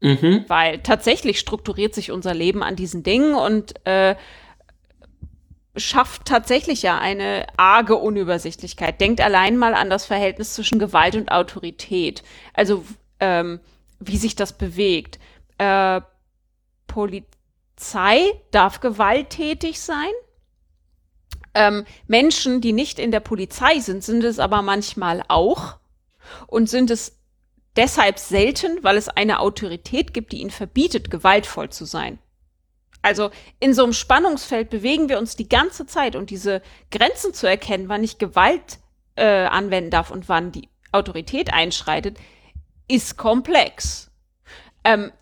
Mhm. 0.00 0.44
Weil 0.48 0.80
tatsächlich 0.80 1.38
strukturiert 1.38 1.94
sich 1.94 2.10
unser 2.10 2.34
Leben 2.34 2.62
an 2.62 2.76
diesen 2.76 3.02
Dingen 3.02 3.34
und 3.34 3.74
äh, 3.86 4.16
schafft 5.76 6.26
tatsächlich 6.26 6.82
ja 6.82 6.98
eine 6.98 7.46
arge 7.56 7.96
Unübersichtlichkeit. 7.96 9.00
Denkt 9.00 9.20
allein 9.20 9.56
mal 9.56 9.74
an 9.74 9.90
das 9.90 10.06
Verhältnis 10.06 10.54
zwischen 10.54 10.78
Gewalt 10.78 11.16
und 11.16 11.30
Autorität. 11.30 12.22
Also 12.52 12.84
ähm, 13.20 13.60
wie 13.98 14.16
sich 14.16 14.36
das 14.36 14.52
bewegt. 14.52 15.18
Äh, 15.58 16.00
Polizei 16.86 18.20
darf 18.50 18.80
gewalttätig 18.80 19.80
sein. 19.80 20.12
Ähm, 21.54 21.84
Menschen, 22.06 22.60
die 22.60 22.72
nicht 22.72 22.98
in 22.98 23.10
der 23.10 23.20
Polizei 23.20 23.78
sind, 23.78 24.02
sind 24.02 24.24
es 24.24 24.38
aber 24.38 24.62
manchmal 24.62 25.22
auch 25.28 25.78
und 26.46 26.68
sind 26.68 26.90
es 26.90 27.18
deshalb 27.76 28.18
selten, 28.18 28.82
weil 28.82 28.96
es 28.96 29.08
eine 29.08 29.40
Autorität 29.40 30.14
gibt, 30.14 30.32
die 30.32 30.40
ihnen 30.40 30.50
verbietet, 30.50 31.10
gewaltvoll 31.10 31.70
zu 31.70 31.84
sein. 31.84 32.18
Also 33.04 33.30
in 33.60 33.74
so 33.74 33.84
einem 33.84 33.92
Spannungsfeld 33.92 34.70
bewegen 34.70 35.10
wir 35.10 35.18
uns 35.18 35.36
die 35.36 35.46
ganze 35.46 35.84
Zeit 35.84 36.16
und 36.16 36.30
diese 36.30 36.62
Grenzen 36.90 37.34
zu 37.34 37.46
erkennen, 37.46 37.90
wann 37.90 38.02
ich 38.02 38.16
Gewalt 38.16 38.78
äh, 39.16 39.44
anwenden 39.44 39.90
darf 39.90 40.10
und 40.10 40.30
wann 40.30 40.52
die 40.52 40.70
Autorität 40.90 41.52
einschreitet, 41.52 42.16
ist 42.88 43.18
komplex. 43.18 44.10
Ähm, 44.84 45.12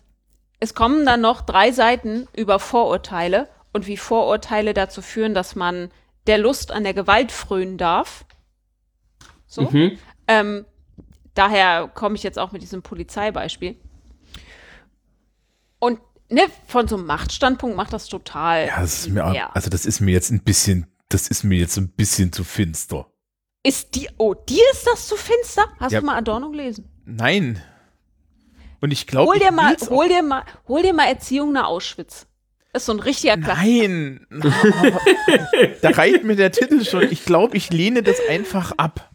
es 0.61 0.73
kommen 0.73 1.05
dann 1.05 1.19
noch 1.19 1.41
drei 1.41 1.73
Seiten 1.73 2.29
über 2.33 2.57
Vorurteile 2.59 3.49
und 3.73 3.85
wie 3.85 3.97
Vorurteile 3.97 4.73
dazu 4.73 5.01
führen, 5.01 5.33
dass 5.33 5.57
man 5.57 5.91
der 6.25 6.37
Lust 6.37 6.71
an 6.71 6.85
der 6.85 6.93
Gewalt 6.93 7.33
frönen 7.33 7.77
darf. 7.77 8.23
So. 9.45 9.63
Mhm. 9.63 9.99
Ähm, 10.29 10.65
daher 11.33 11.89
komme 11.93 12.15
ich 12.15 12.23
jetzt 12.23 12.39
auch 12.39 12.53
mit 12.53 12.61
diesem 12.61 12.81
Polizeibeispiel. 12.81 13.75
Und 15.79 15.99
ne, 16.33 16.41
von 16.67 16.87
so 16.87 16.95
einem 16.97 17.05
Machtstandpunkt 17.05 17.75
macht 17.77 17.93
das 17.93 18.07
total. 18.07 18.67
Ja, 18.67 18.81
das 18.81 18.99
ist 19.01 19.09
mir, 19.09 19.55
also 19.55 19.69
das 19.69 19.85
ist 19.85 19.99
mir 20.01 20.11
jetzt 20.11 20.31
ein 20.31 20.43
bisschen, 20.43 20.87
das 21.09 21.27
ist 21.27 21.43
mir 21.43 21.57
jetzt 21.57 21.77
ein 21.77 21.89
bisschen 21.89 22.31
zu 22.31 22.43
finster. 22.43 23.07
Ist 23.63 23.95
die, 23.95 24.09
oh, 24.17 24.33
dir 24.33 24.63
ist 24.73 24.85
das 24.87 25.07
zu 25.07 25.15
finster? 25.15 25.65
Hast 25.79 25.91
Ja. 25.93 25.99
du 26.01 26.05
mal 26.05 26.17
Adorno 26.17 26.49
gelesen? 26.49 26.89
Nein. 27.05 27.61
Und 28.81 28.91
ich 28.91 29.07
glaube, 29.07 29.31
Hol 29.31 29.39
dir 29.39 29.51
mal, 29.51 29.75
hol 29.89 30.07
dir 30.09 30.21
mal, 30.23 30.43
hol 30.67 30.81
dir 30.81 30.93
mal 30.93 31.05
Erziehung 31.07 31.53
nach 31.53 31.67
Auschwitz. 31.67 32.27
Das 32.73 32.81
ist 32.81 32.85
so 32.87 32.93
ein 32.93 32.99
richtiger 32.99 33.37
Klassiker. 33.37 33.87
Nein. 33.87 34.27
da 35.81 35.89
reicht 35.91 36.23
mir 36.23 36.35
der 36.35 36.51
Titel 36.51 36.83
schon. 36.83 37.03
Ich 37.11 37.23
glaube, 37.23 37.55
ich 37.55 37.69
lehne 37.71 38.03
das 38.03 38.17
einfach 38.27 38.73
ab. 38.77 39.11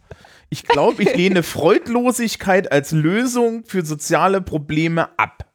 Ich 0.49 0.63
glaube, 0.63 1.03
ich 1.03 1.13
lehne 1.15 1.43
Freudlosigkeit 1.43 2.71
als 2.71 2.91
Lösung 2.91 3.65
für 3.65 3.85
soziale 3.85 4.41
Probleme 4.41 5.09
ab. 5.19 5.45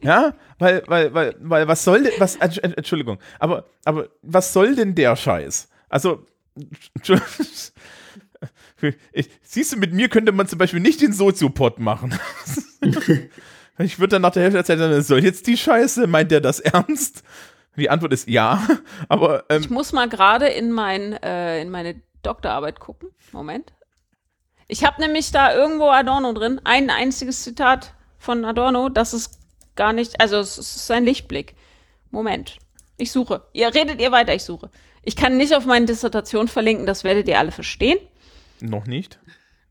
Ja, 0.00 0.34
weil, 0.58 0.82
weil, 0.86 1.14
weil, 1.14 1.36
weil, 1.40 1.68
was 1.68 1.84
soll 1.84 2.02
denn, 2.04 2.12
was, 2.18 2.38
Entsch- 2.40 2.62
Entschuldigung, 2.62 3.18
aber, 3.38 3.66
aber 3.84 4.08
was 4.22 4.52
soll 4.52 4.74
denn 4.76 4.94
der 4.94 5.16
Scheiß? 5.16 5.68
Also, 5.88 6.26
ich, 9.12 9.30
siehst 9.42 9.72
du, 9.72 9.76
mit 9.76 9.92
mir 9.92 10.08
könnte 10.08 10.32
man 10.32 10.46
zum 10.46 10.58
Beispiel 10.58 10.80
nicht 10.80 11.00
den 11.00 11.12
Soziopod 11.12 11.78
machen. 11.78 12.18
ich 13.78 13.98
würde 13.98 14.12
dann 14.12 14.22
nach 14.22 14.32
der 14.32 14.42
Hälfte 14.42 14.58
der 14.58 14.64
Zeit 14.64 14.78
sagen, 14.78 15.02
soll 15.02 15.24
jetzt 15.24 15.46
die 15.46 15.56
Scheiße? 15.56 16.06
Meint 16.06 16.30
der 16.30 16.40
das 16.40 16.60
ernst? 16.60 17.22
Die 17.76 17.90
Antwort 17.90 18.12
ist 18.12 18.28
ja, 18.28 18.64
aber 19.08 19.44
ähm, 19.48 19.62
Ich 19.62 19.70
muss 19.70 19.92
mal 19.92 20.08
gerade 20.08 20.46
in, 20.46 20.70
mein, 20.70 21.14
äh, 21.14 21.60
in 21.60 21.70
meine 21.70 22.00
Doktorarbeit 22.22 22.78
gucken. 22.78 23.08
Moment. 23.32 23.72
Ich 24.68 24.84
habe 24.84 25.00
nämlich 25.00 25.30
da 25.32 25.54
irgendwo 25.54 25.88
Adorno 25.88 26.32
drin. 26.32 26.60
Ein 26.64 26.88
einziges 26.90 27.42
Zitat 27.42 27.94
von 28.18 28.44
Adorno, 28.44 28.88
das 28.88 29.12
ist 29.12 29.40
gar 29.76 29.92
nicht, 29.92 30.20
also 30.20 30.38
es 30.38 30.58
ist 30.58 30.90
ein 30.90 31.04
Lichtblick. 31.04 31.54
Moment. 32.10 32.58
Ich 32.96 33.10
suche. 33.10 33.42
Ihr 33.52 33.74
redet 33.74 34.00
ihr 34.00 34.12
weiter, 34.12 34.34
ich 34.34 34.44
suche. 34.44 34.70
Ich 35.02 35.16
kann 35.16 35.36
nicht 35.36 35.54
auf 35.54 35.66
meine 35.66 35.86
Dissertation 35.86 36.48
verlinken, 36.48 36.86
das 36.86 37.04
werdet 37.04 37.28
ihr 37.28 37.38
alle 37.38 37.50
verstehen. 37.52 37.98
noch 38.60 38.86
nicht. 38.86 39.18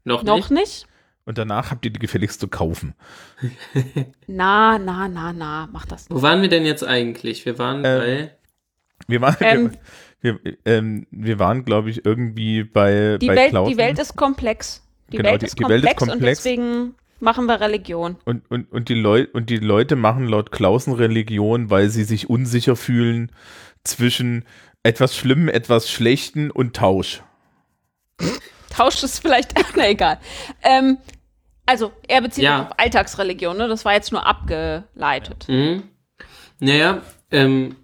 Noch, 0.03 0.23
Noch 0.23 0.49
nicht? 0.49 0.51
nicht? 0.51 0.87
Und 1.25 1.37
danach 1.37 1.71
habt 1.71 1.85
ihr 1.85 1.91
die 1.91 1.99
gefälligst 1.99 2.41
zu 2.41 2.49
kaufen. 2.49 2.93
Na, 4.27 4.77
na, 4.77 5.07
na, 5.07 5.31
na, 5.33 5.69
mach 5.71 5.85
das. 5.85 6.07
Wo 6.09 6.21
waren 6.21 6.41
wir 6.41 6.49
denn 6.49 6.65
jetzt 6.65 6.83
eigentlich? 6.83 7.45
Wir 7.45 7.57
waren 7.57 7.77
Ähm, 7.85 7.99
bei. 7.99 8.35
Wir 9.07 9.21
waren, 9.21 9.37
Ähm. 9.39 9.71
wir, 10.21 10.39
wir, 10.43 10.57
ähm, 10.65 11.07
wir 11.11 11.39
waren, 11.39 11.63
glaube 11.65 11.89
ich, 11.89 12.05
irgendwie 12.05 12.63
bei, 12.63 13.17
Die 13.21 13.27
bei 13.27 13.35
Welt, 13.35 13.49
Klausen. 13.51 13.71
die 13.71 13.77
Welt 13.77 13.99
ist 13.99 14.15
komplex. 14.15 14.81
Die, 15.11 15.17
Genau, 15.17 15.29
Welt, 15.31 15.41
die- 15.41 15.45
ist 15.47 15.59
die 15.59 15.63
Welt 15.63 15.83
ist 15.83 15.95
komplex 15.95 16.01
und 16.01 16.09
komplex. 16.09 16.37
deswegen 16.43 16.95
machen 17.23 17.45
wir 17.47 17.59
Religion. 17.59 18.17
Und, 18.25 18.49
und, 18.51 18.71
und, 18.71 18.89
die 18.89 18.93
Leu 18.93 19.25
und 19.33 19.49
die 19.49 19.57
Leute 19.57 19.95
machen 19.95 20.27
laut 20.27 20.51
Klausen 20.51 20.93
Religion, 20.93 21.69
weil 21.69 21.89
sie 21.89 22.03
sich 22.03 22.29
unsicher 22.29 22.75
fühlen 22.75 23.31
zwischen 23.83 24.45
etwas 24.83 25.15
Schlimmem, 25.15 25.47
etwas 25.49 25.89
Schlechten 25.89 26.51
und 26.51 26.75
Tausch. 26.75 27.23
Tauscht 28.69 29.03
es 29.03 29.19
vielleicht, 29.19 29.53
na 29.75 29.89
egal. 29.89 30.19
Ähm, 30.61 30.97
also, 31.65 31.91
er 32.07 32.21
bezieht 32.21 32.43
Ja. 32.43 32.57
sich 32.59 32.67
auf 32.67 32.79
Alltagsreligion, 32.79 33.57
ne? 33.57 33.67
Das 33.67 33.85
war 33.85 33.93
jetzt 33.93 34.11
nur 34.11 34.25
abgeleitet. 34.25 35.45
Mhm. 35.47 35.83
Naja, 36.59 37.01
ähm, 37.31 37.77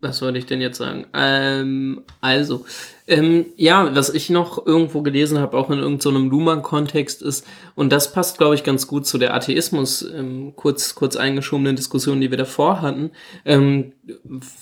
was 0.00 0.18
soll 0.18 0.36
ich 0.36 0.46
denn 0.46 0.60
jetzt 0.60 0.78
sagen? 0.78 1.06
Ähm, 1.12 2.02
also, 2.20 2.64
ähm, 3.08 3.46
ja, 3.56 3.94
was 3.96 4.10
ich 4.10 4.28
noch 4.28 4.66
irgendwo 4.66 5.02
gelesen 5.02 5.38
habe, 5.38 5.56
auch 5.56 5.70
in 5.70 5.78
irgendeinem 5.78 6.28
Luhmann-Kontext 6.28 7.22
ist, 7.22 7.46
und 7.74 7.90
das 7.90 8.12
passt, 8.12 8.38
glaube 8.38 8.54
ich, 8.54 8.64
ganz 8.64 8.86
gut 8.86 9.06
zu 9.06 9.18
der 9.18 9.34
Atheismus, 9.34 10.02
ähm, 10.02 10.52
kurz, 10.56 10.94
kurz 10.94 11.16
eingeschobenen 11.16 11.74
Diskussion, 11.74 12.20
die 12.20 12.30
wir 12.30 12.38
davor 12.38 12.82
hatten, 12.82 13.10
ähm, 13.44 13.92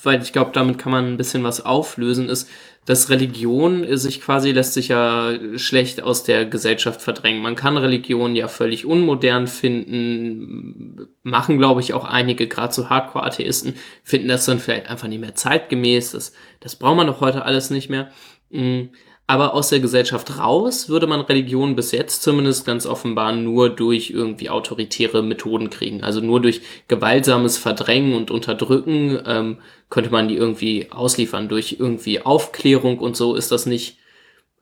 weil 0.03 0.23
ich 0.23 0.33
glaube, 0.33 0.53
damit 0.55 0.79
kann 0.79 0.93
man 0.93 1.07
ein 1.07 1.17
bisschen 1.17 1.43
was 1.45 1.65
auflösen, 1.65 2.29
ist, 2.29 2.49
dass 2.87 3.11
Religion 3.11 3.85
sich 3.97 4.21
quasi 4.21 4.53
lässt 4.53 4.75
sich 4.75 4.89
ja 4.89 5.33
schlecht 5.57 6.03
aus 6.03 6.23
der 6.23 6.47
Gesellschaft 6.47 7.03
verdrängen. 7.03 7.43
Man 7.43 7.57
kann 7.57 7.77
Religion 7.77 8.37
ja 8.37 8.47
völlig 8.47 8.87
unmodern 8.87 9.49
finden, 9.49 11.09
machen 11.25 11.59
glaube 11.59 11.81
ich 11.81 11.95
auch 11.95 12.05
einige, 12.05 12.47
gerade 12.47 12.73
so 12.73 12.89
Hardcore-Atheisten, 12.89 13.75
finden 14.05 14.29
das 14.29 14.47
dann 14.47 14.61
vielleicht 14.61 14.89
einfach 14.89 15.09
nicht 15.09 15.21
mehr 15.21 15.35
zeitgemäß. 15.35 16.13
Das, 16.13 16.33
das 16.61 16.77
braucht 16.77 16.97
man 16.97 17.09
doch 17.09 17.21
heute 17.21 17.45
alles 17.45 17.71
nicht 17.71 17.91
mehr. 17.91 18.09
Mm, 18.51 18.89
Aber 19.29 19.55
aus 19.55 19.71
der 19.71 19.81
Gesellschaft 19.81 20.39
raus 20.39 20.89
würde 20.89 21.09
man 21.09 21.21
Religion 21.21 21.75
bis 21.75 21.91
jetzt 21.91 22.23
zumindest 22.23 22.65
ganz 22.65 22.87
offenbar 22.87 23.33
nur 23.33 23.71
durch 23.71 24.11
irgendwie 24.11 24.51
autoritäre 24.51 25.23
Methoden 25.23 25.69
kriegen. 25.69 26.05
Also 26.05 26.21
nur 26.21 26.41
durch 26.41 26.63
gewaltsames 26.89 27.59
Verdrängen 27.59 28.15
und 28.15 28.31
Unterdrücken 28.31 29.19
ähm, 29.27 29.59
könnte 29.91 30.11
man 30.11 30.29
die 30.29 30.37
irgendwie 30.37 30.93
ausliefern. 30.93 31.49
Durch 31.49 31.77
irgendwie 31.81 32.21
Aufklärung 32.25 32.99
und 33.01 33.17
so 33.17 33.35
ist 33.35 33.51
das 33.51 33.67
nicht, 33.67 33.99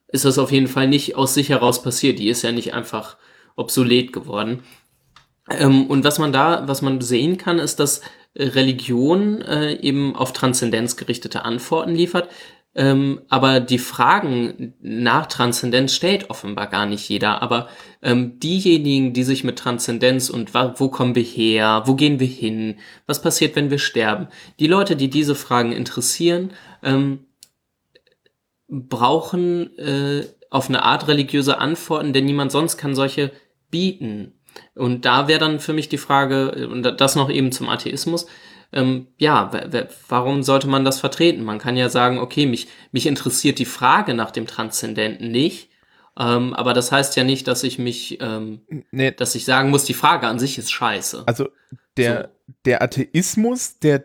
ist 0.09 0.25
das 0.25 0.39
auf 0.39 0.51
jeden 0.51 0.69
Fall 0.69 0.89
nicht 0.89 1.15
aus 1.17 1.35
sich 1.35 1.51
heraus 1.51 1.83
passiert. 1.83 2.19
Die 2.19 2.29
ist 2.29 2.43
ja 2.43 2.53
nicht 2.53 2.73
einfach 2.75 3.19
obsolet 3.57 4.13
geworden. 4.15 4.63
Ähm, 5.51 5.87
und 5.89 6.05
was 6.05 6.19
man 6.19 6.33
da, 6.33 6.67
was 6.67 6.81
man 6.83 7.01
sehen 7.03 7.37
kann, 7.37 7.59
ist, 7.59 7.81
dass 7.81 8.01
Religion 8.37 9.43
äh, 9.43 9.75
eben 9.81 10.17
auf 10.17 10.33
Transzendenz 10.33 10.97
gerichtete 10.97 11.45
Antworten 11.45 11.95
liefert. 11.95 12.29
Ähm, 12.77 13.21
aber 13.29 13.61
die 13.61 13.79
Fragen 13.79 14.75
nach 14.81 15.27
Transzendenz 15.27 15.95
stellt 15.95 16.31
offenbar 16.31 16.67
gar 16.67 16.87
nicht 16.87 17.09
jeder. 17.09 17.41
Aber 17.41 17.69
ähm, 18.03 18.41
diejenigen, 18.41 19.13
die 19.13 19.23
sich 19.23 19.45
mit 19.45 19.59
Transzendenz 19.59 20.29
und 20.29 20.55
wo 20.55 20.89
kommen 20.89 21.15
wir 21.15 21.23
her, 21.23 21.83
wo 21.87 21.95
gehen 21.95 22.19
wir 22.19 22.27
hin, 22.27 22.77
was 23.07 23.23
passiert, 23.23 23.55
wenn 23.55 23.71
wir 23.71 23.79
sterben, 23.79 24.29
die 24.59 24.67
Leute, 24.67 24.97
die 24.97 25.09
diese 25.09 25.35
Fragen 25.35 25.73
interessieren, 25.73 26.51
ähm, 26.83 27.27
brauchen 28.69 29.79
äh, 29.79 30.25
auf 30.51 30.69
eine 30.69 30.83
Art 30.83 31.07
religiöse 31.07 31.59
Antworten, 31.59 32.13
denn 32.13 32.25
niemand 32.25 32.51
sonst 32.51 32.77
kann 32.77 32.95
solche 32.95 33.31
bieten. 33.71 34.33
Und 34.75 35.05
da 35.05 35.29
wäre 35.29 35.41
dann 35.41 35.61
für 35.61 35.73
mich 35.73 35.89
die 35.89 35.99
Frage, 35.99 36.69
und 36.69 36.83
das 36.83 37.17
noch 37.17 37.31
eben 37.31 37.53
zum 37.53 37.69
Atheismus, 37.69 38.27
ähm, 38.75 39.07
ja, 39.19 39.51
warum 40.09 40.43
sollte 40.43 40.67
man 40.67 40.85
das 40.85 41.01
vertreten? 41.01 41.45
Man 41.45 41.59
kann 41.59 41.77
ja 41.77 41.89
sagen, 41.89 42.19
okay, 42.19 42.47
mich, 42.47 42.69
mich 42.93 43.07
interessiert 43.07 43.59
die 43.59 43.65
Frage 43.65 44.15
nach 44.15 44.33
dem 44.33 44.47
Transzendenten 44.47 45.31
nicht, 45.31 45.71
ähm, 46.19 46.55
aber 46.55 46.75
das 46.75 46.93
heißt 46.93 47.17
ja 47.17 47.25
nicht, 47.25 47.47
dass 47.47 47.63
ich 47.63 47.79
mich, 47.79 48.19
ähm, 48.21 48.61
Nee, 48.91 49.13
dass 49.13 49.35
ich 49.35 49.45
sagen 49.45 49.71
muss, 49.71 49.85
die 49.85 49.95
Frage 49.95 50.27
an 50.27 50.39
sich 50.39 50.59
ist 50.59 50.73
scheiße. 50.73 51.23
also 51.27 51.49
der, 51.97 52.31
der 52.65 52.83
Atheismus, 52.83 53.79
der, 53.79 54.05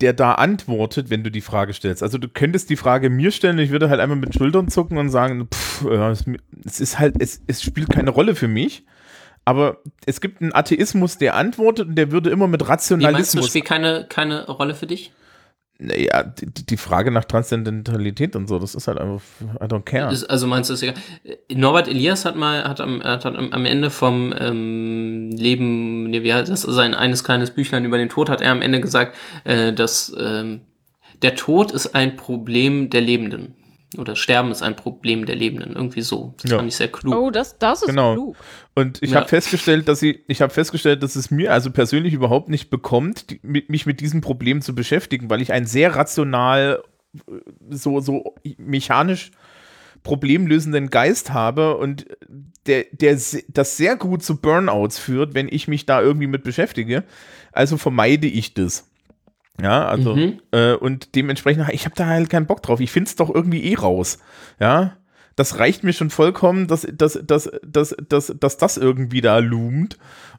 der 0.00 0.14
da 0.14 0.32
antwortet, 0.32 1.10
wenn 1.10 1.22
du 1.22 1.30
die 1.30 1.42
Frage 1.42 1.74
stellst. 1.74 2.02
Also 2.02 2.16
du 2.16 2.28
könntest 2.28 2.70
die 2.70 2.76
Frage 2.76 3.10
mir 3.10 3.30
stellen, 3.30 3.58
ich 3.58 3.70
würde 3.70 3.90
halt 3.90 4.00
einmal 4.00 4.18
mit 4.18 4.34
Schultern 4.34 4.68
zucken 4.68 4.96
und 4.96 5.10
sagen, 5.10 5.48
pff, 5.52 5.84
es 6.64 6.80
ist 6.80 6.98
halt, 6.98 7.16
es, 7.18 7.42
es 7.46 7.62
spielt 7.62 7.90
keine 7.90 8.10
Rolle 8.10 8.34
für 8.34 8.48
mich. 8.48 8.84
Aber 9.44 9.78
es 10.06 10.20
gibt 10.20 10.40
einen 10.40 10.54
Atheismus, 10.54 11.18
der 11.18 11.36
antwortet 11.36 11.88
und 11.88 11.96
der 11.96 12.10
würde 12.10 12.30
immer 12.30 12.46
mit 12.46 12.62
Wie 12.62 12.66
meinst 12.66 12.90
du, 12.90 12.94
Rationalismus. 12.96 13.48
spielt 13.48 13.64
keine, 13.66 14.06
keine 14.08 14.46
Rolle 14.46 14.74
für 14.74 14.86
dich? 14.86 15.12
Naja, 15.78 16.22
die, 16.22 16.46
die 16.46 16.76
Frage 16.76 17.10
nach 17.10 17.24
Transzendentalität 17.24 18.36
und 18.36 18.48
so, 18.48 18.60
das 18.60 18.76
ist 18.76 18.86
halt 18.86 18.98
einfach, 18.98 19.22
I 19.60 19.64
don't 19.64 19.82
care. 19.82 20.12
Ist, 20.12 20.24
also 20.24 20.46
meinst 20.46 20.70
du, 20.70 20.74
ist 20.74 20.82
egal. 20.82 20.94
Norbert 21.52 21.88
Elias 21.88 22.24
hat 22.24 22.36
mal, 22.36 22.62
hat 22.64 22.80
am, 22.80 23.02
hat 23.02 23.26
am 23.26 23.64
Ende 23.66 23.90
vom 23.90 24.32
ähm, 24.38 25.30
Leben, 25.32 26.12
wie 26.12 26.32
heißt 26.32 26.48
das, 26.48 26.62
sein 26.62 26.94
eines 26.94 27.24
kleines 27.24 27.50
Büchlein 27.50 27.84
über 27.84 27.98
den 27.98 28.08
Tod, 28.08 28.30
hat 28.30 28.40
er 28.40 28.52
am 28.52 28.62
Ende 28.62 28.80
gesagt, 28.80 29.16
äh, 29.42 29.72
dass 29.72 30.14
ähm, 30.16 30.60
der 31.22 31.34
Tod 31.34 31.72
ist 31.72 31.94
ein 31.94 32.16
Problem 32.16 32.88
der 32.88 33.00
Lebenden. 33.00 33.56
Oder 33.98 34.16
Sterben 34.16 34.50
ist 34.50 34.62
ein 34.62 34.76
Problem 34.76 35.26
der 35.26 35.36
Lebenden. 35.36 35.74
Irgendwie 35.74 36.02
so. 36.02 36.34
Das 36.42 36.50
Ja. 36.50 36.56
fand 36.58 36.68
ich 36.68 36.76
sehr 36.76 36.88
klug. 36.88 37.14
Oh, 37.14 37.30
das, 37.30 37.58
das 37.58 37.82
ist 37.82 37.88
Genau. 37.88 38.14
klug. 38.14 38.36
Und 38.74 39.02
ich 39.02 39.10
Ja. 39.10 39.20
habe 39.20 39.28
festgestellt, 39.28 39.88
dass 39.88 40.02
ich, 40.02 40.20
ich 40.28 40.40
habe 40.42 40.52
festgestellt, 40.52 41.02
dass 41.02 41.16
es 41.16 41.30
mir 41.30 41.52
also 41.52 41.70
persönlich 41.70 42.12
überhaupt 42.14 42.48
nicht 42.48 42.70
bekommt, 42.70 43.30
die, 43.30 43.40
mich 43.42 43.86
mit 43.86 44.00
diesem 44.00 44.20
Problem 44.20 44.60
zu 44.62 44.74
beschäftigen, 44.74 45.30
weil 45.30 45.40
ich 45.42 45.52
ein 45.52 45.66
sehr 45.66 45.94
rational, 45.94 46.82
äh, 47.28 47.32
so, 47.70 48.00
so 48.00 48.34
mechanisch 48.58 49.30
problemlösenden 50.02 50.90
Geist 50.90 51.32
habe 51.32 51.76
und 51.78 52.06
der, 52.66 52.84
der 52.92 53.18
das 53.48 53.76
sehr 53.76 53.96
gut 53.96 54.22
zu 54.22 54.36
Burnouts 54.40 54.98
führt, 54.98 55.34
wenn 55.34 55.48
ich 55.48 55.66
mich 55.68 55.86
da 55.86 56.00
irgendwie 56.02 56.26
mit 56.26 56.42
beschäftige. 56.44 57.04
Also 57.52 57.76
vermeide 57.76 58.26
ich 58.26 58.54
das. 58.54 58.90
Ja, 59.60 59.86
also, 59.86 60.16
Mhm. 60.16 60.40
äh, 60.52 60.72
und 60.74 61.14
dementsprechend, 61.14 61.68
ich 61.72 61.84
habe 61.84 61.94
da 61.94 62.06
halt 62.06 62.28
keinen 62.28 62.46
Bock 62.46 62.62
drauf. 62.62 62.80
Ich 62.80 62.90
finde 62.90 63.08
es 63.08 63.16
doch 63.16 63.32
irgendwie 63.32 63.62
eh 63.64 63.76
raus. 63.76 64.18
Ja, 64.58 64.96
das 65.36 65.58
reicht 65.58 65.84
mir 65.84 65.92
schon 65.92 66.10
vollkommen, 66.10 66.66
dass, 66.66 66.86
dass, 66.92 67.18
dass, 67.24 67.50
dass, 67.64 67.94
dass, 68.08 68.34
dass 68.38 68.56
das 68.56 68.76
irgendwie 68.76 69.20
da 69.20 69.38
loomt. 69.38 69.96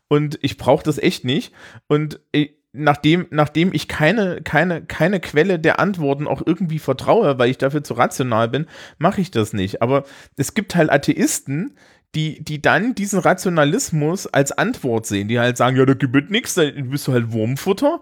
Und 0.07 0.37
ich 0.41 0.57
brauche 0.57 0.83
das 0.83 0.97
echt 0.97 1.23
nicht. 1.25 1.53
Und 1.87 2.19
äh, 2.33 2.49
nachdem, 2.73 3.25
nachdem 3.31 3.73
ich 3.73 3.87
keine, 3.87 4.41
keine, 4.41 4.81
keine 4.83 5.19
Quelle 5.21 5.59
der 5.59 5.79
Antworten 5.79 6.27
auch 6.27 6.41
irgendwie 6.45 6.79
vertraue, 6.79 7.39
weil 7.39 7.49
ich 7.49 7.57
dafür 7.57 7.83
zu 7.85 7.93
rational 7.93 8.49
bin, 8.49 8.67
mache 8.97 9.21
ich 9.21 9.31
das 9.31 9.53
nicht. 9.53 9.81
Aber 9.81 10.03
es 10.35 10.53
gibt 10.53 10.75
halt 10.75 10.91
Atheisten, 10.91 11.77
die, 12.15 12.43
die 12.43 12.61
dann 12.61 12.95
diesen 12.95 13.19
Rationalismus 13.19 14.27
als 14.27 14.51
Antwort 14.51 15.05
sehen, 15.05 15.27
die 15.27 15.39
halt 15.39 15.57
sagen, 15.57 15.75
ja, 15.77 15.85
da 15.85 15.93
gibt 15.93 16.31
nichts, 16.31 16.53
dann 16.55 16.89
bist 16.89 17.07
du 17.07 17.13
halt 17.13 17.31
Wurmfutter. 17.31 18.01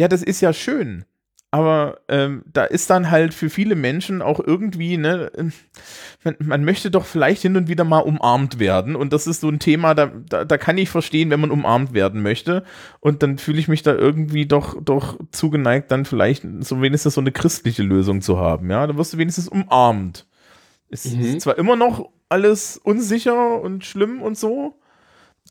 Ja, 0.00 0.08
das 0.08 0.22
ist 0.22 0.40
ja 0.40 0.52
schön. 0.52 1.04
Aber 1.52 1.98
ähm, 2.08 2.44
da 2.52 2.62
ist 2.64 2.90
dann 2.90 3.10
halt 3.10 3.34
für 3.34 3.50
viele 3.50 3.74
Menschen 3.74 4.22
auch 4.22 4.38
irgendwie, 4.38 4.96
ne, 4.96 5.32
ähm, 5.36 5.52
man, 6.22 6.36
man 6.38 6.64
möchte 6.64 6.92
doch 6.92 7.04
vielleicht 7.04 7.42
hin 7.42 7.56
und 7.56 7.66
wieder 7.68 7.82
mal 7.82 7.98
umarmt 7.98 8.60
werden. 8.60 8.94
Und 8.94 9.12
das 9.12 9.26
ist 9.26 9.40
so 9.40 9.48
ein 9.48 9.58
Thema, 9.58 9.94
da, 9.94 10.06
da, 10.28 10.44
da 10.44 10.58
kann 10.58 10.78
ich 10.78 10.88
verstehen, 10.90 11.28
wenn 11.30 11.40
man 11.40 11.50
umarmt 11.50 11.92
werden 11.92 12.22
möchte. 12.22 12.62
Und 13.00 13.24
dann 13.24 13.36
fühle 13.38 13.58
ich 13.58 13.66
mich 13.66 13.82
da 13.82 13.92
irgendwie 13.92 14.46
doch, 14.46 14.80
doch 14.80 15.18
zugeneigt, 15.32 15.90
dann 15.90 16.04
vielleicht 16.04 16.44
so 16.60 16.80
wenigstens 16.82 17.14
so 17.14 17.20
eine 17.20 17.32
christliche 17.32 17.82
Lösung 17.82 18.20
zu 18.22 18.38
haben. 18.38 18.70
Ja, 18.70 18.86
da 18.86 18.96
wirst 18.96 19.12
du 19.12 19.18
wenigstens 19.18 19.48
umarmt. 19.48 20.26
Es 20.88 21.04
Mhm. 21.04 21.20
ist 21.20 21.40
zwar 21.40 21.58
immer 21.58 21.74
noch 21.74 22.10
alles 22.28 22.76
unsicher 22.76 23.60
und 23.60 23.84
schlimm 23.84 24.22
und 24.22 24.38
so, 24.38 24.76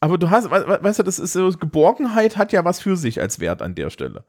Aber 0.02 0.18
du 0.18 0.30
hast, 0.30 0.50
we- 0.50 0.66
we- 0.66 0.80
weißt 0.82 1.00
du, 1.00 1.04
das 1.04 1.20
ist 1.20 1.34
so, 1.34 1.50
Geborgenheit 1.52 2.38
hat 2.38 2.54
ja 2.54 2.64
was 2.64 2.80
für 2.80 2.96
sich 2.96 3.20
als 3.20 3.42
Wert 3.42 3.62
an 3.62 3.76
der 3.76 3.90
Stelle. 3.90 4.24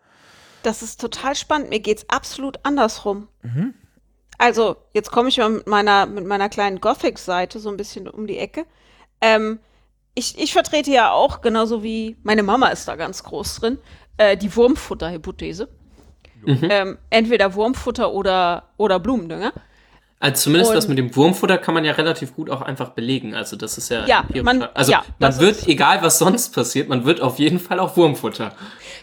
Das 0.62 0.82
ist 0.82 1.00
total 1.00 1.34
spannend. 1.34 1.70
Mir 1.70 1.80
geht's 1.80 2.04
absolut 2.08 2.58
andersrum. 2.64 3.28
Also, 4.38 4.76
jetzt 4.94 5.10
komme 5.10 5.28
ich 5.28 5.38
mal 5.38 5.50
mit 5.50 5.66
meiner, 5.66 6.06
mit 6.06 6.26
meiner 6.26 6.48
kleinen 6.48 6.80
Gothic-Seite 6.80 7.58
so 7.58 7.68
ein 7.70 7.76
bisschen 7.76 8.08
um 8.08 8.26
die 8.26 8.38
Ecke. 8.38 8.64
Ähm, 9.20 9.58
ich, 10.14 10.38
ich 10.38 10.52
vertrete 10.52 10.90
ja 10.90 11.12
auch, 11.12 11.40
genauso 11.40 11.82
wie 11.82 12.16
meine 12.22 12.42
Mama 12.42 12.68
ist 12.68 12.88
da 12.88 12.96
ganz 12.96 13.22
groß 13.22 13.56
drin, 13.60 13.78
äh, 14.16 14.36
die 14.36 14.54
Wurmfutter-Hypothese. 14.54 15.68
Ähm, 16.46 16.96
entweder 17.10 17.54
Wurmfutter 17.54 18.12
oder, 18.12 18.70
oder 18.78 18.98
Blumendünger. 18.98 19.52
Also 20.20 20.44
zumindest 20.44 20.70
Und- 20.70 20.76
das 20.76 20.88
mit 20.88 20.96
dem 20.98 21.14
Wurmfutter 21.14 21.58
kann 21.58 21.74
man 21.74 21.84
ja 21.84 21.92
relativ 21.92 22.34
gut 22.34 22.48
auch 22.50 22.62
einfach 22.62 22.90
belegen. 22.90 23.34
Also 23.34 23.56
das 23.56 23.76
ist 23.78 23.90
ja, 23.90 24.06
Ja, 24.06 24.24
man- 24.42 24.62
also 24.62 24.90
ja, 24.92 25.02
man 25.18 25.38
wird, 25.38 25.66
egal 25.68 26.02
was 26.02 26.18
sonst 26.18 26.54
passiert, 26.54 26.88
man 26.88 27.04
wird 27.04 27.20
auf 27.20 27.38
jeden 27.38 27.58
Fall 27.58 27.78
auch 27.78 27.96
Wurmfutter. 27.96 28.52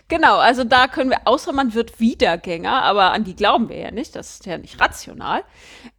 Genau, 0.09 0.37
also 0.37 0.63
da 0.63 0.87
können 0.87 1.09
wir, 1.09 1.27
außer 1.27 1.51
man 1.51 1.73
wird 1.73 1.99
Wiedergänger, 1.99 2.81
aber 2.83 3.11
an 3.11 3.25
die 3.25 3.35
glauben 3.35 3.67
wir 3.67 3.77
ja 3.77 3.91
nicht, 3.91 4.15
das 4.15 4.35
ist 4.35 4.45
ja 4.45 4.57
nicht 4.57 4.79
rational. 4.79 5.43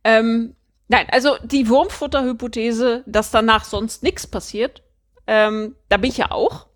Ähm, 0.03 0.57
nein, 0.89 1.07
also 1.11 1.37
die 1.45 1.69
Wurmfutter-Hypothese, 1.69 3.05
dass 3.07 3.31
danach 3.31 3.65
sonst 3.65 4.03
nichts 4.03 4.27
passiert, 4.27 4.83
ähm, 5.27 5.77
da 5.91 5.99
bin 5.99 6.11
ich 6.11 6.17
ja 6.17 6.31
auch. 6.31 6.69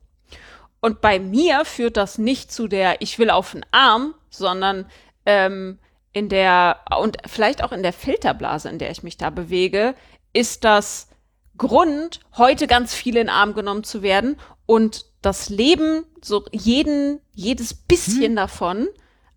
Und 0.80 1.00
bei 1.00 1.18
mir 1.20 1.64
führt 1.64 1.96
das 1.96 2.18
nicht 2.18 2.52
zu 2.52 2.68
der 2.68 3.00
Ich 3.00 3.18
will 3.18 3.30
auf 3.30 3.52
den 3.52 3.64
Arm, 3.70 4.14
sondern 4.28 4.86
ähm, 5.24 5.78
in 6.12 6.28
der, 6.28 6.80
und 6.98 7.16
vielleicht 7.26 7.64
auch 7.64 7.72
in 7.72 7.82
der 7.82 7.94
Filterblase, 7.94 8.68
in 8.68 8.78
der 8.78 8.90
ich 8.90 9.02
mich 9.02 9.16
da 9.16 9.30
bewege, 9.30 9.94
ist 10.34 10.64
das 10.64 11.08
Grund, 11.56 12.20
heute 12.36 12.66
ganz 12.66 12.94
viel 12.94 13.16
in 13.16 13.26
den 13.26 13.28
Arm 13.30 13.54
genommen 13.54 13.84
zu 13.84 14.02
werden 14.02 14.38
und 14.66 15.06
das 15.22 15.48
Leben, 15.48 16.04
so 16.20 16.44
jeden, 16.52 17.20
jedes 17.32 17.74
bisschen 17.74 18.36
davon 18.36 18.88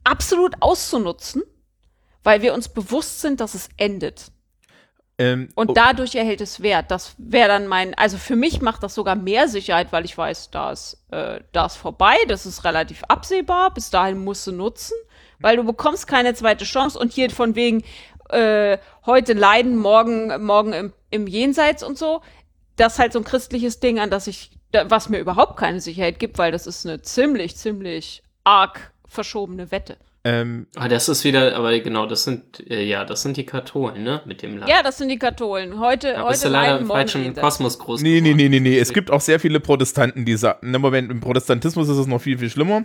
absolut 0.04 0.56
auszunutzen, 0.60 1.44
weil 2.24 2.42
wir 2.42 2.54
uns 2.54 2.70
bewusst 2.70 3.22
sind, 3.22 3.40
dass 3.40 3.54
es 3.54 3.70
endet. 3.78 4.32
Ähm, 5.18 5.50
Und 5.56 5.70
oh, 5.70 5.74
dadurch 5.74 6.16
erhält 6.16 6.42
es 6.42 6.62
Wert. 6.62 6.92
Das 6.92 7.16
wäre 7.18 7.48
dann 7.48 7.68
mein, 7.68 7.94
also 7.94 8.18
für 8.18 8.36
mich 8.36 8.62
macht 8.62 8.84
das 8.84 8.96
sogar 8.96 9.16
mehr 9.16 9.48
Sicherheit, 9.48 9.92
weil 9.92 10.04
ich 10.04 10.18
weiß, 10.18 10.52
da 10.52 10.72
ist, 10.72 10.98
äh, 11.12 11.40
da 11.54 11.68
ist 11.68 11.78
vorbei, 11.78 12.16
das 12.28 12.46
ist 12.46 12.66
relativ 12.66 13.04
absehbar, 13.06 13.74
bis 13.74 13.90
dahin 13.90 14.24
musst 14.24 14.46
du 14.48 14.52
nutzen, 14.52 14.96
weil 15.40 15.56
du 15.56 15.64
bekommst 15.64 16.08
keine 16.08 16.34
zweite 16.34 16.66
Chance 16.66 17.00
und 17.00 17.14
hier 17.14 17.30
von 17.30 17.56
wegen 17.56 17.84
äh, 18.30 18.78
heute 19.06 19.34
leiden, 19.34 19.78
morgen, 19.78 20.44
morgen 20.44 20.74
im, 20.74 20.94
im 21.12 21.28
Jenseits 21.28 21.84
und 21.84 21.98
so. 21.98 22.22
Das 22.76 22.94
ist 22.94 23.00
halt 23.00 23.14
so 23.14 23.20
ein 23.20 23.26
christliches 23.26 23.80
Ding, 23.80 24.00
an 24.00 24.10
das 24.10 24.28
ich, 24.28 24.52
was 24.90 25.10
mir 25.10 25.20
überhaupt 25.20 25.58
keine 25.58 25.80
Sicherheit 25.80 26.20
gibt, 26.20 26.38
weil 26.38 26.52
das 26.52 26.68
ist 26.68 26.86
eine 26.86 27.02
ziemlich, 27.02 27.56
ziemlich 27.56 28.24
arg 28.44 28.92
verschobene 29.08 29.72
Wette. 29.72 29.98
ähm, 30.24 30.68
Aber 30.76 30.90
das 30.90 31.08
ist 31.08 31.24
wieder, 31.24 31.56
aber 31.56 31.78
genau, 31.80 32.06
das 32.06 32.24
sind, 32.24 32.70
äh, 32.70 32.84
ja, 32.84 33.06
das 33.06 33.22
sind 33.22 33.38
die 33.38 33.46
Katholen, 33.46 34.04
ne? 34.04 34.22
Mit 34.26 34.42
dem 34.42 34.58
Land. 34.58 34.70
Ja, 34.70 34.84
das 34.84 34.98
sind 34.98 35.10
die 35.10 35.20
Katholen. 35.20 35.80
Heute, 35.80 36.14
da 36.14 36.22
heute 36.24 36.30
bist 36.30 36.46
du 36.46 36.50
leider 36.50 36.80
im 36.80 36.88
falschen. 36.88 37.36
Kosmos 37.36 37.80
groß 37.80 38.02
nee, 38.02 38.22
nee, 38.22 38.34
nee, 38.34 38.50
nee, 38.50 38.60
nee. 38.60 38.78
Es 38.78 38.92
gibt 38.92 39.12
auch 39.12 39.22
sehr 39.22 39.40
viele 39.40 39.60
Protestanten, 39.60 40.26
die 40.26 40.36
sagen, 40.36 40.60
na 40.72 40.80
Moment, 40.80 41.12
im 41.12 41.20
Protestantismus 41.22 41.88
ist 41.90 41.98
es 41.98 42.08
noch 42.08 42.22
viel, 42.22 42.38
viel 42.38 42.50
schlimmer. 42.50 42.84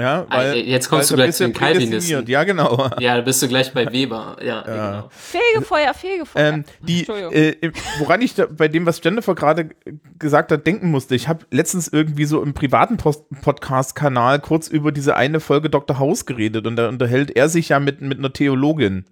Ja, 0.00 0.26
weil, 0.30 0.52
Ah, 0.52 0.54
jetzt 0.54 0.88
kommst 0.88 1.10
weil 1.10 1.16
du 1.18 1.22
gleich 1.24 1.36
zu 1.36 1.44
den. 1.44 1.52
Calvinisten. 1.52 2.26
Ja, 2.26 2.44
genau. 2.44 2.88
Ja, 3.00 3.16
da 3.16 3.22
bist 3.22 3.42
du 3.42 3.48
gleich 3.48 3.72
bei 3.74 3.92
Weber. 3.92 4.36
Ja, 4.42 4.62
genau. 4.62 5.08
Fegefeuer, 5.10 5.92
Fegefeuer. 5.94 6.42
Ähm, 6.54 6.64
die, 6.80 7.00
Entschuldigung. 7.00 7.32
äh, 7.32 7.72
woran 7.98 8.22
ich 8.22 8.34
da, 8.34 8.46
bei 8.46 8.68
dem, 8.68 8.86
was 8.86 9.00
Jennifer 9.04 9.34
gerade 9.34 9.70
gesagt 10.18 10.52
hat, 10.52 10.66
denken 10.66 10.90
musste, 10.90 11.14
ich 11.14 11.28
habe 11.28 11.44
letztens 11.50 11.88
irgendwie 11.88 12.24
so 12.24 12.42
im 12.42 12.54
privaten 12.54 12.96
Podcast-Kanal 12.96 14.40
kurz 14.40 14.68
über 14.68 14.92
diese 14.92 15.16
eine 15.16 15.40
Folge 15.40 15.70
Dr. 15.70 15.98
House 15.98 16.26
geredet 16.26 16.66
und 16.66 16.76
da 16.76 16.88
unterhält 16.88 17.36
er 17.36 17.48
sich 17.48 17.68
ja 17.70 17.80
mit, 17.80 18.00
mit 18.00 18.18
einer 18.18 18.32
Theologin. 18.32 19.04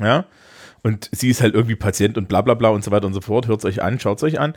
Ja. 0.00 0.24
Und 0.82 1.10
sie 1.12 1.28
ist 1.28 1.42
halt 1.42 1.54
irgendwie 1.54 1.76
Patient 1.76 2.16
und 2.16 2.28
bla 2.28 2.40
bla 2.40 2.54
bla 2.54 2.68
und 2.70 2.84
so 2.84 2.90
weiter 2.90 3.06
und 3.06 3.14
so 3.14 3.20
fort. 3.20 3.48
Hört 3.48 3.58
es 3.60 3.64
euch 3.64 3.82
an, 3.82 3.98
schaut 4.00 4.18
es 4.18 4.24
euch 4.24 4.38
an. 4.38 4.54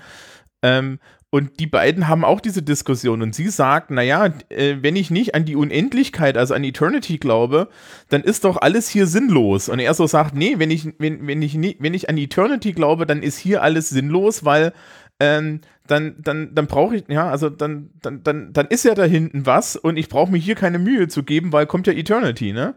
Ähm, 0.62 1.00
und 1.34 1.62
die 1.62 1.66
beiden 1.66 2.10
haben 2.10 2.26
auch 2.26 2.42
diese 2.42 2.62
Diskussion 2.62 3.22
und 3.22 3.34
sie 3.34 3.48
sagt, 3.48 3.90
naja, 3.90 4.34
äh, 4.50 4.76
wenn 4.82 4.98
ich 4.98 5.12
nicht 5.12 5.34
an 5.34 5.46
die 5.46 5.56
Unendlichkeit, 5.56 6.38
also 6.38 6.54
an 6.54 6.66
Eternity 6.66 7.18
glaube, 7.20 7.70
dann 8.10 8.22
ist 8.22 8.44
doch 8.44 8.58
alles 8.58 8.90
hier 8.90 9.08
sinnlos. 9.08 9.70
Und 9.70 9.80
er 9.80 9.94
so 9.94 10.06
sagt, 10.08 10.36
nee, 10.36 10.56
wenn 10.58 10.70
ich, 10.70 10.94
wenn, 11.00 11.26
wenn 11.28 11.42
ich, 11.42 11.56
nie, 11.56 11.78
wenn 11.80 11.94
ich 11.94 12.10
an 12.10 12.18
Eternity 12.18 12.74
glaube, 12.74 13.06
dann 13.06 13.24
ist 13.24 13.38
hier 13.38 13.64
alles 13.64 13.88
sinnlos, 13.88 14.44
weil 14.44 14.74
ähm, 15.22 15.62
dann, 15.88 16.16
dann, 16.20 16.54
dann 16.54 16.68
brauche 16.68 16.98
ich, 16.98 17.06
ja, 17.08 17.30
also 17.30 17.50
dann, 17.50 17.92
dann, 18.02 18.24
dann, 18.24 18.52
dann 18.52 18.68
ist 18.68 18.84
ja 18.84 18.94
da 18.94 19.06
hinten 19.06 19.46
was 19.46 19.78
und 19.78 19.96
ich 19.96 20.10
brauche 20.10 20.34
mir 20.34 20.38
hier 20.38 20.56
keine 20.56 20.80
Mühe 20.80 21.08
zu 21.08 21.24
geben, 21.24 21.54
weil 21.54 21.66
kommt 21.66 21.88
ja 21.88 21.94
Eternity, 21.94 22.52
ne? 22.52 22.76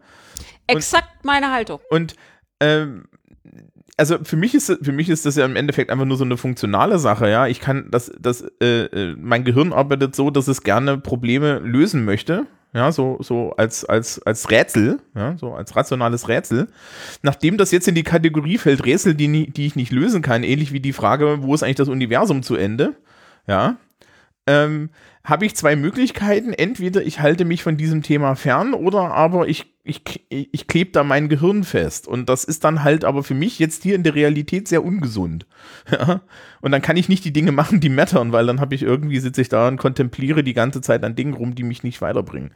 Exakt 0.67 1.25
meine 1.25 1.51
Haltung. 1.51 1.81
Und 1.89 2.15
ähm, 2.61 3.03
also 3.97 4.17
für 4.23 4.35
mich 4.35 4.53
ist 4.53 4.77
für 4.81 4.91
mich 4.91 5.09
ist 5.09 5.25
das 5.25 5.35
ja 5.35 5.45
im 5.45 5.55
Endeffekt 5.55 5.89
einfach 5.89 6.05
nur 6.05 6.17
so 6.17 6.25
eine 6.25 6.37
funktionale 6.37 6.99
Sache, 6.99 7.29
ja. 7.29 7.47
Ich 7.47 7.59
kann 7.59 7.87
das, 7.91 8.11
das, 8.19 8.43
äh, 8.61 8.85
äh, 8.85 9.15
mein 9.17 9.43
Gehirn 9.43 9.73
arbeitet 9.73 10.15
so, 10.15 10.29
dass 10.29 10.47
es 10.47 10.63
gerne 10.63 10.97
Probleme 10.97 11.59
lösen 11.59 12.03
möchte, 12.03 12.45
ja, 12.73 12.91
so, 12.91 13.17
so 13.21 13.53
als, 13.55 13.85
als, 13.85 14.21
als 14.23 14.51
Rätsel, 14.51 14.99
ja, 15.15 15.37
so 15.37 15.53
als 15.53 15.75
rationales 15.75 16.27
Rätsel. 16.27 16.67
Nachdem 17.21 17.57
das 17.57 17.71
jetzt 17.71 17.87
in 17.87 17.95
die 17.95 18.03
Kategorie 18.03 18.57
fällt, 18.57 18.85
Rätsel, 18.85 19.15
die, 19.15 19.49
die 19.49 19.65
ich 19.65 19.77
nicht 19.77 19.93
lösen 19.93 20.21
kann, 20.21 20.43
ähnlich 20.43 20.73
wie 20.73 20.81
die 20.81 20.93
Frage, 20.93 21.37
wo 21.41 21.53
ist 21.53 21.63
eigentlich 21.63 21.75
das 21.75 21.87
Universum 21.87 22.43
zu 22.43 22.55
Ende, 22.55 22.95
ja, 23.47 23.77
ähm, 24.47 24.89
habe 25.25 25.45
ich 25.45 25.55
zwei 25.55 25.75
Möglichkeiten. 25.75 26.53
Entweder 26.53 27.03
ich 27.03 27.19
halte 27.19 27.45
mich 27.45 27.63
von 27.63 27.77
diesem 27.77 28.03
Thema 28.03 28.35
fern 28.35 28.73
oder 28.73 29.11
aber 29.11 29.47
ich, 29.47 29.73
ich, 29.83 30.01
ich 30.29 30.67
klebe 30.67 30.91
da 30.91 31.03
mein 31.03 31.29
Gehirn 31.29 31.63
fest. 31.63 32.07
Und 32.07 32.29
das 32.29 32.43
ist 32.43 32.63
dann 32.63 32.83
halt 32.83 33.03
aber 33.03 33.23
für 33.23 33.33
mich 33.33 33.57
jetzt 33.57 33.83
hier 33.83 33.95
in 33.95 34.03
der 34.03 34.15
Realität 34.15 34.67
sehr 34.67 34.85
ungesund. 34.85 35.45
Ja? 35.91 36.21
Und 36.61 36.71
dann 36.71 36.81
kann 36.81 36.97
ich 36.97 37.09
nicht 37.09 37.25
die 37.25 37.33
Dinge 37.33 37.51
machen, 37.51 37.79
die 37.79 37.89
mattern, 37.89 38.31
weil 38.31 38.47
dann 38.47 38.59
habe 38.59 38.73
ich 38.73 38.81
irgendwie, 38.81 39.19
sitze 39.19 39.41
ich 39.41 39.49
da 39.49 39.67
und 39.67 39.77
kontempliere 39.77 40.43
die 40.43 40.53
ganze 40.53 40.81
Zeit 40.81 41.03
an 41.03 41.15
Dingen 41.15 41.33
rum, 41.33 41.53
die 41.53 41.63
mich 41.63 41.83
nicht 41.83 42.01
weiterbringen. 42.01 42.51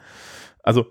Also, 0.64 0.88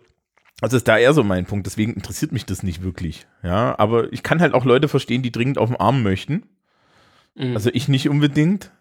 das 0.61 0.73
ist 0.73 0.89
da 0.89 0.99
eher 0.99 1.13
so 1.13 1.23
mein 1.23 1.47
Punkt. 1.47 1.67
Deswegen 1.67 1.95
interessiert 1.95 2.33
mich 2.33 2.45
das 2.45 2.63
nicht 2.63 2.83
wirklich. 2.83 3.27
Ja, 3.43 3.79
aber 3.79 4.13
ich 4.13 4.23
kann 4.23 4.41
halt 4.41 4.55
auch 4.55 4.65
Leute 4.65 4.89
verstehen, 4.89 5.23
die 5.23 5.33
dringend 5.33 5.59
auf 5.59 5.69
den 5.69 5.81
Arm 5.81 6.03
möchten. 6.03 6.45
Mhm. 7.37 7.55
Also 7.55 7.71
ich 7.73 7.89
nicht 7.89 8.09
unbedingt. 8.09 8.73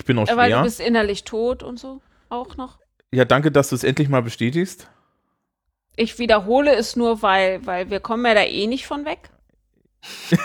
Ich 0.00 0.06
bin 0.06 0.18
auch 0.18 0.26
Äh, 0.26 0.36
Weil 0.36 0.48
du 0.50 0.56
schwer. 0.56 0.62
bist 0.64 0.80
innerlich 0.80 1.24
tot 1.24 1.62
und 1.62 1.78
so 1.78 2.00
auch 2.30 2.56
noch. 2.56 2.78
Ja, 3.12 3.26
danke, 3.26 3.52
dass 3.52 3.68
du 3.68 3.74
es 3.76 3.84
endlich 3.84 4.08
mal 4.08 4.22
bestätigst. 4.22 4.88
Ich 5.94 6.18
wiederhole 6.18 6.74
es 6.74 6.96
nur, 6.96 7.20
weil, 7.20 7.64
weil 7.66 7.90
wir 7.90 8.00
kommen 8.00 8.24
ja 8.24 8.32
da 8.32 8.42
eh 8.42 8.66
nicht 8.66 8.86
von 8.86 9.04
weg. 9.04 9.28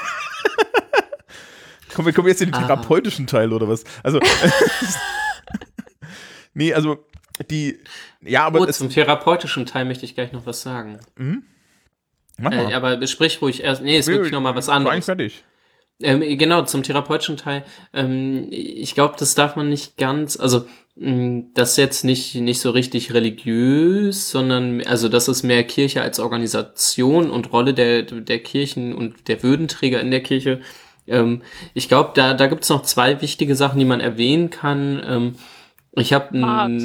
Komm, 1.94 2.06
wir 2.06 2.12
kommen 2.14 2.28
jetzt 2.28 2.42
in 2.42 2.50
den 2.52 2.56
Ah. 2.56 2.64
therapeutischen 2.68 3.28
Teil 3.28 3.54
oder 3.54 3.70
was? 3.70 3.86
Also, 4.04 4.20
nee, 6.54 6.74
also 6.74 6.98
die, 7.50 7.80
ja, 8.22 8.46
aber 8.46 8.60
oh, 8.60 8.66
es, 8.66 8.78
zum 8.80 8.90
therapeutischen 8.90 9.66
Teil 9.66 9.86
möchte 9.86 10.04
ich 10.04 10.16
gleich 10.16 10.34
noch 10.34 10.46
was 10.46 10.62
sagen. 10.62 11.00
mach 12.38 12.52
Äh, 12.52 12.64
mal. 12.64 12.74
aber 12.74 13.08
sprich 13.08 13.42
ruhig 13.42 13.64
erst. 13.64 13.82
Nee, 13.82 13.98
ist 13.98 14.08
wirklich 14.08 14.34
noch 14.34 14.42
mal 14.42 14.56
was 14.56 14.68
War 14.68 14.76
eigentlich 14.76 14.88
anderes. 14.90 15.06
fertig. 15.06 15.46
Ähm, 16.02 16.38
genau, 16.38 16.64
zum 16.64 16.84
therapeutischen 16.84 17.38
Teil. 17.38 17.64
Ähm, 17.94 18.48
ich 18.52 18.96
glaube, 18.96 19.16
das 19.18 19.34
darf 19.36 19.56
man 19.56 19.70
nicht 19.70 19.98
ganz, 19.98 20.38
also 20.38 20.66
mh, 20.96 21.44
das 21.54 21.72
ist 21.72 21.78
jetzt 21.78 22.04
nicht, 22.04 22.36
nicht 22.36 22.60
so 22.60 22.72
richtig 22.72 23.14
religiös, 23.14 24.30
sondern 24.30 24.82
also 24.86 25.08
das 25.10 25.28
ist 25.28 25.44
mehr 25.44 25.64
Kirche 25.64 26.02
als 26.02 26.20
Organisation 26.20 27.30
und 27.30 27.52
Rolle 27.54 27.74
der, 27.74 28.02
der 28.04 28.40
Kirchen 28.40 28.94
und 28.94 29.28
der 29.30 29.42
Würdenträger 29.42 30.02
in 30.02 30.12
der 30.12 30.22
Kirche. 30.22 30.60
Ähm, 31.08 31.44
ich 31.74 31.88
glaube, 31.88 32.12
da, 32.16 32.34
da 32.34 32.48
gibt 32.48 32.64
es 32.64 32.70
noch 32.70 32.82
zwei 32.84 33.22
wichtige 33.22 33.56
Sachen, 33.56 33.80
die 33.80 33.86
man 33.86 34.02
erwähnen 34.02 34.50
kann. 34.50 35.02
Ähm, 35.08 35.36
ich 35.94 36.12
habe 36.12 36.38
Marx. 36.38 36.84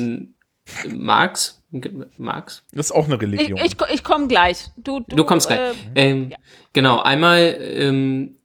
Marx? 2.19 2.65
Das 2.73 2.87
ist 2.87 2.93
auch 2.93 3.07
eine 3.07 3.15
Ich, 3.17 3.23
Religion. 3.23 3.59
ich, 3.65 3.77
ich 3.93 4.05
komme 4.05 4.29
gleich. 4.29 4.67
Du, 4.77 5.01
du, 5.01 5.17
Du 5.17 5.25
kommst 5.25 5.49
gleich. 5.49 5.61
Äh, 5.95 6.11
Ähm, 6.11 6.33
Genau, 6.73 7.01
einmal 7.01 7.57
ähm, 7.61 8.37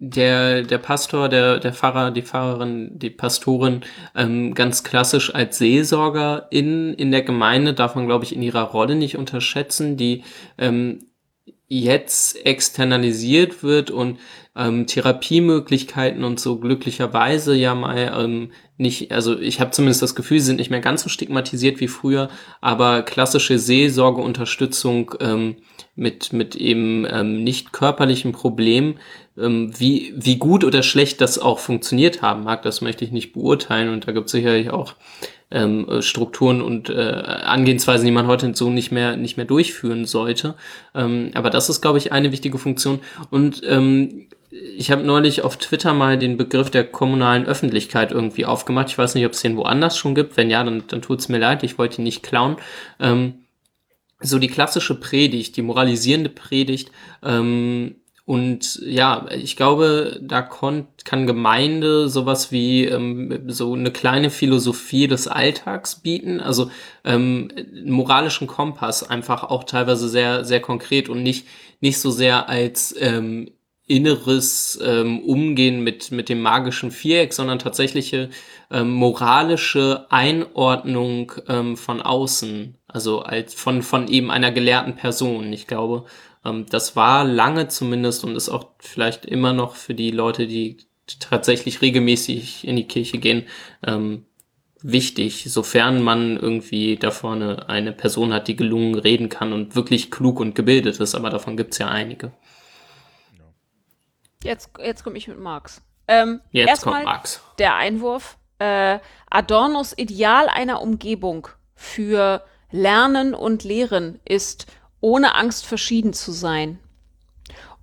der, 0.00 0.62
der 0.62 0.78
Pastor, 0.78 1.28
der, 1.28 1.60
der 1.60 1.74
Pfarrer, 1.74 2.10
die 2.10 2.22
Pfarrerin, 2.22 2.98
die 2.98 3.10
Pastorin, 3.10 3.82
ähm, 4.16 4.54
ganz 4.54 4.82
klassisch 4.82 5.34
als 5.34 5.58
Seelsorger 5.58 6.48
in, 6.50 6.94
in 6.94 7.10
der 7.10 7.22
Gemeinde, 7.22 7.74
darf 7.74 7.94
man, 7.94 8.06
glaube 8.06 8.24
ich, 8.24 8.34
in 8.34 8.42
ihrer 8.42 8.62
Rolle 8.62 8.96
nicht 8.96 9.18
unterschätzen. 9.18 9.98
Die 9.98 10.24
ähm, 10.56 11.00
jetzt 11.68 12.44
externalisiert 12.44 13.62
wird 13.62 13.90
und 13.90 14.18
ähm, 14.56 14.86
Therapiemöglichkeiten 14.86 16.24
und 16.24 16.40
so 16.40 16.58
glücklicherweise 16.58 17.54
ja 17.54 17.74
mal 17.74 18.12
ähm, 18.18 18.52
nicht, 18.76 19.12
also 19.12 19.38
ich 19.38 19.60
habe 19.60 19.70
zumindest 19.70 20.02
das 20.02 20.14
Gefühl, 20.14 20.40
sie 20.40 20.46
sind 20.46 20.56
nicht 20.56 20.70
mehr 20.70 20.80
ganz 20.80 21.02
so 21.02 21.08
stigmatisiert 21.08 21.78
wie 21.78 21.86
früher, 21.86 22.28
aber 22.60 23.02
klassische 23.02 23.58
Seelsorgeunterstützung 23.58 25.14
ähm, 25.20 25.56
mit, 25.94 26.32
mit 26.32 26.56
eben 26.56 27.06
ähm, 27.08 27.44
nicht 27.44 27.72
körperlichen 27.72 28.32
Problemen, 28.32 28.98
wie, 29.36 30.12
wie 30.16 30.36
gut 30.36 30.64
oder 30.64 30.82
schlecht 30.82 31.20
das 31.20 31.38
auch 31.38 31.60
funktioniert 31.60 32.20
haben 32.20 32.44
mag, 32.44 32.62
das 32.62 32.80
möchte 32.80 33.04
ich 33.04 33.12
nicht 33.12 33.32
beurteilen 33.32 33.88
und 33.88 34.06
da 34.06 34.12
gibt 34.12 34.26
es 34.26 34.32
sicherlich 34.32 34.70
auch 34.70 34.94
ähm, 35.50 35.86
Strukturen 36.00 36.62
und 36.62 36.90
äh, 36.90 36.92
Angehensweisen, 36.94 38.06
die 38.06 38.12
man 38.12 38.26
heute 38.26 38.54
so 38.54 38.70
nicht 38.70 38.92
mehr 38.92 39.16
nicht 39.16 39.36
mehr 39.36 39.46
durchführen 39.46 40.04
sollte. 40.04 40.54
Ähm, 40.94 41.30
aber 41.34 41.50
das 41.50 41.68
ist, 41.68 41.80
glaube 41.80 41.98
ich, 41.98 42.12
eine 42.12 42.32
wichtige 42.32 42.58
Funktion. 42.58 43.00
Und 43.30 43.62
ähm, 43.66 44.28
ich 44.50 44.90
habe 44.90 45.02
neulich 45.02 45.42
auf 45.42 45.56
Twitter 45.56 45.94
mal 45.94 46.18
den 46.18 46.36
Begriff 46.36 46.70
der 46.70 46.84
kommunalen 46.84 47.46
Öffentlichkeit 47.46 48.12
irgendwie 48.12 48.46
aufgemacht. 48.46 48.88
Ich 48.88 48.98
weiß 48.98 49.14
nicht, 49.14 49.26
ob 49.26 49.32
es 49.32 49.42
den 49.42 49.56
woanders 49.56 49.96
schon 49.96 50.14
gibt. 50.14 50.36
Wenn 50.36 50.50
ja, 50.50 50.62
dann, 50.62 50.84
dann 50.88 51.02
tut 51.02 51.20
es 51.20 51.28
mir 51.28 51.38
leid. 51.38 51.62
Ich 51.62 51.78
wollte 51.78 52.00
ihn 52.00 52.04
nicht 52.04 52.22
klauen. 52.22 52.56
Ähm, 52.98 53.34
so 54.20 54.38
die 54.38 54.48
klassische 54.48 54.96
Predigt, 54.96 55.56
die 55.56 55.62
moralisierende 55.62 56.28
Predigt, 56.28 56.90
ähm, 57.22 57.96
und 58.30 58.80
ja, 58.84 59.26
ich 59.32 59.56
glaube, 59.56 60.20
da 60.22 60.40
kann 60.42 61.26
Gemeinde 61.26 62.08
sowas 62.08 62.52
wie 62.52 62.84
ähm, 62.84 63.42
so 63.48 63.74
eine 63.74 63.90
kleine 63.90 64.30
Philosophie 64.30 65.08
des 65.08 65.26
Alltags 65.26 65.96
bieten, 65.96 66.38
also 66.38 66.70
ähm, 67.04 67.50
moralischen 67.84 68.46
Kompass 68.46 69.02
einfach 69.02 69.42
auch 69.42 69.64
teilweise 69.64 70.08
sehr, 70.08 70.44
sehr 70.44 70.60
konkret 70.60 71.08
und 71.08 71.24
nicht, 71.24 71.48
nicht 71.80 71.98
so 71.98 72.12
sehr 72.12 72.48
als 72.48 72.94
ähm, 73.00 73.50
inneres 73.88 74.78
ähm, 74.80 75.24
Umgehen 75.24 75.82
mit, 75.82 76.12
mit 76.12 76.28
dem 76.28 76.40
magischen 76.40 76.92
Viereck, 76.92 77.32
sondern 77.32 77.58
tatsächliche 77.58 78.30
ähm, 78.70 78.92
moralische 78.92 80.06
Einordnung 80.08 81.32
ähm, 81.48 81.76
von 81.76 82.00
außen, 82.00 82.76
also 82.86 83.22
als 83.22 83.54
von, 83.54 83.82
von 83.82 84.06
eben 84.06 84.30
einer 84.30 84.52
gelehrten 84.52 84.94
Person. 84.94 85.52
Ich 85.52 85.66
glaube, 85.66 86.04
das 86.42 86.96
war 86.96 87.24
lange 87.24 87.68
zumindest 87.68 88.24
und 88.24 88.36
ist 88.36 88.48
auch 88.48 88.70
vielleicht 88.78 89.26
immer 89.26 89.52
noch 89.52 89.76
für 89.76 89.94
die 89.94 90.10
Leute, 90.10 90.46
die 90.46 90.78
tatsächlich 91.18 91.82
regelmäßig 91.82 92.66
in 92.66 92.76
die 92.76 92.86
Kirche 92.86 93.18
gehen, 93.18 93.46
ähm, 93.86 94.26
wichtig, 94.82 95.44
sofern 95.48 96.02
man 96.02 96.36
irgendwie 96.36 96.96
da 96.96 97.10
vorne 97.10 97.68
eine 97.68 97.92
Person 97.92 98.32
hat, 98.32 98.48
die 98.48 98.56
gelungen 98.56 98.94
reden 98.94 99.28
kann 99.28 99.52
und 99.52 99.76
wirklich 99.76 100.10
klug 100.10 100.40
und 100.40 100.54
gebildet 100.54 100.98
ist, 101.00 101.14
aber 101.14 101.30
davon 101.30 101.56
gibt's 101.56 101.78
ja 101.78 101.88
einige. 101.88 102.32
Jetzt, 104.42 104.70
jetzt 104.82 105.04
komme 105.04 105.18
ich 105.18 105.28
mit 105.28 105.38
Marx. 105.38 105.82
Ähm, 106.08 106.40
jetzt 106.50 106.82
kommt 106.82 107.04
Marx. 107.04 107.42
Der 107.58 107.76
Einwurf. 107.76 108.38
Äh, 108.58 108.98
Adornos 109.28 109.96
Ideal 109.96 110.48
einer 110.48 110.80
Umgebung 110.80 111.48
für 111.74 112.42
Lernen 112.70 113.34
und 113.34 113.64
Lehren 113.64 114.20
ist 114.24 114.66
ohne 115.00 115.34
Angst 115.34 115.66
verschieden 115.66 116.12
zu 116.12 116.32
sein. 116.32 116.78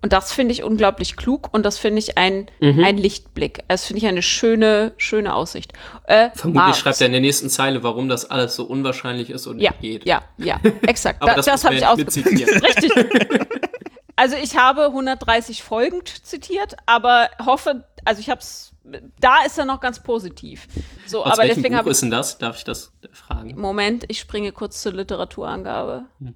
Und 0.02 0.14
das 0.14 0.32
finde 0.32 0.52
ich 0.52 0.64
unglaublich 0.64 1.16
klug 1.16 1.50
und 1.52 1.66
das 1.66 1.80
finde 1.80 2.00
ich 2.00 2.20
ein, 2.20 2.52
mhm. 2.60 2.84
ein 2.84 2.98
Lichtblick. 2.98 3.64
Das 3.68 3.86
finde 3.86 3.98
ich 3.98 4.08
eine 4.08 4.22
schöne, 4.22 4.94
schöne 4.98 5.34
Aussicht. 5.34 5.74
Äh, 6.04 6.30
Vermutlich 6.36 6.64
Marx. 6.64 6.78
schreibt 6.80 7.02
er 7.02 7.08
in 7.08 7.14
der 7.14 7.22
nächsten 7.22 7.50
Zeile, 7.50 7.82
warum 7.82 8.08
das 8.08 8.30
alles 8.30 8.56
so 8.56 8.66
unwahrscheinlich 8.66 9.32
ist 9.32 9.48
und 9.48 9.60
ja, 9.60 9.72
nicht 9.72 9.82
geht. 9.82 10.06
Ja, 10.06 10.22
ja, 10.38 10.60
exakt. 10.84 11.24
da, 11.24 11.34
das, 11.34 11.48
das 11.48 11.66
habe 11.66 11.76
ich 11.76 11.86
ausgeführt. 11.86 12.28
Richtig. 12.64 12.92
also 14.16 14.36
ich 14.42 14.56
habe 14.56 14.86
130 14.86 15.64
Folgen 15.64 16.02
zitiert, 16.22 16.76
aber 16.86 17.30
hoffe, 17.44 17.84
also 18.06 18.20
ich 18.20 18.30
habe 18.30 18.42
es, 18.42 18.74
da 19.20 19.44
ist 19.48 19.58
er 19.58 19.66
noch 19.66 19.80
ganz 19.80 20.04
positiv. 20.04 20.68
So, 21.08 21.26
Aus 21.26 21.34
aber 21.34 21.42
welchem 21.42 21.64
deswegen 21.64 21.84
Buch 21.84 21.88
ist 21.88 22.04
denn 22.04 22.12
das? 22.12 22.38
Darf 22.38 22.60
ich 22.60 22.64
das 22.64 22.94
fragen? 23.12 23.60
Moment, 23.60 24.06
ich 24.10 24.20
springe 24.20 24.52
kurz 24.52 24.84
zur 24.84 24.94
Literaturangabe. 24.94 26.06
Hm 26.20 26.36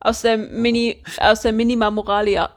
aus 0.00 0.22
der 0.22 0.38
Mini, 0.38 1.02
aus 1.18 1.42
der 1.42 1.52
Minima 1.52 1.90
Moralia. 1.90 2.50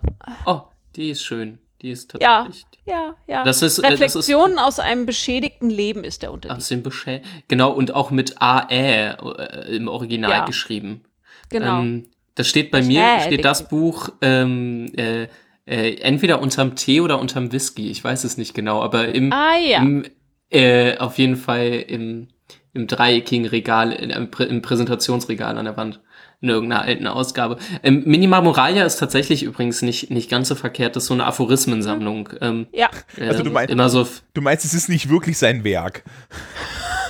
Oh, 0.45 0.61
die 0.95 1.09
ist 1.09 1.23
schön. 1.23 1.59
Die 1.81 1.89
ist 1.89 2.11
tatsächlich. 2.11 2.65
Ja, 2.85 2.93
ja, 2.93 3.15
ja. 3.27 3.43
Das 3.43 3.61
ist, 3.63 3.83
Reflexionen 3.83 4.55
das 4.55 4.67
ist, 4.75 4.79
aus 4.79 4.79
einem 4.79 5.05
beschädigten 5.05 5.69
Leben 5.69 6.03
ist 6.03 6.21
der 6.21 6.31
Untertitel. 6.31 6.57
Aus 6.57 6.67
dem 6.67 6.83
Beschä 6.83 7.21
genau, 7.47 7.71
und 7.71 7.95
auch 7.95 8.11
mit 8.11 8.39
AE 8.39 9.17
äh, 9.17 9.75
im 9.75 9.87
Original 9.87 10.29
ja. 10.29 10.45
geschrieben. 10.45 11.01
Genau. 11.49 11.79
Ähm, 11.79 12.07
das 12.35 12.47
steht 12.47 12.71
bei 12.71 12.81
mir, 12.81 13.19
steht 13.25 13.43
das 13.43 13.67
Buch 13.67 14.09
ähm, 14.21 14.91
äh, 14.95 15.27
äh, 15.65 15.95
entweder 16.01 16.41
unterm 16.41 16.75
Tee 16.75 17.01
oder 17.01 17.19
unterm 17.19 17.51
Whisky. 17.51 17.89
Ich 17.89 18.03
weiß 18.03 18.23
es 18.23 18.37
nicht 18.37 18.53
genau, 18.53 18.81
aber 18.81 19.09
im, 19.13 19.33
ah, 19.33 19.57
ja. 19.57 19.79
im 19.79 20.03
äh, 20.49 20.97
auf 20.97 21.17
jeden 21.17 21.35
Fall 21.35 21.83
im, 21.87 22.27
im 22.73 22.87
dreieckigen 22.87 23.47
Regal, 23.47 23.91
im, 23.91 24.29
im 24.39 24.61
Präsentationsregal 24.61 25.57
an 25.57 25.65
der 25.65 25.77
Wand 25.77 25.99
in 26.41 26.49
irgendeiner 26.49 26.81
alten 26.81 27.07
Ausgabe. 27.07 27.57
Ähm, 27.83 28.03
Minima 28.05 28.41
Moralia 28.41 28.83
ist 28.83 28.97
tatsächlich 28.97 29.43
übrigens 29.43 29.83
nicht, 29.83 30.09
nicht 30.09 30.29
ganz 30.29 30.47
so 30.47 30.55
verkehrt, 30.55 30.95
das 30.95 31.03
ist 31.03 31.07
so 31.07 31.13
eine 31.13 31.25
Aphorismensammlung. 31.25 32.29
Ähm, 32.41 32.67
ja. 32.73 32.89
Äh, 33.15 33.27
also 33.27 33.43
du 33.43 33.51
meinst, 33.51 33.71
immer 33.71 33.89
so 33.89 34.07
du 34.33 34.41
meinst, 34.41 34.65
es 34.65 34.73
ist 34.73 34.89
nicht 34.89 35.09
wirklich 35.09 35.37
sein 35.37 35.63
Werk. 35.63 36.03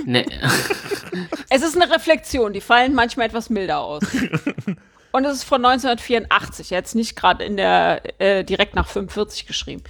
Nee. 0.06 0.26
es 1.50 1.62
ist 1.62 1.82
eine 1.82 1.92
Reflexion, 1.94 2.52
die 2.52 2.62
fallen 2.62 2.94
manchmal 2.94 3.28
etwas 3.28 3.50
milder 3.50 3.80
aus. 3.80 4.04
Und 5.14 5.26
es 5.26 5.38
ist 5.38 5.44
von 5.44 5.64
1984, 5.64 6.70
jetzt 6.70 6.96
nicht 6.96 7.16
gerade 7.16 7.44
in 7.44 7.58
der, 7.58 8.02
äh, 8.20 8.44
direkt 8.44 8.76
nach 8.76 8.88
45 8.88 9.46
geschrieben. 9.46 9.84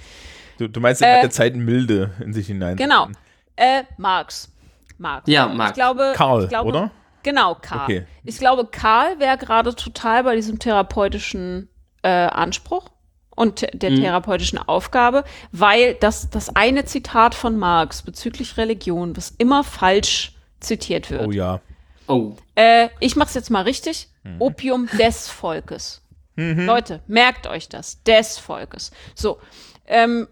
Du, 0.58 0.68
du 0.68 0.80
meinst, 0.80 1.00
er 1.02 1.08
äh, 1.08 1.14
hat 1.16 1.22
der 1.24 1.30
Zeit 1.30 1.54
milde 1.56 2.10
in 2.20 2.32
sich 2.32 2.48
hinein. 2.48 2.76
Genau. 2.76 3.08
Äh, 3.56 3.84
Marx. 3.98 4.50
Marx. 4.98 5.28
Ja, 5.28 5.46
Marx. 5.46 5.70
Ich 5.70 5.74
glaube, 5.74 6.12
Karl, 6.14 6.44
ich 6.44 6.48
glaube, 6.48 6.68
oder? 6.68 6.90
Genau, 7.22 7.56
Karl. 7.60 7.84
Okay. 7.84 8.06
Ich 8.24 8.38
glaube, 8.38 8.66
Karl 8.66 9.18
wäre 9.18 9.38
gerade 9.38 9.74
total 9.74 10.24
bei 10.24 10.34
diesem 10.36 10.58
therapeutischen 10.58 11.68
äh, 12.02 12.08
Anspruch 12.08 12.90
und 13.34 13.66
der 13.72 13.90
mhm. 13.90 13.96
therapeutischen 13.96 14.58
Aufgabe, 14.58 15.24
weil 15.52 15.94
das, 15.94 16.30
das 16.30 16.54
eine 16.54 16.84
Zitat 16.84 17.34
von 17.34 17.56
Marx 17.56 18.02
bezüglich 18.02 18.56
Religion, 18.56 19.16
was 19.16 19.30
immer 19.30 19.64
falsch 19.64 20.34
zitiert 20.60 21.10
wird. 21.10 21.26
Oh 21.26 21.32
ja. 21.32 21.60
Oh. 22.08 22.34
Äh, 22.54 22.88
ich 23.00 23.16
mach's 23.16 23.34
jetzt 23.34 23.50
mal 23.50 23.62
richtig. 23.62 24.08
Mhm. 24.24 24.40
Opium 24.40 24.88
des 24.98 25.28
Volkes. 25.28 26.02
Mhm. 26.36 26.66
Leute, 26.66 27.00
merkt 27.06 27.46
euch 27.46 27.68
das. 27.68 28.02
Des 28.04 28.38
Volkes. 28.38 28.90
So. 29.14 29.38
Ähm, 29.86 30.28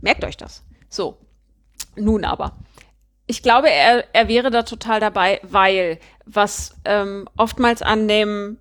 merkt 0.00 0.24
euch 0.24 0.36
das. 0.36 0.62
So. 0.88 1.18
Nun 1.96 2.24
aber 2.24 2.56
ich 3.26 3.42
glaube, 3.42 3.70
er, 3.70 4.04
er 4.14 4.28
wäre 4.28 4.50
da 4.50 4.62
total 4.62 5.00
dabei, 5.00 5.40
weil 5.42 5.98
was 6.26 6.76
ähm, 6.84 7.28
oftmals 7.36 7.82
an 7.82 8.08
dem 8.08 8.58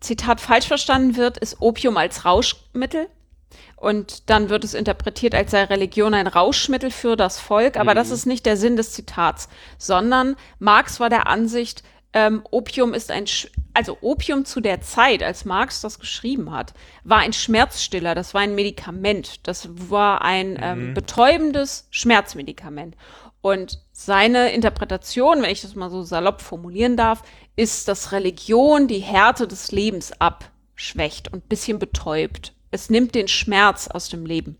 Zitat 0.00 0.40
falsch 0.40 0.66
verstanden 0.66 1.16
wird, 1.16 1.38
ist 1.38 1.60
Opium 1.60 1.96
als 1.96 2.24
Rauschmittel. 2.24 3.08
Und 3.76 4.30
dann 4.30 4.48
wird 4.48 4.64
es 4.64 4.74
interpretiert, 4.74 5.34
als 5.34 5.50
sei 5.50 5.64
Religion 5.64 6.14
ein 6.14 6.26
Rauschmittel 6.26 6.90
für 6.90 7.16
das 7.16 7.38
Volk. 7.38 7.76
Aber 7.76 7.92
mhm. 7.92 7.96
das 7.96 8.10
ist 8.10 8.26
nicht 8.26 8.46
der 8.46 8.56
Sinn 8.56 8.76
des 8.76 8.92
Zitats, 8.92 9.48
sondern 9.78 10.36
Marx 10.58 11.00
war 11.00 11.10
der 11.10 11.26
Ansicht, 11.26 11.82
ähm, 12.14 12.42
Opium 12.50 12.94
ist 12.94 13.10
ein, 13.10 13.26
Sch 13.26 13.48
also 13.74 13.98
Opium 14.00 14.44
zu 14.44 14.60
der 14.60 14.80
Zeit, 14.80 15.22
als 15.22 15.44
Marx 15.44 15.80
das 15.80 15.98
geschrieben 15.98 16.52
hat, 16.52 16.72
war 17.02 17.18
ein 17.18 17.32
Schmerzstiller, 17.32 18.14
das 18.14 18.34
war 18.34 18.40
ein 18.42 18.54
Medikament, 18.54 19.46
das 19.48 19.68
war 19.90 20.22
ein 20.22 20.56
ähm, 20.62 20.90
mhm. 20.90 20.94
betäubendes 20.94 21.88
Schmerzmedikament. 21.90 22.96
Und 23.44 23.78
seine 23.92 24.52
Interpretation, 24.54 25.42
wenn 25.42 25.50
ich 25.50 25.60
das 25.60 25.74
mal 25.74 25.90
so 25.90 26.02
salopp 26.02 26.40
formulieren 26.40 26.96
darf, 26.96 27.22
ist, 27.56 27.88
dass 27.88 28.10
Religion 28.10 28.88
die 28.88 29.00
Härte 29.00 29.46
des 29.46 29.70
Lebens 29.70 30.14
abschwächt 30.18 31.30
und 31.30 31.44
ein 31.44 31.48
bisschen 31.50 31.78
betäubt. 31.78 32.54
Es 32.70 32.88
nimmt 32.88 33.14
den 33.14 33.28
Schmerz 33.28 33.86
aus 33.86 34.08
dem 34.08 34.24
Leben. 34.24 34.56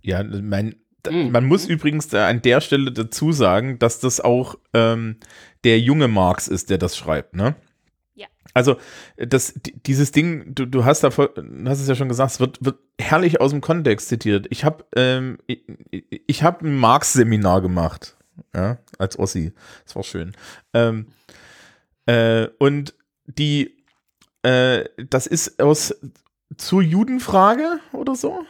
Ja, 0.00 0.22
mein, 0.22 0.76
mhm. 1.10 1.30
man 1.30 1.44
muss 1.44 1.66
übrigens 1.66 2.14
an 2.14 2.40
der 2.40 2.62
Stelle 2.62 2.90
dazu 2.90 3.32
sagen, 3.32 3.78
dass 3.78 4.00
das 4.00 4.22
auch 4.22 4.54
ähm, 4.72 5.18
der 5.62 5.78
junge 5.78 6.08
Marx 6.08 6.48
ist, 6.48 6.70
der 6.70 6.78
das 6.78 6.96
schreibt, 6.96 7.36
ne? 7.36 7.54
Also, 8.54 8.76
das, 9.16 9.54
dieses 9.86 10.12
Ding, 10.12 10.54
du, 10.54 10.66
du 10.66 10.84
hast 10.84 11.04
da 11.04 11.10
hast 11.10 11.80
es 11.80 11.88
ja 11.88 11.94
schon 11.94 12.08
gesagt, 12.08 12.32
es 12.32 12.40
wird, 12.40 12.64
wird 12.64 12.78
herrlich 13.00 13.40
aus 13.40 13.50
dem 13.50 13.60
Kontext 13.60 14.08
zitiert. 14.08 14.46
Ich 14.50 14.64
habe 14.64 14.84
ähm, 14.96 15.38
ich, 15.46 15.62
ich 16.26 16.42
hab 16.42 16.62
ein 16.62 16.76
Marx-Seminar 16.76 17.60
gemacht, 17.60 18.16
ja, 18.54 18.78
als 18.98 19.18
Ossi. 19.18 19.52
Das 19.84 19.96
war 19.96 20.02
schön. 20.02 20.32
Ähm, 20.74 21.06
äh, 22.06 22.48
und 22.58 22.94
die, 23.26 23.84
äh, 24.42 24.84
das 25.10 25.26
ist 25.26 25.60
aus 25.62 25.94
zur 26.56 26.82
Judenfrage 26.82 27.80
oder 27.92 28.14
so? 28.14 28.44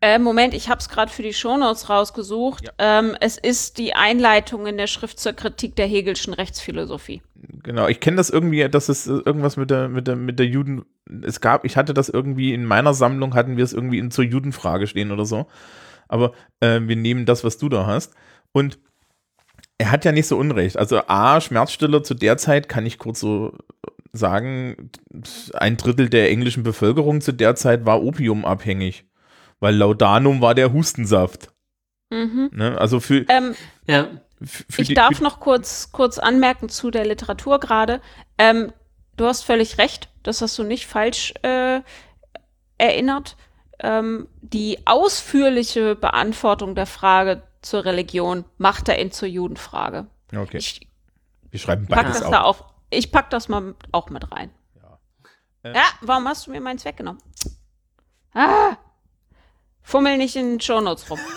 Äh, 0.00 0.18
Moment, 0.18 0.54
ich 0.54 0.68
habe 0.68 0.80
es 0.80 0.88
gerade 0.88 1.10
für 1.10 1.22
die 1.22 1.32
Shownotes 1.32 1.88
rausgesucht. 1.88 2.64
Ja. 2.64 2.98
Ähm, 3.00 3.16
es 3.20 3.38
ist 3.38 3.78
die 3.78 3.94
Einleitung 3.94 4.66
in 4.66 4.76
der 4.76 4.86
Schrift 4.86 5.18
zur 5.18 5.32
Kritik 5.32 5.76
der 5.76 5.86
Hegelschen 5.86 6.34
Rechtsphilosophie. 6.34 7.22
Genau, 7.62 7.88
ich 7.88 8.00
kenne 8.00 8.16
das 8.16 8.30
irgendwie, 8.30 8.68
dass 8.68 8.88
es 8.88 9.06
äh, 9.06 9.12
irgendwas 9.12 9.56
mit 9.56 9.70
der, 9.70 9.88
mit 9.88 10.06
der, 10.06 10.16
mit 10.16 10.38
der 10.38 10.46
Juden, 10.46 10.84
es 11.22 11.40
gab, 11.40 11.64
ich 11.64 11.76
hatte 11.76 11.94
das 11.94 12.08
irgendwie 12.08 12.54
in 12.54 12.64
meiner 12.64 12.94
Sammlung, 12.94 13.34
hatten 13.34 13.56
wir 13.56 13.64
es 13.64 13.72
irgendwie 13.72 13.98
in, 13.98 14.10
zur 14.10 14.24
Judenfrage 14.24 14.86
stehen 14.86 15.10
oder 15.10 15.24
so. 15.24 15.46
Aber 16.08 16.32
äh, 16.60 16.80
wir 16.82 16.96
nehmen 16.96 17.26
das, 17.26 17.44
was 17.44 17.58
du 17.58 17.68
da 17.68 17.86
hast. 17.86 18.14
Und 18.52 18.78
er 19.78 19.90
hat 19.90 20.04
ja 20.04 20.12
nicht 20.12 20.26
so 20.26 20.36
Unrecht. 20.36 20.78
Also 20.78 21.02
A, 21.06 21.40
Schmerzstiller 21.40 22.02
zu 22.02 22.14
der 22.14 22.36
Zeit, 22.36 22.68
kann 22.68 22.86
ich 22.86 22.98
kurz 22.98 23.20
so 23.20 23.56
sagen, 24.12 24.90
ein 25.54 25.76
Drittel 25.76 26.08
der 26.08 26.30
englischen 26.30 26.62
Bevölkerung 26.62 27.20
zu 27.20 27.32
der 27.32 27.56
Zeit 27.56 27.84
war 27.84 28.02
opiumabhängig. 28.02 29.06
Weil 29.60 29.76
Laudanum 29.76 30.40
war 30.40 30.54
der 30.54 30.72
Hustensaft. 30.72 31.52
Mhm. 32.10 32.50
Ne? 32.52 32.78
Also 32.78 33.00
für, 33.00 33.24
Ähm, 33.28 33.54
Ja, 33.86 34.08
ich 34.76 34.88
die, 34.88 34.94
darf 34.94 35.20
noch 35.20 35.40
kurz, 35.40 35.90
kurz 35.92 36.18
anmerken 36.18 36.68
zu 36.68 36.90
der 36.90 37.04
Literatur 37.06 37.60
gerade. 37.60 38.00
Ähm, 38.38 38.72
du 39.16 39.26
hast 39.26 39.42
völlig 39.42 39.78
recht, 39.78 40.08
das 40.22 40.40
hast 40.42 40.58
du 40.58 40.62
nicht 40.64 40.86
falsch 40.86 41.32
äh, 41.42 41.80
erinnert. 42.78 43.36
Ähm, 43.80 44.28
die 44.40 44.86
ausführliche 44.86 45.96
Beantwortung 45.96 46.74
der 46.74 46.86
Frage 46.86 47.42
zur 47.62 47.84
Religion 47.84 48.44
macht 48.58 48.88
er 48.88 48.98
in 48.98 49.10
zur 49.10 49.28
Judenfrage. 49.28 50.06
Okay, 50.34 50.58
Ich 50.58 50.86
wir 51.50 51.60
schreiben 51.60 51.86
pack 51.86 52.02
beides 52.04 52.18
das 52.18 52.22
auf. 52.26 52.30
da 52.32 52.40
auf. 52.42 52.64
Ich 52.90 53.10
pack 53.12 53.30
das 53.30 53.48
mal 53.48 53.74
auch 53.92 54.10
mit 54.10 54.30
rein. 54.32 54.50
Äh, 55.62 55.74
Ja, 55.74 55.84
warum 56.02 56.28
hast 56.28 56.46
du 56.46 56.50
mir 56.50 56.60
meins 56.60 56.84
weggenommen? 56.84 57.22
Ah! 58.34 58.76
Fummel 59.82 60.16
nicht 60.18 60.36
in 60.36 60.50
den 60.52 60.60
Shownotes 60.60 61.08
rum. 61.10 61.18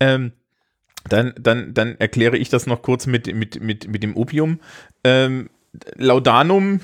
Ähm, 0.00 0.32
dann, 1.08 1.34
dann, 1.38 1.74
dann 1.74 1.96
erkläre 1.98 2.36
ich 2.36 2.48
das 2.48 2.66
noch 2.66 2.82
kurz 2.82 3.06
mit, 3.06 3.32
mit, 3.34 3.60
mit, 3.60 3.88
mit 3.88 4.02
dem 4.02 4.16
Opium. 4.16 4.60
Ähm, 5.04 5.50
Laudanum, 5.96 6.80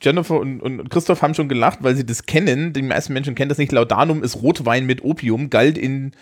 Jennifer 0.00 0.38
und, 0.38 0.60
und 0.60 0.88
Christoph 0.88 1.20
haben 1.22 1.34
schon 1.34 1.48
gelacht, 1.48 1.80
weil 1.82 1.96
sie 1.96 2.06
das 2.06 2.26
kennen. 2.26 2.72
Die 2.72 2.82
meisten 2.82 3.12
Menschen 3.12 3.34
kennen 3.34 3.48
das 3.48 3.58
nicht. 3.58 3.72
Laudanum 3.72 4.22
ist 4.22 4.36
Rotwein 4.36 4.86
mit 4.86 5.02
Opium, 5.02 5.50
galt 5.50 5.76
in, 5.76 6.12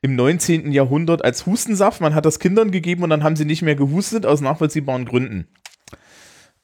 im 0.00 0.14
19. 0.14 0.72
Jahrhundert 0.72 1.24
als 1.24 1.44
Hustensaft. 1.44 2.00
Man 2.00 2.14
hat 2.14 2.24
das 2.24 2.38
Kindern 2.38 2.70
gegeben 2.70 3.02
und 3.02 3.10
dann 3.10 3.24
haben 3.24 3.36
sie 3.36 3.44
nicht 3.44 3.62
mehr 3.62 3.74
gehustet, 3.74 4.26
aus 4.26 4.40
nachvollziehbaren 4.40 5.04
Gründen. 5.04 5.48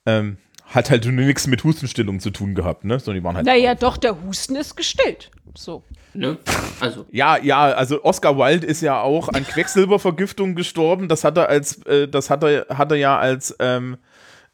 Ähm, 0.05 0.37
hat 0.65 0.89
halt 0.89 1.05
nur 1.05 1.13
nichts 1.25 1.47
mit 1.47 1.63
Hustenstillung 1.63 2.19
zu 2.19 2.31
tun 2.31 2.55
gehabt, 2.55 2.85
ne? 2.85 2.99
Sondern 2.99 3.21
die 3.21 3.25
waren 3.25 3.35
halt. 3.35 3.45
Naja, 3.45 3.75
doch, 3.75 3.97
der 3.97 4.21
Husten 4.23 4.55
ist 4.55 4.75
gestillt. 4.75 5.31
So. 5.55 5.83
Ne? 6.13 6.37
Also, 6.79 7.05
Ja, 7.11 7.37
ja, 7.37 7.63
also 7.65 8.03
Oscar 8.03 8.37
Wilde 8.37 8.65
ist 8.67 8.81
ja 8.81 9.01
auch 9.01 9.29
an 9.29 9.45
Quecksilbervergiftung 9.45 10.55
gestorben. 10.55 11.07
Das 11.07 11.23
hat 11.23 11.37
er 11.37 11.49
als, 11.49 11.83
äh, 11.85 12.07
das 12.07 12.29
hat 12.29 12.43
er, 12.43 12.65
hat 12.69 12.91
er 12.91 12.97
ja 12.97 13.17
als, 13.17 13.55
ähm, 13.59 13.97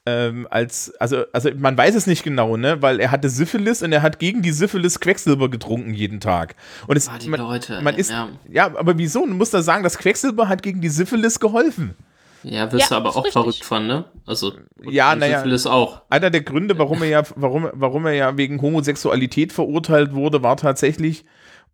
ähm, 0.05 0.47
als, 0.49 0.93
also, 0.99 1.23
also 1.33 1.49
man 1.57 1.77
weiß 1.77 1.93
es 1.95 2.07
nicht 2.07 2.23
genau, 2.23 2.55
ne, 2.57 2.81
weil 2.81 2.99
er 2.99 3.11
hatte 3.11 3.29
Syphilis 3.29 3.83
und 3.83 3.91
er 3.91 4.01
hat 4.01 4.17
gegen 4.19 4.41
die 4.41 4.51
Syphilis 4.51 4.99
Quecksilber 4.99 5.49
getrunken 5.49 5.93
jeden 5.93 6.19
Tag. 6.19 6.55
Und 6.87 6.95
es, 6.97 7.09
Ah, 7.09 7.17
die 7.21 7.29
man, 7.29 7.39
Leute, 7.39 7.81
man 7.81 7.95
ist, 7.95 8.09
ja. 8.09 8.29
ja. 8.49 8.65
aber 8.77 8.97
wieso? 8.97 9.25
Du 9.25 9.33
musst 9.33 9.53
da 9.53 9.61
sagen, 9.61 9.83
das 9.83 9.97
Quecksilber 9.97 10.47
hat 10.47 10.63
gegen 10.63 10.81
die 10.81 10.89
Syphilis 10.89 11.39
geholfen. 11.39 11.95
ja, 12.43 12.71
wirst 12.71 12.89
Ja, 12.89 12.89
du 12.89 12.95
aber 12.95 13.09
auch 13.09 13.25
richtig. 13.25 13.33
verrückt 13.33 13.63
von, 13.65 13.85
ne? 13.87 14.05
Also, 14.25 14.53
Ja, 14.83 15.15
naja. 15.15 15.39
Syphilis 15.39 15.67
auch. 15.67 16.01
Einer 16.09 16.29
der 16.29 16.41
Gründe, 16.41 16.77
warum 16.79 17.03
er 17.03 17.09
ja, 17.09 17.23
warum, 17.35 17.69
warum 17.73 18.05
er 18.05 18.13
ja 18.13 18.37
wegen 18.37 18.61
Homosexualität 18.61 19.51
verurteilt 19.51 20.13
wurde, 20.13 20.41
war 20.41 20.55
tatsächlich, 20.55 21.25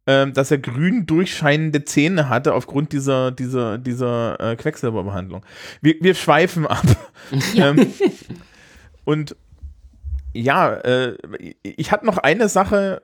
ähm, 0.08 0.34
dass 0.34 0.52
er 0.52 0.60
grün 0.60 1.06
durchscheinende 1.06 1.84
Zähne 1.86 2.30
hatte 2.30 2.54
aufgrund 2.54 2.94
dieser, 2.94 3.32
dieser, 3.32 3.78
dieser 3.78 4.40
äh, 4.40 4.56
Quecksilberbehandlung. 4.56 5.44
Wir, 5.82 5.96
wir 6.02 6.16
schweifen 6.16 6.68
ab. 6.68 6.86
ähm, 7.56 7.94
und 9.04 9.36
ja, 10.34 10.74
äh, 10.74 11.18
ich 11.64 11.92
hatte 11.92 12.06
noch 12.06 12.18
eine 12.18 12.50
Sache 12.50 13.02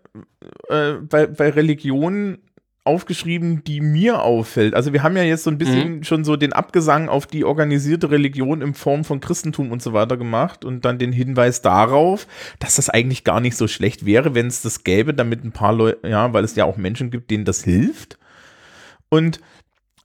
äh, 0.67 0.93
bei, 0.93 1.27
bei 1.27 1.49
Religion 1.49 2.39
aufgeschrieben, 2.83 3.63
die 3.63 3.79
mir 3.79 4.23
auffällt. 4.23 4.73
Also 4.73 4.91
wir 4.91 5.03
haben 5.03 5.15
ja 5.15 5.21
jetzt 5.23 5.43
so 5.43 5.51
ein 5.51 5.59
bisschen 5.59 6.03
schon 6.03 6.23
so 6.23 6.35
den 6.35 6.51
Abgesang 6.51 7.09
auf 7.09 7.27
die 7.27 7.45
organisierte 7.45 8.09
Religion 8.09 8.61
in 8.61 8.73
Form 8.73 9.03
von 9.03 9.19
Christentum 9.19 9.71
und 9.71 9.83
so 9.83 9.93
weiter 9.93 10.17
gemacht 10.17 10.65
und 10.65 10.83
dann 10.83 10.97
den 10.97 11.11
Hinweis 11.11 11.61
darauf, 11.61 12.25
dass 12.57 12.77
das 12.77 12.89
eigentlich 12.89 13.23
gar 13.23 13.39
nicht 13.39 13.55
so 13.55 13.67
schlecht 13.67 14.05
wäre, 14.05 14.33
wenn 14.33 14.47
es 14.47 14.63
das 14.63 14.83
gäbe, 14.83 15.13
damit 15.13 15.43
ein 15.43 15.51
paar 15.51 15.73
Leute, 15.73 16.07
ja, 16.07 16.33
weil 16.33 16.43
es 16.43 16.55
ja 16.55 16.65
auch 16.65 16.77
Menschen 16.77 17.11
gibt, 17.11 17.29
denen 17.29 17.45
das 17.45 17.63
hilft. 17.63 18.17
Und 19.09 19.39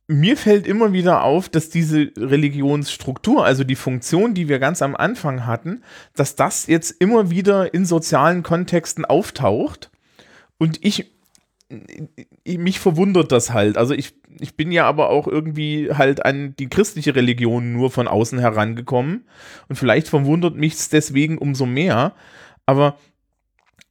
mir 0.07 0.37
fällt 0.37 0.67
immer 0.67 0.93
wieder 0.93 1.25
auf, 1.25 1.49
dass 1.49 1.71
diese 1.71 2.13
Religionsstruktur, 2.17 3.45
also 3.45 3.65
die 3.65 3.75
Funktion, 3.75 4.35
die 4.35 4.49
wir 4.49 4.59
ganz 4.59 4.83
am 4.83 4.95
Anfang 4.95 5.47
hatten, 5.47 5.83
dass 6.15 6.37
das 6.37 6.67
jetzt 6.67 6.91
immer 7.01 7.31
wieder 7.31 7.73
in 7.73 7.87
sozialen 7.87 8.43
Kontexten 8.43 9.07
auftaucht 9.07 9.91
und 10.59 10.85
ich 10.85 11.16
mich 12.47 12.79
verwundert 12.79 13.33
das 13.33 13.53
halt. 13.53 13.77
Also 13.77 13.95
ich, 13.95 14.15
ich 14.39 14.57
bin 14.57 14.71
ja 14.71 14.87
aber 14.87 15.11
auch 15.11 15.27
irgendwie 15.27 15.91
halt 15.93 16.25
an 16.25 16.55
die 16.57 16.69
christliche 16.69 17.15
Religion 17.15 17.73
nur 17.73 17.91
von 17.91 18.09
außen 18.09 18.39
herangekommen 18.39 19.27
und 19.69 19.77
vielleicht 19.77 20.09
verwundert 20.09 20.55
mich 20.57 20.75
es 20.75 20.89
deswegen 20.89 21.39
umso 21.39 21.67
mehr. 21.67 22.15
Aber 22.67 22.97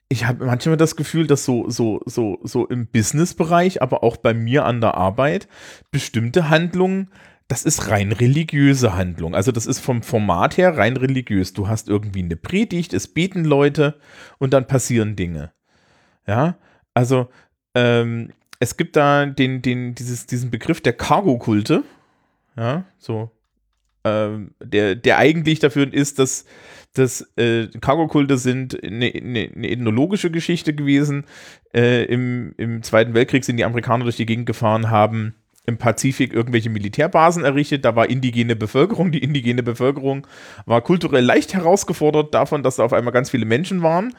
ich 0.07 0.25
habe 0.25 0.45
manchmal 0.45 0.77
das 0.77 0.95
Gefühl, 0.95 1.27
dass 1.27 1.45
so, 1.45 1.69
so, 1.69 2.01
so, 2.05 2.39
so 2.43 2.65
im 2.67 2.87
Businessbereich, 2.87 3.81
aber 3.81 4.03
auch 4.03 4.17
bei 4.17 4.33
mir 4.33 4.65
an 4.65 4.79
der 4.79 4.95
Arbeit, 4.95 5.47
bestimmte 5.91 6.49
Handlungen, 6.49 7.09
das 7.47 7.63
ist 7.63 7.89
rein 7.89 8.11
religiöse 8.11 8.95
Handlung. 8.95 9.35
Also 9.35 9.51
das 9.51 9.65
ist 9.65 9.79
vom 9.79 10.01
Format 10.01 10.57
her 10.57 10.77
rein 10.77 10.97
religiös. 10.97 11.53
Du 11.53 11.67
hast 11.67 11.89
irgendwie 11.89 12.23
eine 12.23 12.37
Predigt, 12.37 12.93
es 12.93 13.07
beten 13.07 13.43
Leute 13.43 13.99
und 14.39 14.53
dann 14.53 14.67
passieren 14.67 15.15
Dinge. 15.15 15.51
Ja, 16.27 16.57
also 16.95 17.29
ähm, 17.75 18.31
es 18.59 18.77
gibt 18.77 18.95
da 18.95 19.25
den, 19.25 19.61
den, 19.61 19.95
dieses, 19.95 20.25
diesen 20.25 20.49
Begriff 20.49 20.81
der 20.81 20.93
Cargo-Kulte. 20.93 21.83
Ja, 22.57 22.85
so. 22.97 23.29
Ähm, 24.03 24.51
der, 24.63 24.95
der 24.95 25.17
eigentlich 25.17 25.59
dafür 25.59 25.91
ist, 25.91 26.19
dass, 26.19 26.45
dass 26.93 27.21
äh, 27.37 27.67
Cargo-Kulte 27.81 28.37
sind 28.37 28.81
eine, 28.83 29.11
eine, 29.13 29.49
eine 29.55 29.69
ethnologische 29.69 30.31
Geschichte 30.31 30.73
gewesen. 30.73 31.25
Äh, 31.73 32.05
im, 32.05 32.53
Im 32.57 32.81
Zweiten 32.83 33.13
Weltkrieg 33.13 33.43
sind 33.43 33.57
die 33.57 33.65
Amerikaner 33.65 34.05
durch 34.05 34.15
die 34.15 34.25
Gegend 34.25 34.45
gefahren, 34.45 34.89
haben 34.89 35.35
im 35.65 35.77
Pazifik 35.77 36.31
irgendwelche 36.33 36.69
Militärbasen 36.69 37.43
errichtet. 37.43 37.83
Da 37.83 37.95
war 37.95 38.09
indigene 38.09 38.55
Bevölkerung. 38.55 39.11
Die 39.11 39.23
indigene 39.23 39.63
Bevölkerung 39.63 40.27
war 40.65 40.81
kulturell 40.81 41.25
leicht 41.25 41.55
herausgefordert 41.55 42.33
davon, 42.33 42.63
dass 42.63 42.75
da 42.77 42.83
auf 42.83 42.93
einmal 42.93 43.13
ganz 43.13 43.31
viele 43.31 43.45
Menschen 43.45 43.81
waren 43.81 44.13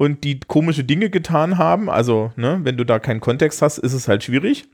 und 0.00 0.24
die 0.24 0.40
komische 0.40 0.82
Dinge 0.82 1.10
getan 1.10 1.58
haben. 1.58 1.90
Also, 1.90 2.32
ne, 2.36 2.58
wenn 2.62 2.78
du 2.78 2.84
da 2.84 2.98
keinen 2.98 3.20
Kontext 3.20 3.60
hast, 3.60 3.76
ist 3.76 3.92
es 3.92 4.08
halt 4.08 4.24
schwierig. 4.24 4.64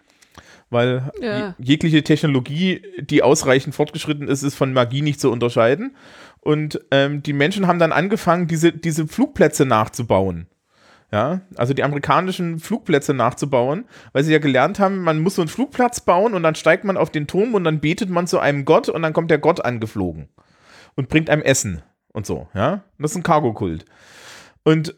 Weil 0.70 1.10
Ja. 1.20 1.48
je- 1.58 1.64
jegliche 1.72 2.04
Technologie, 2.04 2.80
die 3.00 3.24
ausreichend 3.24 3.74
fortgeschritten 3.74 4.28
ist, 4.28 4.44
ist 4.44 4.54
von 4.54 4.72
Magie 4.72 5.02
nicht 5.02 5.20
zu 5.20 5.32
unterscheiden. 5.32 5.96
Und 6.40 6.80
ähm, 6.92 7.24
die 7.24 7.32
Menschen 7.32 7.66
haben 7.66 7.80
dann 7.80 7.90
angefangen, 7.90 8.46
diese, 8.46 8.70
diese 8.70 9.08
Flugplätze 9.08 9.66
nachzubauen. 9.66 10.46
Ja, 11.10 11.40
also 11.56 11.74
die 11.74 11.82
amerikanischen 11.82 12.60
Flugplätze 12.60 13.12
nachzubauen, 13.12 13.84
weil 14.12 14.22
sie 14.22 14.32
ja 14.32 14.38
gelernt 14.38 14.78
haben, 14.78 14.98
man 15.02 15.18
muss 15.20 15.34
so 15.36 15.42
einen 15.42 15.48
Flugplatz 15.48 16.00
bauen 16.02 16.34
und 16.34 16.44
dann 16.44 16.54
steigt 16.54 16.84
man 16.84 16.96
auf 16.96 17.10
den 17.10 17.26
Turm 17.26 17.54
und 17.54 17.64
dann 17.64 17.80
betet 17.80 18.10
man 18.10 18.28
zu 18.28 18.38
einem 18.38 18.64
Gott 18.64 18.88
und 18.88 19.02
dann 19.02 19.12
kommt 19.12 19.30
der 19.32 19.38
Gott 19.38 19.64
angeflogen 19.64 20.28
und 20.94 21.08
bringt 21.08 21.30
einem 21.30 21.42
Essen 21.42 21.82
und 22.12 22.26
so, 22.26 22.46
ja. 22.54 22.72
Und 22.74 22.82
das 22.98 23.10
ist 23.12 23.16
ein 23.16 23.22
Cargo-Kult. 23.24 23.84
Und 24.64 24.94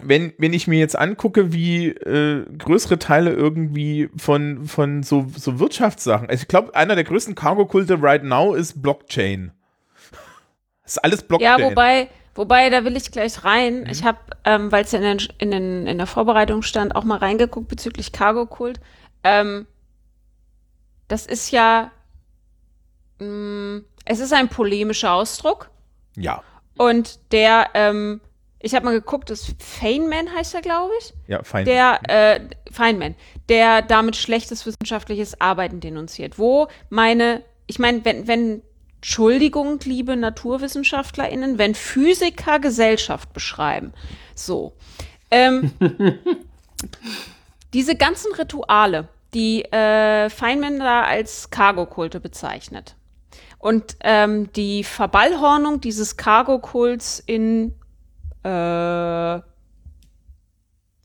wenn, 0.00 0.32
wenn 0.38 0.54
ich 0.54 0.66
mir 0.66 0.78
jetzt 0.78 0.98
angucke, 0.98 1.52
wie 1.52 1.88
äh, 1.88 2.46
größere 2.56 2.98
Teile 2.98 3.32
irgendwie 3.32 4.08
von, 4.16 4.66
von 4.66 5.02
so, 5.02 5.26
so 5.36 5.58
Wirtschaftssachen, 5.58 6.30
also 6.30 6.42
ich 6.42 6.48
glaube, 6.48 6.74
einer 6.74 6.94
der 6.94 7.04
größten 7.04 7.34
Cargo-Kulte 7.34 8.00
right 8.00 8.24
now 8.24 8.54
ist 8.54 8.80
Blockchain. 8.80 9.52
Das 10.82 10.92
ist 10.96 10.98
alles 11.04 11.22
Blockchain. 11.22 11.60
Ja, 11.60 11.70
wobei, 11.70 12.08
wobei, 12.34 12.70
da 12.70 12.84
will 12.84 12.96
ich 12.96 13.10
gleich 13.10 13.44
rein. 13.44 13.86
Ich 13.90 14.02
habe, 14.02 14.18
ähm, 14.44 14.72
weil 14.72 14.84
es 14.84 14.92
ja 14.92 14.98
in, 14.98 15.18
den, 15.18 15.28
in, 15.38 15.50
den, 15.50 15.86
in 15.86 15.98
der 15.98 16.06
Vorbereitung 16.06 16.62
stand, 16.62 16.96
auch 16.96 17.04
mal 17.04 17.18
reingeguckt 17.18 17.68
bezüglich 17.68 18.12
Cargo-Kult. 18.12 18.80
Ähm, 19.24 19.66
das 21.08 21.26
ist 21.26 21.50
ja, 21.50 21.90
mh, 23.18 23.82
es 24.06 24.20
ist 24.20 24.32
ein 24.32 24.48
polemischer 24.48 25.12
Ausdruck 25.12 25.70
Ja, 26.16 26.42
und 26.78 27.20
der, 27.32 27.68
ähm, 27.74 28.22
ich 28.62 28.74
habe 28.74 28.84
mal 28.84 28.94
geguckt, 28.94 29.28
das 29.28 29.54
Feynman 29.58 30.32
heißt 30.32 30.54
er, 30.54 30.62
glaube 30.62 30.92
ich. 31.00 31.12
ja, 31.26 31.42
fein. 31.42 31.64
der 31.64 31.98
äh, 32.08 32.40
Feynman, 32.70 33.16
der 33.48 33.82
damit 33.82 34.16
schlechtes 34.16 34.64
wissenschaftliches 34.64 35.40
Arbeiten 35.40 35.80
denunziert. 35.80 36.38
Wo 36.38 36.68
meine, 36.88 37.42
ich 37.66 37.80
meine, 37.80 38.04
wenn, 38.04 38.28
wenn, 38.28 38.62
Entschuldigung, 38.96 39.80
liebe 39.84 40.16
NaturwissenschaftlerInnen, 40.16 41.58
wenn 41.58 41.74
Physiker 41.74 42.60
Gesellschaft 42.60 43.32
beschreiben, 43.32 43.92
so, 44.36 44.74
ähm, 45.32 45.72
diese 47.74 47.96
ganzen 47.96 48.32
Rituale, 48.34 49.08
die 49.34 49.64
äh, 49.64 50.30
Feynman 50.30 50.78
da 50.78 51.02
als 51.02 51.50
Cargo-Kulte 51.50 52.20
bezeichnet. 52.20 52.94
Und 53.58 53.96
ähm, 54.00 54.52
die 54.52 54.84
Verballhornung 54.84 55.80
dieses 55.80 56.16
Cargo-Kults 56.16 57.22
in 57.24 57.74
äh, 58.42 59.40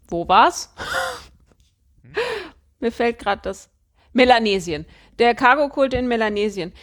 wo 0.09 0.27
war's? 0.27 0.73
Mir 2.80 2.91
fällt 2.91 3.19
gerade 3.19 3.41
das 3.43 3.69
Melanesien. 4.14 4.85
Der 5.19 5.35
Cargo-Kult 5.35 5.93
in 5.93 6.07
Melanesien 6.07 6.73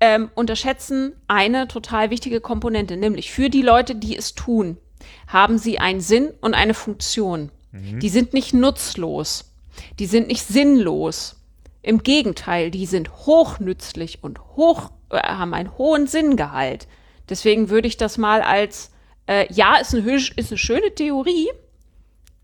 ähm, 0.00 0.30
unterschätzen 0.34 1.14
eine 1.28 1.68
total 1.68 2.10
wichtige 2.10 2.40
Komponente, 2.40 2.96
nämlich 2.96 3.30
für 3.30 3.50
die 3.50 3.62
Leute, 3.62 3.94
die 3.94 4.16
es 4.16 4.34
tun, 4.34 4.78
haben 5.26 5.58
sie 5.58 5.78
einen 5.78 6.00
Sinn 6.00 6.32
und 6.40 6.54
eine 6.54 6.74
Funktion. 6.74 7.50
Die 7.72 8.10
sind 8.10 8.34
nicht 8.34 8.52
nutzlos. 8.52 9.50
Die 9.98 10.06
sind 10.06 10.28
nicht 10.28 10.46
sinnlos. 10.46 11.36
Im 11.80 12.02
Gegenteil, 12.02 12.70
die 12.70 12.86
sind 12.86 13.10
hochnützlich 13.26 14.22
und 14.22 14.40
hoch, 14.56 14.90
äh, 15.10 15.18
haben 15.18 15.54
einen 15.54 15.76
hohen 15.78 16.06
Sinngehalt. 16.06 16.86
Deswegen 17.28 17.70
würde 17.70 17.88
ich 17.88 17.96
das 17.96 18.18
mal 18.18 18.42
als, 18.42 18.91
äh, 19.26 19.52
ja, 19.52 19.76
ist 19.76 19.94
eine, 19.94 20.14
ist 20.14 20.50
eine 20.50 20.58
schöne 20.58 20.94
Theorie, 20.94 21.48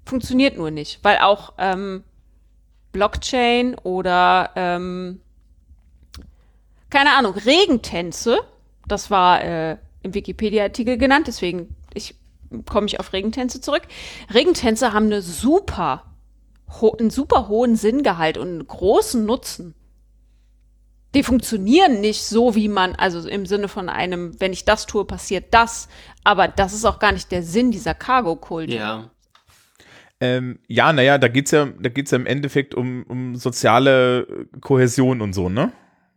funktioniert 0.05 0.57
nur 0.57 0.71
nicht, 0.71 1.01
weil 1.03 1.19
auch 1.19 1.55
ähm, 1.59 2.05
Blockchain 2.93 3.75
oder 3.77 4.51
ähm, 4.57 5.21
keine 6.91 7.13
Ahnung, 7.13 7.35
Regentänze, 7.35 8.39
das 8.87 9.11
war 9.11 9.43
äh, 9.43 9.77
im 10.03 10.15
Wikipedia-Artikel 10.15 10.97
genannt, 10.97 11.27
deswegen 11.27 11.75
ich, 11.93 12.15
komme 12.67 12.87
ich 12.87 12.99
auf 12.99 13.13
Regentänze 13.13 13.61
zurück. 13.61 13.83
Regentänze 14.33 14.93
haben 14.93 15.07
eine 15.07 15.21
super, 15.21 16.05
einen 16.99 17.11
super 17.11 17.49
hohen 17.49 17.77
Sinngehalt 17.77 18.39
und 18.39 18.49
einen 18.49 18.67
großen 18.67 19.25
Nutzen. 19.25 19.75
Die 21.15 21.23
funktionieren 21.23 22.01
nicht 22.01 22.23
so, 22.23 22.55
wie 22.55 22.69
man, 22.69 22.95
also 22.95 23.27
im 23.27 23.47
Sinne 23.47 23.69
von 23.69 23.89
einem, 23.89 24.39
wenn 24.41 24.53
ich 24.53 24.65
das 24.65 24.87
tue, 24.87 25.05
passiert 25.05 25.55
das. 25.55 25.89
Aber 26.23 26.49
das 26.49 26.75
ist 26.75 26.85
auch 26.85 26.99
gar 26.99 27.13
nicht 27.13 27.33
der 27.33 27.43
Sinn 27.43 27.71
dieser 27.71 27.95
Cargo-Kult. 27.95 28.71
Ja. 28.71 29.11
Ähm, 30.21 30.59
ja, 30.67 30.93
naja, 30.93 31.17
da 31.17 31.29
geht's 31.29 31.53
ja, 31.53 31.67
da 31.67 31.89
geht's 31.89 32.11
ja 32.11 32.19
im 32.19 32.27
Endeffekt 32.27 32.75
um, 32.75 33.05
um 33.05 33.37
soziale 33.37 34.49
Kohäsion 34.61 35.21
und 35.21 35.33
so, 35.33 35.49
ne? 35.49 35.73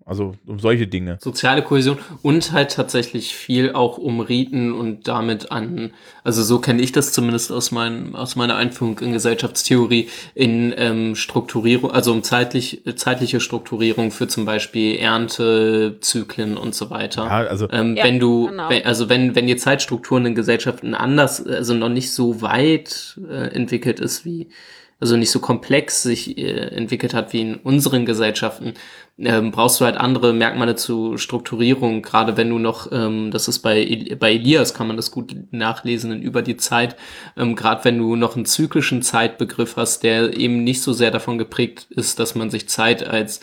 Also 0.06 0.34
um 0.48 0.60
solche 0.60 0.88
Dinge. 0.88 1.18
soziale 1.22 1.62
Kohäsion 1.62 1.98
und 2.22 2.52
halt 2.52 2.72
tatsächlich 2.72 3.36
viel 3.36 3.74
auch 3.74 3.98
um 3.98 4.20
Riten 4.20 4.74
und 4.74 5.08
damit 5.08 5.52
an, 5.52 5.92
also 6.24 6.44
so 6.44 6.60
kenne 6.60 6.82
ich 6.82 6.92
das 6.92 7.14
zumindest 7.14 7.52
aus, 7.52 7.72
mein, 7.72 8.16
aus 8.16 8.36
meiner 8.36 8.56
Einführung 8.56 9.00
in 9.00 9.14
Gesellschaftstheorie, 9.14 10.10
in 10.34 10.74
ähm, 10.76 11.16
Strukturierung, 11.16 11.92
also 11.92 12.12
um 12.12 12.24
zeitlich, 12.24 12.82
zeitliche 12.96 13.40
Strukturierung 13.40 14.12
für 14.12 14.28
zum 14.28 14.46
Beispiel 14.46 14.98
Erntezyklen 14.98 16.58
und 16.58 16.76
so 16.76 16.90
weiter. 16.90 17.26
Ja, 17.26 17.48
also 17.48 17.68
Ähm, 17.72 17.96
Ja, 17.96 18.04
wenn 18.04 18.20
du, 18.20 18.48
genau. 18.48 18.70
wenn, 18.70 18.86
also 18.86 19.08
wenn, 19.10 19.36
wenn 19.36 19.48
die 19.48 19.56
Zeitstrukturen 19.56 20.26
in 20.26 20.36
Gesellschaften 20.36 20.96
anders, 20.96 21.46
also 21.46 21.74
noch 21.74 21.90
nicht 21.90 22.12
so 22.12 22.42
weit 22.42 23.20
äh, 23.30 23.54
entwickelt 23.54 24.00
ist 24.00 24.26
wie, 24.26 24.50
also 25.02 25.18
nicht 25.18 25.32
so 25.32 25.40
komplex 25.40 26.04
sich 26.04 26.38
äh, 26.38 26.68
entwickelt 26.76 27.14
hat 27.14 27.34
wie 27.34 27.42
in 27.42 27.56
unseren 27.56 28.06
Gesellschaften, 28.06 28.76
ähm, 29.18 29.52
brauchst 29.52 29.82
du 29.82 29.86
halt 29.86 29.98
andere 29.98 30.32
Merkmale 30.32 30.76
zur 30.76 31.18
Strukturierung, 31.18 32.04
gerade 32.04 32.38
wenn 32.38 32.50
du 32.50 32.60
noch, 32.60 32.92
ähm, 32.92 33.32
das 33.32 33.48
ist 33.48 33.60
bei, 33.60 34.16
bei 34.20 34.34
Elias 34.34 34.76
kann 34.76 34.88
man 34.88 34.98
das 34.98 35.12
gut 35.12 35.36
nachlesen 35.50 36.22
über 36.22 36.44
die 36.44 36.56
Zeit, 36.56 36.96
ähm, 37.36 37.56
gerade 37.56 37.84
wenn 37.84 37.98
du 37.98 38.16
noch 38.16 38.36
einen 38.36 38.46
zyklischen 38.46 39.02
Zeitbegriff 39.02 39.76
hast, 39.76 40.04
der 40.04 40.38
eben 40.38 40.64
nicht 40.64 40.84
so 40.84 40.94
sehr 40.94 41.12
davon 41.12 41.40
geprägt 41.40 41.88
ist, 41.90 42.20
dass 42.20 42.36
man 42.36 42.52
sich 42.52 42.70
Zeit 42.70 43.04
als 43.06 43.42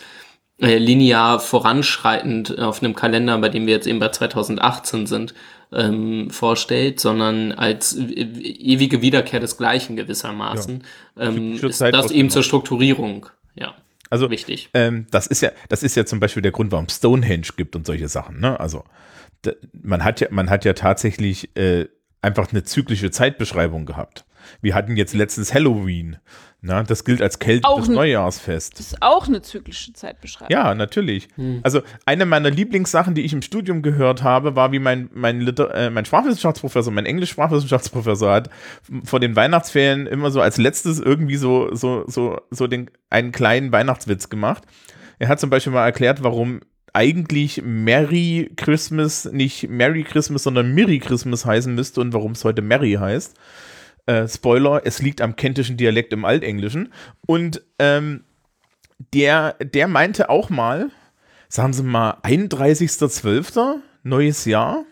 äh, 0.61 0.77
linear 0.77 1.41
voranschreitend 1.41 2.57
auf 2.57 2.81
einem 2.81 2.95
Kalender, 2.95 3.37
bei 3.37 3.49
dem 3.49 3.67
wir 3.67 3.73
jetzt 3.73 3.87
eben 3.87 3.99
bei 3.99 4.09
2018 4.09 5.07
sind, 5.07 5.33
ähm, 5.71 6.29
vorstellt, 6.29 6.99
sondern 6.99 7.51
als 7.51 7.95
ewige 7.95 9.01
Wiederkehr 9.01 9.39
des 9.39 9.57
Gleichen 9.57 9.95
gewissermaßen, 9.95 10.83
ähm, 11.17 11.53
ist 11.53 11.77
Zeit 11.77 11.93
das 11.93 12.11
eben 12.11 12.29
zur 12.29 12.43
Strukturierung, 12.43 13.27
ja, 13.55 13.75
Also 14.09 14.29
wichtig. 14.31 14.69
ähm, 14.73 15.05
das 15.11 15.27
ist 15.27 15.41
ja, 15.41 15.51
das 15.67 15.83
ist 15.83 15.95
ja 15.95 16.05
zum 16.05 16.19
Beispiel 16.19 16.41
der 16.41 16.51
Grund, 16.51 16.71
warum 16.71 16.89
Stonehenge 16.89 17.47
gibt 17.55 17.75
und 17.75 17.85
solche 17.85 18.07
Sachen. 18.07 18.39
Ne? 18.39 18.59
Also 18.59 18.83
da, 19.43 19.51
man 19.81 20.03
hat 20.03 20.21
ja, 20.21 20.27
man 20.31 20.49
hat 20.49 20.65
ja 20.65 20.73
tatsächlich 20.73 21.55
äh, 21.55 21.87
einfach 22.21 22.51
eine 22.51 22.63
zyklische 22.63 23.11
Zeitbeschreibung 23.11 23.85
gehabt. 23.85 24.25
Wir 24.61 24.73
hatten 24.73 24.97
jetzt 24.97 25.13
letztens 25.13 25.53
Halloween. 25.53 26.17
Na, 26.61 26.83
das 26.83 27.05
gilt 27.05 27.21
als 27.21 27.35
Auch 27.35 27.39
keltisches 27.39 27.87
ein- 27.89 27.95
Neujahrsfest. 27.95 28.73
Das 28.79 28.87
ist 28.87 29.01
auch 29.01 29.27
eine 29.27 29.41
zyklische 29.41 29.93
Zeitbeschreibung. 29.93 30.51
Ja, 30.51 30.75
natürlich. 30.75 31.29
Also 31.63 31.81
eine 32.05 32.25
meiner 32.25 32.49
Lieblingssachen, 32.49 33.15
die 33.15 33.21
ich 33.21 33.31
im 33.31 33.41
Studium 33.41 33.81
gehört 33.81 34.23
habe, 34.23 34.57
war, 34.57 34.73
wie 34.73 34.79
mein, 34.79 35.09
mein, 35.13 35.39
Liter 35.39 35.73
äh, 35.73 35.89
mein 35.89 36.03
Sprachwissenschaftsprofessor, 36.03 36.91
mein 36.91 37.05
Englisch-Sprachwissenschaftsprofessor 37.05 38.31
hat 38.33 38.49
vor 39.05 39.21
den 39.21 39.37
Weihnachtsferien 39.37 40.05
immer 40.05 40.31
so 40.31 40.41
als 40.41 40.57
letztes 40.57 40.99
irgendwie 40.99 41.37
so, 41.37 41.73
so, 41.73 42.03
so, 42.07 42.41
so 42.51 42.67
den, 42.67 42.91
einen 43.09 43.31
kleinen 43.31 43.71
Weihnachtswitz 43.71 44.27
gemacht. 44.29 44.63
Er 45.17 45.29
hat 45.29 45.39
zum 45.39 45.49
Beispiel 45.49 45.71
mal 45.71 45.85
erklärt, 45.85 46.23
warum 46.23 46.59
eigentlich 46.91 47.61
Merry 47.63 48.51
Christmas 48.57 49.29
nicht 49.31 49.69
Merry 49.69 50.03
Christmas, 50.03 50.43
sondern 50.43 50.73
Merry 50.73 50.99
Christmas 50.99 51.45
heißen 51.45 51.73
müsste 51.73 52.01
und 52.01 52.13
warum 52.13 52.33
es 52.33 52.43
heute 52.43 52.61
Merry 52.61 52.93
heißt. 52.99 53.37
Äh, 54.09 54.27
Spoiler, 54.27 54.81
es 54.85 55.03
liegt 55.03 55.21
am 55.21 55.35
kentischen 55.35 55.77
Dialekt 55.77 56.13
im 56.13 56.25
Altenglischen. 56.25 56.91
Und 57.27 57.61
ähm, 57.77 58.23
der, 59.13 59.53
der 59.53 59.87
meinte 59.87 60.31
auch 60.31 60.49
mal, 60.49 60.89
sagen 61.47 61.73
Sie 61.73 61.83
mal, 61.83 62.17
31.12., 62.23 63.81
neues 64.01 64.45
Jahr? 64.45 64.83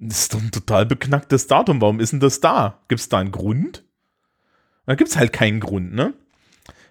Das 0.00 0.20
ist 0.20 0.32
doch 0.32 0.40
ein 0.40 0.50
total 0.50 0.86
beknacktes 0.86 1.48
Datum. 1.48 1.82
Warum 1.82 2.00
ist 2.00 2.12
denn 2.12 2.20
das 2.20 2.40
da? 2.40 2.80
Gibt 2.88 3.02
es 3.02 3.10
da 3.10 3.18
einen 3.18 3.30
Grund? 3.30 3.84
Da 4.86 4.94
gibt 4.94 5.10
es 5.10 5.18
halt 5.18 5.34
keinen 5.34 5.60
Grund, 5.60 5.92
ne? 5.92 6.14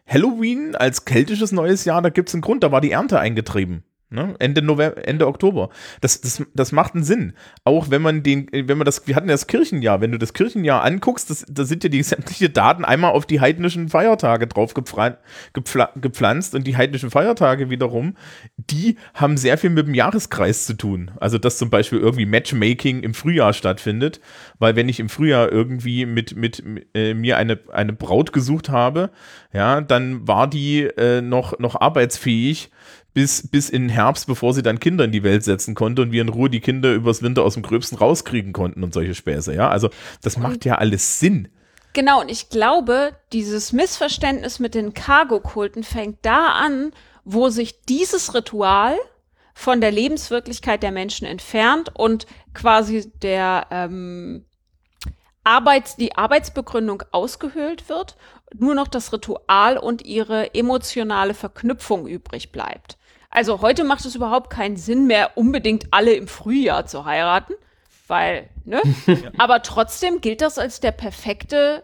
Halloween 0.05 0.75
als 0.75 1.05
keltisches 1.05 1.51
neues 1.51 1.83
Jahr, 1.83 2.03
da 2.03 2.09
gibt 2.09 2.29
es 2.29 2.35
einen 2.35 2.41
Grund, 2.41 2.63
da 2.63 2.71
war 2.71 2.79
die 2.79 2.91
Ernte 2.91 3.19
eingetrieben. 3.19 3.83
Ne? 4.09 4.35
Ende 4.39 4.61
November, 4.61 5.05
Ende 5.05 5.27
Oktober. 5.27 5.69
Das, 5.99 6.21
das, 6.21 6.41
das 6.53 6.71
macht 6.71 6.95
einen 6.95 7.03
Sinn. 7.03 7.33
Auch 7.65 7.89
wenn 7.89 8.01
man 8.01 8.23
den, 8.23 8.47
wenn 8.53 8.77
man 8.77 8.85
das, 8.85 9.05
wir 9.05 9.15
hatten 9.17 9.27
ja 9.27 9.33
das 9.33 9.47
Kirchenjahr, 9.47 9.99
wenn 9.99 10.13
du 10.13 10.17
das 10.17 10.31
Kirchenjahr 10.31 10.81
anguckst, 10.81 11.29
das, 11.29 11.45
da 11.49 11.65
sind 11.65 11.83
ja 11.83 11.89
die 11.89 12.01
sämtliche 12.03 12.49
Daten 12.49 12.85
einmal 12.85 13.11
auf 13.11 13.25
die 13.25 13.41
heidnischen 13.41 13.89
Feiertage 13.89 14.47
drauf 14.47 14.73
gepfla 14.73 15.17
gepflanzt 15.53 16.55
und 16.55 16.65
die 16.65 16.77
heidnischen 16.77 17.11
Feiertage 17.11 17.69
wiederum, 17.69 18.15
die 18.55 18.95
haben 19.13 19.35
sehr 19.35 19.57
viel 19.57 19.71
mit 19.71 19.87
dem 19.87 19.93
Jahreskreis 19.93 20.65
zu 20.65 20.75
tun. 20.75 21.11
Also, 21.19 21.37
dass 21.37 21.57
zum 21.57 21.69
Beispiel 21.69 21.99
irgendwie 21.99 22.25
Matchmaking 22.25 23.03
im 23.03 23.13
Frühjahr 23.13 23.51
stattfindet, 23.51 24.21
weil 24.57 24.77
wenn 24.77 24.87
ich 24.87 25.01
im 25.01 25.09
Frühjahr 25.09 25.51
irgendwie 25.51 26.05
mit, 26.05 26.33
mit 26.33 26.63
äh, 26.93 27.13
mir 27.13 27.35
eine, 27.35 27.59
eine 27.73 27.91
Braut 27.91 28.31
gesucht 28.31 28.69
habe, 28.69 29.09
ja, 29.51 29.81
dann 29.81 30.25
war 30.29 30.47
die 30.47 30.83
äh, 30.83 31.21
noch, 31.21 31.59
noch 31.59 31.79
arbeitsfähig 31.79 32.71
bis, 33.17 33.47
bis 33.47 33.71
in 33.71 33.85
den 33.85 33.89
Herbst, 33.89 34.27
bevor 34.27 34.53
sie 34.53 34.61
dann 34.61 34.79
Kinder 34.79 35.03
in 35.03 35.11
die 35.11 35.23
Welt 35.23 35.43
setzen 35.43 35.73
konnte 35.73 36.03
und 36.03 36.11
wir 36.11 36.21
in 36.21 36.29
Ruhe 36.29 36.51
die 36.51 36.59
Kinder 36.59 36.93
übers 36.93 37.23
Winter 37.23 37.41
aus 37.41 37.55
dem 37.55 37.63
Gröbsten 37.63 37.97
rauskriegen 37.97 38.53
konnten 38.53 38.83
und 38.83 38.93
solche 38.93 39.15
Späße, 39.15 39.55
ja. 39.55 39.69
Also 39.69 39.89
das 40.21 40.37
macht 40.37 40.65
ja 40.65 40.75
alles 40.75 41.19
Sinn. 41.19 41.47
Genau, 41.93 42.21
und 42.21 42.29
ich 42.29 42.49
glaube, 42.51 43.13
dieses 43.33 43.73
Missverständnis 43.73 44.59
mit 44.59 44.75
den 44.75 44.93
Cargo-Kulten 44.93 45.81
fängt 45.81 46.19
da 46.21 46.49
an, 46.49 46.91
wo 47.25 47.49
sich 47.49 47.81
dieses 47.85 48.35
Ritual 48.35 48.95
von 49.55 49.81
der 49.81 49.89
Lebenswirklichkeit 49.89 50.83
der 50.83 50.91
Menschen 50.91 51.25
entfernt 51.25 51.89
und 51.95 52.27
quasi 52.53 53.11
der 53.23 53.65
ähm, 53.71 54.45
Arbeits, 55.43 55.95
die 55.95 56.15
Arbeitsbegründung 56.15 57.01
ausgehöhlt 57.11 57.89
wird, 57.89 58.15
nur 58.53 58.75
noch 58.75 58.87
das 58.87 59.11
Ritual 59.11 59.79
und 59.79 60.05
ihre 60.05 60.53
emotionale 60.53 61.33
Verknüpfung 61.33 62.05
übrig 62.05 62.51
bleibt. 62.51 62.99
Also 63.37 63.61
heute 63.61 63.83
macht 63.83 64.03
es 64.03 64.15
überhaupt 64.15 64.49
keinen 64.49 64.77
Sinn 64.77 65.05
mehr, 65.05 65.37
unbedingt 65.37 65.89
alle 65.91 66.15
im 66.15 66.27
Frühjahr 66.27 66.87
zu 66.87 67.05
heiraten, 67.05 67.53
weil, 68.07 68.49
ne? 68.65 68.81
Aber 69.37 69.61
trotzdem 69.61 70.21
gilt 70.21 70.41
das 70.41 70.57
als 70.57 70.79
der 70.79 70.91
perfekte 70.91 71.83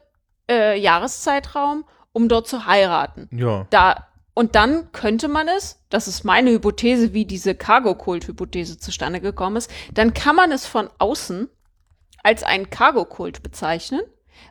äh, 0.49 0.75
Jahreszeitraum, 0.79 1.85
um 2.11 2.27
dort 2.27 2.47
zu 2.47 2.65
heiraten. 2.65 3.29
Ja. 3.31 3.67
Da, 3.69 4.07
und 4.33 4.55
dann 4.55 4.91
könnte 4.93 5.27
man 5.27 5.47
es, 5.47 5.79
das 5.91 6.07
ist 6.07 6.23
meine 6.23 6.49
Hypothese, 6.49 7.13
wie 7.13 7.25
diese 7.25 7.53
Cargo-Kult-Hypothese 7.53 8.79
zustande 8.79 9.21
gekommen 9.21 9.57
ist, 9.57 9.69
dann 9.93 10.15
kann 10.15 10.35
man 10.35 10.51
es 10.51 10.65
von 10.65 10.89
außen 10.97 11.49
als 12.23 12.41
einen 12.41 12.71
Cargo-Kult 12.71 13.43
bezeichnen, 13.43 14.01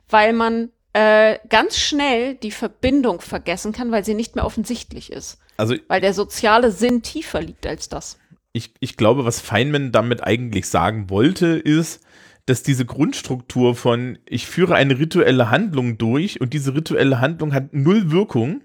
weil 0.08 0.32
man 0.32 0.70
äh, 0.92 1.40
ganz 1.48 1.78
schnell 1.78 2.36
die 2.36 2.52
Verbindung 2.52 3.20
vergessen 3.20 3.72
kann, 3.72 3.90
weil 3.90 4.04
sie 4.04 4.14
nicht 4.14 4.36
mehr 4.36 4.46
offensichtlich 4.46 5.10
ist. 5.10 5.40
Also 5.62 5.76
Weil 5.86 6.00
der 6.00 6.12
soziale 6.12 6.72
Sinn 6.72 7.02
tiefer 7.02 7.40
liegt 7.40 7.68
als 7.68 7.88
das. 7.88 8.18
ich, 8.52 8.74
ich 8.80 8.96
glaube, 8.96 9.24
was 9.24 9.40
Feynman 9.40 9.92
damit 9.92 10.24
eigentlich 10.24 10.68
sagen 10.68 11.08
wollte, 11.08 11.46
ist, 11.46 12.04
dass 12.46 12.64
diese 12.64 12.84
Grundstruktur 12.84 13.76
von 13.76 14.18
ich 14.26 14.46
führe 14.48 14.74
eine 14.74 14.98
rituelle 14.98 15.50
Handlung 15.50 15.98
durch 15.98 16.40
und 16.40 16.52
diese 16.52 16.74
rituelle 16.74 17.20
Handlung 17.20 17.54
hat 17.54 17.72
null 17.72 18.10
Wirkung, 18.10 18.62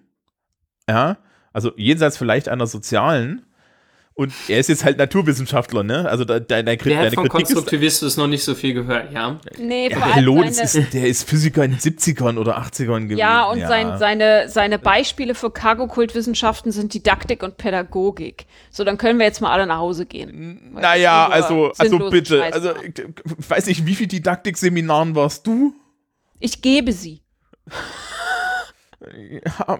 ja, 0.89 1.19
also 1.53 1.71
jenseits 1.77 2.17
vielleicht 2.17 2.49
einer 2.49 2.65
sozialen 2.65 3.45
Und 4.19 4.33
er 4.47 4.59
ist 4.59 4.67
jetzt 4.67 4.83
halt 4.83 4.97
Naturwissenschaftler, 4.97 5.83
ne? 5.83 6.09
Also 6.09 6.25
de, 6.25 6.39
de, 6.39 6.63
de, 6.63 6.75
Der 6.75 6.97
hat 6.97 7.05
deine 7.05 7.11
von 7.11 7.29
Kritik 7.29 7.49
ist. 7.49 7.53
Konstruktivismus 7.53 8.17
noch 8.17 8.25
nicht 8.25 8.43
so 8.43 8.55
viel 8.55 8.73
gehört, 8.73 9.13
ja. 9.13 9.39
Nee, 9.59 9.89
Ja, 9.91 9.99
vor 9.99 10.15
hallo, 10.15 10.41
das 10.41 10.55
seine, 10.55 10.85
ist, 10.85 10.93
der 10.95 11.07
ist 11.07 11.29
Physiker 11.29 11.63
in 11.63 11.69
den 11.69 11.79
70ern 11.79 12.39
oder 12.39 12.57
80ern 12.57 13.03
gewesen. 13.03 13.19
ja, 13.19 13.43
und 13.45 13.59
Sein, 13.59 13.99
seine, 13.99 14.49
seine 14.49 14.79
Beispiele 14.79 15.35
für 15.35 15.51
Cargo-Kultwissenschaften 15.51 16.71
sind 16.71 16.95
Didaktik 16.95 17.43
und 17.43 17.57
Pädagogik. 17.57 18.47
So, 18.71 18.83
dann 18.83 18.97
können 18.97 19.19
wir 19.19 19.27
jetzt 19.27 19.39
mal 19.39 19.51
alle 19.51 19.67
nach 19.67 19.77
Hause 19.77 20.07
gehen. 20.07 20.71
Naja, 20.73 21.27
also, 21.27 21.71
also 21.77 22.09
bitte. 22.09 22.39
Scheiß 22.39 22.53
Also, 22.53 22.71
ich 22.81 22.97
ich 22.97 23.49
weiß 23.51 23.67
nicht, 23.67 23.85
wie 23.85 23.93
viel 23.93 24.07
Didaktikseminaren 24.07 25.13
warst 25.13 25.45
du? 25.45 25.75
Ich 26.39 26.63
gebe 26.63 26.91
sie. 26.91 27.21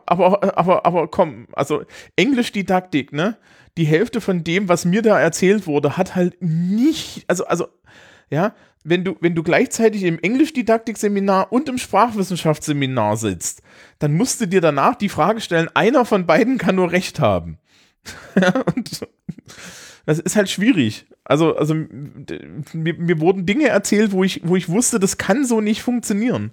Aber, 0.06 0.58
aber, 0.58 0.86
aber 0.86 1.08
komm, 1.08 1.48
also 1.54 1.84
Englischdidaktik, 2.16 3.14
ne? 3.14 3.38
Die 3.76 3.86
Hälfte 3.86 4.22
von 4.22 4.44
dem, 4.44 4.70
was 4.70 4.86
mir 4.86 5.02
da 5.02 5.20
erzählt 5.20 5.68
wurde, 5.68 5.98
hat 5.98 6.16
halt 6.16 6.38
nicht, 6.40 7.26
also, 7.28 7.46
also, 7.46 7.68
ja, 8.30 8.54
wenn 8.84 9.04
du, 9.04 9.16
wenn 9.20 9.36
du 9.36 9.44
gleichzeitig 9.44 10.04
im 10.04 10.20
Englischdidaktikseminar 10.20 11.52
und 11.52 11.68
im 11.68 11.78
Sprachwissenschaftsseminar 11.78 13.18
sitzt, 13.18 13.62
dann 14.00 14.14
musst 14.14 14.40
du 14.40 14.48
dir 14.48 14.62
danach 14.62 14.96
die 14.96 15.10
Frage 15.10 15.42
stellen, 15.42 15.70
einer 15.74 16.06
von 16.06 16.26
beiden 16.26 16.58
kann 16.58 16.76
nur 16.76 16.92
Recht 16.92 17.20
haben. 17.20 17.58
und 18.76 19.08
das 20.06 20.20
ist 20.20 20.38
halt 20.38 20.50
schwierig. 20.50 21.06
Also, 21.26 21.58
also 21.58 21.74
mir, 21.74 22.94
mir 22.94 23.20
wurden 23.20 23.46
Dinge 23.46 23.68
erzählt, 23.68 24.14
wo 24.14 24.24
ich, 24.24 24.42
wo 24.46 24.56
ich 24.56 24.70
wusste, 24.70 25.00
das 25.00 25.18
kann 25.18 25.44
so 25.44 25.60
nicht 25.60 25.84
funktionieren. 25.84 26.52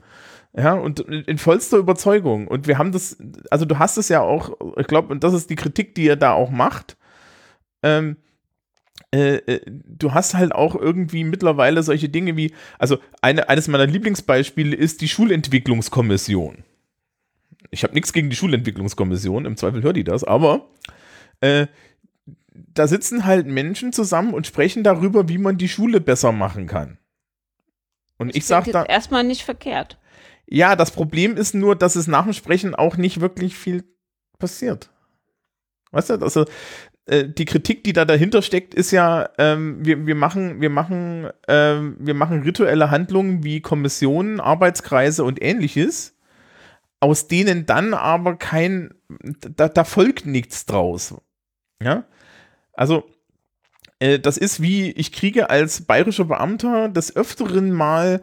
Ja, 0.56 0.74
und 0.74 1.00
in 1.00 1.38
vollster 1.38 1.78
Überzeugung. 1.78 2.46
Und 2.46 2.68
wir 2.68 2.78
haben 2.78 2.92
das, 2.92 3.16
also 3.50 3.64
du 3.64 3.78
hast 3.78 3.96
es 3.96 4.08
ja 4.08 4.20
auch, 4.20 4.52
ich 4.76 4.86
glaube, 4.86 5.12
und 5.12 5.24
das 5.24 5.34
ist 5.34 5.50
die 5.50 5.56
Kritik, 5.56 5.96
die 5.96 6.06
er 6.06 6.16
da 6.16 6.32
auch 6.32 6.50
macht. 6.50 6.96
Ähm, 7.82 8.16
äh, 9.12 9.36
äh, 9.36 9.60
du 9.66 10.14
hast 10.14 10.34
halt 10.34 10.52
auch 10.52 10.76
irgendwie 10.76 11.24
mittlerweile 11.24 11.82
solche 11.82 12.08
Dinge 12.08 12.36
wie, 12.36 12.54
also 12.78 12.98
eine, 13.20 13.48
eines 13.48 13.66
meiner 13.66 13.86
Lieblingsbeispiele 13.86 14.76
ist 14.76 15.00
die 15.00 15.08
Schulentwicklungskommission. 15.08 16.64
Ich 17.70 17.82
habe 17.82 17.94
nichts 17.94 18.12
gegen 18.12 18.30
die 18.30 18.36
Schulentwicklungskommission, 18.36 19.46
im 19.46 19.56
Zweifel 19.56 19.82
hört 19.82 19.96
die 19.96 20.04
das, 20.04 20.22
aber 20.22 20.68
äh, 21.40 21.66
da 22.54 22.86
sitzen 22.86 23.24
halt 23.24 23.46
Menschen 23.46 23.92
zusammen 23.92 24.34
und 24.34 24.46
sprechen 24.46 24.84
darüber, 24.84 25.28
wie 25.28 25.38
man 25.38 25.58
die 25.58 25.68
Schule 25.68 26.00
besser 26.00 26.30
machen 26.30 26.68
kann. 26.68 26.98
Und 28.18 28.36
ich, 28.36 28.46
sag 28.46 28.64
Klingt 28.64 28.76
da, 28.76 28.84
erstmal 28.84 29.24
nicht 29.24 29.42
verkehrt. 29.42 29.98
Ja, 30.46 30.76
das 30.76 30.90
Problem 30.90 31.36
ist 31.36 31.54
nur, 31.54 31.76
dass 31.76 31.96
es 31.96 32.06
nach 32.06 32.24
dem 32.24 32.32
Sprechen 32.32 32.74
auch 32.74 32.96
nicht 32.96 33.20
wirklich 33.20 33.56
viel 33.56 33.84
passiert. 34.38 34.90
Weißt 35.90 36.10
du, 36.10 36.14
also 36.14 36.44
äh, 37.06 37.28
die 37.28 37.44
Kritik, 37.44 37.84
die 37.84 37.92
da 37.92 38.04
dahinter 38.04 38.42
steckt, 38.42 38.74
ist 38.74 38.90
ja, 38.90 39.28
ähm, 39.38 39.84
wir, 39.84 40.06
wir 40.06 40.14
machen, 40.14 40.60
wir 40.60 40.70
machen, 40.70 41.28
ähm, 41.48 41.96
wir 41.98 42.14
machen 42.14 42.42
rituelle 42.42 42.90
Handlungen 42.90 43.44
wie 43.44 43.60
Kommissionen, 43.60 44.40
Arbeitskreise 44.40 45.24
und 45.24 45.42
ähnliches, 45.42 46.16
aus 47.00 47.28
denen 47.28 47.66
dann 47.66 47.94
aber 47.94 48.36
kein, 48.36 48.94
da, 49.56 49.68
da 49.68 49.84
folgt 49.84 50.26
nichts 50.26 50.66
draus. 50.66 51.14
Ja, 51.82 52.04
also 52.72 53.04
äh, 53.98 54.18
das 54.18 54.38
ist 54.38 54.62
wie, 54.62 54.90
ich 54.90 55.12
kriege 55.12 55.50
als 55.50 55.82
bayerischer 55.82 56.24
Beamter 56.24 56.88
des 56.88 57.14
Öfteren 57.14 57.70
mal 57.72 58.22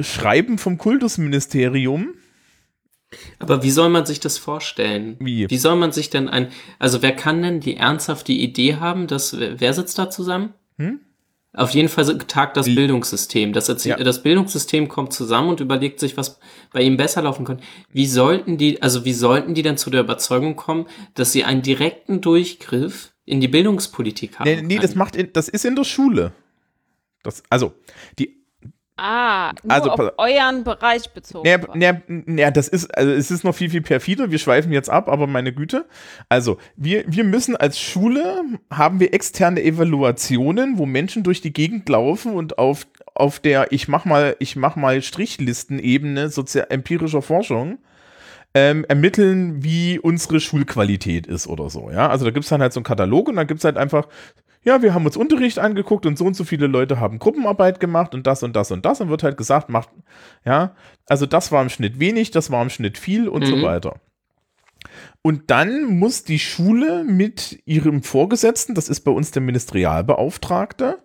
Schreiben 0.00 0.58
vom 0.58 0.78
Kultusministerium. 0.78 2.14
Aber 3.38 3.62
wie 3.62 3.70
soll 3.70 3.88
man 3.88 4.06
sich 4.06 4.20
das 4.20 4.38
vorstellen? 4.38 5.16
Wie? 5.18 5.50
Wie 5.50 5.56
soll 5.56 5.76
man 5.76 5.92
sich 5.92 6.10
denn 6.10 6.28
ein, 6.28 6.48
also 6.78 7.02
wer 7.02 7.12
kann 7.14 7.42
denn 7.42 7.60
die 7.60 7.76
ernsthafte 7.76 8.32
Idee 8.32 8.76
haben, 8.76 9.06
dass, 9.06 9.36
wer 9.38 9.74
sitzt 9.74 9.98
da 9.98 10.10
zusammen? 10.10 10.54
Hm? 10.78 11.00
Auf 11.52 11.70
jeden 11.70 11.88
Fall 11.88 12.18
tagt 12.18 12.56
das 12.56 12.66
Wie? 12.66 12.76
Bildungssystem. 12.76 13.52
Das, 13.52 13.66
Ja. 13.84 13.96
das 13.96 14.22
Bildungssystem 14.22 14.86
kommt 14.86 15.12
zusammen 15.12 15.48
und 15.48 15.58
überlegt 15.58 15.98
sich, 15.98 16.16
was 16.16 16.38
bei 16.72 16.82
ihm 16.82 16.96
besser 16.96 17.22
laufen 17.22 17.44
könnte. 17.44 17.64
Wie 17.90 18.06
sollten 18.06 18.56
die, 18.56 18.80
also 18.80 19.04
wie 19.04 19.12
sollten 19.12 19.54
die 19.54 19.62
denn 19.62 19.76
zu 19.76 19.90
der 19.90 20.02
Überzeugung 20.02 20.54
kommen, 20.54 20.86
dass 21.14 21.32
sie 21.32 21.42
einen 21.42 21.62
direkten 21.62 22.20
Durchgriff 22.20 23.12
in 23.24 23.40
die 23.40 23.48
Bildungspolitik 23.48 24.38
haben? 24.38 24.48
Nee, 24.48 24.62
nee 24.62 24.78
das 24.78 24.94
macht 24.94 25.16
in, 25.16 25.32
das 25.32 25.48
ist 25.48 25.64
in 25.64 25.74
der 25.74 25.84
Schule. 25.84 26.32
Das, 27.24 27.42
also, 27.50 27.74
die, 28.20 28.39
Ah, 29.02 29.52
nur 29.62 29.72
Also, 29.72 29.90
auf 29.92 30.12
euren 30.18 30.62
Bereich 30.62 31.08
bezogen. 31.10 31.48
quasi. 31.48 31.78
naja, 31.78 32.00
naja, 32.06 32.50
das 32.50 32.68
ist, 32.68 32.94
also 32.94 33.10
es 33.10 33.30
ist 33.30 33.44
noch 33.44 33.54
viel, 33.54 33.70
viel 33.70 33.80
perfider. 33.80 34.30
Wir 34.30 34.38
schweifen 34.38 34.72
jetzt 34.72 34.90
ab, 34.90 35.08
aber 35.08 35.26
meine 35.26 35.54
Güte. 35.54 35.86
Also, 36.28 36.58
wir, 36.76 37.04
wir 37.06 37.24
müssen 37.24 37.56
als 37.56 37.80
Schule, 37.80 38.42
haben 38.70 39.00
wir 39.00 39.14
externe 39.14 39.62
Evaluationen, 39.62 40.76
wo 40.76 40.84
Menschen 40.84 41.22
durch 41.22 41.40
die 41.40 41.52
Gegend 41.52 41.88
laufen 41.88 42.34
und 42.34 42.58
auf, 42.58 42.86
auf 43.14 43.40
der, 43.40 43.72
ich 43.72 43.88
mach 43.88 44.04
mal, 44.04 44.36
ich 44.38 44.54
mach 44.56 44.76
mal 44.76 45.00
Strichlisten-Ebene 45.00 46.28
sozial 46.28 46.66
empirischer 46.68 47.22
Forschung, 47.22 47.78
ähm, 48.52 48.84
ermitteln, 48.88 49.62
wie 49.62 49.98
unsere 49.98 50.40
Schulqualität 50.40 51.26
ist 51.26 51.46
oder 51.46 51.70
so. 51.70 51.90
Ja, 51.90 52.08
also 52.08 52.24
da 52.24 52.32
gibt 52.32 52.44
es 52.44 52.50
dann 52.50 52.60
halt 52.60 52.72
so 52.72 52.80
einen 52.80 52.84
Katalog 52.84 53.28
und 53.28 53.36
dann 53.36 53.46
gibt 53.46 53.58
es 53.60 53.64
halt 53.64 53.76
einfach, 53.76 54.08
ja, 54.62 54.82
wir 54.82 54.92
haben 54.94 55.06
uns 55.06 55.16
Unterricht 55.16 55.58
angeguckt 55.58 56.04
und 56.06 56.18
so 56.18 56.24
und 56.26 56.34
so 56.34 56.44
viele 56.44 56.66
Leute 56.66 57.00
haben 57.00 57.18
Gruppenarbeit 57.18 57.80
gemacht 57.80 58.14
und 58.14 58.26
das 58.26 58.42
und 58.42 58.54
das 58.56 58.70
und 58.70 58.84
das 58.84 59.00
und 59.00 59.08
wird 59.08 59.22
halt 59.22 59.36
gesagt, 59.36 59.68
macht, 59.70 59.88
ja, 60.44 60.74
also 61.06 61.24
das 61.26 61.50
war 61.52 61.62
im 61.62 61.68
Schnitt 61.70 61.98
wenig, 61.98 62.30
das 62.30 62.50
war 62.50 62.62
im 62.62 62.70
Schnitt 62.70 62.98
viel 62.98 63.28
und 63.28 63.46
so 63.46 63.56
Mhm. 63.56 63.62
weiter. 63.62 63.94
Und 65.22 65.50
dann 65.50 65.84
muss 65.98 66.24
die 66.24 66.38
Schule 66.38 67.04
mit 67.04 67.60
ihrem 67.66 68.02
Vorgesetzten, 68.02 68.74
das 68.74 68.88
ist 68.88 69.00
bei 69.00 69.10
uns 69.10 69.30
der 69.30 69.42
Ministerialbeauftragte, 69.42 70.98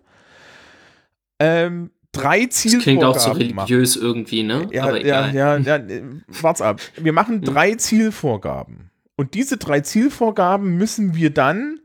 ähm, 1.38 1.90
drei 2.12 2.46
Das 2.46 2.62
klingt 2.78 3.04
auch 3.04 3.18
so 3.18 3.32
Zielvorgaben 3.34 3.54
machen. 3.54 3.66
religiös 3.68 3.96
irgendwie, 3.96 4.42
ne? 4.42 4.68
Ja, 4.72 4.84
Aber 4.84 5.04
ja, 5.04 5.28
egal. 5.28 5.34
ja, 5.34 5.56
ja, 5.58 5.76
äh, 5.76 6.02
wart's 6.40 6.62
ab. 6.62 6.80
Wir 6.96 7.12
machen 7.12 7.42
drei 7.42 7.74
Zielvorgaben. 7.74 8.90
Und 9.16 9.34
diese 9.34 9.56
drei 9.58 9.80
Zielvorgaben 9.80 10.76
müssen 10.76 11.14
wir 11.14 11.30
dann 11.30 11.80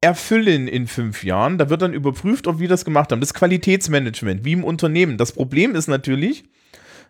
erfüllen 0.00 0.68
in 0.68 0.86
fünf 0.86 1.24
Jahren. 1.24 1.58
Da 1.58 1.70
wird 1.70 1.82
dann 1.82 1.92
überprüft, 1.92 2.46
ob 2.46 2.60
wir 2.60 2.68
das 2.68 2.84
gemacht 2.84 3.10
haben. 3.10 3.20
Das 3.20 3.34
Qualitätsmanagement, 3.34 4.44
wie 4.44 4.52
im 4.52 4.64
Unternehmen. 4.64 5.16
Das 5.18 5.32
Problem 5.32 5.74
ist 5.74 5.88
natürlich, 5.88 6.44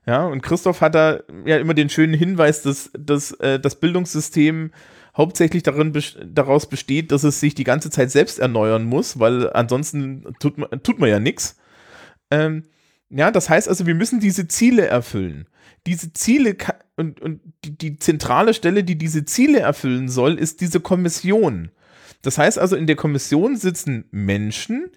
ja, 0.06 0.24
und 0.24 0.43
Christoph 0.43 0.81
hat 0.81 0.94
da 0.94 1.20
ja 1.44 1.59
immer 1.59 1.74
den 1.74 1.90
schönen 1.90 2.15
Hinweis, 2.15 2.62
dass, 2.62 2.90
dass 2.98 3.32
äh, 3.32 3.60
das 3.60 3.78
Bildungssystem 3.78 4.70
hauptsächlich 5.16 5.65
darin 5.65 5.93
daraus 6.32 6.69
besteht, 6.69 7.12
dass 7.12 7.24
es 7.24 7.40
sich 7.40 7.55
die 7.55 7.65
ganze 7.65 7.90
Zeit 7.90 8.10
selbst 8.10 8.39
erneuern 8.39 8.85
muss, 8.85 9.19
weil 9.19 9.52
ansonsten 9.52 10.24
tut 10.39 10.56
man, 10.56 10.82
tut 10.82 10.98
man 10.98 11.10
ja 11.10 11.19
nichts. 11.19 11.56
Ähm, 12.31 12.65
ja, 13.10 13.31
das 13.31 13.51
heißt 13.51 13.69
also, 13.69 13.86
wir 13.86 13.94
müssen 13.94 14.20
diese 14.20 14.48
Ziele 14.48 14.86
erfüllen. 14.86 15.47
Diese 15.86 16.12
Ziele 16.12 16.56
und, 16.97 17.20
und 17.20 17.40
die, 17.65 17.77
die 17.77 17.97
zentrale 17.98 18.55
Stelle, 18.55 18.85
die 18.85 18.97
diese 18.97 19.24
Ziele 19.24 19.60
erfüllen 19.60 20.09
soll, 20.09 20.39
ist 20.39 20.60
diese 20.60 20.81
Kommission. 20.81 21.70
Das 22.23 22.39
heißt 22.39 22.59
also, 22.59 22.77
in 22.77 22.86
der 22.86 22.97
Kommission 22.97 23.57
sitzen 23.57 24.05
Menschen, 24.11 24.90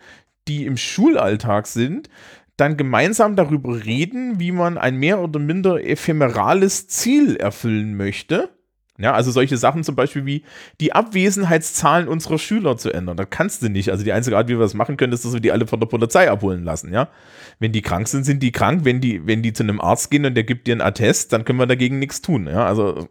die 0.47 0.65
im 0.65 0.77
Schulalltag 0.77 1.67
sind, 1.67 2.09
dann 2.57 2.77
gemeinsam 2.77 3.35
darüber 3.35 3.85
reden, 3.85 4.39
wie 4.39 4.51
man 4.51 4.77
ein 4.77 4.97
mehr 4.97 5.19
oder 5.19 5.39
minder 5.39 5.83
ephemerales 5.83 6.87
Ziel 6.87 7.35
erfüllen 7.35 7.95
möchte. 7.95 8.49
Ja, 8.97 9.13
also 9.13 9.31
solche 9.31 9.57
Sachen 9.57 9.83
zum 9.83 9.95
Beispiel 9.95 10.27
wie 10.27 10.43
die 10.79 10.93
Abwesenheitszahlen 10.93 12.07
unserer 12.07 12.37
Schüler 12.37 12.77
zu 12.77 12.91
ändern. 12.91 13.17
Das 13.17 13.27
kannst 13.31 13.63
du 13.63 13.69
nicht. 13.69 13.89
Also 13.89 14.03
die 14.03 14.11
einzige 14.11 14.37
Art, 14.37 14.47
wie 14.47 14.53
wir 14.53 14.59
das 14.59 14.75
machen 14.75 14.95
können, 14.95 15.11
ist, 15.11 15.25
dass 15.25 15.33
wir 15.33 15.39
die 15.39 15.51
alle 15.51 15.65
von 15.65 15.79
der 15.79 15.87
Polizei 15.87 16.29
abholen 16.29 16.63
lassen, 16.63 16.93
ja. 16.93 17.09
Wenn 17.57 17.71
die 17.71 17.81
krank 17.81 18.07
sind, 18.07 18.25
sind 18.25 18.43
die 18.43 18.51
krank. 18.51 18.81
Wenn 18.83 19.01
die, 19.01 19.25
wenn 19.25 19.41
die 19.41 19.53
zu 19.53 19.63
einem 19.63 19.81
Arzt 19.81 20.11
gehen 20.11 20.25
und 20.25 20.35
der 20.35 20.43
gibt 20.43 20.67
dir 20.67 20.73
einen 20.73 20.81
Attest, 20.81 21.33
dann 21.33 21.45
können 21.45 21.57
wir 21.57 21.65
dagegen 21.65 21.97
nichts 21.97 22.21
tun, 22.21 22.45
ja. 22.45 22.63
Also 22.65 23.07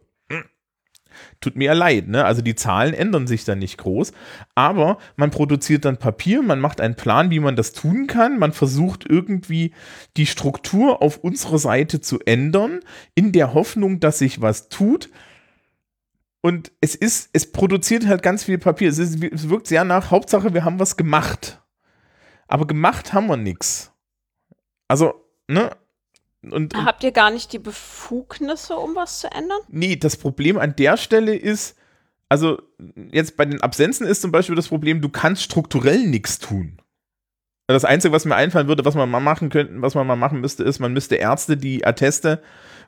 tut 1.41 1.55
mir 1.55 1.65
ja 1.65 1.73
leid, 1.73 2.07
ne? 2.07 2.23
Also 2.23 2.41
die 2.41 2.55
Zahlen 2.55 2.93
ändern 2.93 3.27
sich 3.27 3.43
dann 3.43 3.59
nicht 3.59 3.77
groß, 3.77 4.13
aber 4.55 4.97
man 5.15 5.31
produziert 5.31 5.85
dann 5.85 5.97
Papier, 5.97 6.41
man 6.41 6.59
macht 6.59 6.79
einen 6.79 6.95
Plan, 6.95 7.31
wie 7.31 7.39
man 7.39 7.55
das 7.55 7.73
tun 7.73 8.07
kann, 8.07 8.39
man 8.39 8.53
versucht 8.53 9.05
irgendwie 9.09 9.73
die 10.17 10.27
Struktur 10.27 11.01
auf 11.01 11.17
unserer 11.17 11.57
Seite 11.57 11.99
zu 11.99 12.19
ändern, 12.19 12.79
in 13.15 13.31
der 13.31 13.53
Hoffnung, 13.53 13.99
dass 13.99 14.19
sich 14.19 14.41
was 14.41 14.69
tut. 14.69 15.09
Und 16.41 16.71
es 16.81 16.95
ist, 16.95 17.29
es 17.33 17.51
produziert 17.51 18.07
halt 18.07 18.23
ganz 18.23 18.43
viel 18.43 18.57
Papier. 18.57 18.89
Es, 18.89 18.97
ist, 18.97 19.23
es 19.23 19.49
wirkt 19.49 19.67
sehr 19.67 19.83
nach, 19.83 20.09
Hauptsache, 20.09 20.53
wir 20.53 20.65
haben 20.65 20.79
was 20.79 20.97
gemacht. 20.97 21.61
Aber 22.47 22.65
gemacht 22.65 23.13
haben 23.13 23.27
wir 23.27 23.37
nichts. 23.37 23.91
Also, 24.87 25.13
ne? 25.47 25.71
Und, 26.43 26.53
und 26.53 26.85
Habt 26.85 27.03
ihr 27.03 27.11
gar 27.11 27.31
nicht 27.31 27.53
die 27.53 27.59
Befugnisse, 27.59 28.75
um 28.75 28.95
was 28.95 29.19
zu 29.19 29.31
ändern? 29.31 29.59
Nee, 29.69 29.95
das 29.95 30.17
Problem 30.17 30.57
an 30.57 30.75
der 30.75 30.97
Stelle 30.97 31.35
ist, 31.35 31.77
also 32.29 32.61
jetzt 33.11 33.37
bei 33.37 33.45
den 33.45 33.61
Absenzen 33.61 34.07
ist 34.07 34.21
zum 34.21 34.31
Beispiel 34.31 34.55
das 34.55 34.69
Problem, 34.69 35.01
du 35.01 35.09
kannst 35.09 35.43
strukturell 35.43 36.07
nichts 36.07 36.39
tun. 36.39 36.81
Das 37.67 37.85
Einzige, 37.85 38.13
was 38.13 38.25
mir 38.25 38.35
einfallen 38.35 38.67
würde, 38.67 38.85
was 38.85 38.95
man 38.95 39.09
mal 39.09 39.19
machen 39.19 39.49
könnte, 39.49 39.81
was 39.81 39.95
man 39.95 40.07
mal 40.07 40.15
machen 40.15 40.41
müsste, 40.41 40.63
ist, 40.63 40.79
man 40.79 40.93
müsste 40.93 41.15
Ärzte, 41.15 41.57
die 41.57 41.85
Atteste 41.85 42.41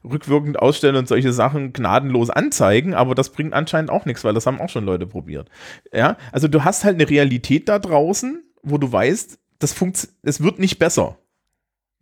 rückwirkend 0.04 0.60
ausstellen 0.60 0.98
und 0.98 1.08
solche 1.08 1.32
Sachen 1.32 1.72
gnadenlos 1.72 2.30
anzeigen, 2.30 2.94
aber 2.94 3.16
das 3.16 3.30
bringt 3.30 3.54
anscheinend 3.54 3.90
auch 3.90 4.06
nichts, 4.06 4.24
weil 4.24 4.34
das 4.34 4.46
haben 4.46 4.60
auch 4.60 4.70
schon 4.70 4.86
Leute 4.86 5.08
probiert. 5.08 5.50
Ja, 5.94 6.18
also 6.32 6.48
du 6.48 6.64
hast 6.64 6.84
halt 6.84 6.96
eine 6.96 7.10
Realität 7.10 7.70
da 7.70 7.80
draußen, 7.80 8.44
wo 8.64 8.78
du 8.78 8.92
weißt, 8.92 9.40
das 9.60 9.74
funkt, 9.74 10.10
es 10.24 10.44
wird 10.44 10.60
nicht 10.60 10.80
besser. 10.80 11.18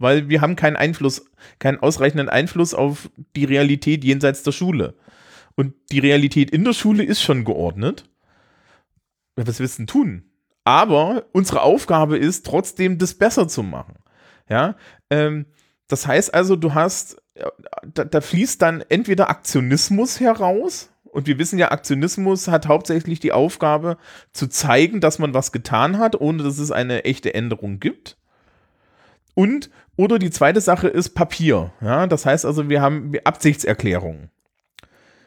Weil 0.01 0.29
wir 0.29 0.41
haben 0.41 0.55
keinen 0.55 0.75
Einfluss, 0.75 1.25
keinen 1.59 1.79
ausreichenden 1.79 2.29
Einfluss 2.29 2.73
auf 2.73 3.09
die 3.35 3.45
Realität 3.45 4.03
jenseits 4.03 4.43
der 4.43 4.51
Schule. 4.51 4.95
Und 5.55 5.73
die 5.91 5.99
Realität 5.99 6.51
in 6.51 6.63
der 6.63 6.73
Schule 6.73 7.03
ist 7.03 7.21
schon 7.21 7.45
geordnet. 7.45 8.09
Was 9.35 9.59
willst 9.59 9.77
du 9.77 9.81
denn 9.81 9.87
tun? 9.87 10.23
Aber 10.63 11.25
unsere 11.31 11.61
Aufgabe 11.61 12.17
ist 12.17 12.45
trotzdem, 12.45 12.97
das 12.97 13.15
besser 13.15 13.47
zu 13.47 13.63
machen. 13.63 13.95
Ja, 14.49 14.75
ähm, 15.09 15.45
das 15.87 16.07
heißt 16.07 16.33
also, 16.33 16.55
du 16.55 16.73
hast, 16.73 17.21
ja, 17.37 17.51
da, 17.85 18.03
da 18.03 18.21
fließt 18.21 18.61
dann 18.61 18.81
entweder 18.89 19.29
Aktionismus 19.29 20.19
heraus, 20.19 20.89
und 21.11 21.27
wir 21.27 21.37
wissen 21.39 21.59
ja, 21.59 21.71
Aktionismus 21.71 22.47
hat 22.47 22.67
hauptsächlich 22.67 23.19
die 23.19 23.33
Aufgabe 23.33 23.97
zu 24.31 24.47
zeigen, 24.47 25.01
dass 25.01 25.19
man 25.19 25.33
was 25.33 25.51
getan 25.51 25.99
hat, 25.99 26.19
ohne 26.19 26.43
dass 26.43 26.57
es 26.57 26.71
eine 26.71 27.03
echte 27.03 27.33
Änderung 27.33 27.79
gibt. 27.79 28.17
Und, 29.33 29.69
oder 30.01 30.17
die 30.17 30.31
zweite 30.31 30.61
Sache 30.61 30.87
ist 30.87 31.09
Papier. 31.09 31.71
Ja, 31.79 32.07
das 32.07 32.25
heißt 32.25 32.43
also, 32.43 32.69
wir 32.69 32.81
haben 32.81 33.13
Absichtserklärungen. 33.23 34.31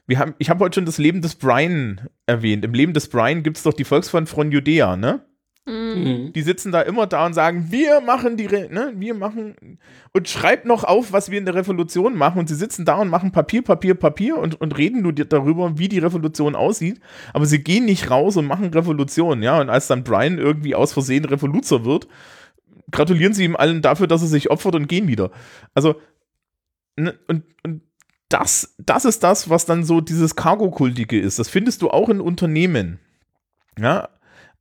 Wir 0.09 0.19
haben, 0.19 0.35
ich 0.39 0.51
habe 0.51 0.65
heute 0.65 0.75
schon 0.75 0.85
das 0.85 0.99
Leben 0.99 1.23
des 1.23 1.37
Brian 1.37 2.09
erwähnt. 2.27 2.65
Im 2.65 2.75
Leben 2.75 2.93
des 2.93 3.09
Brian 3.09 3.45
gibt 3.45 3.57
es 3.57 3.63
doch 3.63 3.73
die 3.73 3.85
Volksfront 3.85 4.29
von 4.29 4.51
Judäa, 4.51 4.97
ne? 4.97 5.21
Mhm. 5.65 6.33
Die 6.35 6.43
sitzen 6.43 6.73
da 6.73 6.83
immer 6.83 7.07
da 7.07 7.25
und 7.25 7.35
sagen, 7.35 7.69
wir 7.71 8.01
machen 8.01 8.37
die, 8.37 8.47
Re 8.47 8.69
ne, 8.69 8.93
wir 8.97 9.15
machen 9.15 9.79
und 10.13 10.29
schreibt 10.29 10.67
noch 10.67 10.83
auf, 10.83 11.13
was 11.13 11.31
wir 11.31 11.39
in 11.39 11.45
der 11.45 11.55
Revolution 11.55 12.17
machen. 12.17 12.41
Und 12.41 12.49
sie 12.49 12.57
sitzen 12.57 12.85
da 12.85 12.97
und 12.97 13.09
machen 13.09 13.31
Papier, 13.31 13.63
Papier, 13.63 13.95
Papier 13.95 14.39
und, 14.39 14.61
und 14.61 14.77
reden 14.77 15.03
nur 15.03 15.13
darüber, 15.13 15.79
wie 15.79 15.89
die 15.89 16.01
Revolution 16.01 16.57
aussieht. 16.57 17.01
Aber 17.33 17.47
sie 17.47 17.63
gehen 17.63 17.85
nicht 17.85 18.11
raus 18.11 18.37
und 18.37 18.47
machen 18.47 18.75
Revolution, 18.75 19.41
ja. 19.41 19.61
Und 19.61 19.71
als 19.71 19.87
dann 19.87 20.03
Brian 20.03 20.39
irgendwie 20.39 20.75
aus 20.75 20.93
Versehen 20.93 21.25
Revoluzer 21.25 21.85
wird, 21.85 22.09
gratulieren 22.91 23.35
sie 23.35 23.45
ihm 23.45 23.57
allen 23.57 23.83
dafür, 23.83 24.07
dass 24.07 24.23
er 24.23 24.29
sich 24.29 24.51
opfert 24.51 24.75
und 24.75 24.89
gehen 24.89 25.09
wieder. 25.09 25.31
Also, 25.75 26.01
ne, 26.97 27.19
und, 27.29 27.45
und 27.63 27.83
das, 28.29 28.75
das 28.79 29.05
ist 29.05 29.23
das, 29.23 29.51
was 29.51 29.67
dann 29.67 29.85
so 29.85 30.01
dieses 30.01 30.37
Cargo-Kultige 30.37 31.21
ist. 31.21 31.39
Das 31.39 31.49
findest 31.49 31.83
du 31.83 31.91
auch 31.91 32.09
in 32.09 32.21
Unternehmen. 32.21 32.99
Ja, 33.79 34.09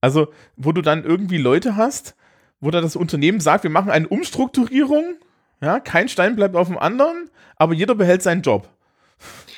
also, 0.01 0.27
wo 0.57 0.71
du 0.71 0.81
dann 0.81 1.03
irgendwie 1.03 1.37
Leute 1.37 1.75
hast, 1.75 2.15
wo 2.59 2.71
da 2.71 2.81
das 2.81 2.95
Unternehmen 2.95 3.39
sagt, 3.39 3.63
wir 3.63 3.71
machen 3.71 3.91
eine 3.91 4.07
Umstrukturierung, 4.07 5.15
ja, 5.61 5.79
kein 5.79 6.09
Stein 6.09 6.35
bleibt 6.35 6.55
auf 6.55 6.67
dem 6.67 6.77
anderen, 6.77 7.29
aber 7.55 7.73
jeder 7.73 7.95
behält 7.95 8.21
seinen 8.21 8.41
Job. 8.41 8.69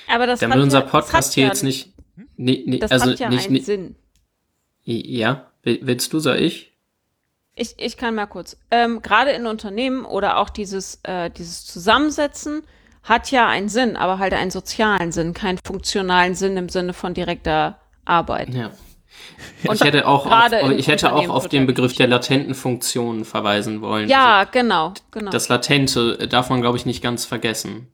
Aber 0.08 0.28
das 0.28 0.40
Damit 0.40 0.58
hat 0.58 0.64
unser 0.64 0.80
ja, 0.82 0.86
Podcast 0.86 1.14
das 1.14 1.28
hat 1.28 1.34
hier 1.34 1.44
ja, 1.44 1.50
jetzt 1.50 1.64
nicht. 1.64 1.94
Nee, 2.38 2.64
nee, 2.68 2.78
Das 2.78 2.92
also 2.92 3.12
hat 3.12 3.20
ja 3.20 3.30
nicht, 3.30 3.46
einen 3.46 3.54
nicht, 3.54 3.66
Sinn. 3.66 3.96
Ja, 4.84 5.52
Will- 5.64 5.80
willst 5.82 6.14
du, 6.14 6.20
soll 6.20 6.38
ich? 6.38 6.75
Ich, 7.56 7.76
ich 7.78 7.96
kann 7.96 8.16
mal 8.16 8.26
kurz. 8.26 8.58
Ähm, 8.70 9.02
Gerade 9.02 9.32
in 9.32 9.46
Unternehmen 9.46 10.04
oder 10.06 10.38
auch 10.38 10.50
dieses, 10.50 11.00
äh, 11.04 11.30
dieses 11.30 11.66
Zusammensetzen 11.66 12.64
hat 13.04 13.32
ja 13.32 13.48
einen 13.48 13.70
Sinn, 13.70 13.96
aber 13.96 14.20
halt 14.20 14.34
einen 14.34 14.52
sozialen 14.52 15.12
Sinn, 15.12 15.34
keinen 15.34 15.60
funktionalen 15.66 16.36
Sinn 16.36 16.58
im 16.58 16.70
Sinne 16.70 16.94
von 16.94 17.14
direkter 17.14 17.80
Arbeit. 18.04 18.50
Ja. 18.50 18.72
Und 19.66 19.76
ich 19.76 19.84
hätte 19.84 20.08
auch, 20.08 20.26
auf, 20.26 20.52
in 20.52 20.78
ich 20.78 20.88
hätte 20.88 21.14
auch 21.14 21.30
auf 21.30 21.48
den 21.48 21.66
Begriff 21.66 21.94
der 21.96 22.08
latenten 22.08 22.54
Funktionen 22.54 23.24
verweisen 23.26 23.82
wollen. 23.82 24.10
Ja, 24.10 24.44
genau, 24.44 24.94
genau. 25.12 25.32
Das 25.32 25.48
Latente 25.48 26.18
äh, 26.20 26.28
darf 26.28 26.50
man, 26.50 26.62
glaube 26.62 26.78
ich, 26.78 26.86
nicht 26.86 27.02
ganz 27.02 27.26
vergessen. 27.26 27.88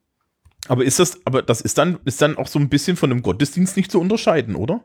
Aber 0.68 0.84
ist 0.84 1.00
das, 1.00 1.20
aber 1.26 1.42
das 1.42 1.62
ist 1.62 1.78
dann, 1.78 2.00
ist 2.06 2.22
dann 2.22 2.38
auch 2.38 2.48
so 2.48 2.58
ein 2.58 2.70
bisschen 2.70 2.98
von 2.98 3.12
einem 3.12 3.22
Gottesdienst 3.22 3.78
nicht 3.78 3.92
zu 3.92 4.00
unterscheiden, 4.00 4.56
oder? 4.56 4.84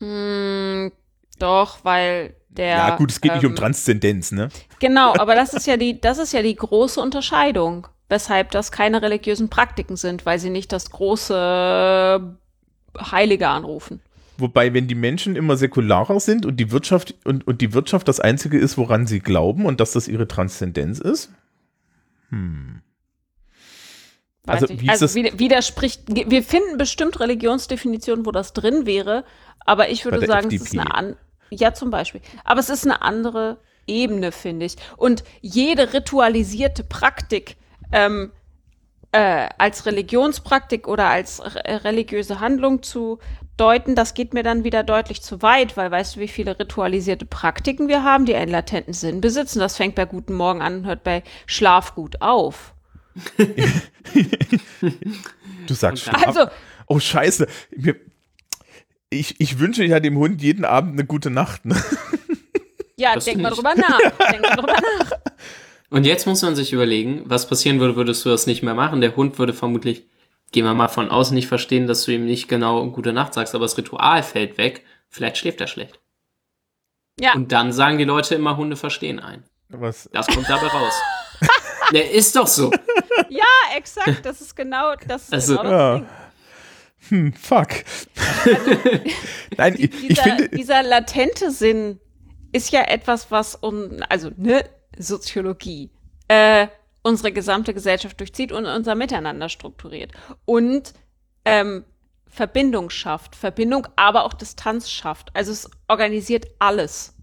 Mm, 0.00 0.90
doch, 1.38 1.78
weil 1.84 2.34
der. 2.56 2.76
ja, 2.76 2.96
gut, 2.96 3.10
es 3.10 3.20
geht 3.20 3.34
nicht 3.34 3.44
um 3.44 3.52
ähm, 3.52 3.56
Transzendenz, 3.56 4.32
ne? 4.32 4.48
Genau, 4.78 5.14
aber 5.14 5.34
das 5.34 5.54
ist 5.54 5.66
ja 5.66 5.76
die, 5.76 6.00
das 6.00 6.18
ist 6.18 6.32
ja 6.32 6.42
die 6.42 6.54
große 6.54 7.00
Unterscheidung, 7.00 7.86
weshalb 8.08 8.50
das 8.50 8.72
keine 8.72 9.02
religiösen 9.02 9.48
Praktiken 9.48 9.96
sind, 9.96 10.26
weil 10.26 10.38
sie 10.38 10.50
nicht 10.50 10.72
das 10.72 10.90
große 10.90 12.36
Heilige 13.10 13.48
anrufen. 13.48 14.00
Wobei, 14.36 14.74
wenn 14.74 14.88
die 14.88 14.96
Menschen 14.96 15.36
immer 15.36 15.56
säkularer 15.56 16.18
sind 16.18 16.44
und 16.44 16.56
die 16.56 16.72
Wirtschaft 16.72 17.14
und, 17.24 17.46
und 17.46 17.60
die 17.60 17.72
Wirtschaft 17.72 18.08
das 18.08 18.18
Einzige 18.18 18.58
ist, 18.58 18.76
woran 18.76 19.06
sie 19.06 19.20
glauben 19.20 19.64
und 19.64 19.80
dass 19.80 19.92
das 19.92 20.08
ihre 20.08 20.26
Transzendenz 20.26 20.98
ist, 20.98 21.30
Weiß 24.46 24.62
Also, 24.62 24.80
wie 24.80 24.86
ist 24.86 25.02
also 25.02 25.14
widerspricht. 25.14 26.02
Wir 26.08 26.42
finden 26.42 26.76
bestimmt 26.76 27.18
Religionsdefinitionen, 27.18 28.26
wo 28.26 28.30
das 28.30 28.52
drin 28.52 28.84
wäre, 28.84 29.24
aber 29.60 29.88
ich 29.88 30.04
würde 30.04 30.26
sagen, 30.26 30.48
es 30.48 30.54
ist 30.54 30.62
FDP. 30.66 30.80
eine 30.80 30.94
an 30.94 31.16
ja 31.50 31.74
zum 31.74 31.90
Beispiel. 31.90 32.20
Aber 32.44 32.60
es 32.60 32.70
ist 32.70 32.84
eine 32.84 33.02
andere 33.02 33.58
Ebene, 33.86 34.32
finde 34.32 34.66
ich. 34.66 34.76
Und 34.96 35.24
jede 35.40 35.92
ritualisierte 35.92 36.84
Praktik 36.84 37.56
ähm, 37.92 38.32
äh, 39.12 39.48
als 39.58 39.86
Religionspraktik 39.86 40.88
oder 40.88 41.06
als 41.06 41.40
re 41.42 41.84
religiöse 41.84 42.40
Handlung 42.40 42.82
zu 42.82 43.18
deuten, 43.56 43.94
das 43.94 44.14
geht 44.14 44.34
mir 44.34 44.42
dann 44.42 44.64
wieder 44.64 44.82
deutlich 44.82 45.22
zu 45.22 45.40
weit, 45.42 45.76
weil 45.76 45.90
weißt 45.90 46.16
du, 46.16 46.20
wie 46.20 46.28
viele 46.28 46.58
ritualisierte 46.58 47.24
Praktiken 47.24 47.86
wir 47.86 48.02
haben, 48.02 48.24
die 48.24 48.34
einen 48.34 48.50
latenten 48.50 48.92
Sinn 48.92 49.20
besitzen? 49.20 49.60
Das 49.60 49.76
fängt 49.76 49.94
bei 49.94 50.04
Guten 50.04 50.34
Morgen 50.34 50.62
an 50.62 50.78
und 50.78 50.86
hört 50.86 51.04
bei 51.04 51.22
Schlaf 51.46 51.94
gut 51.94 52.20
auf. 52.22 52.74
du 55.66 55.74
sagst 55.74 56.02
schon. 56.02 56.14
Also, 56.16 56.46
oh, 56.88 56.98
scheiße. 56.98 57.46
Mir, 57.76 57.94
ich, 59.14 59.40
ich 59.40 59.58
wünsche 59.58 59.84
ja 59.84 60.00
dem 60.00 60.16
Hund 60.18 60.42
jeden 60.42 60.64
Abend 60.64 60.92
eine 60.92 61.04
gute 61.06 61.30
Nacht. 61.30 61.64
Ne? 61.64 61.76
Ja, 62.96 63.14
Das 63.14 63.24
denk 63.24 63.40
mal 63.42 63.50
drüber 63.50 63.74
nach. 63.74 63.98
denk 64.30 64.42
mal 64.42 64.54
drüber 64.54 64.72
nach. 64.74 65.10
Und 65.90 66.06
jetzt 66.06 66.26
muss 66.28 66.42
man 66.42 66.54
sich 66.54 66.72
überlegen, 66.72 67.22
was 67.24 67.48
passieren 67.48 67.80
würde, 67.80 67.96
würdest 67.96 68.24
du 68.24 68.28
das 68.28 68.46
nicht 68.46 68.62
mehr 68.62 68.74
machen. 68.74 69.00
Der 69.00 69.16
Hund 69.16 69.36
würde 69.40 69.52
vermutlich, 69.52 70.06
gehen 70.52 70.64
wir 70.64 70.74
mal 70.74 70.86
von 70.86 71.10
außen, 71.10 71.34
nicht 71.34 71.48
verstehen, 71.48 71.88
dass 71.88 72.04
du 72.04 72.12
ihm 72.12 72.24
nicht 72.24 72.46
genau 72.46 72.86
gute 72.90 73.12
Nacht 73.12 73.34
sagst, 73.34 73.52
aber 73.56 73.64
das 73.64 73.76
Ritual 73.76 74.22
fällt 74.22 74.58
weg. 74.58 74.84
Vielleicht 75.08 75.38
schläft 75.38 75.60
er 75.60 75.66
schlecht. 75.66 75.98
Ja, 77.18 77.34
Und 77.34 77.50
dann 77.50 77.72
sagen 77.72 77.98
die 77.98 78.04
Leute 78.04 78.36
immer, 78.36 78.56
Hunde 78.56 78.76
verstehen 78.76 79.18
ein. 79.18 79.42
Was? 79.70 80.08
Das 80.12 80.28
kommt 80.28 80.48
dabei 80.48 80.68
raus. 80.68 80.94
Der 81.92 82.12
ist 82.12 82.36
doch 82.36 82.46
so. 82.46 82.70
ja, 83.28 83.42
exakt. 83.76 84.24
Das 84.24 84.40
ist 84.40 84.54
genau 84.54 84.94
das. 85.08 85.24
Ist 85.24 85.32
Also, 85.32 85.56
genau 85.56 85.62
das 85.64 85.72
Ja. 85.72 85.96
Ding. 85.98 86.06
Hm, 87.08 87.32
fuck. 87.32 87.68
Nein, 89.56 89.74
ich, 89.76 89.84
ich 89.84 90.08
Dieser, 90.08 90.22
finde. 90.22 90.48
dieser 90.50 90.82
latente 90.82 91.50
Sinn 91.50 92.00
ist 92.52 92.70
ja 92.72 92.82
etwas, 92.82 93.30
was 93.30 93.56
um, 93.56 94.02
also 94.08 94.30
ne 94.36 94.64
Soziologie, 94.96 95.90
äh, 96.28 96.68
unsere 97.02 97.32
gesamte 97.32 97.74
Gesellschaft 97.74 98.18
durchzieht 98.20 98.52
und 98.52 98.66
unser 98.66 98.94
Miteinander 98.94 99.48
strukturiert 99.48 100.12
und 100.44 100.94
ähm, 101.44 101.84
Verbindung 102.26 102.90
schafft, 102.90 103.36
Verbindung, 103.36 103.86
aber 103.96 104.24
auch 104.24 104.32
Distanz 104.32 104.90
schafft. 104.90 105.30
Also 105.34 105.52
es 105.52 105.70
organisiert 105.88 106.46
alles. 106.58 107.14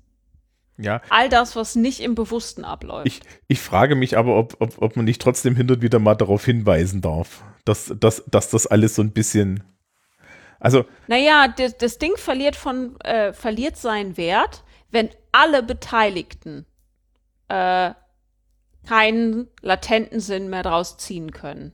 Ja, 0.78 1.02
All 1.10 1.30
das, 1.30 1.56
was 1.56 1.76
nicht 1.76 2.00
im 2.00 2.16
Bewussten 2.16 2.64
abläuft. 2.66 3.06
ich, 3.06 3.22
ich 3.48 3.60
frage 3.60 3.96
mich 3.96 4.18
aber, 4.18 4.36
ob, 4.38 4.56
ob, 4.60 4.82
ob 4.82 4.96
man 4.96 5.06
nicht 5.06 5.22
trotzdem 5.22 5.56
hin 5.56 5.70
und 5.70 5.82
wieder 5.82 6.00
mal 6.00 6.16
darauf 6.16 6.46
hinweisen 6.46 7.02
darf, 7.02 7.44
dass, 7.66 7.94
dass, 8.00 8.24
dass 8.26 8.50
das 8.50 8.68
alles 8.68 8.96
so 8.96 9.02
ein 9.04 9.12
bisschen. 9.12 9.64
Also, 10.62 10.86
Naja, 11.08 11.48
das, 11.48 11.78
das 11.78 11.98
Ding 11.98 12.16
verliert 12.16 12.56
von 12.56 13.00
äh, 13.02 13.34
verliert 13.34 13.78
seinen 13.78 14.16
Wert, 14.16 14.64
wenn 14.92 15.10
alle 15.32 15.64
Beteiligten 15.64 16.66
äh, 17.48 17.92
keinen 18.88 19.48
latenten 19.62 20.20
Sinn 20.20 20.50
mehr 20.50 20.64
draus 20.64 20.98
ziehen 20.98 21.32
können. 21.32 21.74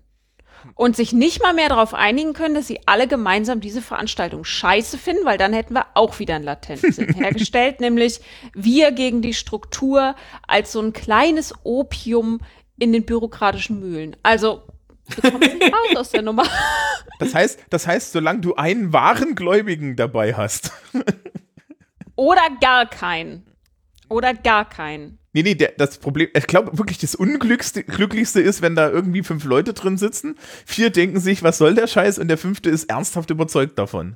Und 0.73 0.95
sich 0.95 1.13
nicht 1.13 1.41
mal 1.41 1.53
mehr 1.53 1.69
darauf 1.69 1.93
einigen 1.93 2.33
können, 2.33 2.55
dass 2.55 2.67
sie 2.67 2.79
alle 2.87 3.07
gemeinsam 3.07 3.61
diese 3.61 3.81
Veranstaltung 3.81 4.43
scheiße 4.43 4.97
finden, 4.97 5.23
weil 5.23 5.37
dann 5.37 5.53
hätten 5.53 5.75
wir 5.75 5.85
auch 5.93 6.17
wieder 6.19 6.35
einen 6.35 6.45
latenten 6.45 6.91
Sinn 6.91 7.13
hergestellt, 7.13 7.79
nämlich 7.79 8.21
wir 8.53 8.91
gegen 8.91 9.21
die 9.21 9.35
Struktur 9.35 10.15
als 10.47 10.71
so 10.71 10.81
ein 10.81 10.93
kleines 10.93 11.53
Opium 11.63 12.39
in 12.79 12.91
den 12.91 13.05
bürokratischen 13.05 13.79
Mühlen. 13.79 14.15
Also, 14.23 14.63
nicht 15.07 15.73
raus 15.73 15.95
aus 15.95 16.09
der 16.11 16.21
Nummer. 16.21 16.43
das 17.19 17.33
heißt, 17.33 17.59
das 17.69 17.87
heißt, 17.87 18.11
solange 18.11 18.41
du 18.41 18.55
einen 18.55 18.93
wahren 18.93 19.35
Gläubigen 19.35 19.95
dabei 19.95 20.33
hast. 20.35 20.71
Oder 22.15 22.43
gar 22.61 22.89
keinen. 22.89 23.45
Oder 24.09 24.33
gar 24.33 24.67
keinen. 24.67 25.19
Nee, 25.33 25.43
nee, 25.43 25.55
der, 25.55 25.73
das 25.77 25.97
Problem, 25.99 26.29
ich 26.33 26.47
glaube 26.47 26.77
wirklich, 26.77 26.97
das 26.97 27.13
Unglückste, 27.13 27.83
Glücklichste 27.83 28.41
ist, 28.41 28.61
wenn 28.61 28.75
da 28.75 28.89
irgendwie 28.89 29.21
fünf 29.21 29.43
Leute 29.43 29.73
drin 29.73 29.97
sitzen, 29.97 30.35
vier 30.65 30.89
denken 30.89 31.19
sich, 31.19 31.43
was 31.43 31.57
soll 31.59 31.75
der 31.75 31.87
Scheiß, 31.87 32.17
und 32.17 32.27
der 32.27 32.37
fünfte 32.37 32.69
ist 32.69 32.89
ernsthaft 32.89 33.29
überzeugt 33.29 33.77
davon. 33.77 34.15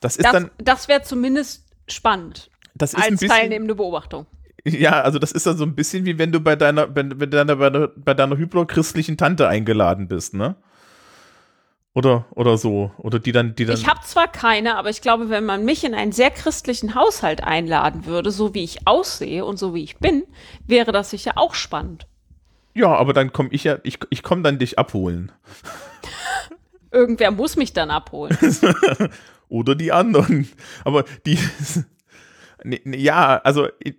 Das 0.00 0.16
ist 0.16 0.24
Das, 0.24 0.32
dann, 0.32 0.50
das 0.58 0.88
wäre 0.88 1.02
zumindest 1.02 1.64
spannend 1.86 2.50
das 2.76 2.92
ist 2.92 2.96
ein 2.96 3.12
als 3.12 3.20
bisschen, 3.20 3.28
teilnehmende 3.28 3.74
Beobachtung. 3.74 4.26
Ja, 4.68 5.02
also 5.02 5.20
das 5.20 5.30
ist 5.30 5.46
dann 5.46 5.56
so 5.56 5.64
ein 5.64 5.76
bisschen 5.76 6.04
wie 6.06 6.18
wenn 6.18 6.32
du 6.32 6.40
bei 6.40 6.56
deiner, 6.56 6.92
wenn, 6.92 7.20
wenn 7.20 7.30
deiner, 7.30 7.54
bei, 7.54 7.70
deiner, 7.70 7.88
bei 7.94 8.14
deiner 8.14 8.36
hyperchristlichen 8.36 9.16
Tante 9.16 9.46
eingeladen 9.46 10.08
bist, 10.08 10.34
ne? 10.34 10.56
Oder, 11.94 12.26
oder 12.30 12.58
so. 12.58 12.90
Oder 12.98 13.20
die 13.20 13.30
dann, 13.30 13.54
die 13.54 13.64
dann. 13.64 13.76
Ich 13.76 13.86
habe 13.86 14.00
zwar 14.02 14.26
keine, 14.26 14.76
aber 14.76 14.90
ich 14.90 15.00
glaube, 15.00 15.30
wenn 15.30 15.46
man 15.46 15.64
mich 15.64 15.84
in 15.84 15.94
einen 15.94 16.10
sehr 16.10 16.30
christlichen 16.30 16.96
Haushalt 16.96 17.44
einladen 17.44 18.06
würde, 18.06 18.32
so 18.32 18.54
wie 18.54 18.64
ich 18.64 18.86
aussehe 18.88 19.44
und 19.44 19.56
so 19.56 19.72
wie 19.72 19.84
ich 19.84 19.98
bin, 19.98 20.24
wäre 20.66 20.90
das 20.90 21.10
sicher 21.10 21.32
auch 21.36 21.54
spannend. 21.54 22.08
ja, 22.74 22.88
aber 22.94 23.12
dann 23.12 23.32
komme 23.32 23.50
ich 23.52 23.64
ja, 23.64 23.78
ich, 23.84 24.00
ich 24.10 24.24
komme 24.24 24.42
dann 24.42 24.58
dich 24.58 24.78
abholen. 24.80 25.30
Irgendwer 26.90 27.30
muss 27.30 27.56
mich 27.56 27.72
dann 27.72 27.90
abholen. 27.90 28.36
Oder 29.48 29.76
die 29.76 29.92
anderen. 29.92 30.48
Aber 30.84 31.04
die. 31.24 31.38
Ja, 32.84 33.38
also 33.44 33.68
ich, 33.78 33.94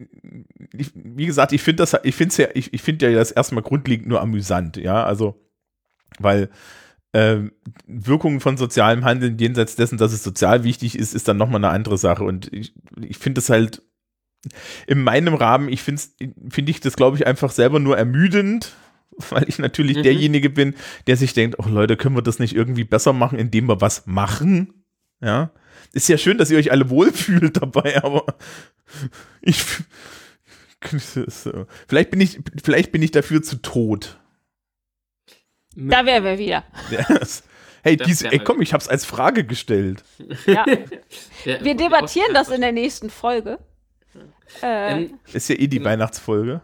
ich, 0.74 0.92
wie 0.94 1.26
gesagt, 1.26 1.54
ich 1.54 1.62
finde 1.62 1.84
das, 1.84 1.96
ich 2.04 2.16
finde 2.16 2.44
ja, 2.44 2.50
ich, 2.54 2.74
ich 2.74 2.82
finde 2.82 3.10
ja 3.10 3.18
das 3.18 3.32
erstmal 3.32 3.64
grundlegend 3.64 4.08
nur 4.08 4.22
amüsant, 4.22 4.78
ja, 4.78 5.04
also 5.04 5.40
weil 6.20 6.50
ähm, 7.14 7.52
Wirkungen 7.88 8.40
von 8.42 8.58
sozialem 8.58 9.06
Handeln 9.06 9.38
jenseits 9.38 9.76
dessen, 9.76 9.98
dass 9.98 10.14
es 10.14 10.24
sozial 10.24 10.64
wichtig 10.64 10.98
ist, 10.98 11.14
ist 11.16 11.28
dann 11.28 11.38
nochmal 11.38 11.64
eine 11.64 11.74
andere 11.74 11.98
Sache. 11.98 12.24
Und 12.24 12.52
ich, 12.54 12.74
ich 13.02 13.18
finde 13.18 13.40
es 13.40 13.50
halt 13.50 13.82
in 14.88 15.04
meinem 15.04 15.34
Rahmen, 15.34 15.70
ich 15.70 15.82
finde 15.82 16.02
find 16.50 16.70
ich 16.70 16.80
das, 16.82 16.96
glaube 16.96 17.18
ich, 17.18 17.26
einfach 17.26 17.52
selber 17.52 17.80
nur 17.80 17.98
ermüdend, 17.98 18.76
weil 19.30 19.46
ich 19.48 19.58
natürlich 19.58 19.98
Mhm. 19.98 20.04
derjenige 20.04 20.50
bin, 20.50 20.76
der 21.08 21.18
sich 21.18 21.34
denkt, 21.34 21.58
oh 21.60 21.68
Leute, 21.70 21.98
können 21.98 22.16
wir 22.16 22.22
das 22.22 22.40
nicht 22.40 22.56
irgendwie 22.56 22.84
besser 22.84 23.14
machen, 23.14 23.40
indem 23.40 23.68
wir 23.68 23.82
was 23.82 24.06
machen? 24.06 24.84
Ja. 25.22 25.52
Ist 25.98 26.08
ja 26.10 26.18
schön, 26.20 26.38
dass 26.38 26.52
ihr 26.52 26.60
euch 26.60 26.72
alle 26.72 26.92
wohlfühlt 26.92 27.58
dabei, 27.60 28.04
aber 28.04 28.24
ich 29.42 29.64
vielleicht 31.88 32.12
bin 32.12 32.22
ich 32.22 32.40
vielleicht 32.64 32.92
bin 32.92 33.02
ich 33.02 33.10
dafür 33.10 33.42
zu 33.42 33.56
tot. 33.64 34.20
Da 35.76 36.06
wären 36.06 36.24
wir 36.24 36.38
wieder. 36.38 36.64
Das- 37.10 37.44
Hey, 37.84 37.96
dies, 37.96 38.22
ey, 38.22 38.40
komm, 38.40 38.62
ich 38.62 38.74
hab's 38.74 38.90
als 38.90 39.06
Frage 39.06 39.46
gestellt. 39.46 40.04
Ja. 40.46 40.66
Wir 41.46 41.74
debattieren 41.76 42.34
das 42.34 42.50
in 42.50 42.60
der 42.60 42.74
nächsten 42.74 43.10
Folge. 43.10 43.60
Äh, 44.62 45.04
Ähm, 45.04 45.20
Ist 45.32 45.48
ja 45.48 45.56
eh 45.56 45.68
die 45.68 45.78
Ähm, 45.78 45.86
Weihnachtsfolge. 45.86 46.60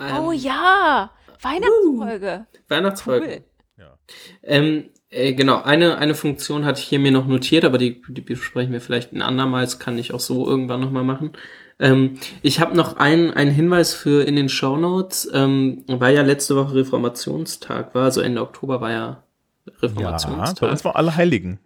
ähm, 0.00 0.16
oh 0.20 0.32
ja, 0.32 1.10
Weihnachtsfolge. 1.42 2.46
Weihnachtsfolge. 2.68 3.26
Cool. 3.26 3.44
Ja. 3.76 3.98
Ähm, 4.42 4.88
äh, 5.10 5.32
genau, 5.34 5.62
eine, 5.62 5.98
eine 5.98 6.14
Funktion 6.14 6.64
hatte 6.64 6.80
ich 6.80 6.86
hier 6.86 6.98
mir 6.98 7.12
noch 7.12 7.26
notiert, 7.26 7.64
aber 7.64 7.78
die, 7.78 8.02
die 8.08 8.20
besprechen 8.20 8.72
wir 8.72 8.80
vielleicht 8.80 9.12
ein 9.12 9.22
andermal. 9.22 9.64
Das 9.64 9.78
kann 9.78 9.98
ich 9.98 10.12
auch 10.12 10.20
so 10.20 10.46
irgendwann 10.48 10.80
nochmal 10.80 11.04
machen. 11.04 11.32
Ähm, 11.78 12.18
ich 12.42 12.60
habe 12.60 12.74
noch 12.76 12.96
einen, 12.96 13.32
einen 13.32 13.50
Hinweis 13.50 13.92
für 13.94 14.22
in 14.26 14.34
den 14.36 14.48
Shownotes, 14.48 15.30
ähm, 15.32 15.84
weil 15.88 16.14
ja 16.14 16.22
letzte 16.22 16.56
Woche 16.56 16.74
Reformationstag 16.76 17.94
war, 17.94 18.04
also 18.04 18.20
Ende 18.22 18.40
Oktober 18.42 18.80
war 18.80 18.90
ja 18.90 18.96
Ja, 18.98 19.72
bei 19.72 19.82
Reformationstag. 19.82 20.70
uns 20.70 20.84
war 20.84 20.96
alle 20.96 21.16
Heiligen. 21.16 21.58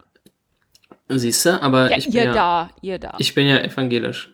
Siehst 1.08 1.44
du, 1.46 1.60
aber 1.60 1.90
Ja, 1.90 1.98
ich 1.98 2.10
bin 2.10 2.14
ihr 2.14 2.24
ja, 2.24 2.32
da, 2.32 2.70
ihr 2.82 2.98
da. 2.98 3.14
Ich 3.18 3.34
bin 3.34 3.46
ja 3.46 3.58
evangelisch. 3.58 4.32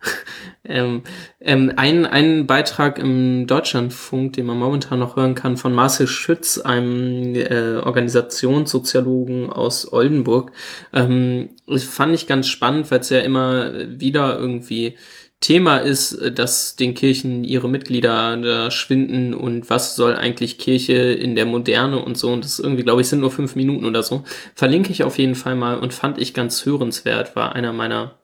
ähm, 0.64 1.02
ähm, 1.40 1.72
ein, 1.76 2.06
ein 2.06 2.46
Beitrag 2.46 2.98
im 2.98 3.46
Deutschlandfunk, 3.46 4.34
den 4.34 4.46
man 4.46 4.58
momentan 4.58 4.98
noch 4.98 5.16
hören 5.16 5.34
kann, 5.34 5.56
von 5.56 5.72
Marcel 5.72 6.06
Schütz, 6.06 6.58
einem 6.58 7.34
äh, 7.34 7.76
Organisationssoziologen 7.76 9.50
aus 9.50 9.92
Oldenburg, 9.92 10.52
ähm, 10.92 11.50
fand 11.68 12.14
ich 12.14 12.26
ganz 12.26 12.48
spannend, 12.48 12.90
weil 12.90 13.00
es 13.00 13.10
ja 13.10 13.20
immer 13.20 13.72
wieder 14.00 14.38
irgendwie 14.38 14.96
Thema 15.40 15.78
ist, 15.78 16.18
dass 16.38 16.76
den 16.76 16.94
Kirchen 16.94 17.44
ihre 17.44 17.68
Mitglieder 17.68 18.36
da 18.38 18.70
schwinden 18.70 19.34
und 19.34 19.68
was 19.68 19.94
soll 19.94 20.16
eigentlich 20.16 20.58
Kirche 20.58 20.94
in 20.94 21.36
der 21.36 21.44
Moderne 21.44 22.02
und 22.02 22.16
so. 22.16 22.32
Und 22.32 22.44
das 22.44 22.58
irgendwie, 22.58 22.84
glaube 22.84 23.02
ich, 23.02 23.08
sind 23.08 23.20
nur 23.20 23.30
fünf 23.30 23.54
Minuten 23.54 23.84
oder 23.84 24.02
so. 24.02 24.24
Verlinke 24.54 24.92
ich 24.92 25.04
auf 25.04 25.18
jeden 25.18 25.34
Fall 25.34 25.54
mal 25.54 25.78
und 25.78 25.92
fand 25.92 26.18
ich 26.18 26.32
ganz 26.32 26.64
hörenswert, 26.64 27.36
war 27.36 27.54
einer 27.54 27.72
meiner 27.74 28.18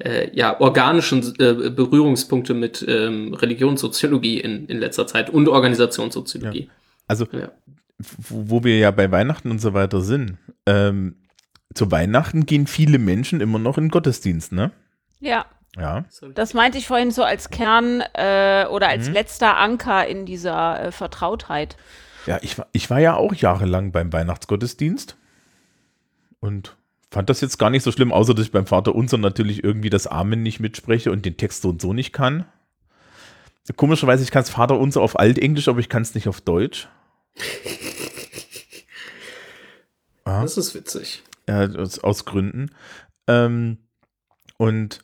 äh, 0.00 0.30
ja, 0.36 0.58
organischen 0.60 1.22
äh, 1.38 1.70
Berührungspunkte 1.70 2.54
mit 2.54 2.84
ähm, 2.88 3.34
Religionssoziologie 3.34 4.40
in, 4.40 4.66
in 4.66 4.78
letzter 4.78 5.06
Zeit 5.06 5.30
und 5.30 5.48
Organisationssoziologie. 5.48 6.70
Also, 7.06 7.26
Ja. 7.32 7.50
wo, 8.28 8.64
wir 8.64 8.78
ja 8.78 8.90
bei 8.90 9.10
Weihnachten 9.10 9.50
und 9.50 9.60
so 9.60 9.74
weiter 9.74 10.00
sind. 10.00 10.38
Ähm, 10.66 11.16
zu 11.74 11.90
Weihnachten 11.90 12.46
gehen 12.46 12.66
viele 12.66 12.98
Menschen 12.98 13.40
immer 13.40 13.58
noch 13.58 13.78
in 13.78 13.84
den 13.84 13.90
Gottesdienst, 13.90 14.52
ne? 14.52 14.70
Ja, 15.20 15.44
Ja. 15.76 16.04
das 16.34 16.54
meinte 16.54 16.78
ich 16.78 16.86
vorhin 16.86 17.10
so 17.10 17.22
als 17.22 17.50
Kern 17.50 18.02
äh, 18.14 18.66
oder 18.70 18.88
als 18.88 19.08
Mhm. 19.08 19.14
letzter 19.14 19.56
Anker 19.58 20.06
in 20.06 20.26
dieser 20.26 20.82
äh, 20.86 20.92
Vertrautheit. 20.92 21.76
Ja, 22.26 22.38
ich, 22.42 22.58
war- 22.58 22.66
ich 22.72 22.90
war 22.90 22.98
ja 23.00 23.14
auch 23.14 23.34
jahrelang 23.34 23.92
beim 23.92 24.12
Weihnachtsgottesdienst 24.12 25.16
und 26.40 26.76
fand 27.10 27.28
das 27.28 27.40
jetzt 27.40 27.58
gar 27.58 27.70
nicht 27.70 27.82
so 27.82 27.92
schlimm, 27.92 28.12
außer 28.12 28.34
dass 28.34 28.46
ich 28.46 28.52
beim 28.52 28.66
Vater 28.66 28.94
Unser 28.94 29.18
natürlich 29.18 29.64
irgendwie 29.64 29.90
das 29.90 30.06
Amen 30.06 30.42
nicht 30.42 30.60
mitspreche 30.60 31.10
und 31.10 31.24
den 31.24 31.36
Text 31.36 31.62
so 31.62 31.70
und 31.70 31.80
so 31.80 31.92
nicht 31.92 32.12
kann. 32.12 32.44
Komischerweise, 33.76 34.22
ich 34.22 34.30
kann 34.30 34.42
es 34.42 34.50
Vater 34.50 34.78
Unser 34.78 35.00
auf 35.00 35.18
Altenglisch, 35.18 35.68
aber 35.68 35.80
ich 35.80 35.88
kann 35.88 36.02
es 36.02 36.14
nicht 36.14 36.28
auf 36.28 36.40
Deutsch. 36.40 36.88
Ah. 40.24 40.42
Das 40.42 40.58
ist 40.58 40.74
witzig. 40.74 41.22
Ja, 41.48 41.66
aus, 41.66 41.98
aus 41.98 42.24
Gründen. 42.24 42.70
Ähm, 43.26 43.78
und 44.58 45.02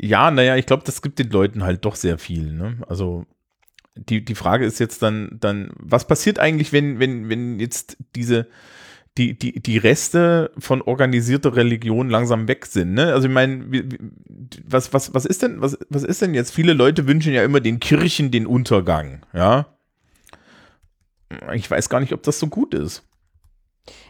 ja, 0.00 0.30
naja, 0.30 0.56
ich 0.56 0.66
glaube, 0.66 0.82
das 0.84 1.02
gibt 1.02 1.18
den 1.18 1.30
Leuten 1.30 1.62
halt 1.62 1.84
doch 1.84 1.94
sehr 1.94 2.18
viel. 2.18 2.52
Ne? 2.52 2.78
Also 2.88 3.26
die, 3.94 4.24
die 4.24 4.34
Frage 4.34 4.64
ist 4.64 4.80
jetzt 4.80 5.02
dann, 5.02 5.36
dann, 5.40 5.70
was 5.76 6.06
passiert 6.06 6.38
eigentlich, 6.38 6.72
wenn, 6.72 6.98
wenn, 6.98 7.28
wenn 7.28 7.60
jetzt 7.60 7.98
diese, 8.16 8.48
die, 9.18 9.38
die, 9.38 9.60
die 9.60 9.76
Reste 9.76 10.50
von 10.58 10.80
organisierter 10.80 11.54
Religion 11.54 12.08
langsam 12.08 12.48
weg 12.48 12.64
sind. 12.66 12.94
Ne? 12.94 13.12
Also 13.12 13.28
ich 13.28 13.34
meine, 13.34 13.66
was, 14.66 14.92
was, 14.92 15.12
was 15.12 15.26
ist 15.26 15.42
denn, 15.42 15.60
was, 15.60 15.78
was 15.90 16.02
ist 16.02 16.22
denn 16.22 16.34
jetzt? 16.34 16.52
Viele 16.52 16.72
Leute 16.72 17.06
wünschen 17.06 17.32
ja 17.34 17.44
immer 17.44 17.60
den 17.60 17.78
Kirchen 17.78 18.30
den 18.30 18.46
Untergang, 18.46 19.24
ja. 19.34 19.66
Ich 21.54 21.70
weiß 21.70 21.88
gar 21.88 22.00
nicht, 22.00 22.12
ob 22.12 22.22
das 22.22 22.38
so 22.38 22.46
gut 22.46 22.74
ist. 22.74 23.04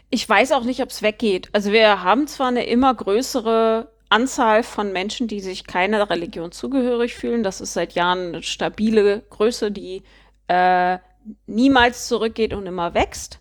Ich 0.09 0.27
weiß 0.27 0.51
auch 0.51 0.63
nicht, 0.63 0.81
ob 0.81 0.89
es 0.89 1.01
weggeht. 1.01 1.49
Also 1.53 1.71
wir 1.71 2.03
haben 2.03 2.27
zwar 2.27 2.47
eine 2.47 2.65
immer 2.65 2.93
größere 2.93 3.91
Anzahl 4.09 4.63
von 4.63 4.93
Menschen, 4.93 5.27
die 5.27 5.39
sich 5.39 5.65
keiner 5.65 6.09
Religion 6.09 6.51
zugehörig 6.51 7.15
fühlen. 7.15 7.43
Das 7.43 7.61
ist 7.61 7.73
seit 7.73 7.93
Jahren 7.93 8.27
eine 8.27 8.43
stabile 8.43 9.23
Größe, 9.29 9.71
die 9.71 10.03
äh, 10.47 10.99
niemals 11.47 12.07
zurückgeht 12.07 12.53
und 12.53 12.67
immer 12.67 12.93
wächst. 12.93 13.39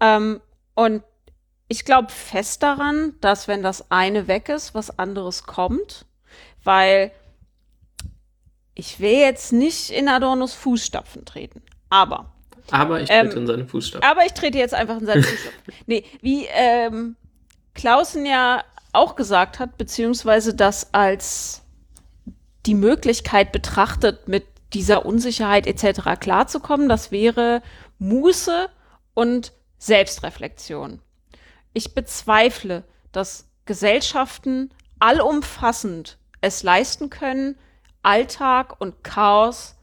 Ähm, 0.00 0.40
und 0.78 1.02
ich 1.66 1.84
glaube 1.84 2.10
fest 2.12 2.62
daran, 2.62 3.14
dass 3.20 3.48
wenn 3.48 3.62
das 3.62 3.90
eine 3.90 4.28
weg 4.28 4.48
ist, 4.48 4.74
was 4.74 4.96
anderes 4.98 5.42
kommt, 5.44 6.06
weil 6.62 7.10
ich 8.74 9.00
will 9.00 9.18
jetzt 9.18 9.52
nicht 9.52 9.90
in 9.90 10.08
Adornos 10.08 10.54
Fußstapfen 10.54 11.24
treten, 11.24 11.62
aber 11.90 12.32
Aber 12.70 13.00
ich 13.00 13.10
Ähm, 13.10 13.26
trete 13.26 13.40
in 13.40 13.46
seine 13.48 13.66
Fußstapfen. 13.66 14.08
aber 14.08 14.24
ich 14.24 14.32
trete 14.34 14.58
jetzt 14.58 14.74
einfach 14.74 14.98
in 15.00 15.06
seinen 15.06 15.22
Fußstapfen. 15.24 15.62
nee, 15.86 16.04
wie 16.22 16.46
ähm, 16.52 17.16
Klausen 17.74 18.24
ja 18.24 18.62
auch 18.92 19.16
gesagt 19.16 19.58
hat, 19.58 19.76
beziehungsweise 19.78 20.54
das 20.54 20.94
als 20.94 21.62
die 22.66 22.74
Möglichkeit 22.74 23.50
betrachtet, 23.52 24.28
mit 24.28 24.44
dieser 24.74 25.04
Unsicherheit 25.06 25.66
etc. 25.66 26.20
klarzukommen, 26.20 26.88
das 26.88 27.10
wäre 27.10 27.62
Muße 27.98 28.68
und 29.14 29.52
Selbstreflexion. 29.78 31.00
Ich 31.72 31.94
bezweifle, 31.94 32.84
dass 33.12 33.48
Gesellschaften 33.64 34.70
allumfassend 34.98 36.18
es 36.40 36.62
leisten 36.62 37.10
können, 37.10 37.56
Alltag 38.02 38.80
und 38.80 39.02
Chaos 39.04 39.76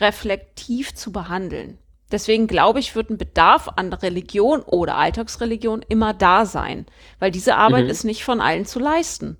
reflektiv 0.00 0.94
zu 0.94 1.12
behandeln. 1.12 1.78
Deswegen 2.10 2.46
glaube 2.48 2.80
ich, 2.80 2.96
wird 2.96 3.10
ein 3.10 3.18
Bedarf 3.18 3.68
an 3.76 3.92
Religion 3.92 4.62
oder 4.62 4.96
Alltagsreligion 4.96 5.82
immer 5.88 6.12
da 6.12 6.44
sein, 6.44 6.86
weil 7.20 7.30
diese 7.30 7.54
Arbeit 7.56 7.84
Mhm. 7.84 7.90
ist 7.90 8.04
nicht 8.04 8.24
von 8.24 8.40
allen 8.40 8.64
zu 8.64 8.80
leisten. 8.80 9.36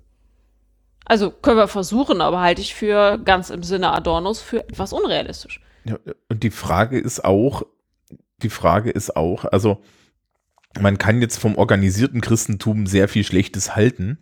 Also 1.03 1.31
können 1.31 1.57
wir 1.57 1.67
versuchen, 1.67 2.21
aber 2.21 2.39
halte 2.39 2.61
ich 2.61 2.73
für 2.73 3.17
ganz 3.17 3.49
im 3.49 3.63
Sinne 3.63 3.91
Adornos 3.91 4.39
für 4.39 4.59
etwas 4.69 4.93
unrealistisch. 4.93 5.59
Ja, 5.83 5.97
und 6.29 6.43
die 6.43 6.51
Frage 6.51 6.97
ist 6.97 7.25
auch, 7.25 7.63
die 8.43 8.49
Frage 8.49 8.89
ist 8.91 9.15
auch, 9.15 9.45
also 9.45 9.81
man 10.79 10.97
kann 10.97 11.21
jetzt 11.21 11.37
vom 11.37 11.55
organisierten 11.55 12.21
Christentum 12.21 12.87
sehr 12.87 13.07
viel 13.07 13.23
Schlechtes 13.23 13.75
halten, 13.75 14.19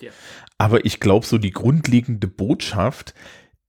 Ja. 0.00 0.10
aber 0.58 0.84
ich 0.84 1.00
glaube, 1.00 1.24
so 1.26 1.38
die 1.38 1.52
grundlegende 1.52 2.26
Botschaft 2.28 3.14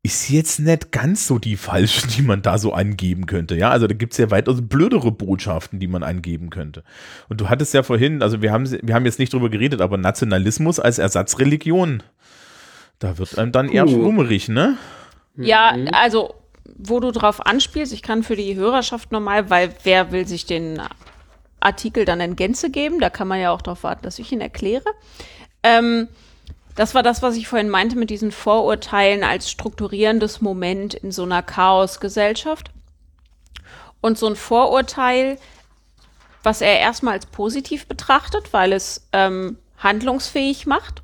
ist 0.04 0.30
jetzt 0.30 0.60
nicht 0.60 0.92
ganz 0.92 1.28
so 1.28 1.38
die 1.40 1.58
falsche, 1.58 2.08
die 2.16 2.22
man 2.22 2.42
da 2.42 2.58
so 2.58 2.74
angeben 2.74 3.26
könnte. 3.26 3.56
Ja, 3.56 3.72
also 3.72 3.88
da 3.88 3.94
gibt 3.96 4.14
es 4.14 4.18
ja 4.20 4.32
weitaus 4.32 4.60
blödere 4.62 5.12
Botschaften, 5.12 5.80
die 5.80 5.88
man 5.88 6.04
angeben 6.04 6.50
könnte. 6.50 6.84
Und 7.30 7.42
du 7.42 7.50
hattest 7.50 7.74
ja 7.74 7.84
vorhin, 7.84 8.22
also 8.22 8.42
wir 8.42 8.52
haben, 8.52 8.70
wir 8.70 8.94
haben 8.96 9.06
jetzt 9.06 9.20
nicht 9.20 9.34
drüber 9.34 9.50
geredet, 9.50 9.82
aber 9.82 9.98
Nationalismus 9.98 10.80
als 10.80 10.98
Ersatzreligion 11.00 12.04
Da 13.00 13.18
wird 13.18 13.38
einem 13.38 13.52
dann 13.52 13.70
eher 13.70 13.84
Puh. 13.86 13.92
schwummerig, 13.92 14.48
ne? 14.50 14.78
Ja, 15.36 15.76
also, 15.92 16.34
wo 16.78 17.00
du 17.00 17.12
drauf 17.12 17.46
anspielst, 17.46 17.92
ich 17.92 18.04
kann 18.04 18.24
für 18.24 18.36
die 18.36 18.56
Hörerschaft 18.56 19.12
normal, 19.12 19.50
weil 19.50 19.74
wer 19.84 20.12
will 20.12 20.28
sich 20.28 20.46
den 20.46 20.82
Artikel 21.60 22.06
dann 22.06 22.22
in 22.22 22.36
Gänze 22.36 22.70
geben? 22.70 23.00
Da 23.00 23.10
kann 23.10 23.28
man 23.28 23.40
ja 23.40 23.52
auch 23.52 23.62
darauf 23.62 23.84
warten, 23.84 24.04
dass 24.04 24.20
ich 24.20 24.32
ihn 24.32 24.42
erkläre. 24.42 24.86
Ähm, 25.64 26.08
das 26.76 26.94
war 26.94 27.02
das, 27.02 27.24
was 27.24 27.36
ich 27.36 27.48
vorhin 27.48 27.70
meinte 27.70 27.98
mit 27.98 28.12
diesen 28.12 28.32
Vorurteilen 28.32 29.24
als 29.24 29.50
strukturierendes 29.50 30.42
Moment 30.42 30.94
in 30.94 31.12
so 31.12 31.24
einer 31.24 31.42
Chaosgesellschaft. 31.42 32.70
Und 34.00 34.20
so 34.20 34.28
ein 34.28 34.36
Vorurteil, 34.36 35.40
was 36.44 36.62
er 36.62 36.80
erstmal 36.80 37.14
als 37.14 37.26
positiv 37.26 37.88
betrachtet, 37.88 38.54
weil 38.54 38.72
es 38.72 39.08
ähm, 39.12 39.58
handlungsfähig 39.80 40.68
macht. 40.68 41.02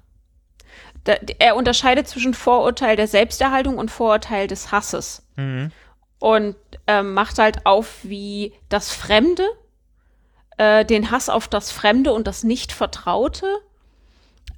Da, 1.03 1.13
er 1.39 1.55
unterscheidet 1.55 2.07
zwischen 2.07 2.33
Vorurteil 2.33 2.95
der 2.95 3.07
Selbsterhaltung 3.07 3.77
und 3.77 3.91
Vorurteil 3.91 4.47
des 4.47 4.71
Hasses. 4.71 5.23
Und 6.19 6.55
ähm, 6.87 7.13
macht 7.13 7.37
halt 7.39 7.65
auf, 7.65 7.99
wie 8.03 8.53
das 8.69 8.91
Fremde, 8.93 9.43
äh, 10.57 10.85
den 10.85 11.11
Hass 11.11 11.27
auf 11.29 11.47
das 11.47 11.71
Fremde 11.71 12.13
und 12.13 12.25
das 12.27 12.43
Nicht-Vertraute 12.43 13.45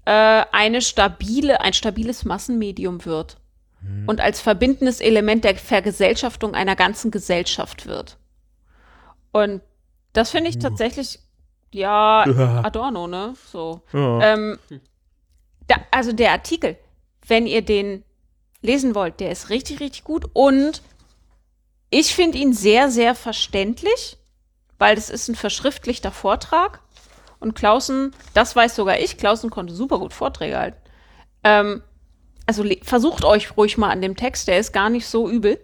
äh, 0.06 0.44
eine 0.52 0.82
stabile, 0.82 1.62
ein 1.62 1.74
stabiles 1.74 2.26
Massenmedium 2.26 3.06
wird. 3.06 3.38
Und 4.08 4.20
als 4.20 4.42
verbindendes 4.42 5.00
Element 5.00 5.44
der 5.44 5.56
Vergesellschaftung 5.56 6.56
einer 6.56 6.76
ganzen 6.76 7.12
Gesellschaft 7.12 7.86
wird. 7.86 8.18
Und 9.32 9.62
das 10.14 10.32
finde 10.32 10.50
ich 10.50 10.58
tatsächlich, 10.58 11.20
ja, 11.72 12.28
Ja. 12.28 12.62
Adorno, 12.64 13.06
ne? 13.06 13.34
So. 13.52 13.82
Ja. 13.94 14.34
Ähm, 14.34 14.58
da, 15.68 15.76
also 15.92 16.12
der 16.12 16.32
Artikel, 16.32 16.78
wenn 17.28 17.48
ihr 17.48 17.62
den 17.62 18.04
lesen 18.62 18.96
wollt, 18.96 19.20
der 19.20 19.32
ist 19.32 19.50
richtig, 19.50 19.80
richtig 19.80 20.04
gut. 20.04 20.26
Und 20.34 20.82
ich 21.90 22.14
finde 22.14 22.38
ihn 22.38 22.54
sehr, 22.54 22.90
sehr 22.90 23.16
verständlich, 23.16 24.18
weil 24.78 24.96
das 24.96 25.10
ist 25.10 25.28
ein 25.28 25.36
verschriftlichter 25.36 26.12
Vortrag. 26.12 26.82
Und 27.40 27.56
Klausen, 27.56 28.16
das 28.34 28.56
weiß 28.56 28.76
sogar 28.76 29.00
ich, 29.00 29.18
Klausen 29.18 29.50
konnte 29.50 29.74
super 29.74 30.00
gut 30.00 30.14
Vorträge 30.14 30.58
halten. 30.58 30.82
Ähm, 31.44 31.84
also 32.46 32.64
versucht 32.84 33.24
euch 33.24 33.56
ruhig 33.58 33.78
mal 33.78 33.90
an 33.90 34.02
dem 34.02 34.16
Text, 34.16 34.48
der 34.48 34.60
ist 34.60 34.72
gar 34.72 34.90
nicht 34.90 35.08
so 35.08 35.30
übel. 35.30 35.60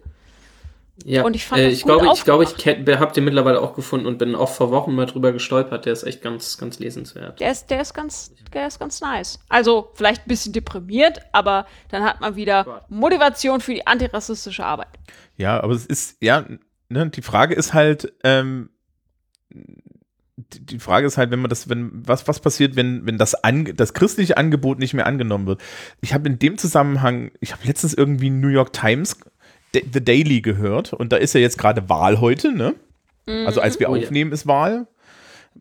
Ja, 1.04 1.24
Und 1.24 1.36
ich 1.36 1.46
fand 1.46 1.62
äh, 1.62 1.66
das 1.66 1.74
ich 1.74 1.82
gut 1.84 2.00
glaube, 2.00 2.14
ich 2.16 2.24
glaube, 2.24 2.44
ich 2.44 2.50
aufgemacht. 2.52 2.88
kenn- 2.88 3.00
hab 3.00 3.14
den 3.14 3.24
mittlerweile 3.24 3.60
auch 3.62 3.74
gefunden 3.74 4.06
und 4.06 4.18
bin 4.20 4.36
auch 4.36 4.50
vor 4.50 4.70
Wochen 4.72 4.94
mal 4.94 5.06
drüber 5.08 5.32
gestolpert. 5.32 5.86
Der 5.86 5.94
ist 5.94 6.04
echt 6.04 6.22
ganz, 6.22 6.58
ganz 6.58 6.78
lesenswert. 6.80 7.40
Der 7.40 7.52
ist, 7.52 7.72
der 7.72 7.82
ist 7.82 7.94
ganz, 7.94 8.34
der 8.54 8.68
ist 8.68 8.80
ganz 8.80 9.02
nice. 9.02 9.40
Also 9.50 9.90
vielleicht 9.96 10.26
ein 10.26 10.28
bisschen 10.28 10.54
deprimiert, 10.54 11.20
aber 11.32 11.66
dann 11.90 12.04
hat 12.04 12.22
man 12.22 12.36
wieder 12.36 12.86
Motivation 12.90 13.62
für 13.62 13.74
die 13.74 13.88
antirassistische 13.88 14.64
Arbeit. 14.66 14.90
Ja, 15.38 15.62
aber 15.64 15.74
es 15.74 15.86
ist, 15.88 16.18
ja, 16.22 16.46
ne, 16.90 17.10
die 17.10 17.22
Frage 17.24 17.56
ist 17.56 17.74
halt, 17.74 18.14
ähm, 18.24 18.70
die 20.38 20.80
Frage 20.80 21.06
ist 21.08 21.18
halt, 21.18 21.32
wenn 21.32 21.40
man 21.40 21.50
das, 21.50 21.70
wenn, 21.70 22.08
was, 22.08 22.28
was 22.28 22.40
passiert, 22.40 22.76
wenn, 22.76 23.06
wenn 23.06 23.18
das, 23.18 23.36
Ange 23.44 23.74
das 23.74 23.94
christliche 23.94 24.38
Angebot 24.38 24.80
nicht 24.80 24.94
mehr 24.94 25.06
angenommen 25.06 25.46
wird. 25.48 25.62
Ich 26.02 26.14
habe 26.14 26.28
in 26.28 26.40
dem 26.40 26.58
Zusammenhang, 26.58 27.32
ich 27.40 27.54
habe 27.54 27.66
letztens 27.66 27.94
irgendwie 27.94 28.30
New 28.30 28.48
York 28.48 28.74
Times 28.74 29.18
The 29.74 30.04
Daily 30.04 30.42
gehört 30.42 30.94
und 30.94 31.12
da 31.12 31.18
ist 31.18 31.34
ja 31.34 31.40
jetzt 31.42 31.58
gerade 31.58 31.88
Wahl 31.90 32.20
heute, 32.20 32.52
ne? 32.52 32.76
Also 33.28 33.62
als 33.62 33.80
wir 33.80 33.90
Oh 33.90 33.96
ja. 33.96 34.04
aufnehmen, 34.04 34.32
ist 34.32 34.48
Wahl. 34.48 34.88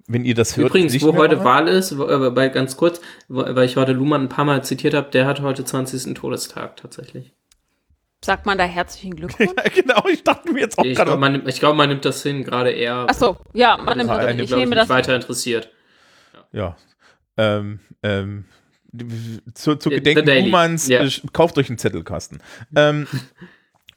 Wenn 0.06 0.24
ihr 0.24 0.34
das 0.34 0.56
hört, 0.56 0.68
Übrigens, 0.70 1.00
wo 1.02 1.14
heute 1.16 1.44
Wahl 1.44 1.68
ist, 1.68 1.96
wo, 1.98 2.04
äh, 2.08 2.30
bei, 2.30 2.48
ganz 2.48 2.76
kurz, 2.76 3.00
wo, 3.28 3.40
weil 3.44 3.64
ich 3.64 3.76
heute 3.76 3.92
Luhmann 3.92 4.22
ein 4.22 4.28
paar 4.28 4.44
Mal 4.44 4.62
zitiert 4.64 4.94
habe, 4.94 5.10
der 5.10 5.26
hat 5.26 5.40
heute 5.40 5.64
20. 5.64 6.14
Todestag 6.14 6.76
tatsächlich. 6.76 7.32
Sagt 8.24 8.46
man 8.46 8.56
da 8.58 8.64
herzlichen 8.64 9.16
Glückwunsch? 9.16 9.50
Ja, 9.56 9.64
genau, 9.82 10.08
ich 10.08 10.22
dachte 10.24 10.52
mir 10.52 10.60
jetzt 10.60 10.78
auch 10.78 10.84
Ich 10.84 10.94
glaube, 10.94 11.10
gerade. 11.10 11.20
man, 11.20 11.32
nimmt- 11.32 11.48
ich 11.48 11.58
glaub, 11.60 11.76
man 11.76 11.88
nimmt 11.88 12.04
das 12.04 12.22
hin, 12.22 12.44
gerade 12.44 12.70
eher. 12.70 13.06
Ach 13.08 13.14
so, 13.14 13.36
ja, 13.52 13.76
man 13.76 13.86
weil 13.86 13.96
nimmt 13.96 14.10
das 14.10 14.18
eine, 14.18 14.42
Ich 14.42 14.48
glaub 14.48 14.60
nehme 14.60 14.74
das. 14.76 14.88
weiter 14.88 15.14
interessiert. 15.14 15.70
Ja. 16.52 16.76
Ähm, 17.36 17.80
ähm, 18.02 18.44
zu, 19.54 19.76
zu 19.76 19.90
Gedenken. 19.90 20.26
Luhmanns, 20.26 20.88
Ja. 20.88 21.02
äh, 21.04 21.10
kauft 21.32 21.56
euch 21.58 21.68
einen 21.68 21.78
Zettelkasten. 21.78 22.42
Ähm, 22.76 23.06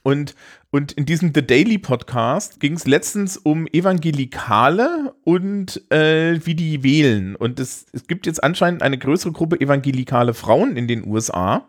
und, 0.03 0.35
und 0.69 0.91
in 0.91 1.05
diesem 1.05 1.31
The 1.33 1.45
Daily 1.45 1.77
Podcast 1.77 2.59
ging 2.59 2.73
es 2.73 2.85
letztens 2.85 3.37
um 3.37 3.67
Evangelikale 3.67 5.15
und 5.23 5.81
äh, 5.91 6.45
wie 6.45 6.55
die 6.55 6.83
wählen. 6.83 7.37
Und 7.37 7.59
es, 7.59 7.85
es 7.93 8.07
gibt 8.07 8.25
jetzt 8.25 8.43
anscheinend 8.43 8.81
eine 8.81 8.97
größere 8.97 9.31
Gruppe 9.31 9.59
evangelikale 9.61 10.33
Frauen 10.33 10.75
in 10.75 10.89
den 10.89 11.07
USA, 11.07 11.67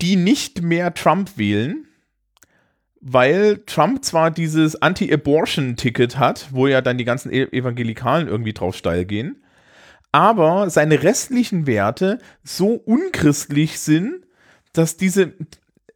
die 0.00 0.16
nicht 0.16 0.62
mehr 0.62 0.94
Trump 0.94 1.36
wählen, 1.36 1.86
weil 3.02 3.58
Trump 3.66 4.02
zwar 4.02 4.30
dieses 4.30 4.80
Anti-Abortion-Ticket 4.80 6.18
hat, 6.18 6.48
wo 6.50 6.66
ja 6.66 6.80
dann 6.80 6.96
die 6.98 7.04
ganzen 7.04 7.30
E- 7.30 7.48
Evangelikalen 7.52 8.26
irgendwie 8.26 8.54
drauf 8.54 8.74
steil 8.74 9.04
gehen, 9.04 9.42
aber 10.12 10.70
seine 10.70 11.02
restlichen 11.02 11.66
Werte 11.66 12.20
so 12.42 12.72
unchristlich 12.72 13.78
sind, 13.78 14.24
dass 14.72 14.96
diese, 14.96 15.34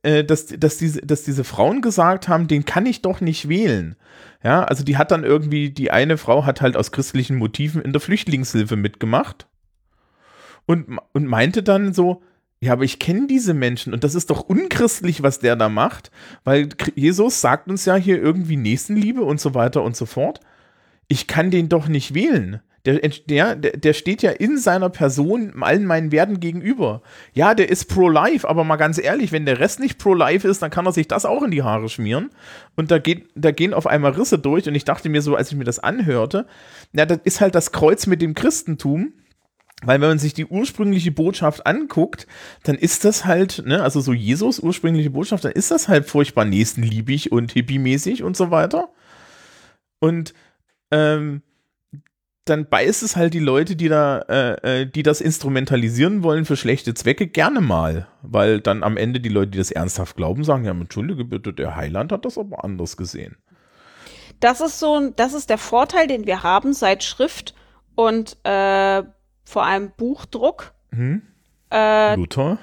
äh, 0.03 0.25
dass, 0.25 0.47
dass, 0.47 0.79
diese, 0.79 1.01
dass 1.03 1.25
diese 1.25 1.45
Frauen 1.45 1.83
gesagt 1.83 2.29
haben, 2.29 2.49
den 2.49 2.65
kann 2.65 2.87
ich 2.87 3.03
doch 3.03 3.21
nicht 3.21 3.49
wählen. 3.49 3.97
Ja, 4.43 4.65
also 4.65 4.85
die 4.85 4.97
hat 4.97 5.11
dann 5.11 5.25
irgendwie, 5.25 5.71
die 5.71 5.91
eine 5.91 6.17
Frau 6.17 6.47
hat 6.47 6.63
halt 6.63 6.77
aus 6.77 6.93
christlichen 6.93 7.37
Motiven 7.37 7.83
in 7.83 7.93
der 7.93 8.01
Flüchtlingshilfe 8.01 8.77
mitgemacht 8.77 9.47
und, 10.65 10.99
und 11.13 11.27
meinte 11.27 11.63
dann 11.63 11.93
so, 11.93 12.23
ja, 12.61 12.73
aber 12.73 12.85
ich 12.85 12.99
kenne 12.99 13.27
diese 13.27 13.55
Menschen 13.55 13.93
und 13.93 14.05
das 14.05 14.15
ist 14.15 14.31
doch 14.31 14.41
unchristlich, 14.41 15.23
was 15.23 15.41
der 15.41 15.57
da 15.57 15.69
macht, 15.69 16.11
weil 16.45 16.69
Jesus 16.95 17.41
sagt 17.41 17.69
uns 17.69 17.85
ja 17.85 17.97
hier 17.97 18.21
irgendwie 18.21 18.57
Nächstenliebe 18.57 19.23
und 19.23 19.41
so 19.41 19.55
weiter 19.55 19.83
und 19.83 19.97
so 19.97 20.07
fort. 20.07 20.41
Ich 21.09 21.27
kann 21.27 21.51
den 21.51 21.69
doch 21.69 21.89
nicht 21.89 22.15
wählen. 22.15 22.61
Der, 22.86 22.98
der, 22.98 23.57
der 23.57 23.93
steht 23.93 24.23
ja 24.23 24.31
in 24.31 24.57
seiner 24.57 24.89
Person 24.89 25.62
allen 25.62 25.85
meinen 25.85 26.12
Werten 26.12 26.40
gegenüber. 26.40 27.02
Ja, 27.35 27.55
der 27.55 27.69
ist 27.69 27.86
pro-life, 27.86 28.48
aber 28.48 28.65
mal 28.65 28.77
ganz 28.77 28.98
ehrlich, 28.98 29.32
wenn 29.32 29.44
der 29.44 29.59
Rest 29.59 29.81
nicht 29.81 29.98
pro-life 29.98 30.48
ist, 30.48 30.62
dann 30.62 30.70
kann 30.70 30.86
er 30.86 30.93
sich 30.93 31.07
das 31.07 31.27
auch 31.27 31.43
in 31.43 31.51
die 31.51 31.62
Haare 31.62 31.90
schmieren. 31.90 32.31
Und 32.77 32.90
da, 32.90 32.98
geht, 32.98 33.28
da 33.35 33.51
gehen 33.51 33.74
auf 33.74 33.86
einmal 33.86 34.12
Risse 34.12 34.39
durch 34.39 34.66
und 34.66 34.74
ich 34.74 34.85
dachte 34.85 35.11
mir 35.11 35.20
so, 35.20 35.36
als 35.36 35.51
ich 35.51 35.59
mir 35.59 35.65
das 35.65 35.78
anhörte, 35.78 36.47
na, 36.93 37.05
das 37.05 37.19
ist 37.24 37.43
halt 37.43 37.55
das 37.55 37.70
Kreuz 37.73 38.07
mit 38.07 38.23
dem 38.23 38.35
Christentum. 38.35 39.12
Weil 39.82 40.01
wenn 40.01 40.09
man 40.09 40.19
sich 40.19 40.35
die 40.35 40.44
ursprüngliche 40.44 41.11
Botschaft 41.11 41.66
anguckt, 41.66 42.27
dann 42.65 42.77
ist 42.77 43.05
das 43.05 43.24
halt, 43.24 43.62
ne, 43.66 43.82
also 43.82 44.01
so 44.01 44.12
Jesus 44.12 44.61
ursprüngliche 44.61 45.11
Botschaft, 45.11 45.44
dann 45.44 45.52
ist 45.52 45.70
das 45.70 45.89
halt 45.89 46.07
furchtbar 46.07 46.44
nächstenliebig 46.44 47.32
und 47.32 47.52
hippiemäßig 47.52 48.23
und 48.23 48.36
so 48.36 48.51
weiter. 48.51 48.90
Und 49.98 50.35
ähm, 50.90 51.43
dann 52.45 52.69
beißt 52.69 53.03
es 53.03 53.17
halt 53.17 53.35
die 53.35 53.39
Leute, 53.39 53.77
die 53.77 53.89
da, 53.89 54.21
äh, 54.29 54.83
äh, 54.83 54.87
die 54.87 55.03
das 55.03 55.21
instrumentalisieren 55.21 56.23
wollen 56.23 56.45
für 56.45 56.57
schlechte 56.57 56.95
Zwecke, 56.95 57.27
gerne 57.27 57.61
mal. 57.61 58.09
Weil 58.23 58.61
dann 58.61 58.83
am 58.83 58.97
Ende 58.97 59.21
die 59.21 59.29
Leute, 59.29 59.53
die 59.53 59.59
das 59.59 59.71
ernsthaft 59.71 60.17
glauben, 60.17 60.45
sagen, 60.45 60.65
ja, 60.65 60.73
entschuldige 60.73 61.25
bitte, 61.25 61.53
der 61.53 61.77
Heiland 61.77 62.12
hat 62.12 62.25
das 62.25 62.39
aber 62.39 62.65
anders 62.65 62.97
gesehen. 62.97 63.37
Das 64.41 64.61
ist 64.61 64.79
so 64.79 64.97
ein, 64.99 65.15
das 65.17 65.35
ist 65.35 65.51
der 65.51 65.59
Vorteil, 65.59 66.07
den 66.07 66.27
wir 66.27 66.43
haben 66.43 66.73
seit 66.73 67.05
Schrift 67.05 67.55
und 67.95 68.39
äh, 68.45 69.03
vor 69.45 69.65
allem 69.65 69.93
Buchdruck. 69.97 70.73
Hm? 70.93 71.23
Äh, 71.71 72.17
Luther? 72.17 72.59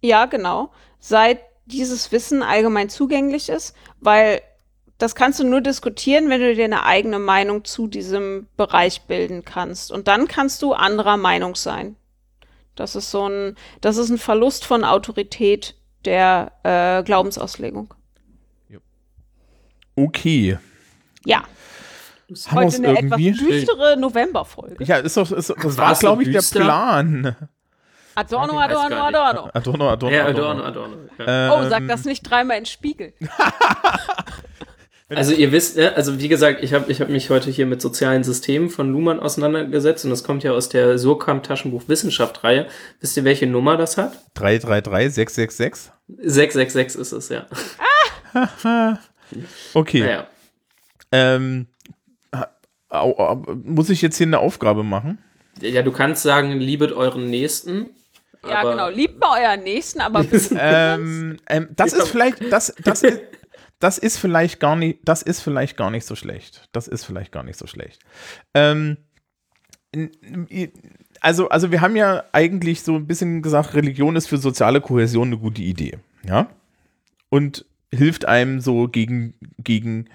Ja, 0.00 0.26
genau. 0.26 0.72
Seit 0.98 1.38
dieses 1.66 2.10
Wissen 2.10 2.42
allgemein 2.42 2.88
zugänglich 2.88 3.48
ist, 3.48 3.74
weil 4.00 4.40
das 5.02 5.16
kannst 5.16 5.40
du 5.40 5.44
nur 5.44 5.60
diskutieren, 5.60 6.30
wenn 6.30 6.40
du 6.40 6.54
dir 6.54 6.64
eine 6.64 6.84
eigene 6.84 7.18
Meinung 7.18 7.64
zu 7.64 7.88
diesem 7.88 8.46
Bereich 8.56 9.02
bilden 9.02 9.44
kannst. 9.44 9.90
Und 9.90 10.06
dann 10.06 10.28
kannst 10.28 10.62
du 10.62 10.74
anderer 10.74 11.16
Meinung 11.16 11.56
sein. 11.56 11.96
Das 12.76 12.94
ist 12.94 13.10
so 13.10 13.28
ein, 13.28 13.56
das 13.80 13.96
ist 13.96 14.10
ein 14.10 14.18
Verlust 14.18 14.64
von 14.64 14.84
Autorität 14.84 15.74
der 16.04 16.52
äh, 16.62 17.02
Glaubensauslegung. 17.02 17.92
Okay. 19.96 20.58
Ja, 21.26 21.42
wir 22.28 22.34
es 22.36 22.52
heute 22.52 22.76
eine 22.76 22.98
etwas 22.98 23.18
düstere 23.18 23.96
Novemberfolge. 23.98 24.84
Ja, 24.84 24.98
ist 24.98 25.16
doch, 25.16 25.30
ist, 25.32 25.50
das 25.50 25.76
war, 25.76 25.88
War's 25.88 25.98
so 25.98 26.06
glaube 26.06 26.22
ich, 26.22 26.30
der? 26.30 26.42
Plan. 26.60 27.36
Adorno, 28.14 28.58
Adorno. 28.58 28.96
Adorno. 28.96 29.50
Adorno, 29.52 29.90
Adorno, 29.90 30.16
Ja, 30.16 30.26
Adorno. 30.26 30.62
Adorno, 30.62 30.96
Adorno. 31.18 31.26
Ja. 31.26 31.58
Oh, 31.58 31.68
sag 31.68 31.88
das 31.88 32.04
nicht 32.04 32.22
dreimal 32.22 32.56
in 32.56 32.62
den 32.62 32.66
Spiegel. 32.66 33.14
Also 35.16 35.32
ihr 35.34 35.52
wisst, 35.52 35.76
ne, 35.76 35.94
also 35.94 36.20
wie 36.20 36.28
gesagt, 36.28 36.62
ich 36.62 36.72
habe 36.74 36.90
ich 36.90 37.00
hab 37.00 37.08
mich 37.08 37.30
heute 37.30 37.50
hier 37.50 37.66
mit 37.66 37.80
sozialen 37.82 38.24
Systemen 38.24 38.70
von 38.70 38.90
Luhmann 38.92 39.20
auseinandergesetzt 39.20 40.04
und 40.04 40.10
das 40.10 40.24
kommt 40.24 40.42
ja 40.44 40.52
aus 40.52 40.68
der 40.68 40.98
Surkamp 40.98 41.42
Taschenbuch 41.42 41.82
Wissenschaft 41.88 42.42
Reihe. 42.44 42.66
Wisst 43.00 43.16
ihr, 43.16 43.24
welche 43.24 43.46
Nummer 43.46 43.76
das 43.76 43.96
hat? 43.96 44.12
333, 44.34 45.14
666. 45.14 45.92
666 46.18 47.00
ist 47.00 47.12
es, 47.12 47.28
ja. 47.28 47.46
Okay. 49.74 50.00
Naja. 50.00 50.26
Ähm, 51.10 51.66
ha- 52.34 52.50
au, 52.90 53.12
au, 53.16 53.56
muss 53.64 53.88
ich 53.90 54.02
jetzt 54.02 54.16
hier 54.16 54.26
eine 54.26 54.38
Aufgabe 54.38 54.82
machen? 54.82 55.18
Ja, 55.60 55.82
du 55.82 55.92
kannst 55.92 56.22
sagen, 56.22 56.58
liebet 56.58 56.92
euren 56.92 57.28
Nächsten, 57.30 57.90
Ja, 58.46 58.60
aber 58.60 58.70
genau. 58.72 58.88
Liebt 58.90 59.20
mal 59.20 59.38
euren 59.42 59.62
Nächsten, 59.62 60.00
aber 60.00 60.24
ähm, 60.58 61.38
ähm, 61.48 61.68
das 61.76 61.92
ist 61.92 62.08
vielleicht, 62.08 62.50
das, 62.52 62.74
das, 62.82 63.02
ist, 63.04 63.20
das 63.82 63.98
ist 63.98 64.18
vielleicht 64.18 64.60
gar 64.60 64.76
nicht, 64.76 65.00
das 65.04 65.22
ist 65.22 65.40
vielleicht 65.40 65.76
gar 65.76 65.90
nicht 65.90 66.06
so 66.06 66.14
schlecht. 66.14 66.68
Das 66.72 66.88
ist 66.88 67.04
vielleicht 67.04 67.32
gar 67.32 67.42
nicht 67.42 67.58
so 67.58 67.66
schlecht. 67.66 68.00
Ähm, 68.54 68.96
also, 71.20 71.48
also 71.48 71.70
wir 71.70 71.80
haben 71.80 71.96
ja 71.96 72.24
eigentlich 72.32 72.82
so 72.82 72.94
ein 72.96 73.06
bisschen 73.06 73.42
gesagt, 73.42 73.74
Religion 73.74 74.16
ist 74.16 74.26
für 74.26 74.38
soziale 74.38 74.80
Kohäsion 74.80 75.28
eine 75.28 75.38
gute 75.38 75.62
Idee, 75.62 75.98
ja, 76.24 76.48
und 77.28 77.66
hilft 77.92 78.24
einem 78.24 78.60
so 78.60 78.88
gegen 78.88 79.34
gegen 79.58 80.08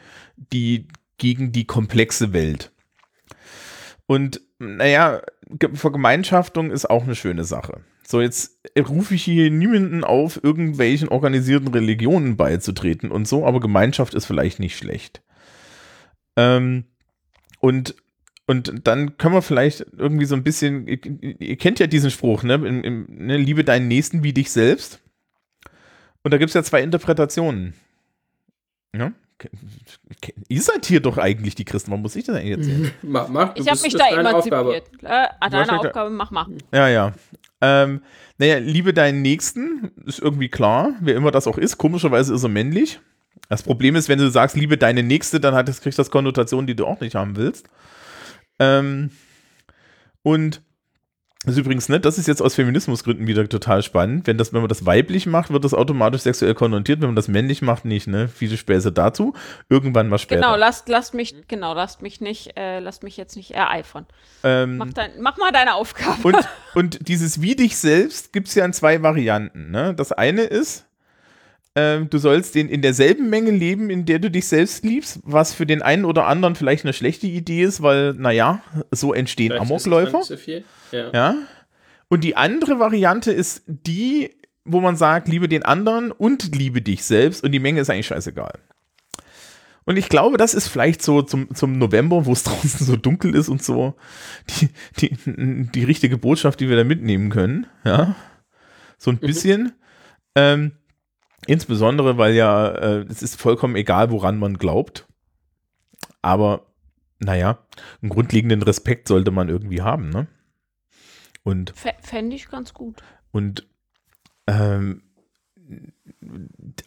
die 0.52 0.88
gegen 1.20 1.52
die 1.52 1.66
komplexe 1.66 2.34
Welt. 2.34 2.72
Und 4.08 4.42
naja, 4.58 5.22
Ge- 5.50 5.76
Vergemeinschaftung 5.76 6.72
ist 6.72 6.90
auch 6.90 7.04
eine 7.04 7.16
schöne 7.16 7.44
Sache. 7.44 7.82
So, 8.10 8.22
jetzt 8.22 8.58
rufe 8.78 9.16
ich 9.16 9.24
hier 9.26 9.52
niemanden 9.52 10.06
auf, 10.06 10.42
irgendwelchen 10.42 11.10
organisierten 11.10 11.68
Religionen 11.68 12.38
beizutreten 12.38 13.12
und 13.12 13.28
so, 13.28 13.46
aber 13.46 13.60
Gemeinschaft 13.60 14.14
ist 14.14 14.26
vielleicht 14.26 14.62
nicht 14.62 14.78
schlecht. 14.78 15.22
Ähm, 16.38 16.86
und, 17.60 17.98
und 18.46 18.88
dann 18.88 19.18
können 19.18 19.34
wir 19.34 19.42
vielleicht 19.42 19.86
irgendwie 19.98 20.24
so 20.24 20.36
ein 20.36 20.44
bisschen, 20.46 20.88
ihr, 20.88 21.00
ihr 21.42 21.58
kennt 21.58 21.80
ja 21.80 21.88
diesen 21.88 22.10
Spruch, 22.10 22.44
ne? 22.44 22.54
Im, 22.54 22.82
im, 22.82 23.08
ne? 23.10 23.36
Liebe 23.36 23.66
deinen 23.66 23.90
Nächsten 23.90 24.24
wie 24.24 24.32
dich 24.32 24.52
selbst. 24.52 25.02
Und 26.24 26.32
da 26.32 26.38
gibt 26.38 26.52
es 26.52 26.54
ja 26.54 26.64
zwei 26.64 26.84
Interpretationen. 26.84 27.74
Ja? 28.96 29.12
Ihr 30.48 30.62
seid 30.62 30.86
hier 30.86 31.02
doch 31.02 31.18
eigentlich 31.18 31.56
die 31.56 31.66
Christen, 31.66 31.92
warum 31.92 32.02
muss 32.04 32.16
ich 32.16 32.24
das 32.26 32.36
eigentlich 32.38 32.58
erzählen? 32.58 32.92
mach, 33.02 33.28
mach, 33.28 33.54
du 33.54 33.62
ich 33.62 33.68
habe 33.68 33.72
bist- 33.80 33.84
mich 33.84 33.94
da 33.96 34.10
deine 34.16 34.36
Aufgabe. 34.36 34.70
emanzipiert. 34.76 35.04
Äh, 35.04 35.08
ah, 35.08 35.30
hast 35.42 35.54
deine 35.54 35.72
mich 35.72 35.82
da- 35.82 35.88
Aufgabe, 35.88 36.10
mach 36.12 36.32
mal. 36.32 36.46
Ja, 36.74 36.88
ja. 36.88 37.14
Ähm, 37.60 38.02
naja, 38.38 38.58
liebe 38.60 38.94
deinen 38.94 39.22
Nächsten, 39.22 39.92
ist 40.06 40.20
irgendwie 40.20 40.50
klar, 40.50 40.94
wer 41.02 41.16
immer 41.16 41.32
das 41.32 41.48
auch 41.48 41.58
ist. 41.58 41.78
Komischerweise 41.78 42.34
ist 42.34 42.44
er 42.44 42.50
männlich. 42.50 43.00
Das 43.50 43.64
Problem 43.64 43.96
ist, 43.96 44.10
wenn 44.10 44.20
du 44.20 44.30
sagst, 44.30 44.56
liebe 44.56 44.78
deine 44.78 45.04
Nächste, 45.04 45.40
dann 45.40 45.56
hat 45.56 45.68
das, 45.68 45.82
kriegt 45.82 45.98
das 45.98 46.12
Konnotationen, 46.12 46.68
die 46.68 46.76
du 46.76 46.86
auch 46.86 47.00
nicht 47.00 47.16
haben 47.16 47.36
willst. 47.36 47.68
Ähm, 48.60 49.12
und 50.24 50.62
das 51.48 51.56
ist 51.56 51.62
übrigens, 51.62 51.88
ne, 51.88 52.00
das 52.00 52.18
ist 52.18 52.28
jetzt 52.28 52.42
aus 52.42 52.56
Feminismusgründen 52.56 53.26
wieder 53.26 53.48
total 53.48 53.82
spannend. 53.82 54.28
Wenn, 54.28 54.38
das, 54.38 54.52
wenn 54.52 54.60
man 54.60 54.70
das 54.70 54.86
weiblich 54.86 55.26
macht, 55.26 55.52
wird 55.52 55.64
das 55.64 55.74
automatisch 55.74 56.22
sexuell 56.22 56.54
konnotiert. 56.54 57.00
Wenn 57.00 57.08
man 57.08 57.16
das 57.16 57.30
männlich 57.30 57.62
macht, 57.62 57.86
nicht, 57.86 58.08
ne? 58.08 58.28
Viele 58.28 58.58
Späße 58.58 58.92
dazu. 58.92 59.34
Irgendwann 59.70 60.10
mal 60.10 60.18
später. 60.18 60.42
Genau, 60.42 60.56
lasst, 60.58 60.90
lasst 60.90 61.14
mich, 61.14 61.36
genau, 61.48 61.74
lasst 61.74 62.02
mich 62.02 62.20
nicht, 62.20 62.58
äh, 62.58 62.80
lasst 62.80 63.04
mich 63.04 63.16
jetzt 63.16 63.38
nicht 63.38 63.52
ereifern. 63.52 64.06
ähm, 64.44 64.78
Mach, 64.78 64.92
dein, 64.94 65.12
mach 65.22 65.38
mal 65.38 65.52
deine 65.52 65.76
Aufgabe. 65.76 66.18
Und, 66.24 66.38
und 66.76 67.08
dieses 67.08 67.42
wie 67.42 67.56
dich 67.56 67.78
selbst 67.78 68.34
gibt 68.34 68.50
es 68.50 68.56
ja 68.56 68.66
in 68.66 68.74
zwei 68.74 69.02
Varianten. 69.02 69.72
Ne? 69.72 69.94
Das 69.96 70.12
eine 70.12 70.44
ist, 70.44 70.87
ähm, 71.78 72.10
du 72.10 72.18
sollst 72.18 72.56
den 72.56 72.70
in 72.70 72.82
derselben 72.82 73.30
Menge 73.30 73.52
leben, 73.52 73.92
in 73.92 74.06
der 74.06 74.18
du 74.18 74.32
dich 74.32 74.48
selbst 74.48 74.84
liebst, 74.84 75.20
was 75.24 75.54
für 75.54 75.68
den 75.68 75.84
einen 75.84 76.06
oder 76.06 76.26
anderen 76.26 76.56
vielleicht 76.56 76.86
eine 76.86 76.94
schlechte 76.94 77.28
Idee 77.28 77.62
ist, 77.62 77.84
weil, 77.84 78.16
naja, 78.16 78.64
so 78.90 79.14
entstehen 79.14 79.52
Vielleicht 79.52 79.62
Amokläufer. 79.62 80.24
Ja. 80.92 81.12
Ja. 81.14 81.36
Und 82.08 82.24
die 82.24 82.36
andere 82.36 82.80
Variante 82.80 83.32
ist 83.32 83.62
die, 83.68 84.32
wo 84.66 84.82
man 84.82 84.96
sagt, 84.96 85.28
liebe 85.28 85.48
den 85.48 85.62
anderen 85.62 86.12
und 86.12 86.56
liebe 86.56 86.82
dich 86.82 87.04
selbst 87.04 87.44
und 87.44 87.52
die 87.52 87.60
Menge 87.60 87.82
ist 87.82 87.92
eigentlich 87.92 88.08
scheißegal. 88.08 88.58
Und 89.86 89.98
ich 89.98 90.10
glaube, 90.10 90.38
das 90.38 90.56
ist 90.56 90.70
vielleicht 90.70 91.04
so 91.04 91.22
zum, 91.22 91.54
zum 91.54 91.78
November, 91.78 92.26
wo 92.26 92.34
es 92.34 92.42
draußen 92.44 92.88
so 92.88 92.96
dunkel 92.96 93.36
ist 93.36 93.50
und 93.50 93.62
so, 93.62 93.94
die, 94.50 94.70
die, 95.00 95.16
die 95.76 95.84
richtige 95.84 96.18
Botschaft, 96.18 96.60
die 96.60 96.70
wir 96.70 96.76
da 96.76 96.84
mitnehmen 96.84 97.30
können. 97.30 97.68
Ja. 97.86 98.16
So 98.98 99.12
ein 99.12 99.20
bisschen. 99.20 99.74
Ähm, 100.34 100.72
insbesondere, 101.46 102.18
weil 102.18 102.34
ja, 102.34 102.70
äh, 102.70 103.06
es 103.10 103.22
ist 103.22 103.40
vollkommen 103.40 103.76
egal, 103.76 104.12
woran 104.12 104.38
man 104.38 104.58
glaubt. 104.58 105.06
Aber, 106.22 106.66
naja, 107.20 107.60
einen 108.02 108.10
grundlegenden 108.10 108.64
Respekt 108.64 109.08
sollte 109.08 109.32
man 109.32 109.50
irgendwie 109.50 109.82
haben, 109.82 110.10
ne? 110.10 110.28
Und, 111.44 111.74
Fände 112.02 112.36
ich 112.36 112.50
ganz 112.50 112.74
gut. 112.74 113.02
und 113.32 113.66
ähm, 114.48 115.04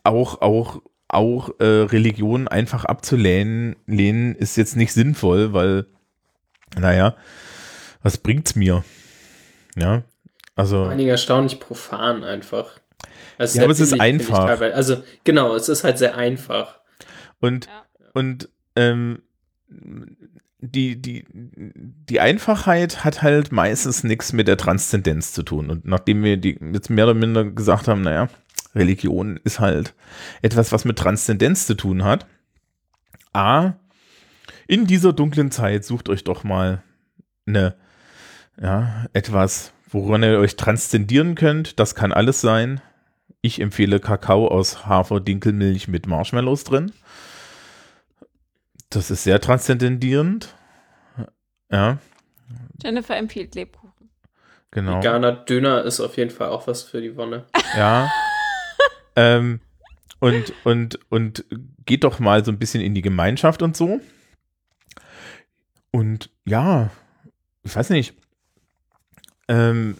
auch, 0.04 0.42
auch, 0.42 0.82
auch 1.08 1.50
äh, 1.58 1.64
Religion 1.64 2.46
einfach 2.46 2.84
abzulehnen, 2.84 3.76
lehnen, 3.86 4.34
ist 4.34 4.56
jetzt 4.56 4.76
nicht 4.76 4.92
sinnvoll, 4.92 5.54
weil, 5.54 5.86
naja, 6.78 7.16
was 8.02 8.18
bringt's 8.18 8.54
mir? 8.54 8.84
Ja, 9.76 10.02
also. 10.56 10.76
Vor 10.76 10.88
allen 10.88 10.98
Dingen 10.98 11.10
erstaunlich 11.10 11.58
profan 11.58 12.22
einfach. 12.24 12.78
Also 13.40 13.58
Ja, 13.58 13.64
aber 13.64 13.72
es 13.72 13.80
ist 13.80 13.90
billig, 13.90 14.02
einfach. 14.02 14.60
Also 14.60 15.02
genau, 15.24 15.54
es 15.56 15.68
ist 15.70 15.82
halt 15.82 15.96
sehr 15.96 16.14
einfach. 16.16 16.78
Und, 17.40 17.66
Ja. 17.66 17.86
und 18.12 18.50
ähm, 18.76 19.22
die, 20.58 21.00
die, 21.00 21.24
die 21.30 22.20
Einfachheit 22.20 23.02
hat 23.02 23.22
halt 23.22 23.50
meistens 23.50 24.04
nichts 24.04 24.34
mit 24.34 24.46
der 24.46 24.58
Transzendenz 24.58 25.32
zu 25.32 25.42
tun. 25.42 25.70
Und 25.70 25.86
nachdem 25.86 26.22
wir 26.22 26.36
die 26.36 26.58
jetzt 26.74 26.90
mehr 26.90 27.06
oder 27.06 27.14
minder 27.14 27.44
gesagt 27.44 27.88
haben, 27.88 28.02
naja, 28.02 28.28
Religion 28.74 29.40
ist 29.42 29.58
halt 29.58 29.94
etwas, 30.42 30.70
was 30.70 30.84
mit 30.84 30.98
Transzendenz 30.98 31.66
zu 31.66 31.74
tun 31.74 32.04
hat. 32.04 32.26
A, 33.32 33.72
in 34.66 34.86
dieser 34.86 35.14
dunklen 35.14 35.50
Zeit 35.50 35.84
sucht 35.86 36.10
euch 36.10 36.24
doch 36.24 36.44
mal 36.44 36.82
eine, 37.46 37.74
ja, 38.60 39.06
etwas, 39.14 39.72
woran 39.90 40.22
ihr 40.22 40.38
euch 40.38 40.56
transzendieren 40.56 41.36
könnt. 41.36 41.80
Das 41.80 41.94
kann 41.94 42.12
alles 42.12 42.42
sein. 42.42 42.82
Ich 43.42 43.60
empfehle 43.60 44.00
Kakao 44.00 44.48
aus 44.48 44.86
Hafer, 44.86 45.20
Dinkelmilch 45.20 45.88
mit 45.88 46.06
Marshmallows 46.06 46.64
drin. 46.64 46.92
Das 48.90 49.10
ist 49.10 49.24
sehr 49.24 49.40
transzendierend. 49.40 50.54
Ja, 51.70 51.98
Jennifer 52.82 53.16
empfiehlt 53.16 53.54
Lebkuchen. 53.54 54.10
genau. 54.70 54.98
Veganer 54.98 55.32
Döner 55.32 55.84
ist 55.84 56.00
auf 56.00 56.16
jeden 56.16 56.30
Fall 56.30 56.48
auch 56.48 56.66
was 56.66 56.82
für 56.82 57.00
die 57.00 57.16
Wonne. 57.16 57.46
Ja. 57.76 58.10
ähm, 59.16 59.60
und, 60.18 60.52
und, 60.64 60.98
und 61.10 61.44
geht 61.86 62.04
doch 62.04 62.18
mal 62.18 62.44
so 62.44 62.50
ein 62.50 62.58
bisschen 62.58 62.82
in 62.82 62.94
die 62.94 63.02
Gemeinschaft 63.02 63.62
und 63.62 63.76
so. 63.76 64.00
Und 65.90 66.30
ja, 66.44 66.90
ich 67.62 67.74
weiß 67.74 67.90
nicht. 67.90 68.14
Ähm, 69.48 69.96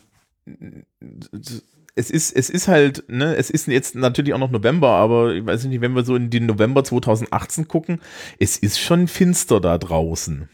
es 1.94 2.10
ist, 2.10 2.32
es 2.32 2.50
ist 2.50 2.68
halt, 2.68 3.04
ne, 3.08 3.34
es 3.36 3.50
ist 3.50 3.66
jetzt 3.66 3.94
natürlich 3.94 4.34
auch 4.34 4.38
noch 4.38 4.50
November, 4.50 4.90
aber 4.90 5.34
ich 5.34 5.44
weiß 5.44 5.64
nicht, 5.64 5.80
wenn 5.80 5.94
wir 5.94 6.04
so 6.04 6.16
in 6.16 6.30
den 6.30 6.46
November 6.46 6.84
2018 6.84 7.68
gucken, 7.68 8.00
es 8.38 8.56
ist 8.56 8.78
schon 8.78 9.08
finster 9.08 9.60
da 9.60 9.78
draußen. 9.78 10.48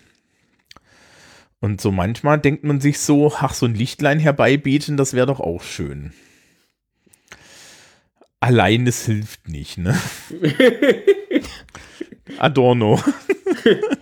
Und 1.61 1.81
so 1.81 1.91
manchmal 1.91 2.39
denkt 2.39 2.65
man 2.65 2.81
sich 2.81 2.99
so, 2.99 3.33
ach, 3.35 3.55
so 3.55 3.67
ein 3.67 3.75
Lichtlein 3.75 4.19
herbeibeten, 4.19 4.97
das 4.97 5.15
wäre 5.15 5.27
doch 5.27 5.41
auch 5.41 5.63
schön. 5.63 6.13
Allein 8.41 8.87
es 8.87 9.07
hilft 9.07 9.49
nicht, 9.49 9.79
ne? 9.79 9.99
Adorno. 12.39 13.03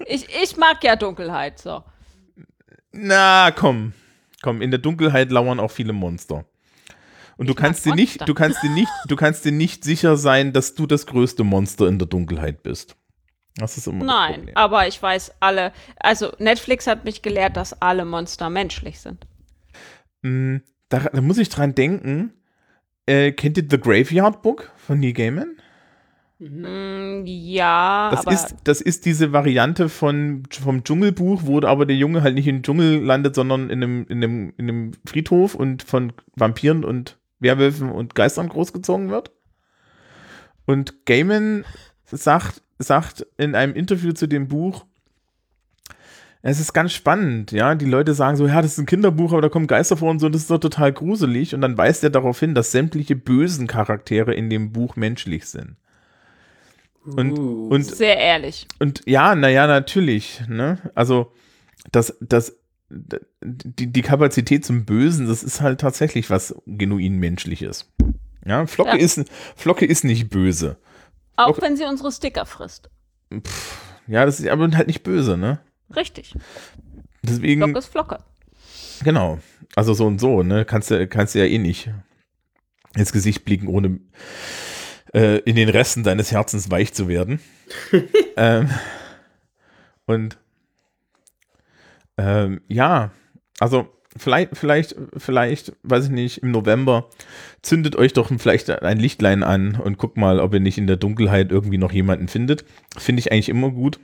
Ich, 0.06 0.26
ich 0.42 0.56
mag 0.56 0.82
ja 0.82 0.96
Dunkelheit, 0.96 1.58
so. 1.58 1.84
Na, 2.92 3.52
komm. 3.52 3.92
Komm, 4.42 4.60
in 4.60 4.70
der 4.70 4.80
Dunkelheit 4.80 5.30
lauern 5.30 5.60
auch 5.60 5.70
viele 5.70 5.92
Monster. 5.92 6.44
Und 7.36 7.48
du 7.48 7.54
kannst 7.54 7.84
dir 7.84 7.94
nicht, 7.94 8.28
du 8.28 8.34
kannst 8.34 8.62
dir 8.62 8.70
nicht, 8.70 8.90
du 9.08 9.16
kannst 9.16 9.44
dir 9.44 9.52
nicht 9.52 9.84
sicher 9.84 10.16
sein, 10.16 10.52
dass 10.52 10.74
du 10.74 10.86
das 10.86 11.06
größte 11.06 11.44
Monster 11.44 11.88
in 11.88 11.98
der 11.98 12.06
Dunkelheit 12.06 12.62
bist. 12.62 12.96
Das 13.56 13.76
ist 13.76 13.86
immer 13.86 14.04
Nein, 14.04 14.50
aber 14.54 14.88
ich 14.88 15.00
weiß 15.00 15.34
alle, 15.40 15.72
also 15.96 16.32
Netflix 16.38 16.86
hat 16.86 17.04
mich 17.04 17.22
gelehrt, 17.22 17.56
dass 17.56 17.80
alle 17.80 18.04
Monster 18.04 18.50
menschlich 18.50 19.00
sind. 19.00 19.26
Mm, 20.22 20.56
Da, 20.88 21.00
da 21.00 21.20
muss 21.20 21.38
ich 21.38 21.48
dran 21.48 21.74
denken. 21.74 22.32
Äh, 23.06 23.32
kennt 23.32 23.56
ihr 23.58 23.64
The 23.68 23.78
Graveyard 23.78 24.42
Book 24.42 24.72
von 24.76 24.98
Neil 24.98 25.12
Gaiman? 25.12 25.56
Mm, 26.38 27.22
ja, 27.26 28.10
Das 28.10 28.26
aber 28.26 28.32
ist, 28.32 28.56
das 28.64 28.80
ist 28.80 29.06
diese 29.06 29.32
Variante 29.32 29.88
von, 29.88 30.42
vom 30.50 30.82
Dschungelbuch, 30.82 31.42
wo 31.44 31.60
aber 31.62 31.86
der 31.86 31.96
Junge 31.96 32.22
halt 32.22 32.34
nicht 32.34 32.48
im 32.48 32.62
Dschungel 32.62 33.02
landet, 33.02 33.34
sondern 33.34 33.70
in 33.70 33.82
einem, 33.82 34.06
in 34.08 34.24
einem, 34.24 34.54
in 34.56 34.68
einem 34.68 34.90
Friedhof 35.06 35.54
und 35.54 35.82
von 35.82 36.12
Vampiren 36.34 36.84
und 36.84 37.18
Werwölfen 37.44 37.92
und 37.92 38.16
Geistern 38.16 38.48
großgezogen 38.48 39.10
wird. 39.10 39.30
Und 40.66 41.06
Gaiman 41.06 41.64
sagt, 42.04 42.62
sagt 42.78 43.24
in 43.36 43.54
einem 43.54 43.74
Interview 43.74 44.12
zu 44.12 44.26
dem 44.26 44.48
Buch, 44.48 44.84
es 46.46 46.60
ist 46.60 46.74
ganz 46.74 46.92
spannend, 46.92 47.52
ja. 47.52 47.74
Die 47.74 47.86
Leute 47.86 48.12
sagen 48.12 48.36
so, 48.36 48.46
ja, 48.46 48.60
das 48.60 48.72
ist 48.72 48.78
ein 48.78 48.86
Kinderbuch, 48.86 49.32
aber 49.32 49.40
da 49.40 49.48
kommen 49.48 49.66
Geister 49.66 49.96
vor 49.96 50.10
und 50.10 50.18
so, 50.18 50.28
das 50.28 50.42
ist 50.42 50.50
doch 50.50 50.58
total 50.58 50.92
gruselig. 50.92 51.54
Und 51.54 51.62
dann 51.62 51.78
weist 51.78 52.04
er 52.04 52.10
darauf 52.10 52.38
hin, 52.38 52.54
dass 52.54 52.70
sämtliche 52.70 53.16
bösen 53.16 53.66
Charaktere 53.66 54.34
in 54.34 54.50
dem 54.50 54.72
Buch 54.72 54.96
menschlich 54.96 55.46
sind. 55.46 55.76
Und, 57.04 57.38
Uh. 57.38 57.68
und 57.68 57.84
sehr 57.84 58.18
ehrlich. 58.18 58.66
und 58.78 59.02
ja, 59.06 59.34
naja, 59.34 59.66
natürlich, 59.66 60.42
ne? 60.48 60.78
Also, 60.94 61.32
das, 61.92 62.16
das, 62.20 62.56
die, 62.90 63.86
die 63.92 64.02
Kapazität 64.02 64.64
zum 64.64 64.84
Bösen, 64.84 65.26
das 65.26 65.42
ist 65.42 65.60
halt 65.60 65.80
tatsächlich 65.80 66.30
was 66.30 66.54
genuin 66.66 67.18
Menschliches. 67.18 67.92
Ja, 68.44 68.66
Flocke, 68.66 68.90
Ja. 68.90 68.96
Ist, 68.96 69.24
Flocke 69.56 69.86
ist 69.86 70.04
nicht 70.04 70.28
böse. 70.28 70.76
Auch 71.36 71.60
wenn 71.60 71.76
sie 71.76 71.84
unsere 71.84 72.12
Sticker 72.12 72.46
frisst. 72.46 72.90
Ja, 74.06 74.24
das 74.26 74.38
ist 74.38 74.48
aber 74.48 74.70
halt 74.76 74.86
nicht 74.86 75.02
böse, 75.02 75.36
ne? 75.36 75.60
Richtig. 75.94 76.34
Deswegen, 77.22 77.62
Flocke 77.62 77.78
ist 77.78 77.86
Flocke. 77.88 78.18
genau. 79.02 79.38
Also 79.74 79.94
so 79.94 80.06
und 80.06 80.20
so, 80.20 80.42
ne? 80.42 80.64
Kannst 80.64 80.90
du, 80.90 81.08
kannst 81.08 81.34
du 81.34 81.40
ja 81.40 81.46
eh 81.46 81.58
nicht 81.58 81.90
ins 82.94 83.12
Gesicht 83.12 83.44
blicken, 83.44 83.66
ohne 83.66 83.98
äh, 85.12 85.38
in 85.38 85.56
den 85.56 85.68
Resten 85.68 86.04
deines 86.04 86.30
Herzens 86.30 86.70
weich 86.70 86.92
zu 86.94 87.08
werden. 87.08 87.40
ähm, 88.36 88.70
und 90.06 90.38
ähm, 92.16 92.60
ja, 92.68 93.12
also 93.58 93.88
vielleicht, 94.16 94.56
vielleicht, 94.56 94.94
vielleicht, 95.16 95.72
weiß 95.82 96.06
ich 96.06 96.10
nicht, 96.10 96.38
im 96.38 96.50
November 96.50 97.08
zündet 97.62 97.96
euch 97.96 98.12
doch 98.12 98.30
vielleicht 98.38 98.70
ein 98.70 98.98
Lichtlein 98.98 99.42
an 99.42 99.76
und 99.76 99.98
guckt 99.98 100.16
mal, 100.16 100.40
ob 100.40 100.54
ihr 100.54 100.60
nicht 100.60 100.78
in 100.78 100.86
der 100.86 100.96
Dunkelheit 100.96 101.50
irgendwie 101.50 101.78
noch 101.78 101.92
jemanden 101.92 102.28
findet. 102.28 102.64
Finde 102.96 103.20
ich 103.20 103.32
eigentlich 103.32 103.48
immer 103.48 103.70
gut. 103.70 103.98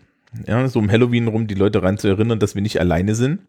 Ja, 0.46 0.66
so 0.68 0.78
um 0.78 0.90
Halloween 0.90 1.28
rum 1.28 1.46
die 1.46 1.54
Leute 1.54 1.82
rein 1.82 1.98
zu 1.98 2.08
erinnern, 2.08 2.38
dass 2.38 2.54
wir 2.54 2.62
nicht 2.62 2.80
alleine 2.80 3.14
sind 3.14 3.40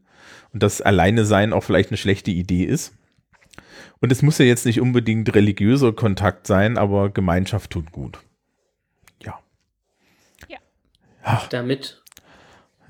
und 0.54 0.64
dass 0.64 0.82
alleine 0.82 1.26
sein 1.26 1.54
auch 1.54 1.64
vielleicht 1.64 1.90
eine 1.90 1.98
schlechte 1.98 2.32
Idee 2.32 2.64
ist. 2.64 2.94
Und 4.00 4.12
es 4.12 4.24
muss 4.24 4.40
ja 4.40 4.46
jetzt 4.46 4.66
nicht 4.66 4.82
unbedingt 4.82 5.34
religiöser 5.36 5.94
Kontakt 5.94 6.48
sein, 6.48 6.78
aber 6.78 7.12
Gemeinschaft 7.12 7.70
tut 7.70 7.92
gut. 7.92 8.20
Ja. 11.24 11.40
Damit 11.50 12.01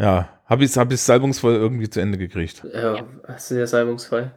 Ja, 0.01 0.29
habe 0.45 0.63
ich 0.63 0.71
es 0.71 0.77
hab 0.77 0.91
ich's 0.91 1.05
salbungsvoll 1.05 1.53
irgendwie 1.53 1.89
zu 1.89 2.01
Ende 2.01 2.17
gekriegt. 2.17 2.63
äh, 2.65 3.03
sehr 3.37 3.67
salbungsvoll. 3.67 4.31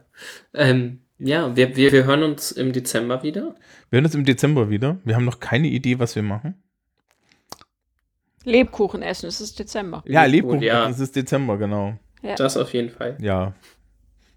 Ähm, 0.53 1.01
ja, 1.17 1.55
wir, 1.55 1.75
wir, 1.75 1.91
wir 1.91 2.03
hören 2.03 2.21
uns 2.21 2.51
im 2.51 2.71
Dezember 2.71 3.23
wieder. 3.23 3.55
Wir 3.89 3.97
hören 3.97 4.05
uns 4.05 4.13
im 4.13 4.25
Dezember 4.25 4.69
wieder. 4.69 4.99
Wir 5.03 5.15
haben 5.15 5.25
noch 5.25 5.39
keine 5.39 5.67
Idee, 5.67 5.97
was 5.97 6.15
wir 6.15 6.21
machen. 6.23 6.61
Lebkuchen 8.43 9.01
essen, 9.01 9.25
es 9.27 9.41
ist 9.41 9.57
Dezember. 9.57 10.03
Ja, 10.05 10.25
Lebkuchen, 10.25 10.59
Lebkuchen, 10.59 10.83
ja. 10.83 10.87
es 10.89 10.99
ist 10.99 11.15
Dezember, 11.15 11.57
genau. 11.57 11.97
Das 12.37 12.57
auf 12.57 12.73
jeden 12.73 12.91
Fall. 12.91 13.17
Ja. 13.19 13.47
Wir 13.47 13.53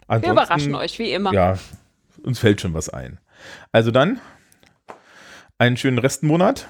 Ansonsten- 0.06 0.32
überraschen 0.32 0.74
euch, 0.74 0.98
wie 0.98 1.12
immer. 1.12 1.34
Ja, 1.34 1.58
uns 2.22 2.38
fällt 2.38 2.62
schon 2.62 2.72
was 2.72 2.88
ein. 2.88 3.20
Also 3.70 3.90
dann, 3.90 4.18
einen 5.58 5.76
schönen 5.76 5.98
Restmonat. 5.98 6.68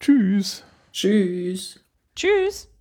Tschüss. 0.00 0.64
Tschüss. 0.92 1.84
Tschüss. 2.16 2.73